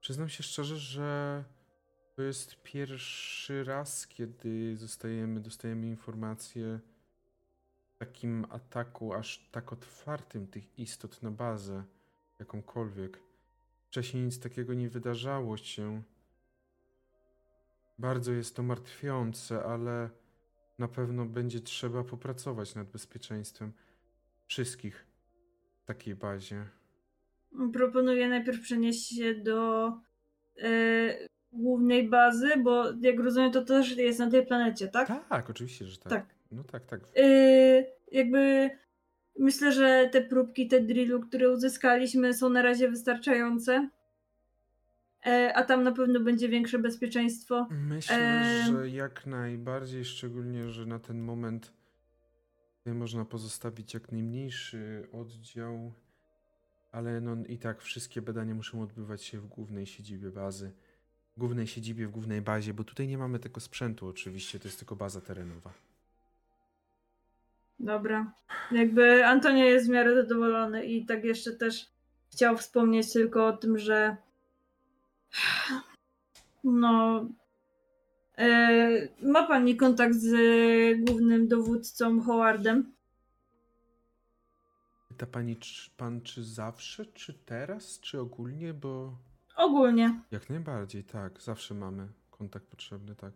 Przyznam 0.00 0.28
się 0.28 0.42
szczerze, 0.42 0.76
że 0.76 1.44
to 2.18 2.22
jest 2.22 2.62
pierwszy 2.62 3.64
raz, 3.64 4.06
kiedy 4.06 4.76
zostajemy, 4.76 5.40
dostajemy 5.40 5.86
informację 5.86 6.80
o 7.94 7.98
takim 7.98 8.46
ataku, 8.50 9.14
aż 9.14 9.48
tak 9.52 9.72
otwartym 9.72 10.46
tych 10.46 10.78
istot 10.78 11.22
na 11.22 11.30
bazę, 11.30 11.84
jakąkolwiek. 12.38 13.20
Wcześniej 13.86 14.24
nic 14.24 14.40
takiego 14.40 14.74
nie 14.74 14.88
wydarzało 14.88 15.56
się. 15.56 16.02
Bardzo 17.98 18.32
jest 18.32 18.56
to 18.56 18.62
martwiące, 18.62 19.64
ale 19.64 20.10
na 20.78 20.88
pewno 20.88 21.24
będzie 21.24 21.60
trzeba 21.60 22.04
popracować 22.04 22.74
nad 22.74 22.90
bezpieczeństwem 22.90 23.72
wszystkich 24.46 25.06
w 25.82 25.84
takiej 25.84 26.14
bazie. 26.14 26.66
Proponuję 27.72 28.28
najpierw 28.28 28.60
przenieść 28.60 29.16
się 29.16 29.34
do 29.34 29.88
e, 30.62 31.28
głównej 31.52 32.08
bazy, 32.08 32.48
bo 32.62 32.84
jak 33.00 33.20
rozumiem, 33.20 33.52
to 33.52 33.64
też 33.64 33.96
jest 33.96 34.18
na 34.18 34.30
tej 34.30 34.46
planecie, 34.46 34.88
tak? 34.88 35.28
Tak, 35.28 35.50
oczywiście, 35.50 35.84
że 35.84 35.98
tak. 35.98 36.12
Tak. 36.12 36.26
No 36.52 36.64
tak, 36.64 36.86
tak. 36.86 37.00
E, 37.16 37.84
jakby 38.12 38.70
myślę, 39.38 39.72
że 39.72 40.08
te 40.12 40.22
próbki, 40.22 40.68
te 40.68 40.80
drillu, 40.80 41.20
które 41.20 41.50
uzyskaliśmy, 41.50 42.34
są 42.34 42.48
na 42.48 42.62
razie 42.62 42.88
wystarczające. 42.88 43.88
E, 45.26 45.52
a 45.54 45.64
tam 45.64 45.82
na 45.82 45.92
pewno 45.92 46.20
będzie 46.20 46.48
większe 46.48 46.78
bezpieczeństwo. 46.78 47.66
Myślę, 47.70 48.16
Em. 48.16 48.76
że 48.76 48.88
jak 48.90 49.26
najbardziej, 49.26 50.04
szczególnie, 50.04 50.68
że 50.68 50.86
na 50.86 50.98
ten 50.98 51.20
moment 51.20 51.72
można 52.86 53.24
pozostawić 53.24 53.94
jak 53.94 54.12
najmniejszy 54.12 55.08
oddział, 55.12 55.92
ale 56.92 57.20
no 57.20 57.36
i 57.48 57.58
tak 57.58 57.82
wszystkie 57.82 58.22
badania 58.22 58.54
muszą 58.54 58.82
odbywać 58.82 59.24
się 59.24 59.40
w 59.40 59.46
głównej 59.46 59.86
siedzibie 59.86 60.30
bazy. 60.30 60.72
Głównej 61.38 61.66
siedzibie, 61.66 62.06
w 62.06 62.10
głównej 62.10 62.42
bazie, 62.42 62.74
bo 62.74 62.84
tutaj 62.84 63.08
nie 63.08 63.18
mamy 63.18 63.38
tego 63.38 63.60
sprzętu 63.60 64.08
oczywiście, 64.08 64.58
to 64.58 64.68
jest 64.68 64.78
tylko 64.78 64.96
baza 64.96 65.20
terenowa. 65.20 65.72
Dobra. 67.80 68.32
Jakby 68.72 69.26
Antonio 69.26 69.64
jest 69.64 69.86
w 69.86 69.90
miarę 69.90 70.14
zadowolony 70.14 70.84
i 70.84 71.06
tak 71.06 71.24
jeszcze 71.24 71.52
też 71.52 71.86
chciał 72.32 72.56
wspomnieć 72.56 73.12
tylko 73.12 73.46
o 73.46 73.56
tym, 73.56 73.78
że 73.78 74.16
no 76.64 77.26
e, 78.38 79.08
ma 79.22 79.46
pani 79.46 79.76
kontakt 79.76 80.14
z 80.14 80.34
głównym 81.04 81.48
dowódcą 81.48 82.20
Howardem? 82.20 82.92
Pyta 85.08 85.26
pani, 85.26 85.56
czy, 85.56 85.90
pan 85.96 86.20
czy 86.20 86.44
zawsze, 86.44 87.06
czy 87.06 87.34
teraz, 87.34 88.00
czy 88.00 88.20
ogólnie, 88.20 88.74
bo 88.74 89.27
Ogólnie. 89.58 90.20
jak 90.30 90.50
najbardziej, 90.50 91.04
tak, 91.04 91.42
zawsze 91.42 91.74
mamy 91.74 92.08
kontakt 92.30 92.66
potrzebny, 92.66 93.14
tak. 93.16 93.32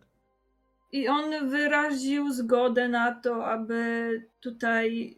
I 0.91 1.07
on 1.07 1.49
wyraził 1.49 2.31
zgodę 2.33 2.89
na 2.89 3.15
to, 3.15 3.45
aby 3.47 4.09
tutaj 4.39 5.17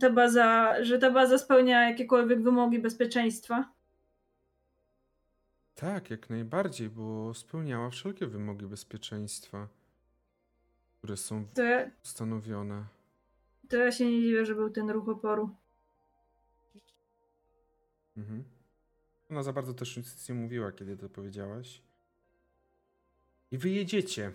ta 0.00 0.10
baza, 0.10 0.74
że 0.84 0.98
ta 0.98 1.10
baza 1.10 1.38
spełnia 1.38 1.88
jakiekolwiek 1.90 2.42
wymogi 2.42 2.78
bezpieczeństwa. 2.78 3.72
Tak, 5.74 6.10
jak 6.10 6.30
najbardziej, 6.30 6.88
bo 6.90 7.34
spełniała 7.34 7.90
wszelkie 7.90 8.26
wymogi 8.26 8.66
bezpieczeństwa, 8.66 9.68
które 10.98 11.16
są 11.16 11.46
To 11.54 11.62
ja, 11.62 11.90
ustanowione. 12.04 12.84
to 13.68 13.76
ja 13.76 13.92
się 13.92 14.04
nie 14.10 14.20
dziwię, 14.22 14.46
że 14.46 14.54
był 14.54 14.70
ten 14.70 14.90
ruch 14.90 15.08
oporu. 15.08 15.50
Mhm. 18.16 18.44
Ona 19.30 19.42
za 19.42 19.52
bardzo 19.52 19.74
też 19.74 19.96
nic 19.96 20.28
nie 20.28 20.34
mówiła, 20.34 20.72
kiedy 20.72 20.96
to 20.96 21.08
powiedziałaś. 21.08 21.82
I 23.50 23.58
wyjedziecie. 23.58 24.32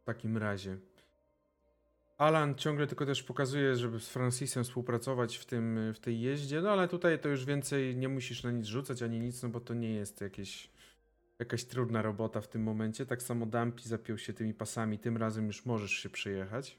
W 0.00 0.04
takim 0.04 0.36
razie. 0.36 0.76
Alan 2.18 2.54
ciągle 2.54 2.86
tylko 2.86 3.06
też 3.06 3.22
pokazuje, 3.22 3.76
żeby 3.76 4.00
z 4.00 4.08
Francisem 4.08 4.64
współpracować 4.64 5.36
w, 5.36 5.44
tym, 5.44 5.92
w 5.94 6.00
tej 6.00 6.20
jeździe, 6.20 6.60
no 6.60 6.70
ale 6.70 6.88
tutaj 6.88 7.18
to 7.18 7.28
już 7.28 7.44
więcej 7.44 7.96
nie 7.96 8.08
musisz 8.08 8.42
na 8.42 8.50
nic 8.50 8.66
rzucać 8.66 9.02
ani 9.02 9.20
nic, 9.20 9.42
no 9.42 9.48
bo 9.48 9.60
to 9.60 9.74
nie 9.74 9.94
jest 9.94 10.20
jakieś, 10.20 10.70
jakaś 11.38 11.64
trudna 11.64 12.02
robota 12.02 12.40
w 12.40 12.48
tym 12.48 12.62
momencie. 12.62 13.06
Tak 13.06 13.22
samo 13.22 13.46
Dampi 13.46 13.88
zapiął 13.88 14.18
się 14.18 14.32
tymi 14.32 14.54
pasami, 14.54 14.98
tym 14.98 15.16
razem 15.16 15.46
już 15.46 15.66
możesz 15.66 15.92
się 15.92 16.08
przejechać. 16.08 16.78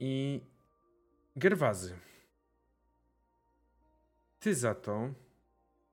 I 0.00 0.40
Gerwazy. 1.36 1.96
Ty 4.46 4.54
za 4.54 4.74
to 4.74 5.08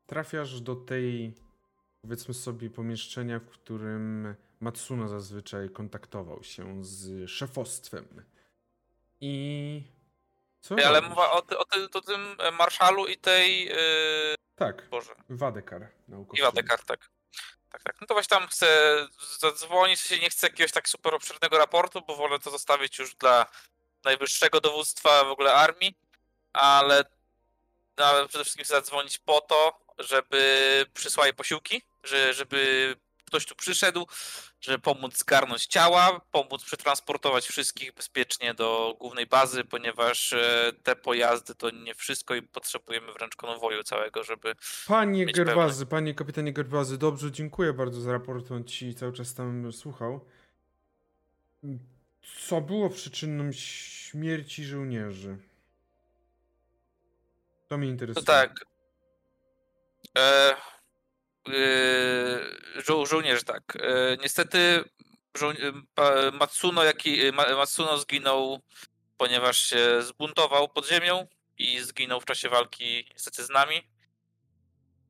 trafiasz 0.07 0.61
do 0.61 0.75
tej, 0.75 1.33
powiedzmy 2.01 2.33
sobie, 2.33 2.69
pomieszczenia, 2.69 3.39
w 3.39 3.49
którym 3.49 4.35
Matsuno 4.59 5.07
zazwyczaj 5.07 5.69
kontaktował 5.69 6.43
się 6.43 6.85
z 6.85 7.29
szefostwem. 7.29 8.25
I. 9.21 9.83
Co? 10.61 10.75
Ej, 10.77 10.83
ale 10.83 11.01
robisz? 11.01 11.09
mowa 11.09 11.31
o, 11.31 11.41
ty, 11.41 11.57
o, 11.57 11.65
ty, 11.65 11.87
o 11.93 12.01
tym 12.01 12.35
e, 12.39 12.51
marszalu 12.51 13.07
i 13.07 13.17
tej. 13.17 13.65
Yy... 13.65 14.35
Tak, 14.55 14.89
Boże. 14.89 15.15
Wadekar. 15.29 15.87
naukowczyni. 16.07 16.39
I 16.39 16.51
Wadekar, 16.51 16.83
tak. 16.83 17.09
Tak, 17.69 17.83
tak. 17.83 18.01
No 18.01 18.07
to 18.07 18.13
właśnie 18.13 18.37
tam 18.37 18.47
chcę 18.47 18.67
zadzwonić, 19.39 19.99
sensie 19.99 20.23
nie 20.23 20.29
chcę 20.29 20.47
jakiegoś 20.47 20.71
tak 20.71 20.89
super 20.89 21.15
obszernego 21.15 21.57
raportu, 21.57 22.01
bo 22.07 22.15
wolę 22.15 22.39
to 22.39 22.51
zostawić 22.51 22.99
już 22.99 23.15
dla 23.15 23.45
najwyższego 24.05 24.61
dowództwa 24.61 25.23
w 25.23 25.31
ogóle 25.31 25.53
armii, 25.53 25.95
ale, 26.53 27.03
no, 27.97 28.27
przede 28.27 28.43
wszystkim 28.43 28.65
chcę 28.65 28.73
zadzwonić 28.73 29.17
po 29.17 29.41
to, 29.41 29.79
żeby 29.99 30.85
przysłali 30.93 31.33
posiłki, 31.33 31.81
że, 32.03 32.33
żeby 32.33 32.95
ktoś 33.33 33.45
tu 33.45 33.55
przyszedł, 33.55 34.07
żeby 34.61 34.79
pomóc 34.79 35.17
zgarnąć 35.17 35.65
ciała, 35.65 36.21
pomóc 36.31 36.63
przetransportować 36.63 37.47
wszystkich 37.47 37.93
bezpiecznie 37.93 38.53
do 38.53 38.95
głównej 38.99 39.27
bazy, 39.27 39.63
ponieważ 39.63 40.33
e, 40.33 40.71
te 40.83 40.95
pojazdy 40.95 41.55
to 41.55 41.69
nie 41.69 41.95
wszystko 41.95 42.35
i 42.35 42.41
potrzebujemy 42.41 43.13
wręcz 43.13 43.35
konwoju 43.35 43.83
całego, 43.83 44.23
żeby 44.23 44.55
Panie 44.87 45.25
Gerwazy, 45.25 45.85
panie 45.85 46.13
kapitanie 46.13 46.53
Gerwazy, 46.53 46.97
dobrze, 46.97 47.31
dziękuję 47.31 47.73
bardzo 47.73 48.01
za 48.01 48.11
raport, 48.11 48.51
on 48.51 48.63
ci 48.63 48.95
cały 48.95 49.13
czas 49.13 49.33
tam 49.33 49.73
słuchał. 49.73 50.25
Co 52.39 52.61
było 52.61 52.89
przyczyną 52.89 53.51
śmierci 53.51 54.65
żołnierzy? 54.65 55.37
To 57.73 57.77
mnie 57.77 57.87
To 57.87 57.91
interesuje. 57.91 58.25
tak. 58.25 58.65
E, 60.17 60.55
e, 61.49 61.53
żo 62.85 63.05
żołnierz 63.05 63.43
tak. 63.43 63.63
E, 63.75 64.17
niestety 64.21 64.83
żo 65.37 65.51
e, 65.51 65.55
Matsuno, 66.31 66.83
jaki, 66.83 67.31
Ma 67.31 67.55
Matsuno 67.55 67.97
zginął, 67.97 68.59
ponieważ 69.17 69.57
się 69.57 70.01
zbuntował 70.01 70.69
pod 70.69 70.87
ziemią 70.87 71.27
i 71.57 71.79
zginął 71.79 72.21
w 72.21 72.25
czasie 72.25 72.49
walki 72.49 73.07
niestety 73.13 73.43
z 73.43 73.49
nami. 73.49 73.91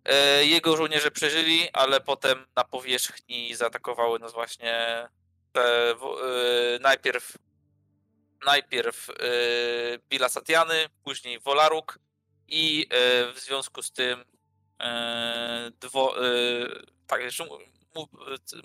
E, 0.06 0.46
jego 0.46 0.78
żołnierze 0.78 1.12
przeżyli, 1.12 1.70
ale 1.74 2.02
potem 2.02 2.46
na 2.56 2.64
powierzchni 2.64 3.56
zaatakowały 3.56 4.20
nas 4.20 4.34
właśnie 4.34 5.08
te, 5.52 5.92
e, 5.92 5.96
najpierw 6.82 7.38
najpierw 8.46 9.10
e, 9.10 9.14
Bila 10.10 10.30
Satiany, 10.30 10.86
później 11.04 11.40
Wolaruk 11.40 12.00
i 12.54 12.88
e, 12.90 13.34
w 13.34 13.40
związku 13.40 13.82
z 13.82 13.92
tym 13.92 14.26
e, 14.80 15.72
dwo, 15.80 16.28
e, 16.28 16.30
tak, 17.08 17.22
jeszcze 17.22 17.48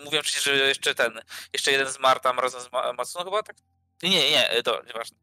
mówiłem 0.04 0.24
wcześniej, 0.24 0.56
że 0.56 0.68
jeszcze 0.68 0.94
ten, 0.94 1.20
jeszcze 1.52 1.72
jeden 1.72 1.88
zmarł 1.88 2.20
tam 2.20 2.38
razem 2.38 2.60
z 2.60 2.72
Ma- 2.72 2.92
Matsuno 2.92 3.24
chyba, 3.24 3.42
tak? 3.42 3.56
Nie, 4.02 4.30
nie, 4.30 4.62
to 4.62 4.82
nieważne. 4.86 5.16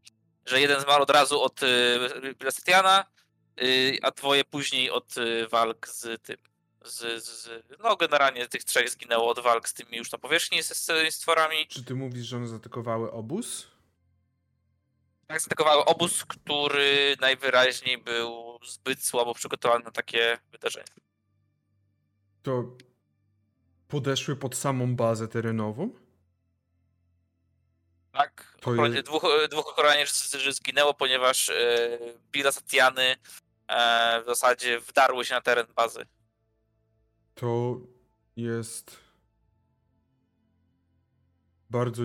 Że 0.45 0.61
jeden 0.61 0.81
zmarł 0.81 1.03
od 1.03 1.09
razu 1.09 1.41
od 1.41 1.59
Bila 2.39 2.51
Satiana, 2.51 3.05
e, 3.57 3.63
a 4.01 4.11
dwoje 4.11 4.45
później 4.45 4.91
od 4.91 5.15
walk 5.51 5.87
z 5.87 6.21
tym, 6.21 6.37
z, 6.85 7.23
z, 7.23 7.49
no 7.83 7.95
generalnie 7.95 8.47
tych 8.47 8.63
trzech 8.63 8.89
zginęło 8.89 9.29
od 9.29 9.39
walk 9.39 9.69
z 9.69 9.73
tymi 9.73 9.97
już 9.97 10.11
na 10.11 10.17
powierzchni 10.17 10.63
z 10.63 10.89
stworami. 11.09 11.67
Czy 11.67 11.83
ty 11.83 11.95
mówisz, 11.95 12.25
że 12.25 12.37
one 12.37 12.47
zaatakowały 12.47 13.11
obóz? 13.11 13.67
Tak, 15.27 15.41
zaatakowały 15.41 15.85
obóz, 15.85 16.25
który 16.25 17.15
najwyraźniej 17.21 17.97
był 17.97 18.59
zbyt 18.67 19.03
słabo 19.03 19.33
przygotowany 19.33 19.83
na 19.85 19.91
takie 19.91 20.37
wydarzenie. 20.51 20.85
To 22.43 22.77
podeszły 23.87 24.35
pod 24.35 24.55
samą 24.55 24.95
bazę 24.95 25.27
terenową? 25.27 25.89
Tak, 28.11 28.57
To 28.61 28.75
jest- 28.85 29.07
dwóch, 29.07 29.23
dwóch 29.51 29.67
ochroniarzy 29.67 30.13
zginęło, 30.53 30.93
ponieważ 30.93 31.49
e, 31.49 31.99
Bila 32.31 32.51
Satiany 32.51 33.15
e, 33.67 34.21
w 34.21 34.25
zasadzie 34.25 34.79
wdarły 34.79 35.25
się 35.25 35.35
na 35.35 35.41
teren 35.41 35.67
bazy. 35.75 36.05
To 37.35 37.77
jest 38.35 38.97
bardzo 41.69 42.03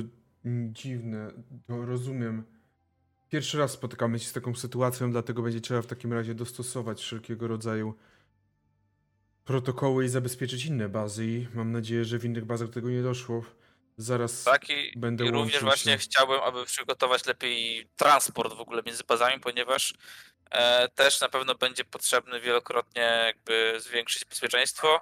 dziwne. 0.73 1.31
To 1.67 1.87
rozumiem. 1.87 2.60
Pierwszy 3.31 3.59
raz 3.59 3.71
spotykamy 3.73 4.19
się 4.19 4.27
z 4.27 4.33
taką 4.33 4.55
sytuacją, 4.55 5.11
dlatego 5.13 5.43
będzie 5.43 5.61
trzeba 5.61 5.83
w 5.83 5.87
takim 5.87 6.13
razie 6.13 6.35
dostosować 6.35 7.01
wszelkiego 7.01 7.49
rodzaju 7.49 7.95
protokoły 9.45 10.05
i 10.05 10.09
zabezpieczyć 10.09 10.65
inne 10.65 10.89
bazy 10.89 11.27
i 11.27 11.47
mam 11.55 11.73
nadzieję, 11.73 12.05
że 12.05 12.19
w 12.19 12.25
innych 12.25 12.45
bazach 12.45 12.69
do 12.69 12.75
tego 12.75 12.91
nie 12.91 13.03
doszło. 13.03 13.45
Zaraz 13.97 14.45
Tak 14.45 14.71
i, 14.71 14.93
będę 14.99 15.27
i 15.27 15.31
również 15.31 15.61
właśnie 15.63 15.93
się. 15.93 15.99
chciałbym, 15.99 16.41
aby 16.41 16.65
przygotować 16.65 17.27
lepiej 17.27 17.89
transport 17.97 18.55
w 18.55 18.61
ogóle 18.61 18.83
między 18.87 19.05
bazami, 19.05 19.41
ponieważ 19.41 19.95
e, 20.51 20.89
też 20.89 21.21
na 21.21 21.29
pewno 21.29 21.55
będzie 21.55 21.85
potrzebny 21.85 22.41
wielokrotnie 22.41 23.03
jakby 23.03 23.75
zwiększyć 23.81 24.25
bezpieczeństwo. 24.25 25.01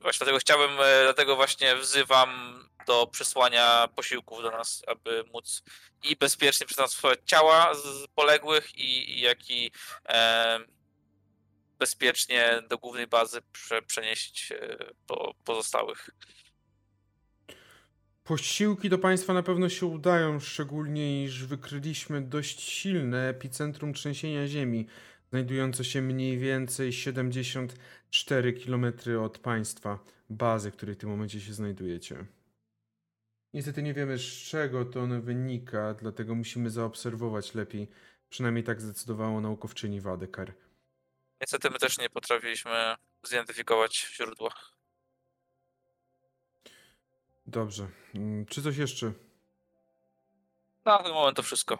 Właśnie 0.00 0.18
dlatego 0.18 0.38
chciałbym, 0.38 0.70
e, 0.80 1.02
dlatego 1.02 1.36
właśnie 1.36 1.76
wzywam 1.76 2.62
do 2.86 3.06
przesłania 3.06 3.88
posiłków 3.96 4.42
do 4.42 4.50
nas, 4.50 4.82
aby 4.86 5.24
móc 5.32 5.62
i 6.02 6.16
bezpiecznie 6.16 6.66
przetransportować 6.66 7.20
ciała 7.26 7.74
z 7.74 8.06
poległych 8.14 8.78
i, 8.78 9.18
i 9.18 9.20
jak 9.20 9.50
i 9.50 9.70
e, 10.08 10.58
bezpiecznie 11.78 12.62
do 12.68 12.78
głównej 12.78 13.06
bazy 13.06 13.42
prze, 13.52 13.82
przenieść 13.82 14.52
e, 14.52 14.76
po, 15.06 15.34
pozostałych. 15.44 16.10
Posiłki 18.24 18.88
do 18.88 18.98
państwa 18.98 19.32
na 19.32 19.42
pewno 19.42 19.68
się 19.68 19.86
udają, 19.86 20.40
szczególnie 20.40 21.24
iż 21.24 21.44
wykryliśmy 21.44 22.20
dość 22.20 22.60
silne 22.60 23.28
epicentrum 23.28 23.94
trzęsienia 23.94 24.46
ziemi, 24.46 24.86
znajdujące 25.30 25.84
się 25.84 26.02
mniej 26.02 26.38
więcej 26.38 26.92
74 28.12 28.52
km 28.52 28.92
od 29.24 29.38
państwa, 29.38 29.98
bazy, 30.30 30.70
w 30.70 30.76
której 30.76 30.94
w 30.94 30.98
tym 30.98 31.10
momencie 31.10 31.40
się 31.40 31.52
znajdujecie. 31.52 32.24
Niestety 33.54 33.82
nie 33.82 33.94
wiemy 33.94 34.18
z 34.18 34.22
czego 34.22 34.84
to 34.84 35.00
ono 35.00 35.20
wynika, 35.20 35.94
dlatego 35.94 36.34
musimy 36.34 36.70
zaobserwować 36.70 37.54
lepiej. 37.54 37.88
Przynajmniej 38.30 38.64
tak 38.64 38.80
zdecydowało 38.80 39.40
naukowczyni 39.40 40.00
Wadekar. 40.00 40.52
Niestety 41.40 41.70
my 41.70 41.78
też 41.78 41.98
nie 41.98 42.10
potrafiliśmy 42.10 42.94
zidentyfikować 43.26 44.06
źródła. 44.16 44.50
Dobrze. 47.46 47.88
Mm, 48.14 48.46
Czy 48.46 48.62
coś 48.62 48.76
jeszcze? 48.76 49.12
Na 50.84 51.02
ten 51.02 51.12
moment 51.12 51.36
to 51.36 51.42
wszystko. 51.42 51.78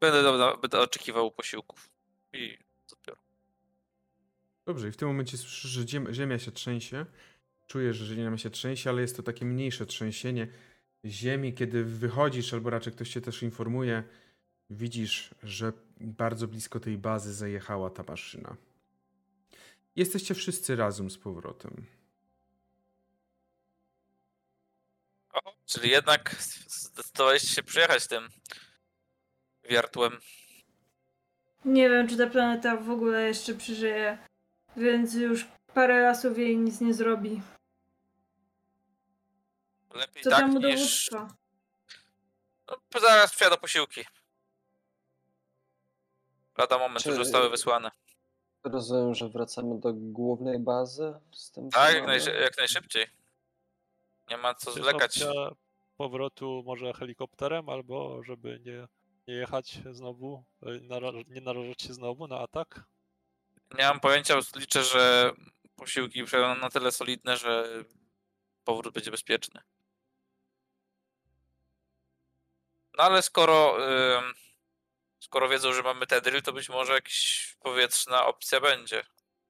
Będę, 0.00 0.22
będę 0.62 0.80
oczekiwał 0.80 1.30
posiłków. 1.30 1.88
I 2.32 2.58
dopiero. 2.90 3.21
Dobrze, 4.66 4.88
i 4.88 4.92
w 4.92 4.96
tym 4.96 5.08
momencie 5.08 5.38
słyszysz, 5.38 5.70
że 5.70 5.88
ziem, 5.88 6.14
ziemia 6.14 6.38
się 6.38 6.52
trzęsie. 6.52 7.06
Czujesz, 7.66 7.96
że 7.96 8.14
ziemia 8.14 8.38
się 8.38 8.50
trzęsie, 8.50 8.90
ale 8.90 9.02
jest 9.02 9.16
to 9.16 9.22
takie 9.22 9.44
mniejsze 9.44 9.86
trzęsienie 9.86 10.48
ziemi. 11.04 11.54
Kiedy 11.54 11.84
wychodzisz, 11.84 12.54
albo 12.54 12.70
raczej 12.70 12.92
ktoś 12.92 13.10
cię 13.10 13.20
też 13.20 13.42
informuje, 13.42 14.02
widzisz, 14.70 15.34
że 15.42 15.72
bardzo 16.00 16.48
blisko 16.48 16.80
tej 16.80 16.98
bazy 16.98 17.34
zajechała 17.34 17.90
ta 17.90 18.02
maszyna. 18.02 18.56
Jesteście 19.96 20.34
wszyscy 20.34 20.76
razem 20.76 21.10
z 21.10 21.18
powrotem. 21.18 21.86
O, 25.32 25.54
czyli 25.66 25.90
jednak 25.90 26.36
zdecydowaliście 26.68 27.48
się 27.48 27.62
przyjechać 27.62 28.06
tym 28.06 28.28
wiertłem. 29.70 30.12
Nie 31.64 31.90
wiem, 31.90 32.08
czy 32.08 32.16
ta 32.16 32.26
planeta 32.26 32.76
w 32.76 32.90
ogóle 32.90 33.28
jeszcze 33.28 33.54
przeżyje, 33.54 34.18
więc 34.76 35.14
już 35.14 35.46
parę 35.74 36.02
lasów 36.02 36.38
jej 36.38 36.56
nic 36.56 36.80
nie 36.80 36.94
zrobi. 36.94 37.42
Lepiej 39.94 40.22
Co 40.22 40.30
tak 40.30 40.40
tam 40.40 40.56
u 40.56 40.58
niż... 40.58 40.62
dowództwa? 41.10 41.36
No, 42.68 43.00
zaraz 43.00 43.32
przyjadą 43.34 43.56
posiłki. 43.56 44.04
Lada 46.58 46.78
moment, 46.78 47.02
Czy- 47.02 47.08
już 47.08 47.18
zostały 47.18 47.50
wysłane. 47.50 47.90
Rozumiem, 48.64 49.14
że 49.14 49.28
wracamy 49.28 49.80
do 49.80 49.92
głównej 49.94 50.58
bazy 50.58 51.14
z 51.32 51.50
tym 51.50 51.70
Tak, 51.70 51.94
jak, 51.94 52.06
najszy- 52.06 52.30
jak 52.40 52.58
najszybciej. 52.58 53.06
Nie 54.30 54.36
ma 54.36 54.54
co 54.54 54.72
zwlekać. 54.72 55.24
powrotu 55.96 56.62
może 56.66 56.92
helikopterem, 56.92 57.68
albo 57.68 58.22
żeby 58.22 58.60
nie, 58.64 58.88
nie 59.28 59.34
jechać 59.34 59.78
znowu, 59.90 60.44
e, 60.62 60.80
nie 61.28 61.40
narażać 61.40 61.82
się 61.82 61.94
znowu 61.94 62.26
na 62.28 62.38
atak? 62.38 62.84
Nie 63.78 63.84
mam 63.84 64.00
pojęcia, 64.00 64.38
liczę, 64.56 64.84
że 64.84 65.32
posiłki 65.76 66.24
przyjadą 66.24 66.60
na 66.60 66.70
tyle 66.70 66.92
solidne, 66.92 67.36
że 67.36 67.84
powrót 68.64 68.94
będzie 68.94 69.10
bezpieczny. 69.10 69.60
No 72.98 73.04
ale 73.04 73.22
skoro, 73.22 73.76
ym, 74.18 74.34
skoro 75.20 75.48
wiedzą, 75.48 75.72
że 75.72 75.82
mamy 75.82 76.06
Tedryl, 76.06 76.42
to 76.42 76.52
być 76.52 76.68
może 76.68 76.92
jakaś 76.92 77.56
powietrzna 77.60 78.26
opcja 78.26 78.60
będzie 78.60 79.02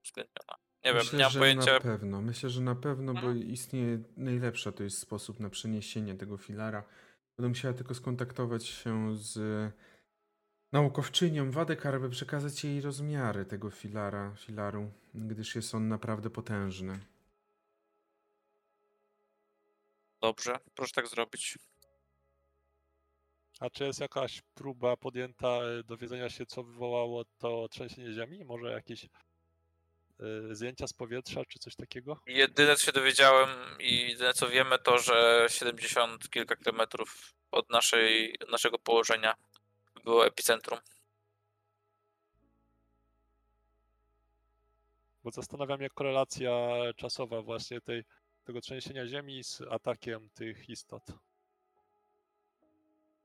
uwzględniona. 0.05 0.59
Nie 0.85 0.95
wiem, 0.95 1.03
nie 1.13 1.25
mam 1.25 1.33
pojęcia. 1.33 1.73
na 1.73 1.81
pewno. 1.81 2.21
Myślę, 2.23 2.51
że 2.51 2.61
na 2.61 2.75
pewno, 2.75 3.13
bo 3.15 3.21
Mhm. 3.21 3.43
istnieje 3.51 3.99
najlepsza 4.17 4.73
to 4.73 4.83
jest 4.83 4.99
sposób 4.99 5.41
na 5.41 5.51
przeniesienie 5.51 6.15
tego 6.15 6.37
filara. 6.39 6.85
Będę 7.37 7.49
musiała 7.49 7.75
tylko 7.75 7.95
skontaktować 7.95 8.67
się 8.67 9.17
z 9.17 9.39
naukowczynią 10.73 11.51
Wadekar, 11.51 12.01
by 12.01 12.11
przekazać 12.11 12.65
jej 12.65 12.81
rozmiary 12.81 13.45
tego 13.45 13.71
filara, 13.71 14.35
filaru, 14.37 14.93
gdyż 15.15 15.55
jest 15.55 15.75
on 15.75 15.89
naprawdę 15.89 16.31
potężny. 16.31 17.01
Dobrze, 20.21 20.59
proszę 20.75 20.93
tak 20.95 21.07
zrobić. 21.07 21.59
A 23.61 23.71
czy 23.71 23.85
jest 23.85 24.01
jakaś 24.01 24.43
próba 24.55 24.97
podjęta 24.97 25.49
e, 25.49 25.83
dowiedzenia 25.85 26.31
się, 26.31 26.47
co 26.47 26.63
wywołało 26.63 27.25
to 27.39 27.69
trzęsienie 27.69 28.13
ziemi? 28.13 28.45
Może 28.45 28.73
jakieś 28.73 29.05
e, 29.05 29.09
zdjęcia 30.51 30.87
z 30.87 30.93
powietrza, 30.93 31.45
czy 31.45 31.59
coś 31.59 31.77
takiego? 31.77 32.21
Jedyne 32.27 32.77
co 32.77 32.85
się 32.85 32.93
dowiedziałem 32.93 33.49
i 33.81 34.09
jedyne 34.09 34.33
co 34.35 34.49
wiemy 34.49 34.79
to, 34.79 34.99
że 34.99 35.47
70 35.49 36.31
kilka 36.31 36.57
kilometrów 36.57 37.35
od 37.51 37.71
naszej, 37.71 38.37
naszego 38.51 38.79
położenia 38.79 39.35
było 40.05 40.27
epicentrum. 40.27 40.79
Bo 45.25 45.31
zastanawiam 45.31 45.81
się 45.81 45.89
korelacja 45.91 46.51
czasowa 46.97 47.43
właśnie 47.43 47.81
tej, 47.81 48.05
tego 48.45 48.61
trzęsienia 48.61 49.07
ziemi 49.07 49.45
z 49.45 49.61
atakiem 49.71 50.31
tych 50.35 50.69
istot. 50.69 51.03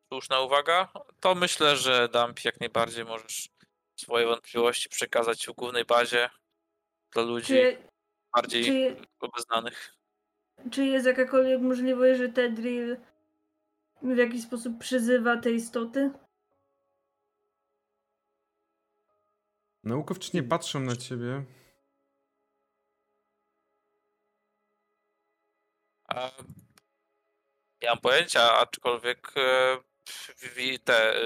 Słuszna 0.08 0.42
uwaga. 0.42 0.88
To 1.20 1.36
myślę, 1.36 1.78
że 1.78 2.10
Dump 2.10 2.46
jak 2.46 2.60
najbardziej 2.60 3.06
możesz 3.06 3.50
swoje 3.96 4.26
wątpliwości 4.26 4.90
przekazać 4.90 5.48
w 5.48 5.52
głównej 5.52 5.86
bazie 5.86 6.30
dla 7.14 7.24
ludzi 7.24 7.48
Czy, 7.48 7.78
bardziej 8.36 8.66
czy, 8.66 8.96
obeznanych. 9.20 9.94
czy 10.72 10.86
jest 10.86 11.06
jakakolwiek 11.06 11.62
możliwość, 11.62 12.20
że 12.20 12.30
Tedril 12.30 12.98
w 14.02 14.18
jakiś 14.18 14.44
sposób 14.44 14.78
przyzywa 14.80 15.38
te 15.38 15.52
istoty? 15.52 16.12
Naukowczynie 19.88 20.44
patrzą 20.44 20.80
na 20.80 20.96
ciebie. 20.96 21.44
A, 26.08 26.32
nie 27.82 27.90
mam 27.90 27.98
pojęcia, 28.02 28.54
aczkolwiek 28.54 29.34
e, 29.38 30.80
te 30.84 31.16
e, 31.16 31.22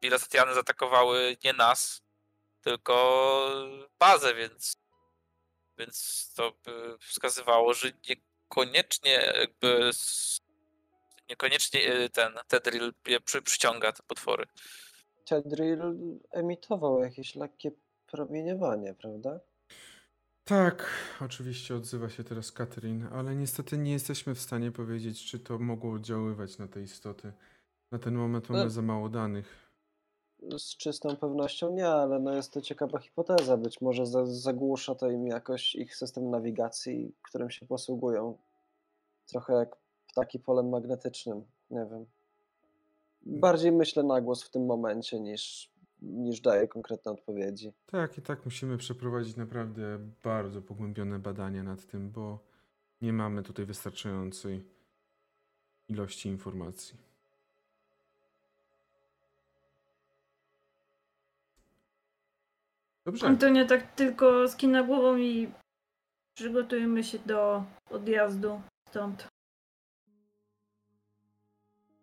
Pilasatiany 0.00 0.54
zaatakowały 0.54 1.36
nie 1.44 1.52
nas, 1.52 2.02
tylko 2.60 3.50
bazę, 3.98 4.34
więc 4.34 4.76
więc 5.78 6.28
to 6.36 6.52
by 6.64 6.98
wskazywało, 7.00 7.74
że 7.74 7.92
niekoniecznie 8.08 9.32
jakby 9.40 9.90
niekoniecznie 11.28 11.92
e, 11.92 12.08
ten 12.08 12.38
Tedril 12.48 12.92
przy, 13.24 13.42
przyciąga 13.42 13.92
te 13.92 14.02
potwory. 14.02 14.46
Tedril 15.30 15.78
emitował 16.30 17.00
jakieś 17.00 17.36
lekkie 17.36 17.70
promieniowanie, 18.06 18.94
prawda? 18.94 19.40
Tak, 20.44 20.86
oczywiście 21.20 21.74
odzywa 21.74 22.08
się 22.08 22.24
teraz 22.24 22.52
Katrin, 22.52 23.06
ale 23.12 23.36
niestety 23.36 23.78
nie 23.78 23.92
jesteśmy 23.92 24.34
w 24.34 24.40
stanie 24.40 24.72
powiedzieć, 24.72 25.24
czy 25.24 25.38
to 25.38 25.58
mogło 25.58 25.92
oddziaływać 25.92 26.58
na 26.58 26.68
te 26.68 26.82
istoty. 26.82 27.32
Na 27.92 27.98
ten 27.98 28.14
moment 28.14 28.48
mamy 28.48 28.64
No. 28.64 28.70
za 28.70 28.82
mało 28.82 29.08
danych. 29.08 29.70
Z 30.58 30.76
czystą 30.76 31.16
pewnością 31.16 31.72
nie, 31.74 31.88
ale 31.88 32.18
no 32.18 32.34
jest 32.34 32.52
to 32.52 32.60
ciekawa 32.60 32.98
hipoteza. 32.98 33.56
Być 33.56 33.80
może 33.80 34.06
za, 34.06 34.26
zagłusza 34.26 34.94
to 34.94 35.10
im 35.10 35.26
jakoś 35.26 35.74
ich 35.74 35.96
system 35.96 36.30
nawigacji, 36.30 37.14
którym 37.22 37.50
się 37.50 37.66
posługują. 37.66 38.38
Trochę 39.26 39.52
jak 39.52 39.76
ptaki 40.08 40.38
polem 40.38 40.68
magnetycznym, 40.68 41.44
nie 41.70 41.86
wiem. 41.90 42.06
Bardziej 43.22 43.72
myślę 43.72 44.02
na 44.02 44.20
głos 44.20 44.42
w 44.42 44.50
tym 44.50 44.66
momencie 44.66 45.20
niż, 45.20 45.70
niż 46.02 46.40
daję 46.40 46.68
konkretne 46.68 47.12
odpowiedzi. 47.12 47.72
Tak, 47.86 48.18
i 48.18 48.22
tak 48.22 48.44
musimy 48.44 48.78
przeprowadzić 48.78 49.36
naprawdę 49.36 49.98
bardzo 50.24 50.62
pogłębione 50.62 51.18
badania 51.18 51.62
nad 51.62 51.86
tym, 51.86 52.10
bo 52.10 52.38
nie 53.02 53.12
mamy 53.12 53.42
tutaj 53.42 53.66
wystarczającej 53.66 54.64
ilości 55.88 56.28
informacji. 56.28 56.96
Dobrze. 63.04 63.26
Antonio 63.26 63.66
tak 63.66 63.94
tylko 63.94 64.48
skina 64.48 64.82
głową 64.82 65.16
i 65.16 65.52
przygotujemy 66.34 67.04
się 67.04 67.18
do 67.18 67.64
odjazdu 67.90 68.60
stąd. 68.88 69.28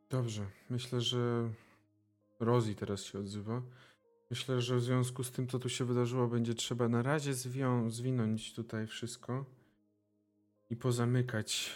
Dobrze. 0.09 0.45
Myślę, 0.69 1.01
że 1.01 1.49
Rosie 2.39 2.75
teraz 2.75 3.03
się 3.03 3.19
odzywa. 3.19 3.61
Myślę, 4.29 4.61
że 4.61 4.75
w 4.77 4.83
związku 4.83 5.23
z 5.23 5.31
tym, 5.31 5.47
co 5.47 5.59
tu 5.59 5.69
się 5.69 5.85
wydarzyło, 5.85 6.27
będzie 6.27 6.53
trzeba 6.53 6.89
na 6.89 7.03
razie 7.03 7.33
zwią- 7.33 7.89
zwinąć 7.91 8.53
tutaj 8.53 8.87
wszystko 8.87 9.45
i 10.69 10.75
pozamykać, 10.75 11.71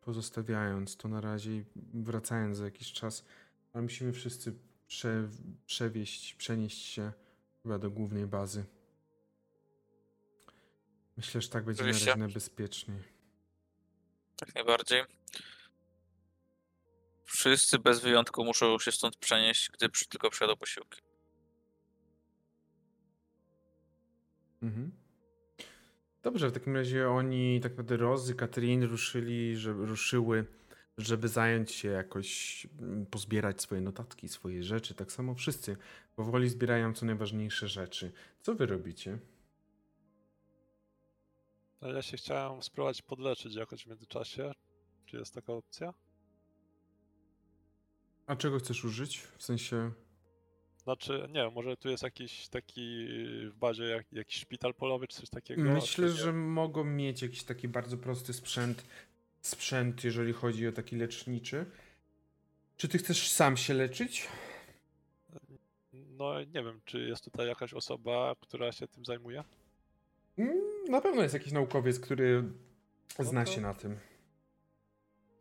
pozostawiając 0.00 0.96
to 0.96 1.08
na 1.08 1.20
razie 1.20 1.50
i 1.56 1.64
wracając 1.94 2.56
za 2.58 2.64
jakiś 2.64 2.92
czas. 2.92 3.24
Ale 3.72 3.82
musimy 3.82 4.12
wszyscy 4.12 4.54
prze- 4.88 5.28
przewieźć, 5.66 6.34
przenieść 6.34 6.78
się 6.84 7.12
chyba 7.62 7.78
do 7.78 7.90
głównej 7.90 8.26
bazy. 8.26 8.64
Myślę, 11.16 11.40
że 11.40 11.48
tak 11.48 11.64
będzie 11.64 11.82
na 11.82 11.88
Oczywiście. 11.88 12.10
razie 12.10 12.20
najbezpieczniej. 12.20 12.98
Jak 14.40 14.54
najbardziej. 14.54 15.02
Wszyscy 17.24 17.78
bez 17.78 18.00
wyjątku 18.00 18.44
muszą 18.44 18.78
się 18.78 18.92
stąd 18.92 19.16
przenieść, 19.16 19.70
gdy 19.70 19.88
przy, 19.88 20.08
tylko 20.08 20.30
przyjadą 20.30 20.56
posiłki. 20.56 21.00
Mhm. 24.62 24.92
Dobrze, 26.22 26.48
w 26.48 26.52
takim 26.52 26.76
razie 26.76 27.08
oni, 27.08 27.60
tak 27.60 27.72
naprawdę 27.72 27.96
Rozy, 27.96 28.34
Katrin 28.34 28.82
ruszyli, 28.82 29.56
żeby, 29.56 29.86
ruszyły, 29.86 30.46
żeby 30.98 31.28
zająć 31.28 31.72
się 31.72 31.88
jakoś, 31.88 32.66
mm, 32.78 33.06
pozbierać 33.06 33.62
swoje 33.62 33.80
notatki, 33.80 34.28
swoje 34.28 34.62
rzeczy. 34.62 34.94
Tak 34.94 35.12
samo 35.12 35.34
wszyscy 35.34 35.76
powoli 36.16 36.48
zbierają 36.48 36.94
co 36.94 37.06
najważniejsze 37.06 37.68
rzeczy. 37.68 38.12
Co 38.42 38.54
wy 38.54 38.66
robicie? 38.66 39.18
No, 41.80 41.88
Ja 41.88 42.02
się 42.02 42.16
chciałem 42.16 42.62
spróbować 42.62 43.02
podleczyć 43.02 43.54
jakoś 43.54 43.84
w 43.84 43.86
międzyczasie. 43.86 44.52
Czy 45.06 45.16
jest 45.16 45.34
taka 45.34 45.52
opcja? 45.52 45.94
A 48.26 48.36
czego 48.36 48.58
chcesz 48.58 48.84
użyć? 48.84 49.18
W 49.18 49.42
sensie... 49.42 49.90
Znaczy, 50.82 51.28
nie 51.32 51.50
może 51.50 51.76
tu 51.76 51.88
jest 51.88 52.02
jakiś 52.02 52.48
taki 52.48 53.06
w 53.50 53.52
bazie 53.58 53.84
jak, 53.84 54.12
jakiś 54.12 54.36
szpital 54.40 54.74
polowy 54.74 55.06
czy 55.08 55.16
coś 55.16 55.30
takiego? 55.30 55.62
Myślę, 55.62 56.08
że 56.10 56.32
mogą 56.32 56.84
mieć 56.84 57.22
jakiś 57.22 57.44
taki 57.44 57.68
bardzo 57.68 57.96
prosty 57.96 58.32
sprzęt, 58.32 58.84
sprzęt, 59.40 60.04
jeżeli 60.04 60.32
chodzi 60.32 60.68
o 60.68 60.72
taki 60.72 60.96
leczniczy. 60.96 61.66
Czy 62.76 62.88
ty 62.88 62.98
chcesz 62.98 63.28
sam 63.30 63.56
się 63.56 63.74
leczyć? 63.74 64.28
No 65.92 66.40
nie 66.40 66.64
wiem, 66.64 66.80
czy 66.84 67.00
jest 67.00 67.24
tutaj 67.24 67.48
jakaś 67.48 67.74
osoba, 67.74 68.34
która 68.40 68.72
się 68.72 68.88
tym 68.88 69.04
zajmuje? 69.04 69.44
Mm, 70.38 70.54
Na 70.88 71.00
pewno 71.00 71.22
jest 71.22 71.34
jakiś 71.34 71.52
naukowiec, 71.52 72.00
który 72.00 72.42
No 73.18 73.24
zna 73.24 73.44
to- 73.44 73.52
się 73.52 73.60
na 73.60 73.74
tym. 73.74 73.98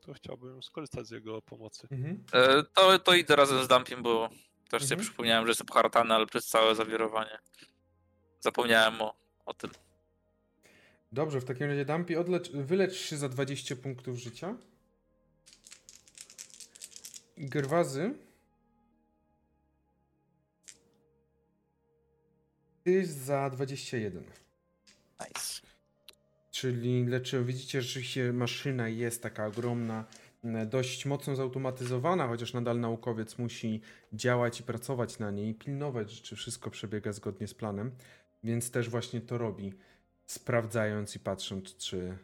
To 0.06 0.14
chciałbym 0.14 0.64
skorzystać 0.64 1.08
z 1.08 1.12
jego 1.12 1.42
pomocy. 1.42 1.88
Mhm. 1.92 2.24
E, 2.34 2.64
to, 2.64 3.00
to 3.00 3.14
idę 3.14 3.36
razem 3.36 3.64
z 3.64 3.68
Dumpim, 3.68 4.04
bo 4.04 4.30
też 4.70 4.84
sobie 4.84 4.94
Mhm. 4.94 5.00
przypomniałem, 5.08 5.46
że 5.46 5.52
jestem 5.52 5.68
poharatany, 5.68 6.14
ale 6.14 6.26
przez 6.26 6.46
całe 6.48 6.76
zawirowanie 6.76 7.40
zapomniałem 8.40 9.02
o, 9.02 9.16
o 9.46 9.54
tym. 9.54 9.72
Dobrze, 11.12 11.40
w 11.42 11.46
takim 11.46 11.68
razie 11.68 11.86
Dampi, 11.86 12.16
odlecz, 12.16 12.52
wylecz 12.52 12.94
się 12.94 13.18
za 13.18 13.30
20 13.30 13.76
punktów 13.76 14.18
życia. 14.18 14.56
I 17.38 17.50
Gerwazy. 17.50 18.14
Ty 22.84 23.06
za 23.06 23.50
21. 23.50 24.24
Czyli 26.64 27.06
leczy, 27.06 27.44
widzicie, 27.44 27.82
że 27.82 27.88
rzeczywiście 27.88 28.34
maszyna 28.34 28.90
jest 28.90 29.24
taka 29.24 29.48
ogromna, 29.48 30.06
m, 30.44 30.70
dość 30.70 31.06
mocno 31.06 31.36
zautomatyzowana, 31.36 32.28
chociaż 32.28 32.54
nadal 32.54 32.80
naukowiec 32.80 33.38
musi 33.38 33.82
działać 34.14 34.60
i 34.60 34.64
pracować 34.64 35.20
na 35.20 35.32
niej, 35.32 35.54
pilnować, 35.54 36.22
czy 36.22 36.36
wszystko 36.36 36.70
przebiega 36.70 37.12
zgodnie 37.12 37.48
z 37.48 37.54
planem, 37.54 37.92
więc 38.44 38.72
też 38.72 38.90
właśnie 38.90 39.22
to 39.22 39.38
robi, 39.38 39.74
sprawdzając 40.26 41.16
i 41.16 41.20
patrząc, 41.20 41.78
czy, 41.78 42.18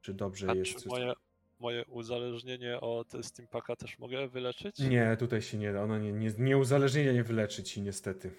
czy 0.00 0.14
dobrze 0.14 0.50
A 0.50 0.54
jest. 0.54 0.82
czy 0.82 0.88
moje, 0.88 1.12
moje 1.60 1.84
uzależnienie 1.84 2.80
od 2.80 3.12
Steampaka 3.22 3.76
też 3.76 3.98
mogę 3.98 4.28
wyleczyć? 4.28 4.78
Nie, 4.78 5.16
tutaj 5.18 5.42
się 5.42 5.58
nie 5.58 5.72
da, 5.72 5.82
ono 5.82 5.98
nie, 5.98 6.12
nie, 6.12 6.32
nie 6.38 6.58
uzależnienia 6.58 7.12
nie 7.12 7.24
wyleczy 7.24 7.62
ci 7.62 7.82
niestety. 7.82 8.30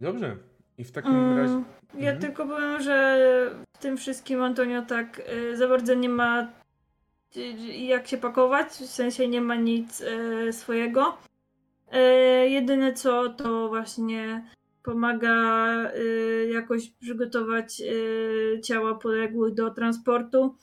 Dobrze, 0.00 0.36
i 0.78 0.84
w 0.84 0.92
takim 0.92 1.10
Mm, 1.14 1.38
razie... 1.38 1.62
Ja 1.94 2.10
Mhm. 2.12 2.18
tylko 2.20 2.46
powiem, 2.46 2.82
że 2.82 3.18
w 3.76 3.78
tym 3.78 3.96
wszystkim 3.96 4.42
Antonio 4.42 4.82
tak 4.82 5.22
y, 5.52 5.56
za 5.56 5.68
bardzo 5.68 5.94
nie 5.94 6.08
ma 6.08 6.48
y, 7.36 7.40
y, 7.40 7.76
jak 7.76 8.06
się 8.08 8.16
pakować, 8.18 8.68
w 8.68 8.86
sensie 8.86 9.28
nie 9.28 9.40
ma 9.40 9.54
nic 9.54 10.00
y, 10.00 10.52
swojego. 10.52 11.18
Y, 11.94 12.48
jedyne 12.48 12.92
co 12.92 13.28
to 13.28 13.68
właśnie 13.68 14.44
pomaga 14.82 15.66
y, 15.94 16.50
jakoś 16.52 16.90
przygotować 16.90 17.80
y, 17.80 18.60
ciała 18.64 18.94
poległych 18.94 19.54
do 19.54 19.70
transportu. 19.70 20.54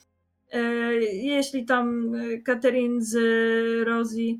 Jeśli 1.12 1.64
tam 1.64 2.12
Catherine 2.44 3.02
z 3.04 3.16
Rosie 3.86 4.34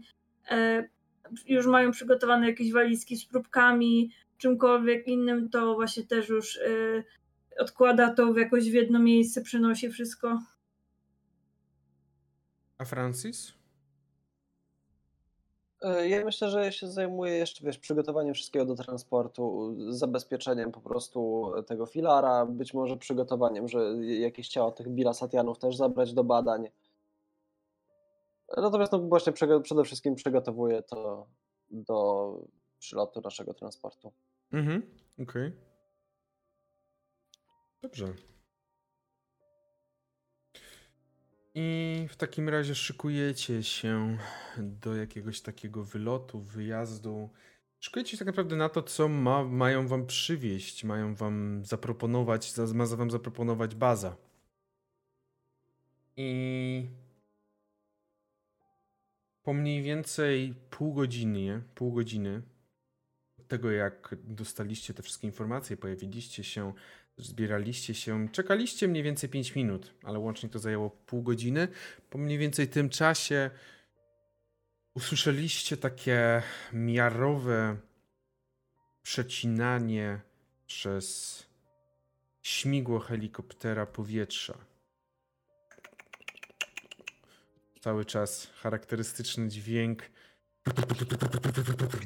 już 1.48 1.66
mają 1.66 1.90
przygotowane 1.90 2.46
jakieś 2.48 2.72
walizki 2.72 3.16
z 3.16 3.24
próbkami, 3.24 4.10
czymkolwiek 4.38 5.06
innym, 5.08 5.50
to 5.50 5.74
właśnie 5.74 6.04
też 6.04 6.28
już 6.28 6.56
y, 6.56 7.04
odkłada 7.58 8.14
to 8.14 8.32
w 8.32 8.36
jakoś 8.36 8.70
w 8.70 8.74
jedno 8.74 8.98
miejsce, 8.98 9.42
przynosi 9.42 9.90
wszystko. 9.90 10.38
A 12.78 12.84
Francis? 12.84 13.52
E, 15.82 16.08
Ja 16.08 16.24
myślę, 16.24 16.50
że 16.50 16.64
ja 16.64 16.72
się 16.72 16.86
zajmuję 16.88 17.32
jeszcze, 17.32 17.66
wiesz, 17.66 17.78
przygotowaniem 17.78 18.34
wszystkiego 18.34 18.64
do 18.64 18.74
transportu, 18.74 19.74
zabezpieczeniem 19.88 20.72
po 20.72 20.80
prostu 20.80 21.50
tego 21.66 21.86
filara, 21.86 22.46
być 22.46 22.74
może 22.74 22.96
przygotowaniem, 22.96 23.68
że 23.68 23.94
jakieś 24.00 24.48
ciała 24.48 24.72
tych 24.72 24.88
bilasatianów 24.88 25.58
też 25.58 25.76
zabrać 25.76 26.14
do 26.14 26.24
badań. 26.24 26.68
Natomiast 28.56 28.92
no 28.92 28.98
właśnie 28.98 29.32
przede 29.62 29.84
wszystkim 29.84 30.14
przygotowuję 30.14 30.82
to 30.82 31.26
do 31.70 32.38
przylotu 32.78 33.20
naszego 33.20 33.54
transportu. 33.54 34.12
Mhm, 34.52 34.82
okej. 35.18 35.52
Dobrze. 37.82 38.14
I 41.54 42.06
w 42.10 42.16
takim 42.16 42.48
razie 42.48 42.74
szykujecie 42.74 43.62
się 43.62 44.18
do 44.58 44.96
jakiegoś 44.96 45.40
takiego 45.40 45.84
wylotu, 45.84 46.40
wyjazdu. 46.40 47.30
Szykujecie 47.80 48.10
się 48.10 48.18
tak 48.18 48.26
naprawdę 48.26 48.56
na 48.56 48.68
to, 48.68 48.82
co 48.82 49.08
ma, 49.08 49.44
mają 49.44 49.88
wam 49.88 50.06
przywieźć, 50.06 50.84
mają 50.84 51.14
wam 51.14 51.64
zaproponować, 51.64 52.52
za- 52.52 52.74
ma 52.74 52.86
wam 52.86 53.10
zaproponować 53.10 53.74
baza. 53.74 54.16
I 56.16 56.88
po 59.42 59.52
mniej 59.52 59.82
więcej 59.82 60.54
pół 60.70 60.94
godziny, 60.94 61.62
pół 61.74 61.92
godziny 61.92 62.36
od 62.36 62.55
tego, 63.48 63.70
jak 63.70 64.14
dostaliście 64.24 64.94
te 64.94 65.02
wszystkie 65.02 65.26
informacje, 65.26 65.76
pojawiliście 65.76 66.44
się, 66.44 66.72
zbieraliście 67.18 67.94
się, 67.94 68.28
czekaliście 68.28 68.88
mniej 68.88 69.02
więcej 69.02 69.30
5 69.30 69.54
minut, 69.54 69.94
ale 70.02 70.18
łącznie 70.18 70.48
to 70.48 70.58
zajęło 70.58 70.90
pół 70.90 71.22
godziny. 71.22 71.68
Po 72.10 72.18
mniej 72.18 72.38
więcej 72.38 72.68
tym 72.68 72.88
czasie 72.88 73.50
usłyszeliście 74.94 75.76
takie 75.76 76.42
miarowe 76.72 77.76
przecinanie 79.02 80.20
przez 80.66 81.46
śmigło 82.42 82.98
helikoptera 82.98 83.86
powietrza. 83.86 84.58
Cały 87.80 88.04
czas 88.04 88.50
charakterystyczny 88.54 89.48
dźwięk. 89.48 90.02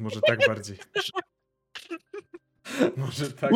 Może 0.01 0.21
tak 0.21 0.39
bardziej. 0.47 0.79
Może 2.97 3.33
tak. 3.33 3.51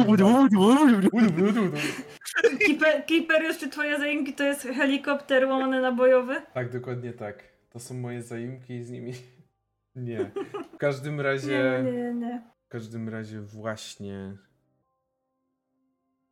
Kiper, 2.67 3.07
Kiperius, 3.07 3.59
czy 3.59 3.69
twoje 3.69 3.99
zajęki 3.99 4.33
to 4.33 4.45
jest 4.45 4.63
helikopter 4.63 5.45
łamany 5.45 5.81
na 5.81 5.93
bojowy? 5.93 6.43
Tak, 6.55 6.73
dokładnie 6.73 7.13
tak. 7.13 7.45
To 7.71 7.81
są 7.81 7.95
moje 7.95 8.23
zaimki 8.23 8.75
i 8.75 8.85
z 8.85 8.91
nimi. 8.91 9.13
Nie. 9.97 10.31
W 10.75 10.77
każdym 10.77 11.21
razie. 11.21 11.83
nie, 11.85 11.93
nie, 11.93 12.15
nie. 12.15 12.43
W 12.65 12.69
każdym 12.69 13.09
razie 13.09 13.41
właśnie. 13.41 14.37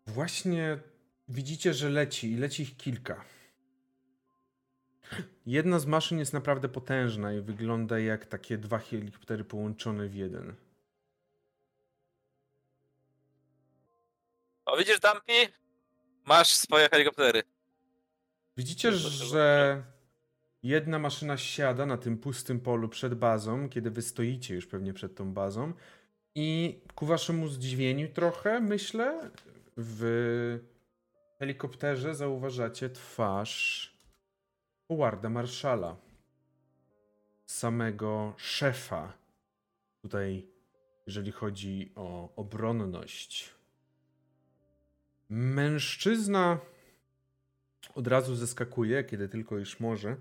Właśnie 0.07 0.79
widzicie, 1.29 1.75
że 1.75 1.91
leci 1.91 2.33
i 2.33 2.37
leci 2.37 2.63
ich 2.63 2.77
kilka. 2.77 3.25
Jedna 5.47 5.79
z 5.79 5.87
maszyn 5.87 6.19
jest 6.19 6.33
naprawdę 6.33 6.69
potężna 6.69 7.33
i 7.33 7.41
wygląda 7.41 7.99
jak 7.99 8.27
takie 8.27 8.59
dwa 8.59 8.79
helikoptery 8.79 9.45
połączone 9.45 10.09
w 10.09 10.15
jeden. 10.15 10.55
O, 14.73 14.77
widzisz, 14.77 15.01
Dampi? 15.01 15.33
Masz 16.25 16.49
swoje 16.49 16.89
helikoptery. 16.89 17.43
Widzicie, 18.57 18.93
że 18.93 19.83
jedna 20.63 20.99
maszyna 20.99 21.37
siada 21.37 21.87
na 21.87 21.99
tym 21.99 22.19
pustym 22.19 22.61
polu 22.61 22.89
przed 22.89 23.15
bazą, 23.15 23.69
kiedy 23.69 23.91
wy 23.91 24.03
stoicie 24.03 24.55
już 24.55 24.67
pewnie 24.67 24.93
przed 24.93 25.15
tą 25.15 25.33
bazą. 25.33 25.73
I 26.35 26.81
ku 26.95 27.07
waszemu 27.07 27.49
zdziwieniu 27.49 28.09
trochę, 28.09 28.61
myślę, 28.61 29.31
w 29.77 30.61
helikopterze 31.39 32.15
zauważacie 32.15 32.91
twarz 32.91 33.93
Howarda 34.89 35.31
Marszala. 35.31 35.97
Samego 37.47 38.35
szefa. 38.37 39.13
Tutaj, 40.03 40.47
jeżeli 41.07 41.33
chodzi 41.33 41.93
o 41.95 42.35
obronność. 42.37 43.62
Mężczyzna 45.35 46.59
od 47.95 48.07
razu 48.07 48.35
zeskakuje, 48.35 49.05
kiedy 49.05 49.29
tylko 49.29 49.59
już 49.59 49.81
może. 49.81 50.17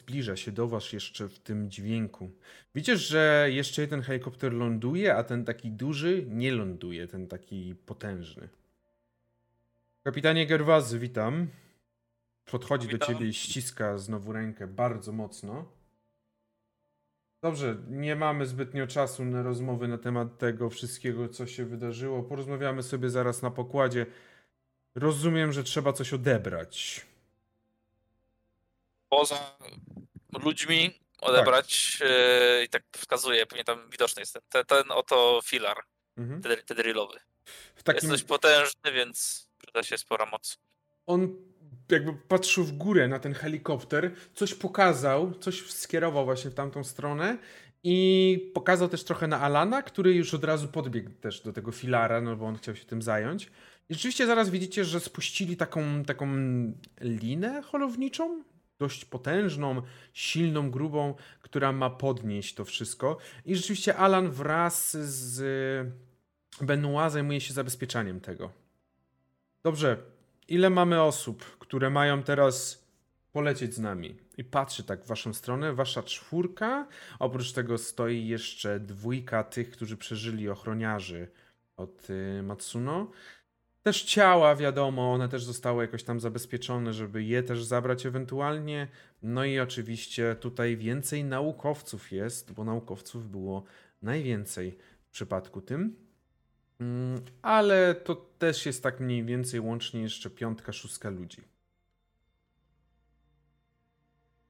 Zbliża 0.00 0.36
się 0.36 0.52
do 0.52 0.68
was 0.68 0.92
jeszcze 0.92 1.28
w 1.28 1.38
tym 1.38 1.70
dźwięku. 1.70 2.30
Widzicie, 2.74 2.96
że 2.96 3.48
jeszcze 3.50 3.82
jeden 3.82 4.02
helikopter 4.02 4.52
ląduje, 4.52 5.14
a 5.14 5.24
ten 5.24 5.44
taki 5.44 5.70
duży 5.70 6.24
nie 6.28 6.52
ląduje, 6.52 7.06
ten 7.06 7.26
taki 7.26 7.74
potężny. 7.86 8.48
Kapitanie 10.04 10.46
Gerwazy, 10.46 10.98
witam. 10.98 11.48
Podchodzi 12.44 12.86
do 12.86 12.92
Witam. 12.92 13.08
ciebie 13.08 13.26
i 13.26 13.34
ściska 13.34 13.98
znowu 13.98 14.32
rękę 14.32 14.66
bardzo 14.66 15.12
mocno. 15.12 15.64
Dobrze, 17.42 17.76
nie 17.90 18.16
mamy 18.16 18.46
zbytnio 18.46 18.86
czasu 18.86 19.24
na 19.24 19.42
rozmowy 19.42 19.88
na 19.88 19.98
temat 19.98 20.38
tego 20.38 20.70
wszystkiego, 20.70 21.28
co 21.28 21.46
się 21.46 21.64
wydarzyło. 21.64 22.22
Porozmawiamy 22.22 22.82
sobie 22.82 23.10
zaraz 23.10 23.42
na 23.42 23.50
pokładzie. 23.50 24.06
Rozumiem, 24.98 25.52
że 25.52 25.64
trzeba 25.64 25.92
coś 25.92 26.12
odebrać. 26.12 27.06
Poza 29.08 29.56
ludźmi 30.44 31.00
odebrać 31.20 31.98
e, 32.04 32.64
i 32.64 32.68
tak 32.68 32.82
wskazuje, 32.96 33.46
pewnie 33.46 33.64
tam 33.64 33.90
widoczny 33.90 34.22
jest 34.22 34.32
ten, 34.32 34.42
ten, 34.48 34.64
ten 34.64 34.90
oto 34.92 35.40
filar 35.44 35.76
Mhm. 36.18 36.42
tedry- 36.42 36.62
tedrylowy. 36.64 37.18
W 37.74 37.82
takim, 37.82 37.96
Jest 37.96 38.08
dość 38.08 38.24
potężny, 38.24 38.92
więc 38.92 39.48
przyda 39.58 39.82
się 39.82 39.98
spora 39.98 40.26
moc. 40.26 40.58
on 41.06 41.36
jakby 41.90 42.12
patrzył 42.12 42.64
w 42.64 42.72
górę 42.72 43.08
na 43.08 43.18
ten 43.18 43.34
helikopter, 43.34 44.14
coś 44.34 44.54
pokazał, 44.54 45.34
coś 45.34 45.70
skierował 45.72 46.24
właśnie 46.24 46.50
w 46.50 46.54
tamtą 46.54 46.84
stronę 46.84 47.38
i 47.84 48.50
pokazał 48.54 48.88
też 48.88 49.04
trochę 49.04 49.26
na 49.26 49.40
Alana, 49.40 49.82
który 49.82 50.14
już 50.14 50.34
od 50.34 50.44
razu 50.44 50.68
podbiegł 50.68 51.10
też 51.10 51.40
do 51.40 51.52
tego 51.52 51.72
filara, 51.72 52.20
no 52.20 52.36
bo 52.36 52.46
on 52.46 52.56
chciał 52.58 52.76
się 52.76 52.84
tym 52.84 53.02
zająć. 53.02 53.50
I 53.88 53.94
rzeczywiście 53.94 54.26
zaraz 54.26 54.50
widzicie, 54.50 54.84
że 54.84 55.00
spuścili 55.00 55.56
taką, 55.56 56.04
taką 56.04 56.26
linę 57.00 57.62
holowniczą, 57.62 58.44
dość 58.78 59.04
potężną, 59.04 59.82
silną, 60.12 60.70
grubą, 60.70 61.14
która 61.40 61.72
ma 61.72 61.90
podnieść 61.90 62.54
to 62.54 62.64
wszystko. 62.64 63.18
I 63.44 63.56
rzeczywiście 63.56 63.96
Alan 63.96 64.30
wraz 64.30 64.96
z 64.96 65.38
Benoit 66.60 67.12
zajmuje 67.12 67.40
się 67.40 67.54
zabezpieczaniem 67.54 68.20
tego. 68.20 68.52
Dobrze, 69.62 69.96
ile 70.48 70.70
mamy 70.70 71.02
osób, 71.02 71.44
które 71.58 71.90
mają 71.90 72.22
teraz 72.22 72.84
polecieć 73.32 73.74
z 73.74 73.78
nami? 73.78 74.16
I 74.38 74.44
patrzy 74.44 74.84
tak 74.84 75.04
w 75.04 75.06
waszą 75.06 75.34
stronę, 75.34 75.72
wasza 75.74 76.02
czwórka. 76.02 76.88
Oprócz 77.18 77.52
tego 77.52 77.78
stoi 77.78 78.26
jeszcze 78.26 78.80
dwójka 78.80 79.44
tych, 79.44 79.70
którzy 79.70 79.96
przeżyli 79.96 80.48
ochroniarzy 80.48 81.28
od 81.76 82.10
y, 82.10 82.42
Matsuno. 82.42 83.10
Też 83.88 84.02
ciała, 84.02 84.56
wiadomo, 84.56 85.12
one 85.12 85.28
też 85.28 85.44
zostały 85.44 85.84
jakoś 85.84 86.02
tam 86.02 86.20
zabezpieczone, 86.20 86.92
żeby 86.92 87.22
je 87.24 87.42
też 87.42 87.64
zabrać 87.64 88.06
ewentualnie. 88.06 88.88
No 89.22 89.44
i 89.44 89.58
oczywiście 89.60 90.36
tutaj 90.40 90.76
więcej 90.76 91.24
naukowców 91.24 92.12
jest, 92.12 92.52
bo 92.52 92.64
naukowców 92.64 93.30
było 93.30 93.64
najwięcej 94.02 94.78
w 95.02 95.10
przypadku 95.10 95.60
tym. 95.60 95.96
Mm, 96.80 97.20
Ale 97.42 97.94
to 97.94 98.14
też 98.38 98.66
jest 98.66 98.82
tak 98.82 99.00
mniej 99.00 99.24
więcej 99.24 99.60
łącznie 99.60 100.00
jeszcze 100.02 100.30
piątka, 100.30 100.72
szóstka 100.72 101.10
ludzi. 101.10 101.42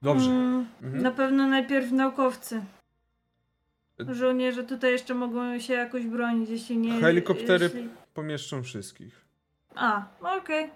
Dobrze. 0.03 0.31
Mm, 0.31 0.67
Mhm. 0.83 1.03
Na 1.03 1.11
pewno 1.11 1.47
najpierw 1.47 1.93
naukowcy. 1.93 2.63
Żołnierze 4.09 4.65
tutaj 4.65 4.93
jeszcze 4.93 5.15
mogą 5.15 5.59
się 5.61 5.73
jakoś 5.75 6.07
bronić, 6.07 6.51
jeśli 6.51 6.79
nie. 6.79 7.01
Helikoptery- 7.01 7.63
Jeśli... 7.63 7.89
Pomieszczą 8.15 8.63
wszystkich. 8.63 9.28
A, 9.79 10.07
okej. 10.21 10.71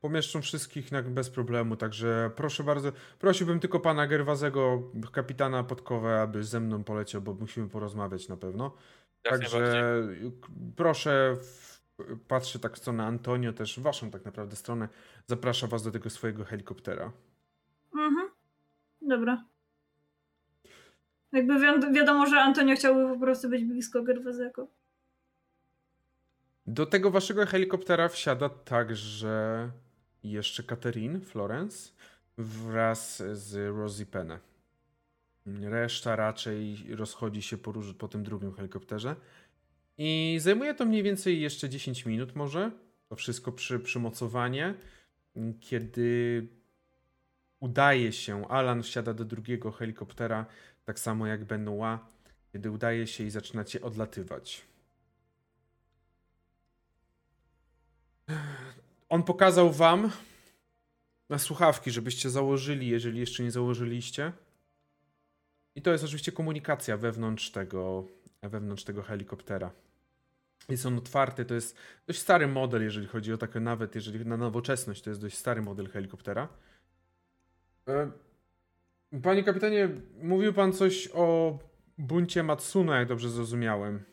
Pomieszczą 0.00 0.42
wszystkich 0.42 0.92
na, 0.92 1.02
bez 1.02 1.30
problemu, 1.30 1.76
także 1.76 2.30
proszę 2.36 2.64
bardzo. 2.64 2.92
Prosiłbym 3.18 3.60
tylko 3.60 3.80
pana 3.80 4.06
Gerwazego, 4.06 4.82
kapitana 5.12 5.64
Podkowę, 5.64 6.20
aby 6.20 6.44
ze 6.44 6.60
mną 6.60 6.84
poleciał, 6.84 7.22
bo 7.22 7.34
musimy 7.34 7.68
porozmawiać 7.68 8.28
na 8.28 8.36
pewno. 8.36 8.76
Jak 9.24 9.38
Także 9.38 9.84
proszę, 10.76 11.36
patrzę 12.28 12.58
tak 12.58 12.74
w 12.74 12.78
stronę 12.78 13.04
Antonio, 13.04 13.52
też 13.52 13.78
w 13.78 13.82
waszą 13.82 14.10
tak 14.10 14.24
naprawdę 14.24 14.56
stronę. 14.56 14.88
Zaprasza 15.26 15.66
was 15.66 15.82
do 15.82 15.90
tego 15.90 16.10
swojego 16.10 16.44
helikoptera. 16.44 17.12
Mhm. 17.94 18.28
Dobra. 19.02 19.44
Jakby 21.32 21.54
wi- 21.60 21.92
wiadomo, 21.94 22.26
że 22.26 22.40
Antonio 22.40 22.76
chciałby 22.76 23.14
po 23.14 23.20
prostu 23.20 23.48
być 23.48 23.64
blisko 23.64 24.02
Gerwazego. 24.02 24.66
Do 26.66 26.86
tego 26.86 27.10
waszego 27.10 27.46
helikoptera 27.46 28.08
wsiada 28.08 28.48
także 28.48 29.70
jeszcze 30.22 30.62
Catherine 30.62 31.20
Florence 31.20 31.92
wraz 32.38 33.22
z 33.32 33.76
Rosie 33.76 34.06
Penne. 34.06 34.38
Reszta 35.46 36.16
raczej 36.16 36.86
rozchodzi 36.96 37.42
się 37.42 37.58
po, 37.58 37.72
po 37.98 38.08
tym 38.08 38.22
drugim 38.22 38.52
helikopterze. 38.52 39.16
I 39.98 40.38
zajmuje 40.40 40.74
to 40.74 40.84
mniej 40.84 41.02
więcej 41.02 41.40
jeszcze 41.40 41.68
10 41.68 42.06
minut 42.06 42.34
może. 42.34 42.70
To 43.08 43.16
wszystko 43.16 43.52
przy 43.52 43.80
przymocowanie. 43.80 44.74
Kiedy 45.60 46.48
udaje 47.60 48.12
się, 48.12 48.48
Alan 48.48 48.82
wsiada 48.82 49.14
do 49.14 49.24
drugiego 49.24 49.72
helikoptera, 49.72 50.46
tak 50.84 50.98
samo 50.98 51.26
jak 51.26 51.44
Benoit. 51.44 52.00
Kiedy 52.52 52.70
udaje 52.70 53.06
się 53.06 53.24
i 53.24 53.30
zaczynacie 53.30 53.82
odlatywać. 53.82 54.71
On 59.08 59.22
pokazał 59.22 59.72
wam 59.72 60.10
na 61.28 61.38
słuchawki, 61.38 61.90
żebyście 61.90 62.30
założyli, 62.30 62.88
jeżeli 62.88 63.20
jeszcze 63.20 63.42
nie 63.42 63.50
założyliście. 63.50 64.32
I 65.74 65.82
to 65.82 65.92
jest 65.92 66.04
oczywiście 66.04 66.32
komunikacja 66.32 66.96
wewnątrz 66.96 67.50
tego, 67.50 68.06
wewnątrz 68.42 68.84
tego 68.84 69.02
helikoptera. 69.02 69.70
Jest 70.68 70.86
on 70.86 70.98
otwarty, 70.98 71.44
to 71.44 71.54
jest 71.54 71.76
dość 72.06 72.18
stary 72.18 72.46
model, 72.46 72.82
jeżeli 72.82 73.06
chodzi 73.06 73.32
o 73.32 73.38
takie 73.38 73.60
nawet, 73.60 73.94
jeżeli 73.94 74.26
na 74.26 74.36
nowoczesność, 74.36 75.02
to 75.02 75.10
jest 75.10 75.20
dość 75.20 75.38
stary 75.38 75.62
model 75.62 75.88
helikoptera. 75.88 76.48
E, 77.88 78.10
Panie 79.22 79.44
kapitanie, 79.44 79.88
mówił 80.22 80.52
pan 80.52 80.72
coś 80.72 81.08
o 81.14 81.58
buncie 81.98 82.42
Matsuno, 82.42 82.94
jak 82.94 83.08
dobrze 83.08 83.30
zrozumiałem. 83.30 84.04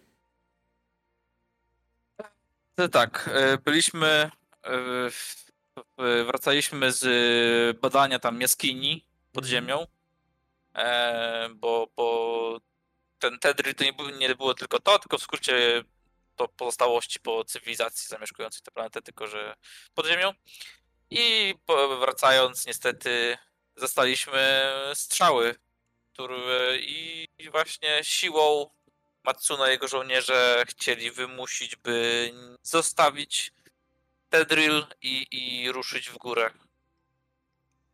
To 2.80 2.88
tak, 2.90 3.30
e, 3.34 3.58
byliśmy, 3.58 4.32
e, 4.64 6.24
wracaliśmy 6.24 6.92
z 6.92 7.80
badania 7.80 8.20
tam 8.20 8.42
jaskini 8.42 9.06
pod 9.32 9.44
Mhm. 9.44 9.52
ziemią, 9.52 9.88
e, 10.76 11.50
bo, 11.50 11.88
bo 11.96 12.58
ten 13.20 13.40
Tedry 13.40 13.74
to 13.74 13.84
nie, 13.84 13.94
był, 13.94 14.10
nie 14.10 14.36
było 14.36 14.54
tylko 14.54 14.80
to, 14.80 15.00
tylko 15.00 15.18
w 15.18 15.22
skrócie 15.24 15.84
to 16.36 16.48
pozostałości 16.48 17.20
po 17.20 17.44
cywilizacji 17.44 18.08
zamieszkującej 18.08 18.62
tę 18.62 18.72
planetę, 18.72 19.02
tylko 19.02 19.28
że 19.28 19.56
pod 19.94 20.08
ziemią. 20.08 20.34
I 21.10 21.56
wracając 22.00 22.66
niestety 22.66 23.38
zastaliśmy 23.76 24.72
strzały, 24.94 25.56
które 26.14 26.78
i 26.78 27.28
właśnie 27.52 28.00
siłą 28.04 28.70
Matsuno 29.30 29.68
i 29.68 29.70
jego 29.70 29.88
żołnierze 29.88 30.64
chcieli 30.68 31.12
wymusić, 31.12 31.76
by 31.76 32.32
zostawić 32.64 33.52
Tedril 34.30 34.86
i, 35.02 35.28
i 35.32 35.72
ruszyć 35.72 36.10
w 36.10 36.18
górę. 36.18 36.50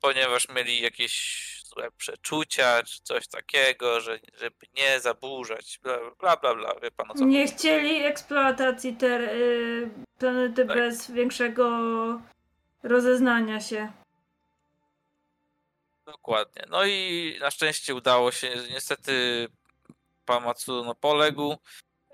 Ponieważ 0.01 0.49
mieli 0.49 0.81
jakieś 0.81 1.13
złe 1.65 1.91
przeczucia, 1.97 2.83
czy 2.83 2.99
coś 3.03 3.27
takiego, 3.27 4.01
że, 4.01 4.19
żeby 4.33 4.55
nie 4.77 4.99
zaburzać, 4.99 5.79
bla 5.83 5.97
bla 6.19 6.37
bla, 6.37 6.55
bla. 6.55 6.75
wie 6.81 6.91
pan 6.91 7.11
o 7.11 7.13
co 7.13 7.25
Nie 7.25 7.41
chodzi. 7.45 7.57
chcieli 7.57 7.95
eksploatacji 8.03 8.95
ter, 8.95 9.21
y, 9.21 9.89
planety 10.19 10.65
Tak. 10.65 10.77
bez 10.77 11.11
większego 11.11 11.69
rozeznania 12.83 13.61
się. 13.61 13.91
Dokładnie. 16.05 16.63
No 16.69 16.85
i 16.85 17.37
na 17.41 17.51
szczęście 17.51 17.95
udało 17.95 18.31
się. 18.31 18.53
Niestety 18.69 19.47
pan 20.25 20.43
Matsuno 20.43 20.95
poległ. 20.95 21.55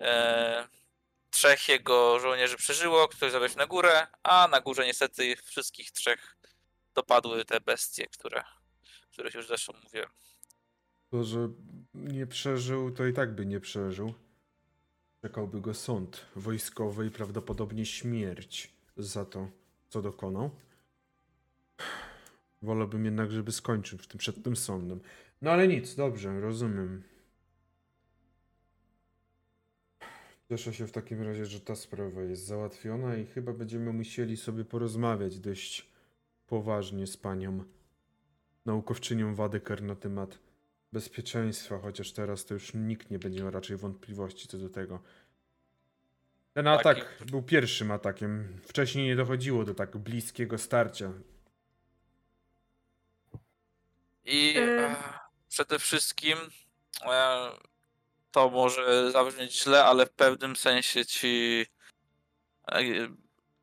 E, 0.01 0.67
trzech 1.29 1.69
jego 1.69 2.19
żołnierzy 2.19 2.57
przeżyło, 2.57 3.07
ktoś 3.07 3.31
zabrał 3.31 3.49
się 3.49 3.57
na 3.57 3.67
górę, 3.67 4.07
a 4.23 4.47
na 4.47 4.61
górze 4.61 4.85
niestety 4.85 5.35
wszystkich 5.35 5.91
trzech 5.91 6.37
dopadły 6.95 7.45
te 7.45 7.61
bestie, 7.61 8.07
które, 8.07 8.43
których 9.11 9.33
już 9.33 9.47
zresztą 9.47 9.73
mówiłem. 9.83 10.09
To, 11.11 11.23
że 11.23 11.49
nie 11.93 12.27
przeżył, 12.27 12.91
to 12.91 13.05
i 13.05 13.13
tak 13.13 13.35
by 13.35 13.45
nie 13.45 13.59
przeżył. 13.59 14.13
Czekałby 15.21 15.61
go 15.61 15.73
sąd 15.73 16.25
wojskowy 16.35 17.05
i 17.05 17.11
prawdopodobnie 17.11 17.85
śmierć 17.85 18.73
za 18.97 19.25
to, 19.25 19.47
co 19.89 20.01
dokonał. 20.01 20.51
Wolałbym 22.61 23.05
jednak, 23.05 23.31
żeby 23.31 23.51
skończył 23.51 23.97
w 23.97 24.07
tym, 24.07 24.17
przed 24.17 24.43
tym 24.43 24.55
sądem. 24.55 25.01
No 25.41 25.51
ale 25.51 25.67
nic, 25.67 25.95
dobrze, 25.95 26.41
rozumiem. 26.41 27.03
Cieszę 30.51 30.73
się 30.73 30.87
w 30.87 30.91
takim 30.91 31.21
razie, 31.21 31.45
że 31.45 31.59
ta 31.59 31.75
sprawa 31.75 32.21
jest 32.21 32.45
załatwiona 32.45 33.15
i 33.15 33.25
chyba 33.25 33.53
będziemy 33.53 33.93
musieli 33.93 34.37
sobie 34.37 34.65
porozmawiać 34.65 35.39
dość 35.39 35.87
poważnie 36.47 37.07
z 37.07 37.17
panią 37.17 37.63
naukowczynią 38.65 39.35
Wadeker 39.35 39.83
na 39.83 39.95
temat 39.95 40.39
bezpieczeństwa, 40.93 41.79
chociaż 41.79 42.11
teraz 42.11 42.45
to 42.45 42.53
już 42.53 42.73
nikt 42.73 43.11
nie 43.11 43.19
będzie 43.19 43.39
miał 43.43 43.51
raczej 43.51 43.77
wątpliwości 43.77 44.47
co 44.47 44.57
do 44.57 44.69
tego. 44.69 44.99
Ten 46.53 46.67
atak 46.67 47.17
Taki- 47.17 47.31
był 47.31 47.43
pierwszym 47.43 47.91
atakiem. 47.91 48.59
Wcześniej 48.63 49.05
nie 49.05 49.15
dochodziło 49.15 49.63
do 49.65 49.73
tak 49.73 49.97
bliskiego 49.97 50.57
starcia. 50.57 51.11
I 54.25 54.57
Y. 54.57 54.61
e, 54.61 54.95
przede 55.49 55.79
wszystkim 55.79 56.37
e, 57.01 57.51
to 58.31 58.49
może 58.49 59.11
zabrzmieć 59.11 59.63
źle, 59.63 59.85
ale 59.85 60.05
w 60.05 60.11
pewnym 60.11 60.55
sensie 60.55 61.05
ci 61.05 61.65
e, 62.71 62.81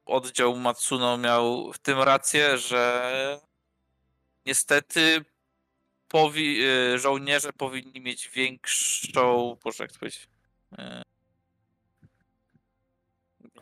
oddział 0.07 0.57
Matsuno 0.57 1.19
miał 1.19 1.73
w 1.73 1.79
tym 1.79 1.99
rację, 1.99 2.59
że 2.59 3.41
niestety 4.47 5.25
powi, 6.09 6.65
e, 6.65 6.99
żołnierze 6.99 7.53
powinni 7.53 8.01
mieć 8.01 8.29
większą, 8.29 9.57
boże 9.65 9.85
jak 9.85 9.93
to 9.93 9.99
powiedzieć, 9.99 10.29
e, 10.79 11.03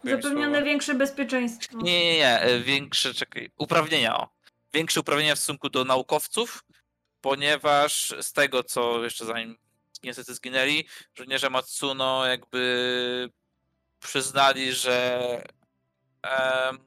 Zapewnione 0.04 0.62
większe 0.62 0.94
bezpieczeństwo. 0.94 1.78
Nie, 1.78 2.04
nie, 2.04 2.18
nie, 2.18 2.60
większe, 2.64 3.14
czekaj, 3.14 3.50
uprawnienia, 3.58 4.16
o. 4.16 4.28
Większe 4.74 5.00
uprawnienia 5.00 5.34
w 5.34 5.38
stosunku 5.38 5.68
do 5.68 5.84
naukowców, 5.84 6.64
ponieważ 7.20 8.14
z 8.20 8.32
tego, 8.32 8.64
co 8.64 9.04
jeszcze 9.04 9.24
zanim 9.24 9.56
niestety 10.02 10.34
zginęli, 10.34 10.88
żołnierze 11.14 11.50
Matsuno 11.50 12.26
jakby 12.26 13.30
przyznali, 14.00 14.72
że 14.72 15.20
em, 16.22 16.86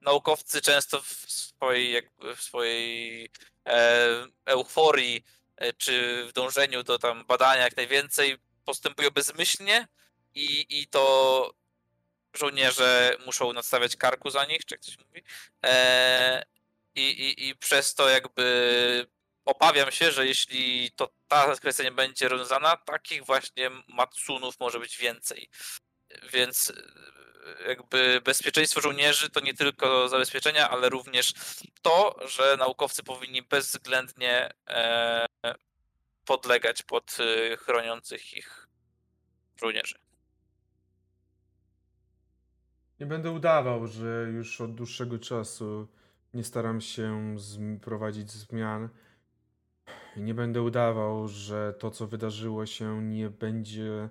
naukowcy 0.00 0.60
często 0.60 1.00
w 1.00 1.06
swojej, 1.28 1.92
jakby 1.92 2.36
w 2.36 2.42
swojej 2.42 3.30
e, 3.66 4.26
euforii 4.44 5.24
e, 5.56 5.72
czy 5.72 6.24
w 6.28 6.32
dążeniu 6.32 6.82
do 6.82 6.98
tam 6.98 7.24
badania 7.26 7.62
jak 7.62 7.76
najwięcej 7.76 8.36
postępują 8.64 9.10
bezmyślnie 9.10 9.88
i, 10.34 10.66
i 10.68 10.86
to 10.86 11.54
żołnierze 12.34 13.16
muszą 13.26 13.52
nadstawiać 13.52 13.96
karku 13.96 14.30
za 14.30 14.44
nich, 14.44 14.64
czy 14.64 14.74
jak 14.74 14.80
coś 14.80 14.98
mówi. 14.98 15.22
E, 15.64 16.42
i, 16.94 17.02
i, 17.02 17.48
I 17.48 17.56
przez 17.56 17.94
to 17.94 18.08
jakby 18.08 19.06
obawiam 19.48 19.90
się, 19.90 20.10
że 20.12 20.26
jeśli 20.26 20.90
to 20.90 21.10
ta 21.28 21.56
kwestia 21.56 21.82
nie 21.82 21.92
będzie 21.92 22.28
rozwiązana, 22.28 22.76
takich 22.76 23.24
właśnie 23.24 23.70
Matsunów 23.88 24.60
może 24.60 24.80
być 24.80 24.98
więcej. 24.98 25.48
Więc 26.32 26.72
e, 27.60 27.68
jakby 27.68 28.20
bezpieczeństwo 28.24 28.80
żołnierzy 28.80 29.30
to 29.30 29.40
nie 29.40 29.54
tylko 29.54 30.08
zabezpieczenia, 30.08 30.70
ale 30.70 30.88
również 30.88 31.32
to, 31.82 32.16
że 32.28 32.56
naukowcy 32.58 33.02
powinni 33.02 33.42
bezwzględnie 33.42 34.50
e, 34.68 35.26
podlegać 36.24 36.82
pod 36.82 37.16
e, 37.20 37.56
chroniących 37.56 38.36
ich 38.36 38.68
żołnierzy. 39.60 39.98
Nie 43.00 43.06
będę 43.06 43.30
udawał, 43.30 43.86
że 43.86 44.26
już 44.32 44.60
od 44.60 44.74
dłuższego 44.74 45.18
czasu 45.18 45.88
nie 46.34 46.44
staram 46.44 46.80
się 46.80 47.36
prowadzić 47.82 48.30
zmian. 48.30 48.88
Nie 50.18 50.34
będę 50.34 50.62
udawał, 50.62 51.28
że 51.28 51.74
to, 51.78 51.90
co 51.90 52.06
wydarzyło 52.06 52.66
się, 52.66 53.02
nie 53.02 53.30
będzie 53.30 54.08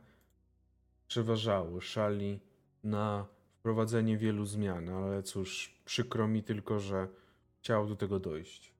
przeważało 1.07 1.81
szali 1.81 2.39
na 2.83 3.25
wprowadzenie 3.59 4.17
wielu 4.17 4.45
zmian, 4.45 4.89
ale 4.89 5.23
cóż, 5.23 5.75
przykro 5.85 6.27
mi 6.27 6.43
tylko, 6.43 6.79
że 6.79 7.07
chciało 7.59 7.85
do 7.85 7.95
tego 7.95 8.19
dojść. 8.19 8.73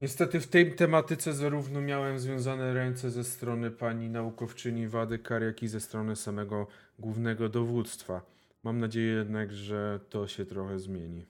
Niestety 0.00 0.40
w 0.40 0.48
tej 0.48 0.74
tematyce 0.74 1.32
zarówno 1.32 1.80
miałem 1.80 2.18
związane 2.18 2.74
ręce 2.74 3.10
ze 3.10 3.24
strony 3.24 3.70
pani 3.70 4.08
naukowczyni 4.08 4.88
Wadykar, 4.88 5.42
jak 5.42 5.62
i 5.62 5.68
ze 5.68 5.80
strony 5.80 6.16
samego 6.16 6.66
głównego 6.98 7.48
dowództwa. 7.48 8.22
Mam 8.62 8.78
nadzieję 8.78 9.12
jednak, 9.12 9.52
że 9.52 10.00
to 10.08 10.28
się 10.28 10.46
trochę 10.46 10.78
zmieni. 10.78 11.26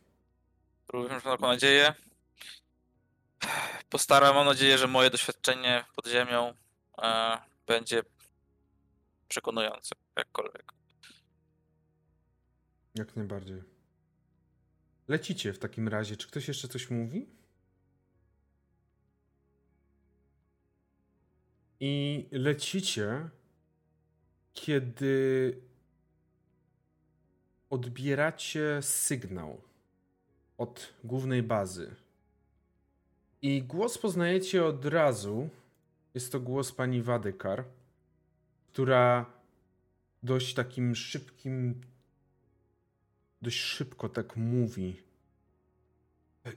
Również 0.93 1.23
taką 1.23 1.47
nadzieję. 1.47 1.95
Postaram, 3.91 4.35
mam 4.35 4.47
nadzieję, 4.47 4.79
że 4.79 4.87
moje 4.87 5.11
doświadczenie 5.11 5.85
pod 5.97 6.07
ziemią 6.07 6.55
e, 7.03 7.39
będzie 7.67 8.03
przekonujące, 9.29 9.95
jakkolwiek. 10.17 10.73
Jak 12.95 13.17
najbardziej. 13.17 13.63
Lecicie 15.09 15.53
w 15.53 15.59
takim 15.59 15.89
razie. 15.89 16.17
Czy 16.17 16.29
ktoś 16.29 16.49
jeszcze 16.49 16.69
coś 16.69 16.91
mówi? 16.91 17.27
I 21.81 22.29
lecicie, 22.33 23.29
kiedy 24.53 25.57
odbieracie 27.71 28.83
sygnał 28.83 29.63
od 30.59 30.93
głównej 31.05 31.43
bazy. 31.43 31.97
I 33.43 33.63
głos 33.63 33.99
poznajecie 33.99 34.65
od 34.65 34.85
razu. 34.85 35.49
Jest 36.15 36.33
to 36.33 36.41
głos 36.41 36.73
pani 36.73 37.03
Wadykar, 37.03 37.65
która 38.73 39.27
dość 40.23 40.55
takim 40.55 40.95
szybkim 40.95 41.81
dość 43.43 43.59
szybko 43.59 44.09
tak 44.09 44.37
mówi. 44.37 44.97
E, 46.47 46.53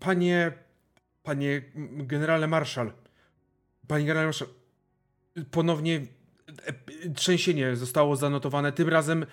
Panie, 0.00 0.52
panie 1.22 1.62
generale 1.96 2.46
marszał, 2.46 2.90
panie 3.88 4.04
generale 4.04 4.26
marszał, 4.26 4.48
ponownie 5.50 6.06
e, 6.66 7.10
trzęsienie 7.14 7.76
zostało 7.76 8.16
zanotowane, 8.16 8.72
tym 8.72 8.88
razem 8.88 9.26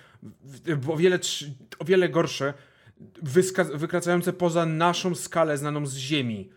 o 0.88 0.96
wiele, 0.96 1.18
o 1.78 1.84
wiele 1.84 2.08
gorsze, 2.08 2.54
wykraczające 3.74 4.32
poza 4.32 4.66
naszą 4.66 5.14
skalę 5.14 5.58
znaną 5.58 5.86
z 5.86 5.96
ziemi. 5.96 6.50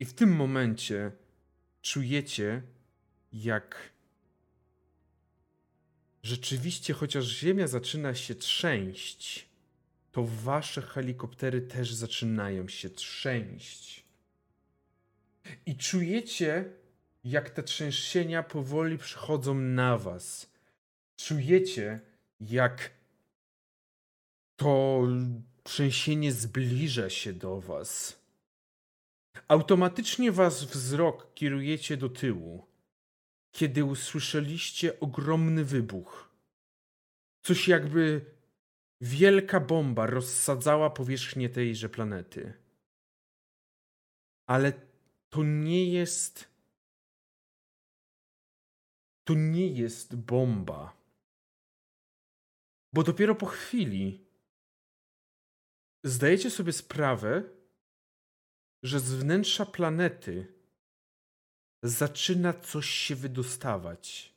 I 0.00 0.04
w 0.04 0.14
tym 0.14 0.36
momencie 0.36 1.12
czujecie, 1.82 2.62
jak 3.32 3.96
Rzeczywiście, 6.26 6.94
chociaż 6.94 7.24
Ziemia 7.24 7.66
zaczyna 7.66 8.14
się 8.14 8.34
trzęść, 8.34 9.48
to 10.12 10.24
wasze 10.24 10.82
helikoptery 10.82 11.60
też 11.60 11.92
zaczynają 11.92 12.68
się 12.68 12.90
trzęść. 12.90 14.04
I 15.66 15.76
czujecie, 15.76 16.64
jak 17.24 17.50
te 17.50 17.62
trzęsienia 17.62 18.42
powoli 18.42 18.98
przychodzą 18.98 19.54
na 19.54 19.98
was. 19.98 20.50
Czujecie, 21.16 22.00
jak 22.40 22.90
to 24.56 25.02
trzęsienie 25.62 26.32
zbliża 26.32 27.10
się 27.10 27.32
do 27.32 27.60
was. 27.60 28.20
Automatycznie 29.48 30.32
was 30.32 30.64
wzrok 30.64 31.34
kierujecie 31.34 31.96
do 31.96 32.08
tyłu 32.08 32.66
kiedy 33.56 33.84
usłyszeliście 33.84 35.00
ogromny 35.00 35.64
wybuch. 35.64 36.30
Coś 37.42 37.68
jakby 37.68 38.24
wielka 39.00 39.60
bomba 39.60 40.06
rozsadzała 40.06 40.90
powierzchnię 40.90 41.48
tejże 41.48 41.88
planety. 41.88 42.54
Ale 44.46 44.72
to 45.30 45.42
nie 45.42 45.90
jest. 45.92 46.48
To 49.24 49.34
nie 49.34 49.68
jest 49.68 50.16
bomba. 50.16 50.96
Bo 52.92 53.02
dopiero 53.02 53.34
po 53.34 53.46
chwili 53.46 54.25
zdajecie 56.08 56.50
sobie 56.50 56.72
sprawę, 56.72 57.42
że 58.82 59.00
z 59.00 59.12
wnętrza 59.12 59.66
planety 59.66 60.54
zaczyna 61.82 62.52
coś 62.52 62.90
się 62.90 63.16
wydostawać. 63.16 64.36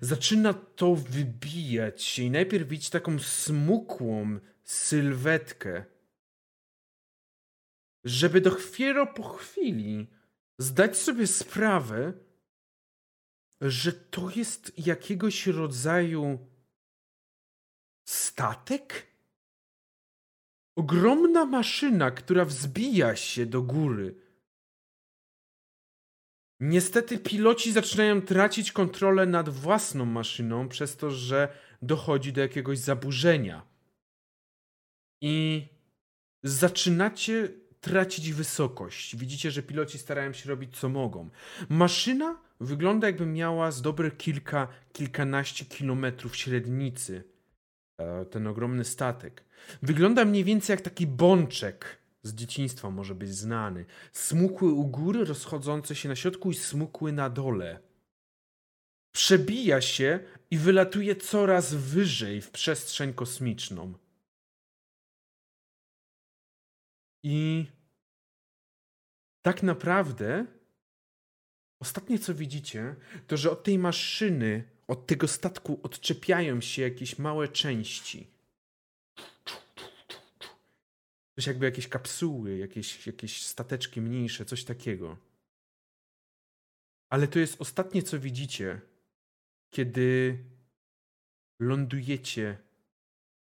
zaczyna 0.00 0.54
to 0.54 0.94
wybijać 0.94 2.02
się 2.02 2.22
i 2.22 2.30
najpierw 2.30 2.68
widzieć 2.68 2.90
taką 2.90 3.18
smukłą 3.18 4.38
sylwetkę, 4.64 5.84
żeby 8.04 8.40
dopiero 8.40 9.06
po 9.06 9.28
chwili 9.28 10.10
zdać 10.58 10.96
sobie 10.96 11.26
sprawę, 11.26 12.12
że 13.60 13.92
to 13.92 14.30
jest 14.30 14.86
jakiegoś 14.86 15.46
rodzaju 15.46 16.38
statek? 18.04 19.13
Ogromna 20.76 21.44
maszyna, 21.44 22.10
która 22.10 22.44
wzbija 22.44 23.16
się 23.16 23.46
do 23.46 23.62
góry. 23.62 24.14
Niestety 26.60 27.18
piloci 27.18 27.72
zaczynają 27.72 28.22
tracić 28.22 28.72
kontrolę 28.72 29.26
nad 29.26 29.48
własną 29.48 30.04
maszyną 30.04 30.68
przez 30.68 30.96
to, 30.96 31.10
że 31.10 31.48
dochodzi 31.82 32.32
do 32.32 32.40
jakiegoś 32.40 32.78
zaburzenia. 32.78 33.66
I 35.22 35.66
zaczynacie 36.42 37.48
tracić 37.80 38.32
wysokość. 38.32 39.16
Widzicie, 39.16 39.50
że 39.50 39.62
piloci 39.62 39.98
starają 39.98 40.32
się 40.32 40.48
robić 40.48 40.78
co 40.78 40.88
mogą. 40.88 41.30
Maszyna 41.68 42.38
wygląda 42.60 43.06
jakby 43.06 43.26
miała 43.26 43.70
z 43.70 43.82
dobre 43.82 44.10
kilka, 44.10 44.68
kilkanaście 44.92 45.64
kilometrów 45.64 46.36
średnicy. 46.36 47.33
E, 47.98 48.24
ten 48.24 48.46
ogromny 48.46 48.84
statek. 48.84 49.44
Wygląda 49.82 50.24
mniej 50.24 50.44
więcej 50.44 50.74
jak 50.74 50.80
taki 50.80 51.06
bączek 51.06 51.98
z 52.22 52.34
dzieciństwa 52.34 52.90
może 52.90 53.14
być 53.14 53.34
znany. 53.34 53.84
Smukły 54.12 54.72
u 54.72 54.84
góry, 54.86 55.24
rozchodzący 55.24 55.94
się 55.94 56.08
na 56.08 56.16
środku 56.16 56.50
i 56.50 56.54
smukły 56.54 57.12
na 57.12 57.30
dole. 57.30 57.80
Przebija 59.12 59.80
się 59.80 60.20
i 60.50 60.58
wylatuje 60.58 61.16
coraz 61.16 61.74
wyżej 61.74 62.40
w 62.40 62.50
przestrzeń 62.50 63.14
kosmiczną. 63.14 63.94
I 67.22 67.66
tak 69.42 69.62
naprawdę 69.62 70.46
ostatnie 71.80 72.18
co 72.18 72.34
widzicie, 72.34 72.96
to 73.26 73.36
że 73.36 73.50
od 73.50 73.64
tej 73.64 73.78
maszyny, 73.78 74.73
od 74.88 75.06
tego 75.06 75.28
statku 75.28 75.80
odczepiają 75.82 76.60
się 76.60 76.82
jakieś 76.82 77.18
małe 77.18 77.48
części. 77.48 78.26
Coś 81.36 81.46
jakby 81.46 81.64
jakieś 81.64 81.88
kapsuły, 81.88 82.58
jakieś, 82.58 83.06
jakieś 83.06 83.46
stateczki 83.46 84.00
mniejsze, 84.00 84.44
coś 84.44 84.64
takiego. 84.64 85.16
Ale 87.08 87.28
to 87.28 87.38
jest 87.38 87.60
ostatnie, 87.60 88.02
co 88.02 88.20
widzicie, 88.20 88.80
kiedy 89.70 90.38
lądujecie, 91.60 92.58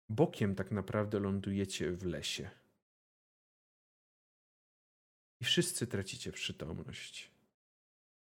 bokiem 0.08 0.54
tak 0.54 0.70
naprawdę 0.70 1.18
lądujecie 1.18 1.92
w 1.92 2.04
lesie. 2.04 2.50
I 5.40 5.44
wszyscy 5.44 5.86
tracicie 5.86 6.32
przytomność. 6.32 7.30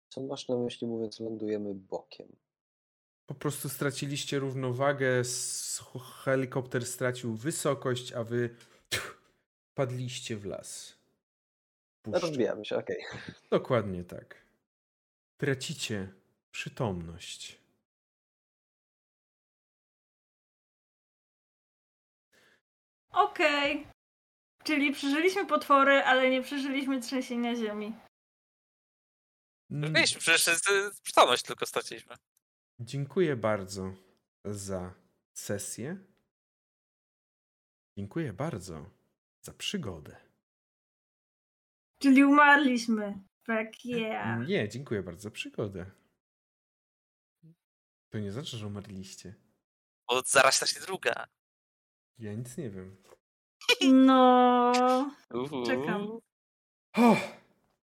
Co 0.10 0.22
masz 0.22 0.48
na 0.48 0.58
myśli 0.58 0.88
mówiąc 0.88 1.20
lądujemy 1.20 1.74
bokiem? 1.74 2.36
Po 3.30 3.36
prostu 3.36 3.70
straciliście 3.70 4.40
równowagę, 4.40 5.24
helikopter 6.24 6.86
stracił 6.86 7.36
wysokość, 7.36 8.14
a 8.14 8.24
wy 8.24 8.56
padliście 9.80 10.38
w 10.38 10.46
las. 10.46 10.98
Puszczę. 12.02 12.20
Rozbijamy 12.20 12.66
się, 12.66 12.78
okej. 12.78 13.06
Okay. 13.08 13.34
Dokładnie 13.50 14.04
tak. 14.04 14.36
Tracicie 15.38 16.14
przytomność. 16.52 17.62
Okej. 23.10 23.80
Okay. 23.80 23.92
Czyli 24.64 24.94
przeżyliśmy 24.94 25.46
potwory, 25.46 26.04
ale 26.04 26.30
nie 26.30 26.42
przeżyliśmy 26.42 27.02
trzęsienia 27.02 27.56
ziemi. 27.56 27.96
Mm. 29.72 29.94
Mieliśmy 29.94 30.22
przecież 30.22 30.62
przytomność 31.04 31.44
tylko 31.44 31.66
straciliśmy. 31.66 32.16
Dziękuję 32.80 33.36
bardzo 33.36 33.94
za 34.46 34.94
sesję. 35.34 35.98
Dziękuję 37.98 38.34
bardzo 38.34 38.90
za 39.42 39.54
przygodę. 39.54 40.18
Czyli 42.02 42.24
umarliśmy. 42.24 43.24
Tak, 43.44 43.86
yeah. 43.86 44.48
Nie, 44.48 44.70
dziękuję 44.70 45.04
bardzo 45.04 45.22
za 45.22 45.32
przygodę. 45.32 45.92
To 48.10 48.20
nie 48.20 48.32
znaczy, 48.32 48.58
że 48.58 48.68
umarliście. 48.68 49.36
Bo 50.10 50.22
zaraz 50.26 50.70
się 50.70 50.80
druga. 50.80 51.28
Ja 52.18 52.34
nic 52.34 52.58
nie 52.58 52.70
wiem. 52.70 53.04
No. 53.92 55.12
Czekam. 55.66 56.20
Oh, 56.94 57.22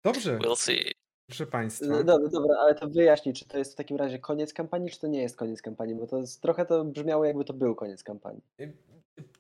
dobrze. 0.04 0.38
We'll 0.38 0.56
see. 0.56 0.94
Proszę 1.28 1.48
Państwa. 1.48 1.86
No, 1.86 2.04
dobra, 2.04 2.30
dobra, 2.30 2.56
ale 2.60 2.76
to 2.76 2.90
wyjaśnij, 2.90 3.34
czy 3.34 3.46
to 3.46 3.58
jest 3.58 3.74
w 3.74 3.76
takim 3.76 3.98
razie 3.98 4.20
koniec 4.20 4.54
kampanii, 4.54 4.92
czy 4.92 5.00
to 5.00 5.08
nie 5.08 5.22
jest 5.22 5.36
koniec 5.36 5.62
kampanii, 5.62 5.96
bo 5.96 6.08
to 6.08 6.18
jest, 6.18 6.42
trochę 6.42 6.66
to 6.66 6.86
brzmiało 6.86 7.26
jakby 7.26 7.46
to 7.46 7.54
był 7.54 7.76
koniec 7.76 8.04
kampanii. 8.04 8.42
Y, 8.60 8.74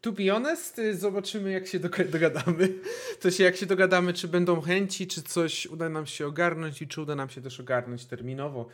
to 0.01 0.11
be 0.11 0.30
honest, 0.30 0.80
y, 0.80 0.97
zobaczymy 0.97 1.51
jak 1.51 1.68
się 1.68 1.80
dogadamy. 2.15 2.73
To 3.22 3.31
się 3.31 3.43
jak 3.43 3.55
się 3.55 3.65
dogadamy, 3.65 4.14
czy 4.14 4.27
będą 4.27 4.61
chęci, 4.61 5.07
czy 5.07 5.22
coś 5.22 5.65
uda 5.65 5.89
nam 5.89 6.05
się 6.05 6.27
ogarnąć 6.27 6.81
i 6.81 6.88
czy 6.88 7.01
uda 7.01 7.15
nam 7.15 7.30
się 7.30 7.41
też 7.41 7.59
ogarnąć 7.59 8.05
terminowo. 8.05 8.68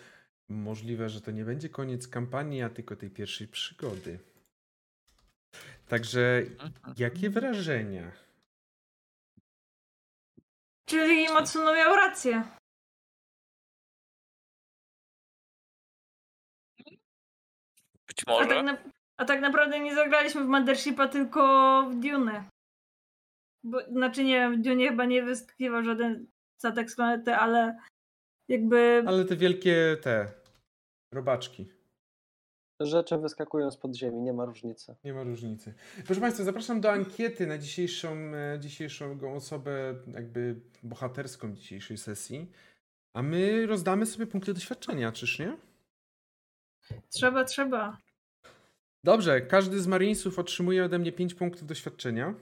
Możliwe, 0.49 1.10
że 1.10 1.22
to 1.22 1.31
nie 1.31 1.45
będzie 1.45 1.69
koniec 1.69 2.07
kampanii, 2.07 2.61
a 2.61 2.69
tylko 2.69 2.95
tej 2.95 3.10
pierwszej 3.10 3.48
przygody. 3.48 4.19
Także 5.88 6.38
mhm. 6.38 6.72
jakie 6.98 7.30
wrażenia? 7.30 8.11
Czyli 10.85 11.34
Matsuno 11.34 11.76
miał 11.76 11.95
rację. 11.95 12.44
Być 18.28 18.36
może. 18.36 18.45
A 18.45 18.48
tak, 18.48 18.66
na, 18.66 18.78
a 19.18 19.26
tak 19.26 19.41
naprawdę 19.41 19.80
nie 19.80 19.95
zagraliśmy 19.95 20.44
w 20.44 20.48
Mothershipa, 20.48 21.08
tylko 21.08 21.41
w 21.91 21.95
Dune. 21.95 22.44
Bo, 23.64 23.82
znaczy 23.91 24.24
nie 24.24 24.36
wiem, 24.36 24.56
w 24.56 24.62
Dune 24.62 24.90
chyba 24.90 25.06
nie 25.06 25.24
wyskakiwał 25.24 25.84
żaden 25.84 26.28
statek 26.60 26.91
z 26.91 26.95
planety, 26.95 27.36
ale 27.36 27.78
jakby... 28.48 29.04
Ale 29.08 29.26
te 29.26 29.36
wielkie 29.36 29.98
te 30.02 30.32
robaczki. 31.12 31.70
Rzeczy 32.80 33.18
wyskakują 33.18 33.72
z 33.72 33.78
podziemi, 33.78 34.22
nie 34.22 34.34
ma 34.34 34.45
różnicy. 34.45 34.95
Nie 35.04 35.14
ma 35.14 35.24
różnicy. 35.24 35.74
Proszę 36.06 36.22
Państwa, 36.22 36.44
zapraszam 36.44 36.82
do 36.82 36.91
ankiety 36.91 37.48
na 37.48 37.58
dzisiejszą, 37.58 38.16
e, 38.36 38.60
dzisiejszą 38.60 39.36
osobę, 39.36 39.95
jakby 40.14 40.56
bohaterską 40.84 41.56
dzisiejszej 41.56 41.98
sesji. 41.98 42.52
A 43.14 43.22
my 43.22 43.66
rozdamy 43.66 44.06
sobie 44.06 44.28
punkty 44.28 44.54
doświadczenia, 44.54 45.12
czyż 45.12 45.40
nie? 45.40 45.58
Trzeba, 47.10 47.44
trzeba. 47.44 47.98
Dobrze, 49.03 49.41
każdy 49.41 49.81
z 49.81 49.88
Marinesów 49.88 50.39
otrzymuje 50.39 50.85
ode 50.85 50.99
mnie 50.99 51.11
5 51.11 51.34
punktów 51.34 51.67
doświadczenia. 51.67 52.34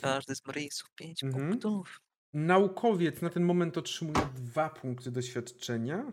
Każdy 0.00 0.34
z 0.34 0.46
Marinesów 0.46 0.90
5 0.94 1.24
mhm. 1.24 1.48
punktów. 1.48 2.00
Naukowiec 2.32 3.22
na 3.22 3.30
ten 3.30 3.44
moment 3.44 3.78
otrzymuje 3.78 4.28
2 4.34 4.70
punkty 4.70 5.10
doświadczenia. 5.10 6.12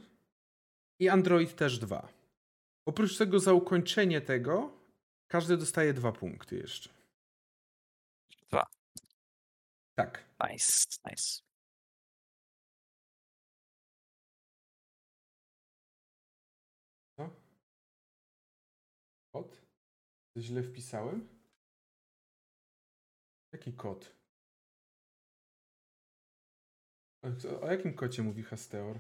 I 0.99 1.09
Android 1.09 1.55
też 1.55 1.79
2. 1.79 2.07
Oprócz 2.85 3.17
tego 3.17 3.39
za 3.39 3.53
ukończenie 3.53 4.21
tego 4.21 4.71
każdy 5.27 5.57
dostaje 5.57 5.93
2 5.93 6.11
punkty 6.11 6.55
jeszcze. 6.55 6.89
2. 8.49 8.65
Tak. 9.95 10.25
Nice, 10.49 10.73
nice. 11.09 11.48
Źle 20.41 20.64
wpisałem? 20.64 21.28
Jaki 23.53 23.74
kod? 23.74 24.16
O, 27.24 27.28
o 27.61 27.72
jakim 27.72 27.94
kocie 27.94 28.24
mówi 28.24 28.44
Hasteor? 28.44 28.99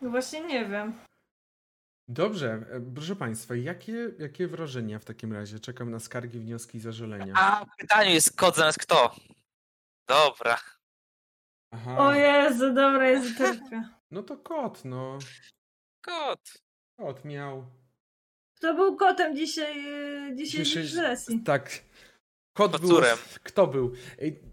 No 0.00 0.10
właśnie 0.10 0.40
nie 0.40 0.68
wiem. 0.68 1.00
Dobrze, 2.08 2.66
e, 2.70 2.80
proszę 2.94 3.16
Państwa, 3.16 3.56
jakie, 3.56 4.10
jakie 4.18 4.46
wrażenia 4.46 4.98
w 4.98 5.04
takim 5.04 5.32
razie? 5.32 5.60
Czekam 5.60 5.90
na 5.90 6.00
skargi, 6.00 6.40
wnioski 6.40 6.78
i 6.78 6.80
zażalenia. 6.80 7.34
A, 7.36 7.64
w 7.64 7.76
pytaniu 7.76 8.10
jest 8.10 8.36
kod 8.36 8.56
zamiast 8.56 8.78
kto. 8.78 9.16
Dobra. 10.08 10.58
Aha. 11.70 11.98
O 11.98 12.14
Jezu, 12.14 12.74
dobra 12.74 13.08
jest 13.08 13.38
No 14.10 14.22
to 14.22 14.36
kot, 14.36 14.84
no. 14.84 15.18
Kot. 16.02 16.52
Kot 16.96 17.24
miał. 17.24 17.79
Kto 18.60 18.74
był 18.74 18.96
kotem 18.96 19.36
dzisiaj, 19.36 19.78
e, 20.30 20.36
dzisiejszej 20.36 20.88
sesji? 20.88 21.40
Tak. 21.40 21.70
Kot 22.52 22.80
był. 22.80 23.00
Kto 23.42 23.66
był? 23.66 23.92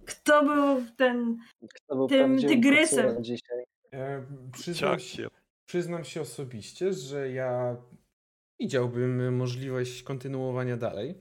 Kto 0.05 0.43
był 0.43 0.85
ten. 0.97 1.37
Kto 1.73 1.95
był 1.95 2.07
tym 2.07 2.41
tygrysem? 2.41 3.23
Dzisiaj. 3.23 3.63
E, 3.93 4.25
przyznam, 4.53 4.99
się, 4.99 5.27
przyznam 5.65 6.05
się 6.05 6.21
osobiście, 6.21 6.93
że 6.93 7.31
ja 7.31 7.77
widziałbym 8.59 9.35
możliwość 9.35 10.03
kontynuowania 10.03 10.77
dalej. 10.77 11.15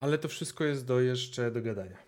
Ale 0.00 0.18
to 0.18 0.28
wszystko 0.28 0.64
jest 0.64 0.86
do 0.86 1.00
jeszcze 1.00 1.50
dogadania. 1.50 1.98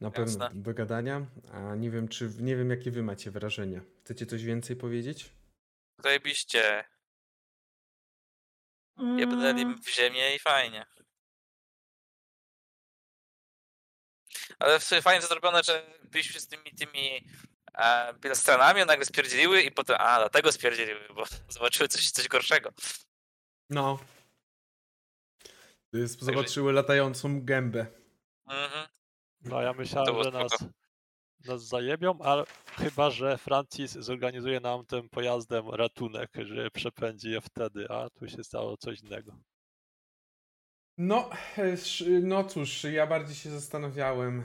Na 0.00 0.10
pewno 0.10 0.44
Jasne. 0.44 0.62
do 0.62 0.74
gadania, 0.74 1.26
a 1.52 1.74
nie 1.74 1.90
wiem, 1.90 2.08
czy 2.08 2.30
nie 2.40 2.56
wiem, 2.56 2.70
jakie 2.70 2.90
wy 2.90 3.02
macie 3.02 3.30
wrażenia. 3.30 3.80
Chcecie 4.04 4.26
coś 4.26 4.44
więcej 4.44 4.76
powiedzieć? 4.76 5.43
Zajebiście. 5.98 6.84
Jebnęli 8.96 9.62
Mm, 9.62 9.82
w 9.82 9.88
ziemię 9.88 10.34
i 10.34 10.38
fajnie. 10.38 10.86
Ale 14.58 14.80
w 14.80 14.84
sumie 14.84 15.02
fajnie 15.02 15.20
to 15.22 15.26
zrobione, 15.26 15.62
że 15.62 15.86
byliśmy 16.02 16.40
z 16.40 16.48
tymi 16.48 16.74
tymi 16.74 17.28
e, 17.74 18.14
pilastranami, 18.14 18.80
one 18.80 18.92
nagle 18.92 19.04
spierdzieliły 19.04 19.62
i 19.62 19.70
potem, 19.70 19.96
a 19.98 20.18
dlatego 20.18 20.52
spierdzieliły, 20.52 21.08
bo 21.14 21.24
zobaczyły 21.48 21.88
coś, 21.88 22.10
coś 22.10 22.28
gorszego. 22.28 22.70
No. 23.70 23.98
Y, 25.94 26.08
Zobaczyły 26.08 26.72
latającą 26.72 27.44
gębę. 27.44 27.86
Mhm. 28.46 28.88
No 29.40 29.62
ja 29.62 29.72
myślałem, 29.72 30.22
że 30.24 30.30
nas, 30.30 30.50
nas 31.44 31.66
zajebią, 31.66 32.18
ale 32.22 32.44
chyba, 32.76 33.10
że 33.10 33.38
Francis 33.38 33.92
zorganizuje 33.92 34.60
nam 34.60 34.86
tym 34.86 35.08
pojazdem 35.08 35.68
ratunek, 35.68 36.30
że 36.44 36.70
przepędzi 36.70 37.30
je 37.30 37.40
wtedy, 37.40 37.86
a 37.90 38.10
tu 38.10 38.28
się 38.28 38.44
stało 38.44 38.76
coś 38.76 39.00
innego. 39.00 39.32
No, 40.98 41.30
no 42.22 42.44
cóż, 42.44 42.84
ja 42.84 43.06
bardziej 43.06 43.34
się 43.34 43.50
zastanawiałem, 43.50 44.44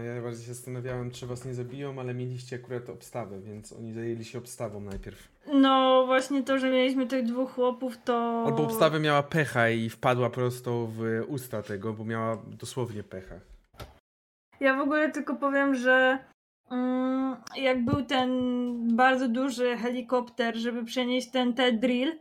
e, 0.00 0.04
ja 0.04 0.22
bardziej 0.22 0.46
się 0.46 0.54
zastanawiałem, 0.54 1.10
czy 1.10 1.26
was 1.26 1.44
nie 1.44 1.54
zabiją, 1.54 2.00
ale 2.00 2.14
mieliście 2.14 2.56
akurat 2.56 2.88
obstawę, 2.88 3.40
więc 3.40 3.72
oni 3.72 3.92
zajęli 3.92 4.24
się 4.24 4.38
obstawą 4.38 4.80
najpierw. 4.80 5.28
No 5.52 6.02
właśnie 6.06 6.42
to, 6.42 6.58
że 6.58 6.70
mieliśmy 6.70 7.06
tych 7.06 7.24
dwóch 7.26 7.52
chłopów, 7.52 7.98
to... 8.04 8.44
Albo 8.46 8.64
obstawę 8.64 9.00
miała 9.00 9.22
pecha 9.22 9.70
i 9.70 9.90
wpadła 9.90 10.30
prosto 10.30 10.86
w 10.86 11.02
usta 11.26 11.62
tego, 11.62 11.92
bo 11.92 12.04
miała 12.04 12.42
dosłownie 12.46 13.02
pecha. 13.02 13.34
Ja 14.60 14.76
w 14.76 14.80
ogóle 14.80 15.12
tylko 15.12 15.34
powiem, 15.36 15.74
że 15.74 16.18
jak 17.56 17.84
był 17.84 18.02
ten 18.04 18.30
bardzo 18.96 19.28
duży 19.28 19.76
helikopter, 19.76 20.56
żeby 20.56 20.84
przenieść 20.84 21.30
ten 21.30 21.54
T-drill, 21.54 22.18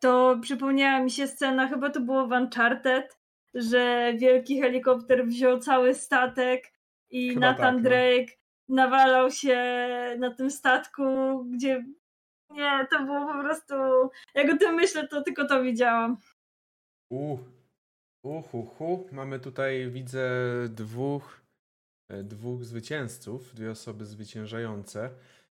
to 0.00 0.38
przypomniała 0.42 1.00
mi 1.00 1.10
się 1.10 1.26
scena, 1.26 1.68
chyba 1.68 1.90
to 1.90 2.00
było 2.00 2.26
w 2.26 2.32
Uncharted, 2.32 3.18
że 3.54 4.12
wielki 4.16 4.60
helikopter 4.60 5.26
wziął 5.26 5.58
cały 5.58 5.94
statek 5.94 6.72
i 7.10 7.28
Chyba 7.28 7.40
Nathan 7.40 7.74
tak, 7.74 7.84
no. 7.84 7.90
Drake 7.90 8.32
nawalał 8.68 9.30
się 9.30 9.58
na 10.18 10.34
tym 10.34 10.50
statku, 10.50 11.04
gdzie 11.44 11.84
nie, 12.50 12.86
to 12.90 13.04
było 13.04 13.26
po 13.26 13.40
prostu, 13.40 13.74
jak 14.34 14.54
o 14.54 14.58
tym 14.58 14.74
myślę, 14.74 15.08
to 15.08 15.22
tylko 15.22 15.48
to 15.48 15.62
widziałam. 15.62 16.16
Uh, 17.10 17.40
uh, 18.22 18.54
uh, 18.54 18.80
uh. 18.80 19.12
Mamy 19.12 19.40
tutaj, 19.40 19.90
widzę, 19.90 20.30
dwóch, 20.68 21.43
dwóch 22.24 22.64
zwycięzców, 22.64 23.54
dwie 23.54 23.70
osoby 23.70 24.06
zwyciężające. 24.06 25.10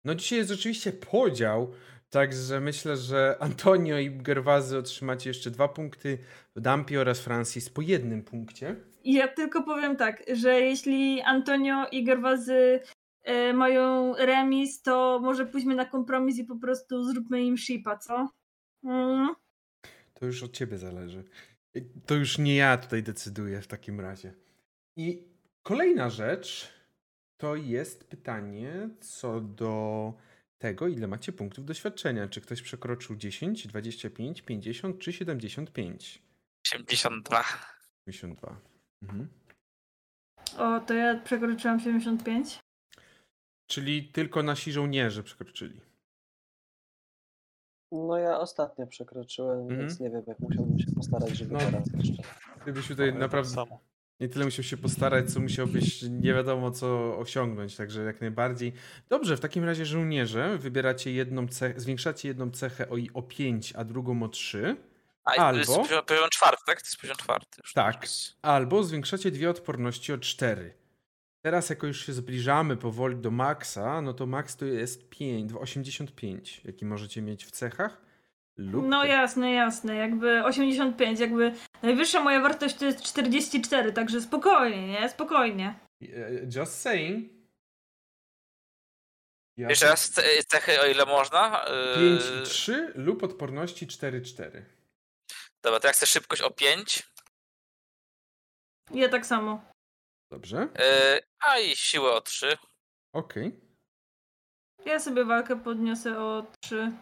No 0.05 0.15
dzisiaj 0.15 0.39
jest 0.39 0.51
rzeczywiście 0.51 0.93
podział, 0.93 1.73
także 2.11 2.61
myślę, 2.61 2.97
że 2.97 3.37
Antonio 3.41 3.99
i 3.99 4.11
Gerwazy 4.11 4.79
otrzymacie 4.79 5.31
jeszcze 5.31 5.51
dwa 5.51 5.69
punkty, 5.69 6.19
Dampi 6.57 6.97
oraz 6.97 7.21
Francis 7.21 7.71
po 7.71 7.83
jednym 7.83 8.23
punkcie. 8.23 8.77
Ja 9.05 9.29
tylko 9.29 9.63
powiem 9.63 9.97
tak, 9.97 10.23
że 10.33 10.61
jeśli 10.61 11.21
Antonio 11.21 11.87
i 11.93 12.05
Gerwazy 12.05 12.81
e, 13.23 13.53
mają 13.53 14.15
remis, 14.15 14.83
to 14.83 15.21
może 15.23 15.47
pójdźmy 15.47 15.75
na 15.75 15.85
kompromis 15.85 16.39
i 16.39 16.45
po 16.45 16.57
prostu 16.57 17.05
zróbmy 17.05 17.43
im 17.43 17.59
shipa, 17.59 17.99
co? 17.99 18.29
Mm. 18.85 19.29
To 20.15 20.27
już 20.27 20.43
od 20.43 20.53
ciebie 20.53 20.79
zależy. 20.79 21.25
To 22.07 22.15
już 22.15 22.39
nie 22.39 22.57
ja 22.57 22.77
tutaj 22.77 23.03
decyduję 23.03 23.61
w 23.61 23.67
takim 23.67 24.01
razie. 24.01 24.35
I 24.97 25.36
kolejna 25.71 26.11
rzecz 26.11 26.69
to 27.37 27.57
jest 27.57 28.05
pytanie 28.11 28.89
co 29.01 29.41
do 29.41 30.13
tego, 30.59 30.89
ile 30.89 31.07
macie 31.07 31.33
punktów 31.33 31.65
doświadczenia. 31.65 32.29
Czy 32.29 32.41
ktoś 32.41 32.63
przekroczył 32.63 33.17
10, 33.17 33.67
25, 33.67 34.43
50 34.43 34.99
czy 34.99 35.13
75? 35.13 36.23
82. 36.73 37.45
52. 38.07 38.61
Mhm. 39.03 39.29
O, 40.59 40.81
to 40.81 40.95
ja 40.95 41.21
przekroczyłam 41.21 41.81
75. 41.81 42.59
Czyli 43.71 44.09
tylko 44.09 44.43
nasi 44.43 44.73
żołnierze 44.73 45.23
przekroczyli. 45.23 45.81
No 47.93 48.19
ja 48.19 48.39
ostatnio 48.39 48.87
przekroczyłem, 48.87 49.59
Mhm. 49.61 49.81
więc 49.81 50.01
nie 50.01 50.11
wiem, 50.11 50.23
jak 50.27 50.41
musiałbym 50.41 50.79
się 50.79 50.93
postarać, 50.93 51.31
żeby 51.31 51.53
No. 51.53 51.59
teraz 51.59 51.87
jeszcze. 51.95 52.23
Gdybyś 52.63 52.89
tutaj 52.89 53.05
Ale 53.05 53.13
tak 53.13 53.21
naprawdę 53.21 53.51
samo. 53.51 53.81
Nie 54.21 54.29
tyle 54.29 54.45
musiał 54.45 54.63
się 54.65 54.77
postarać, 54.77 55.33
co 55.33 55.41
musiałbyś 55.41 56.03
nie 56.11 56.35
wiadomo 56.35 56.71
co 56.71 57.19
osiągnąć, 57.19 57.77
także 57.77 58.05
jak 58.05 58.21
najbardziej. 58.21 58.73
Dobrze, 59.09 59.37
w 59.37 59.41
takim 59.41 59.65
razie 59.65 59.87
żołnierze 59.87 60.59
wybieracie 60.59 61.13
jedną 61.13 61.49
cechę, 61.49 61.81
zwiększacie 61.81 62.29
jedną 62.29 62.51
cechę 62.51 62.89
o, 62.91 62.95
o 63.15 63.23
5, 63.23 63.73
a 63.77 63.85
drugą 63.85 64.23
o 64.23 64.29
3, 64.29 64.77
A 65.25 65.35
i 65.35 65.37
to 65.39 65.53
jest 65.59 65.71
Albo- 65.71 65.83
poziom, 66.05 66.31
czwarty, 66.31 66.63
tak? 66.67 66.83
To 66.83 66.87
jest 66.87 67.01
poziom 67.01 67.17
czwarty. 67.17 67.61
Już 67.63 67.73
Tak. 67.73 67.95
teraz. 67.95 68.37
albo 68.43 68.83
zwiększacie 68.83 69.31
dwie 69.31 69.51
odporności 69.51 70.13
o 70.13 70.19
4. 70.19 70.75
Teraz 71.43 71.71
jako 71.71 71.87
już 71.87 72.07
się 72.07 72.13
zbliżamy 72.13 72.77
powoli 72.77 73.17
do 73.17 73.31
maksa, 73.31 74.01
no 74.03 74.15
to 74.15 74.27
max 74.27 74.57
to 74.57 74.65
jest 74.67 75.09
5, 75.11 75.53
85, 75.61 76.61
jaki 76.65 76.85
możecie 76.87 77.23
mieć 77.23 77.45
w 77.45 77.51
cechach. 77.51 78.01
Lub 78.57 78.87
No 78.89 79.05
jasne, 79.05 79.53
jasne, 79.53 79.95
jakby 79.95 80.45
85, 80.45 81.21
jakby 81.21 81.53
najwyższa 81.83 82.21
moja 82.21 82.41
wartość 82.41 82.77
to 82.77 82.85
jest 82.85 83.03
44, 83.03 83.93
także 83.93 84.21
spokojnie, 84.21 84.87
nie? 84.89 85.09
Spokojnie. 85.09 85.79
E, 86.03 86.07
Just 86.57 86.81
saying. 86.81 87.33
Ja 89.59 89.69
Jeszcze 89.69 89.87
raz 89.87 90.11
ce- 90.13 90.45
cechy, 90.49 90.81
o 90.81 90.87
ile 90.87 91.07
można. 91.07 91.65
Yy, 91.97 92.19
5 92.19 92.23
i 92.41 92.51
3 92.51 92.93
lub 92.95 93.23
odporności 93.23 93.87
4 93.87 94.23
4. 94.23 94.67
Dobra, 95.63 95.81
to 95.81 95.87
ja 95.87 95.93
chcę 95.93 96.07
szybkość 96.07 96.43
o 96.43 96.51
5. 96.51 97.03
Ja 98.91 99.09
tak 99.09 99.27
samo. 99.27 99.65
Dobrze, 100.31 100.69
Yy, 100.79 101.21
a 101.41 101.59
i 101.59 101.77
siłę 101.77 102.13
o 102.13 102.21
3. 102.21 102.57
okej. 103.15 103.61
Ja 104.85 105.01
sobie 105.01 105.25
walkę 105.25 105.57
podniosę 105.63 106.19
o 106.19 106.47
3. 106.65 106.93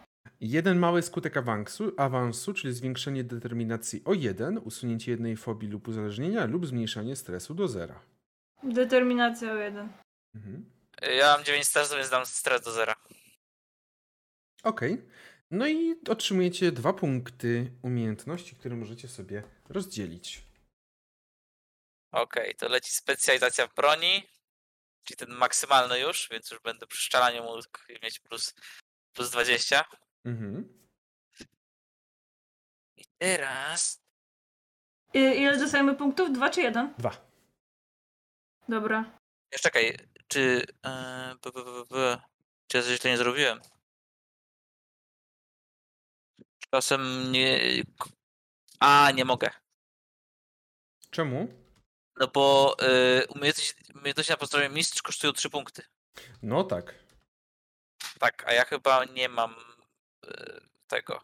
Jeden 0.41 0.79
mały 0.79 1.03
skutek 1.03 1.37
awansu, 1.37 1.93
awansu, 1.97 2.55
czyli 2.55 2.75
zwiększenie 2.75 3.25
determinacji 3.25 4.03
o 4.05 4.15
1, 4.15 4.59
usunięcie 4.59 5.11
jednej 5.11 5.37
fobii 5.37 5.69
lub 5.69 5.89
uzależnienia 5.89 6.45
lub 6.45 6.67
zmniejszanie 6.67 7.17
stresu 7.17 7.55
do 7.55 7.69
zera. 7.69 8.01
Determinacja 8.63 9.53
o 9.53 9.57
1. 9.57 9.93
Mhm. 10.35 10.71
Ja 11.19 11.37
mam 11.37 11.45
9 11.45 11.67
stresu, 11.67 11.95
więc 11.97 12.11
dam 12.11 12.27
stres 12.27 12.63
do 12.63 12.73
zera. 12.73 12.95
Okej. 14.63 15.09
No 15.51 15.69
i 15.69 15.95
otrzymujecie 16.09 16.73
dwa 16.73 16.93
punkty 16.93 17.73
umiejętności, 17.83 18.57
które 18.57 18.77
możecie 18.77 19.09
sobie 19.09 19.43
rozdzielić. 19.69 20.45
Okej, 22.13 22.55
to 22.55 22.69
leci 22.69 22.93
specjalizacja 22.93 23.67
w 23.67 23.75
broni. 23.75 24.23
Czyli 25.05 25.17
ten 25.19 25.31
maksymalny 25.31 26.01
już, 26.01 26.29
więc 26.31 26.51
już 26.51 26.61
będę 26.61 26.87
przy 26.87 27.05
strzelaniu 27.05 27.43
mógł 27.43 27.65
mieć 28.03 28.19
plus, 28.21 28.55
plus 29.13 29.31
20. 29.31 29.85
Mhm. 30.25 30.69
I 32.97 33.05
teraz. 33.19 34.03
I, 35.15 35.19
ile 35.19 35.59
dostajemy 35.59 35.95
punktów? 35.95 36.33
2 36.33 36.51
czy 36.51 36.61
1? 36.61 36.95
Dwa. 36.99 37.27
Dobra. 38.69 39.19
Jeszcze 39.53 39.69
czekaj, 39.71 39.97
czy. 40.29 40.41
Yy, 40.85 41.35
b, 41.43 41.53
b, 41.53 41.65
b, 41.65 41.85
b, 41.91 42.19
czy 42.69 42.77
ja 42.77 42.83
coś 42.83 43.01
źle 43.01 43.11
nie 43.11 43.17
zrobiłem? 43.17 43.61
Czasem 46.71 47.33
nie. 47.33 47.61
A, 48.81 49.11
nie 49.11 49.25
mogę. 49.25 49.51
Czemu? 51.11 51.65
No 52.17 52.29
bo 52.29 52.77
yy, 52.81 53.27
umiejętności, 53.29 53.75
umiejętności 53.95 54.33
na 54.33 54.37
poziomie 54.37 54.69
mistrz 54.69 55.03
kosztują 55.03 55.33
3 55.33 55.51
punkty. 55.51 55.83
No 56.43 56.65
tak. 56.65 56.95
Tak, 58.19 58.45
a 58.47 58.53
ja 58.53 58.65
chyba 58.65 59.05
nie 59.05 59.29
mam 59.29 59.51
yy, 59.51 59.74
tego. 60.87 61.21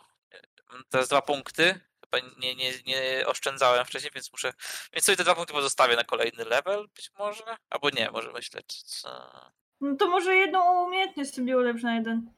Mam 0.72 0.84
Teraz 0.90 1.08
dwa 1.08 1.22
punkty. 1.22 1.80
Chyba 2.00 2.26
nie, 2.38 2.54
nie, 2.54 2.72
nie 2.86 3.26
oszczędzałem 3.26 3.84
wcześniej, 3.84 4.10
więc 4.14 4.32
muszę. 4.32 4.52
Więc 4.92 5.04
sobie 5.04 5.16
te 5.16 5.24
dwa 5.24 5.34
punkty 5.34 5.52
pozostawię 5.52 5.96
na 5.96 6.04
kolejny 6.04 6.44
level, 6.44 6.88
być 6.96 7.10
może. 7.18 7.56
Albo 7.70 7.90
nie, 7.90 8.10
może 8.10 8.32
myślę, 8.32 8.62
czy 8.66 8.84
co. 8.84 9.30
No 9.80 9.96
to 9.96 10.08
może 10.08 10.36
jedną 10.36 10.86
umiejętność 10.86 11.34
sobie 11.34 11.56
ulepsz 11.58 11.82
na 11.82 11.94
jeden. 11.94 12.34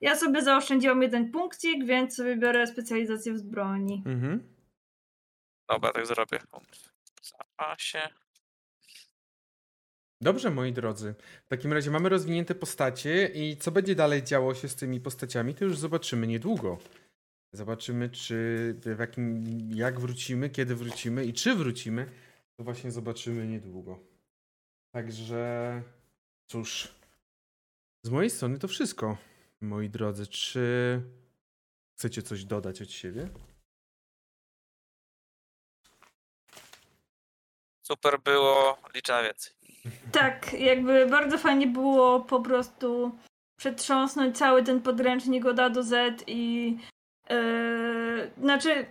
Ja 0.00 0.16
sobie 0.16 0.42
zaoszczędziłam 0.42 1.02
jeden 1.02 1.32
punkcik, 1.32 1.84
więc 1.84 2.16
sobie 2.16 2.36
biorę 2.36 2.66
specjalizację 2.66 3.32
w 3.32 3.42
broni. 3.42 4.02
Mhm. 4.06 4.56
Dobra, 5.68 5.92
tak 5.92 6.06
zrobię. 6.06 6.38
W 7.22 7.26
zapasie. 7.26 8.08
Dobrze, 10.20 10.50
moi 10.50 10.72
drodzy. 10.72 11.14
W 11.44 11.48
takim 11.48 11.72
razie 11.72 11.90
mamy 11.90 12.08
rozwinięte 12.08 12.54
postacie 12.54 13.26
i 13.34 13.56
co 13.56 13.70
będzie 13.70 13.94
dalej 13.94 14.22
działo 14.22 14.54
się 14.54 14.68
z 14.68 14.74
tymi 14.74 15.00
postaciami, 15.00 15.54
to 15.54 15.64
już 15.64 15.78
zobaczymy 15.78 16.26
niedługo. 16.26 16.78
Zobaczymy, 17.52 18.08
czy 18.08 18.34
w 18.80 18.98
jakim, 18.98 19.44
jak 19.74 20.00
wrócimy, 20.00 20.50
kiedy 20.50 20.74
wrócimy 20.74 21.24
i 21.24 21.32
czy 21.32 21.54
wrócimy, 21.54 22.06
to 22.56 22.64
właśnie 22.64 22.90
zobaczymy 22.90 23.46
niedługo. 23.46 23.98
Także 24.94 25.82
cóż, 26.46 26.88
z 28.04 28.10
mojej 28.10 28.30
strony 28.30 28.58
to 28.58 28.68
wszystko, 28.68 29.16
moi 29.60 29.90
drodzy. 29.90 30.26
Czy 30.26 31.00
chcecie 31.96 32.22
coś 32.22 32.44
dodać 32.44 32.82
od 32.82 32.90
siebie? 32.90 33.28
Super 37.86 38.20
było, 38.20 38.78
liczę 38.94 39.12
na 39.12 39.22
więcej. 39.22 39.52
Tak, 40.12 40.52
jakby 40.52 41.06
bardzo 41.06 41.38
fajnie 41.38 41.66
było 41.66 42.20
po 42.20 42.40
prostu 42.40 43.18
przetrząsnąć 43.58 44.38
cały 44.38 44.62
ten 44.62 44.82
podręcznik 44.82 45.46
od 45.46 45.60
A 45.60 45.70
do 45.70 45.82
Z 45.82 46.24
i 46.26 46.70
yy, 47.30 48.30
znaczy 48.38 48.86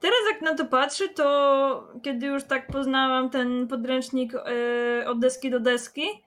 teraz 0.00 0.18
jak 0.32 0.42
na 0.42 0.54
to 0.54 0.64
patrzę, 0.64 1.08
to 1.08 1.92
kiedy 2.04 2.26
już 2.26 2.44
tak 2.44 2.66
poznałam 2.66 3.30
ten 3.30 3.68
podręcznik 3.68 4.32
yy, 4.32 5.08
od 5.08 5.18
deski 5.20 5.50
do 5.50 5.60
deski, 5.60 6.24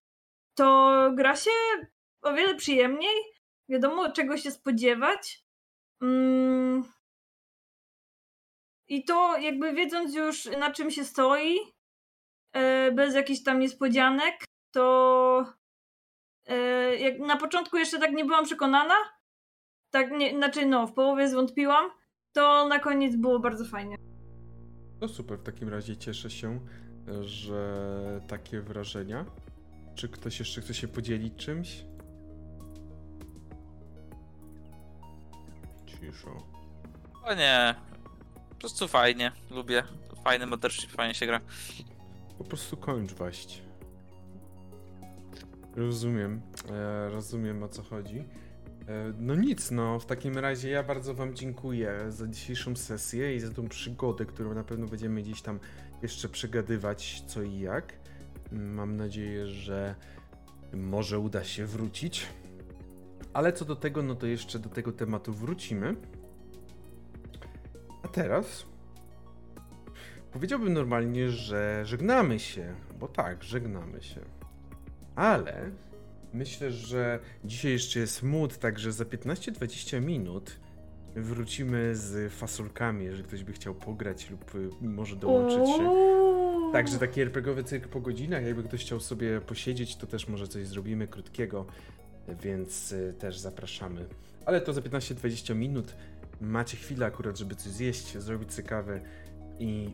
to 0.55 0.91
gra 1.15 1.35
się 1.35 1.51
o 2.21 2.33
wiele 2.33 2.55
przyjemniej. 2.55 3.15
Wiadomo 3.69 4.11
czego 4.11 4.37
się 4.37 4.51
spodziewać. 4.51 5.43
Mm. 6.01 6.83
I 8.87 9.03
to 9.03 9.37
jakby 9.37 9.73
wiedząc 9.73 10.15
już 10.15 10.45
na 10.45 10.71
czym 10.71 10.91
się 10.91 11.05
stoi, 11.05 11.59
bez 12.95 13.15
jakichś 13.15 13.43
tam 13.43 13.59
niespodzianek, 13.59 14.45
to 14.71 15.45
e, 16.45 16.95
jak 16.95 17.19
na 17.19 17.37
początku 17.37 17.77
jeszcze 17.77 17.99
tak 17.99 18.11
nie 18.11 18.25
byłam 18.25 18.45
przekonana, 18.45 18.95
tak 19.91 20.11
nie, 20.11 20.35
znaczy 20.35 20.65
no, 20.65 20.87
w 20.87 20.93
połowie 20.93 21.29
zwątpiłam, 21.29 21.91
to 22.31 22.67
na 22.67 22.79
koniec 22.79 23.15
było 23.15 23.39
bardzo 23.39 23.65
fajnie. 23.65 23.95
No 25.01 25.07
super, 25.07 25.39
w 25.39 25.43
takim 25.43 25.69
razie 25.69 25.97
cieszę 25.97 26.29
się, 26.29 26.59
że 27.21 28.21
takie 28.27 28.61
wrażenia. 28.61 29.25
Czy 29.95 30.09
ktoś 30.09 30.39
jeszcze 30.39 30.61
chce 30.61 30.73
się 30.73 30.87
podzielić 30.87 31.45
czymś? 31.45 31.83
Ciszo. 35.85 36.47
O 37.23 37.33
nie, 37.33 37.75
po 38.49 38.55
prostu 38.55 38.87
fajnie, 38.87 39.31
lubię. 39.49 39.83
Fajny 40.23 40.45
Mothership, 40.45 40.91
fajnie 40.91 41.13
się 41.13 41.25
gra. 41.25 41.41
Po 42.39 42.43
prostu 42.43 42.77
kończ 42.77 43.13
waść. 43.13 43.61
Rozumiem, 45.75 46.41
e, 46.69 47.09
rozumiem 47.09 47.63
o 47.63 47.67
co 47.67 47.83
chodzi. 47.83 48.17
E, 48.17 49.13
no 49.19 49.35
nic, 49.35 49.71
no 49.71 49.99
w 49.99 50.05
takim 50.05 50.37
razie 50.37 50.69
ja 50.69 50.83
bardzo 50.83 51.13
wam 51.13 51.35
dziękuję 51.35 52.05
za 52.09 52.27
dzisiejszą 52.27 52.75
sesję 52.75 53.35
i 53.35 53.39
za 53.39 53.53
tą 53.53 53.67
przygodę, 53.67 54.25
którą 54.25 54.53
na 54.53 54.63
pewno 54.63 54.87
będziemy 54.87 55.21
gdzieś 55.21 55.41
tam 55.41 55.59
jeszcze 56.01 56.29
przegadywać 56.29 57.23
co 57.27 57.41
i 57.41 57.59
jak. 57.59 57.93
Mam 58.51 58.97
nadzieję, 58.97 59.47
że 59.47 59.95
może 60.73 61.19
uda 61.19 61.43
się 61.43 61.65
wrócić. 61.65 62.25
Ale 63.33 63.53
co 63.53 63.65
do 63.65 63.75
tego, 63.75 64.03
no 64.03 64.15
to 64.15 64.27
jeszcze 64.27 64.59
do 64.59 64.69
tego 64.69 64.91
tematu 64.91 65.33
wrócimy. 65.33 65.95
A 68.03 68.07
teraz 68.07 68.65
Powiedziałbym 70.31 70.73
normalnie, 70.73 71.29
że 71.29 71.81
żegnamy 71.85 72.39
się, 72.39 72.75
bo 72.99 73.07
tak, 73.07 73.43
żegnamy 73.43 74.01
się. 74.01 74.21
Ale 75.15 75.71
myślę, 76.33 76.71
że 76.71 77.19
dzisiaj 77.45 77.71
jeszcze 77.71 77.99
jest 77.99 78.23
mód, 78.23 78.57
także 78.57 78.91
za 78.91 79.03
15-20 79.03 80.01
minut 80.01 80.59
wrócimy 81.15 81.95
z 81.95 82.33
fasolkami, 82.33 83.05
jeżeli 83.05 83.23
ktoś 83.23 83.43
by 83.43 83.53
chciał 83.53 83.75
pograć 83.75 84.29
lub 84.29 84.55
y, 84.55 84.69
może 84.81 85.15
dołączyć 85.15 85.77
się. 85.77 85.89
Także 86.73 86.99
taki 86.99 87.21
RPGowy 87.21 87.63
cyrk 87.63 87.87
po 87.87 88.01
godzinach, 88.01 88.45
jakby 88.45 88.63
ktoś 88.63 88.81
chciał 88.81 88.99
sobie 88.99 89.41
posiedzieć, 89.41 89.95
to 89.95 90.07
też 90.07 90.27
może 90.27 90.47
coś 90.47 90.67
zrobimy 90.67 91.07
krótkiego, 91.07 91.65
więc 92.43 92.91
y, 92.91 93.13
też 93.19 93.39
zapraszamy. 93.39 94.05
Ale 94.45 94.61
to 94.61 94.73
za 94.73 94.81
15-20 94.81 95.55
minut 95.55 95.95
macie 96.41 96.77
chwilę 96.77 97.05
akurat, 97.05 97.37
żeby 97.37 97.55
coś 97.55 97.71
zjeść, 97.71 98.17
zrobić 98.17 98.53
sobie 98.53 98.67
kawę 98.67 99.01
i 99.59 99.93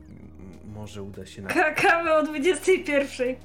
może 0.65 1.03
uda 1.03 1.25
się 1.25 1.41
na... 1.41 1.49
Ka- 1.49 1.73
Kawę 1.73 2.13
o 2.17 2.23
21. 2.23 3.35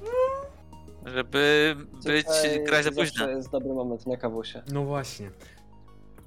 Żeby 1.05 1.75
być, 2.05 2.25
Tutaj 2.25 2.63
grać 2.63 2.83
za 2.85 2.91
późno. 2.91 3.29
jest 3.29 3.49
dobry 3.51 3.73
moment 3.73 4.07
na 4.07 4.17
kawusie. 4.17 4.61
No 4.71 4.83
właśnie. 4.83 5.31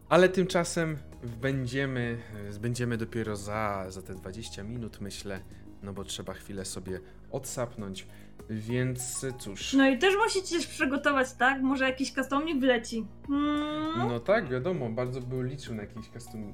Ale 0.08 0.28
tymczasem 0.28 0.98
będziemy, 1.40 2.18
będziemy 2.60 2.96
dopiero 2.96 3.36
za, 3.36 3.84
za 3.88 4.02
te 4.02 4.14
20 4.14 4.62
minut, 4.62 5.00
myślę, 5.00 5.40
no 5.82 5.92
bo 5.92 6.04
trzeba 6.04 6.34
chwilę 6.34 6.64
sobie 6.64 7.00
odsapnąć, 7.30 8.06
więc 8.50 9.26
cóż. 9.38 9.72
No 9.72 9.88
i 9.88 9.98
też 9.98 10.14
musicie 10.24 10.62
się 10.62 10.68
przygotować, 10.68 11.32
tak? 11.32 11.62
Może 11.62 11.84
jakiś 11.84 12.12
customik 12.12 12.60
wleci. 12.60 13.06
Hmm. 13.28 14.08
No 14.08 14.20
tak, 14.20 14.48
wiadomo, 14.48 14.90
bardzo 14.90 15.20
bym 15.20 15.46
liczył 15.46 15.74
na 15.74 15.82
jakiś 15.82 16.10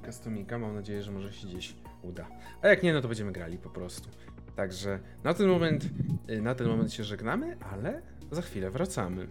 customika, 0.06 0.58
mam 0.58 0.74
nadzieję, 0.74 1.02
że 1.02 1.12
może 1.12 1.32
się 1.32 1.46
gdzieś 1.46 1.74
uda. 2.02 2.26
A 2.62 2.68
jak 2.68 2.82
nie, 2.82 2.92
no 2.92 3.00
to 3.00 3.08
będziemy 3.08 3.32
grali 3.32 3.58
po 3.58 3.70
prostu. 3.70 4.08
Także 4.56 4.98
na 5.24 5.34
ten 5.34 5.48
moment, 5.48 5.84
y, 6.30 6.42
na 6.42 6.54
ten 6.54 6.68
moment 6.68 6.92
się 6.92 7.04
żegnamy, 7.04 7.56
ale 7.72 8.02
za 8.30 8.42
chwilę 8.42 8.70
wracamy. 8.70 9.26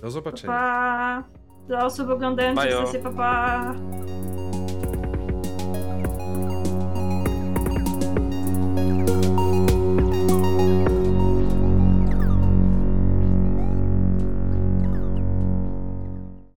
Do 0.00 0.10
zobaczenia. 0.10 0.52
Pa. 0.52 1.24
Dla 1.66 1.84
osób 1.84 2.10
oglądających 2.10 2.64
Bajo. 2.64 2.86
sesję, 2.86 3.00
pa 3.02 3.10
pa. 3.10 3.74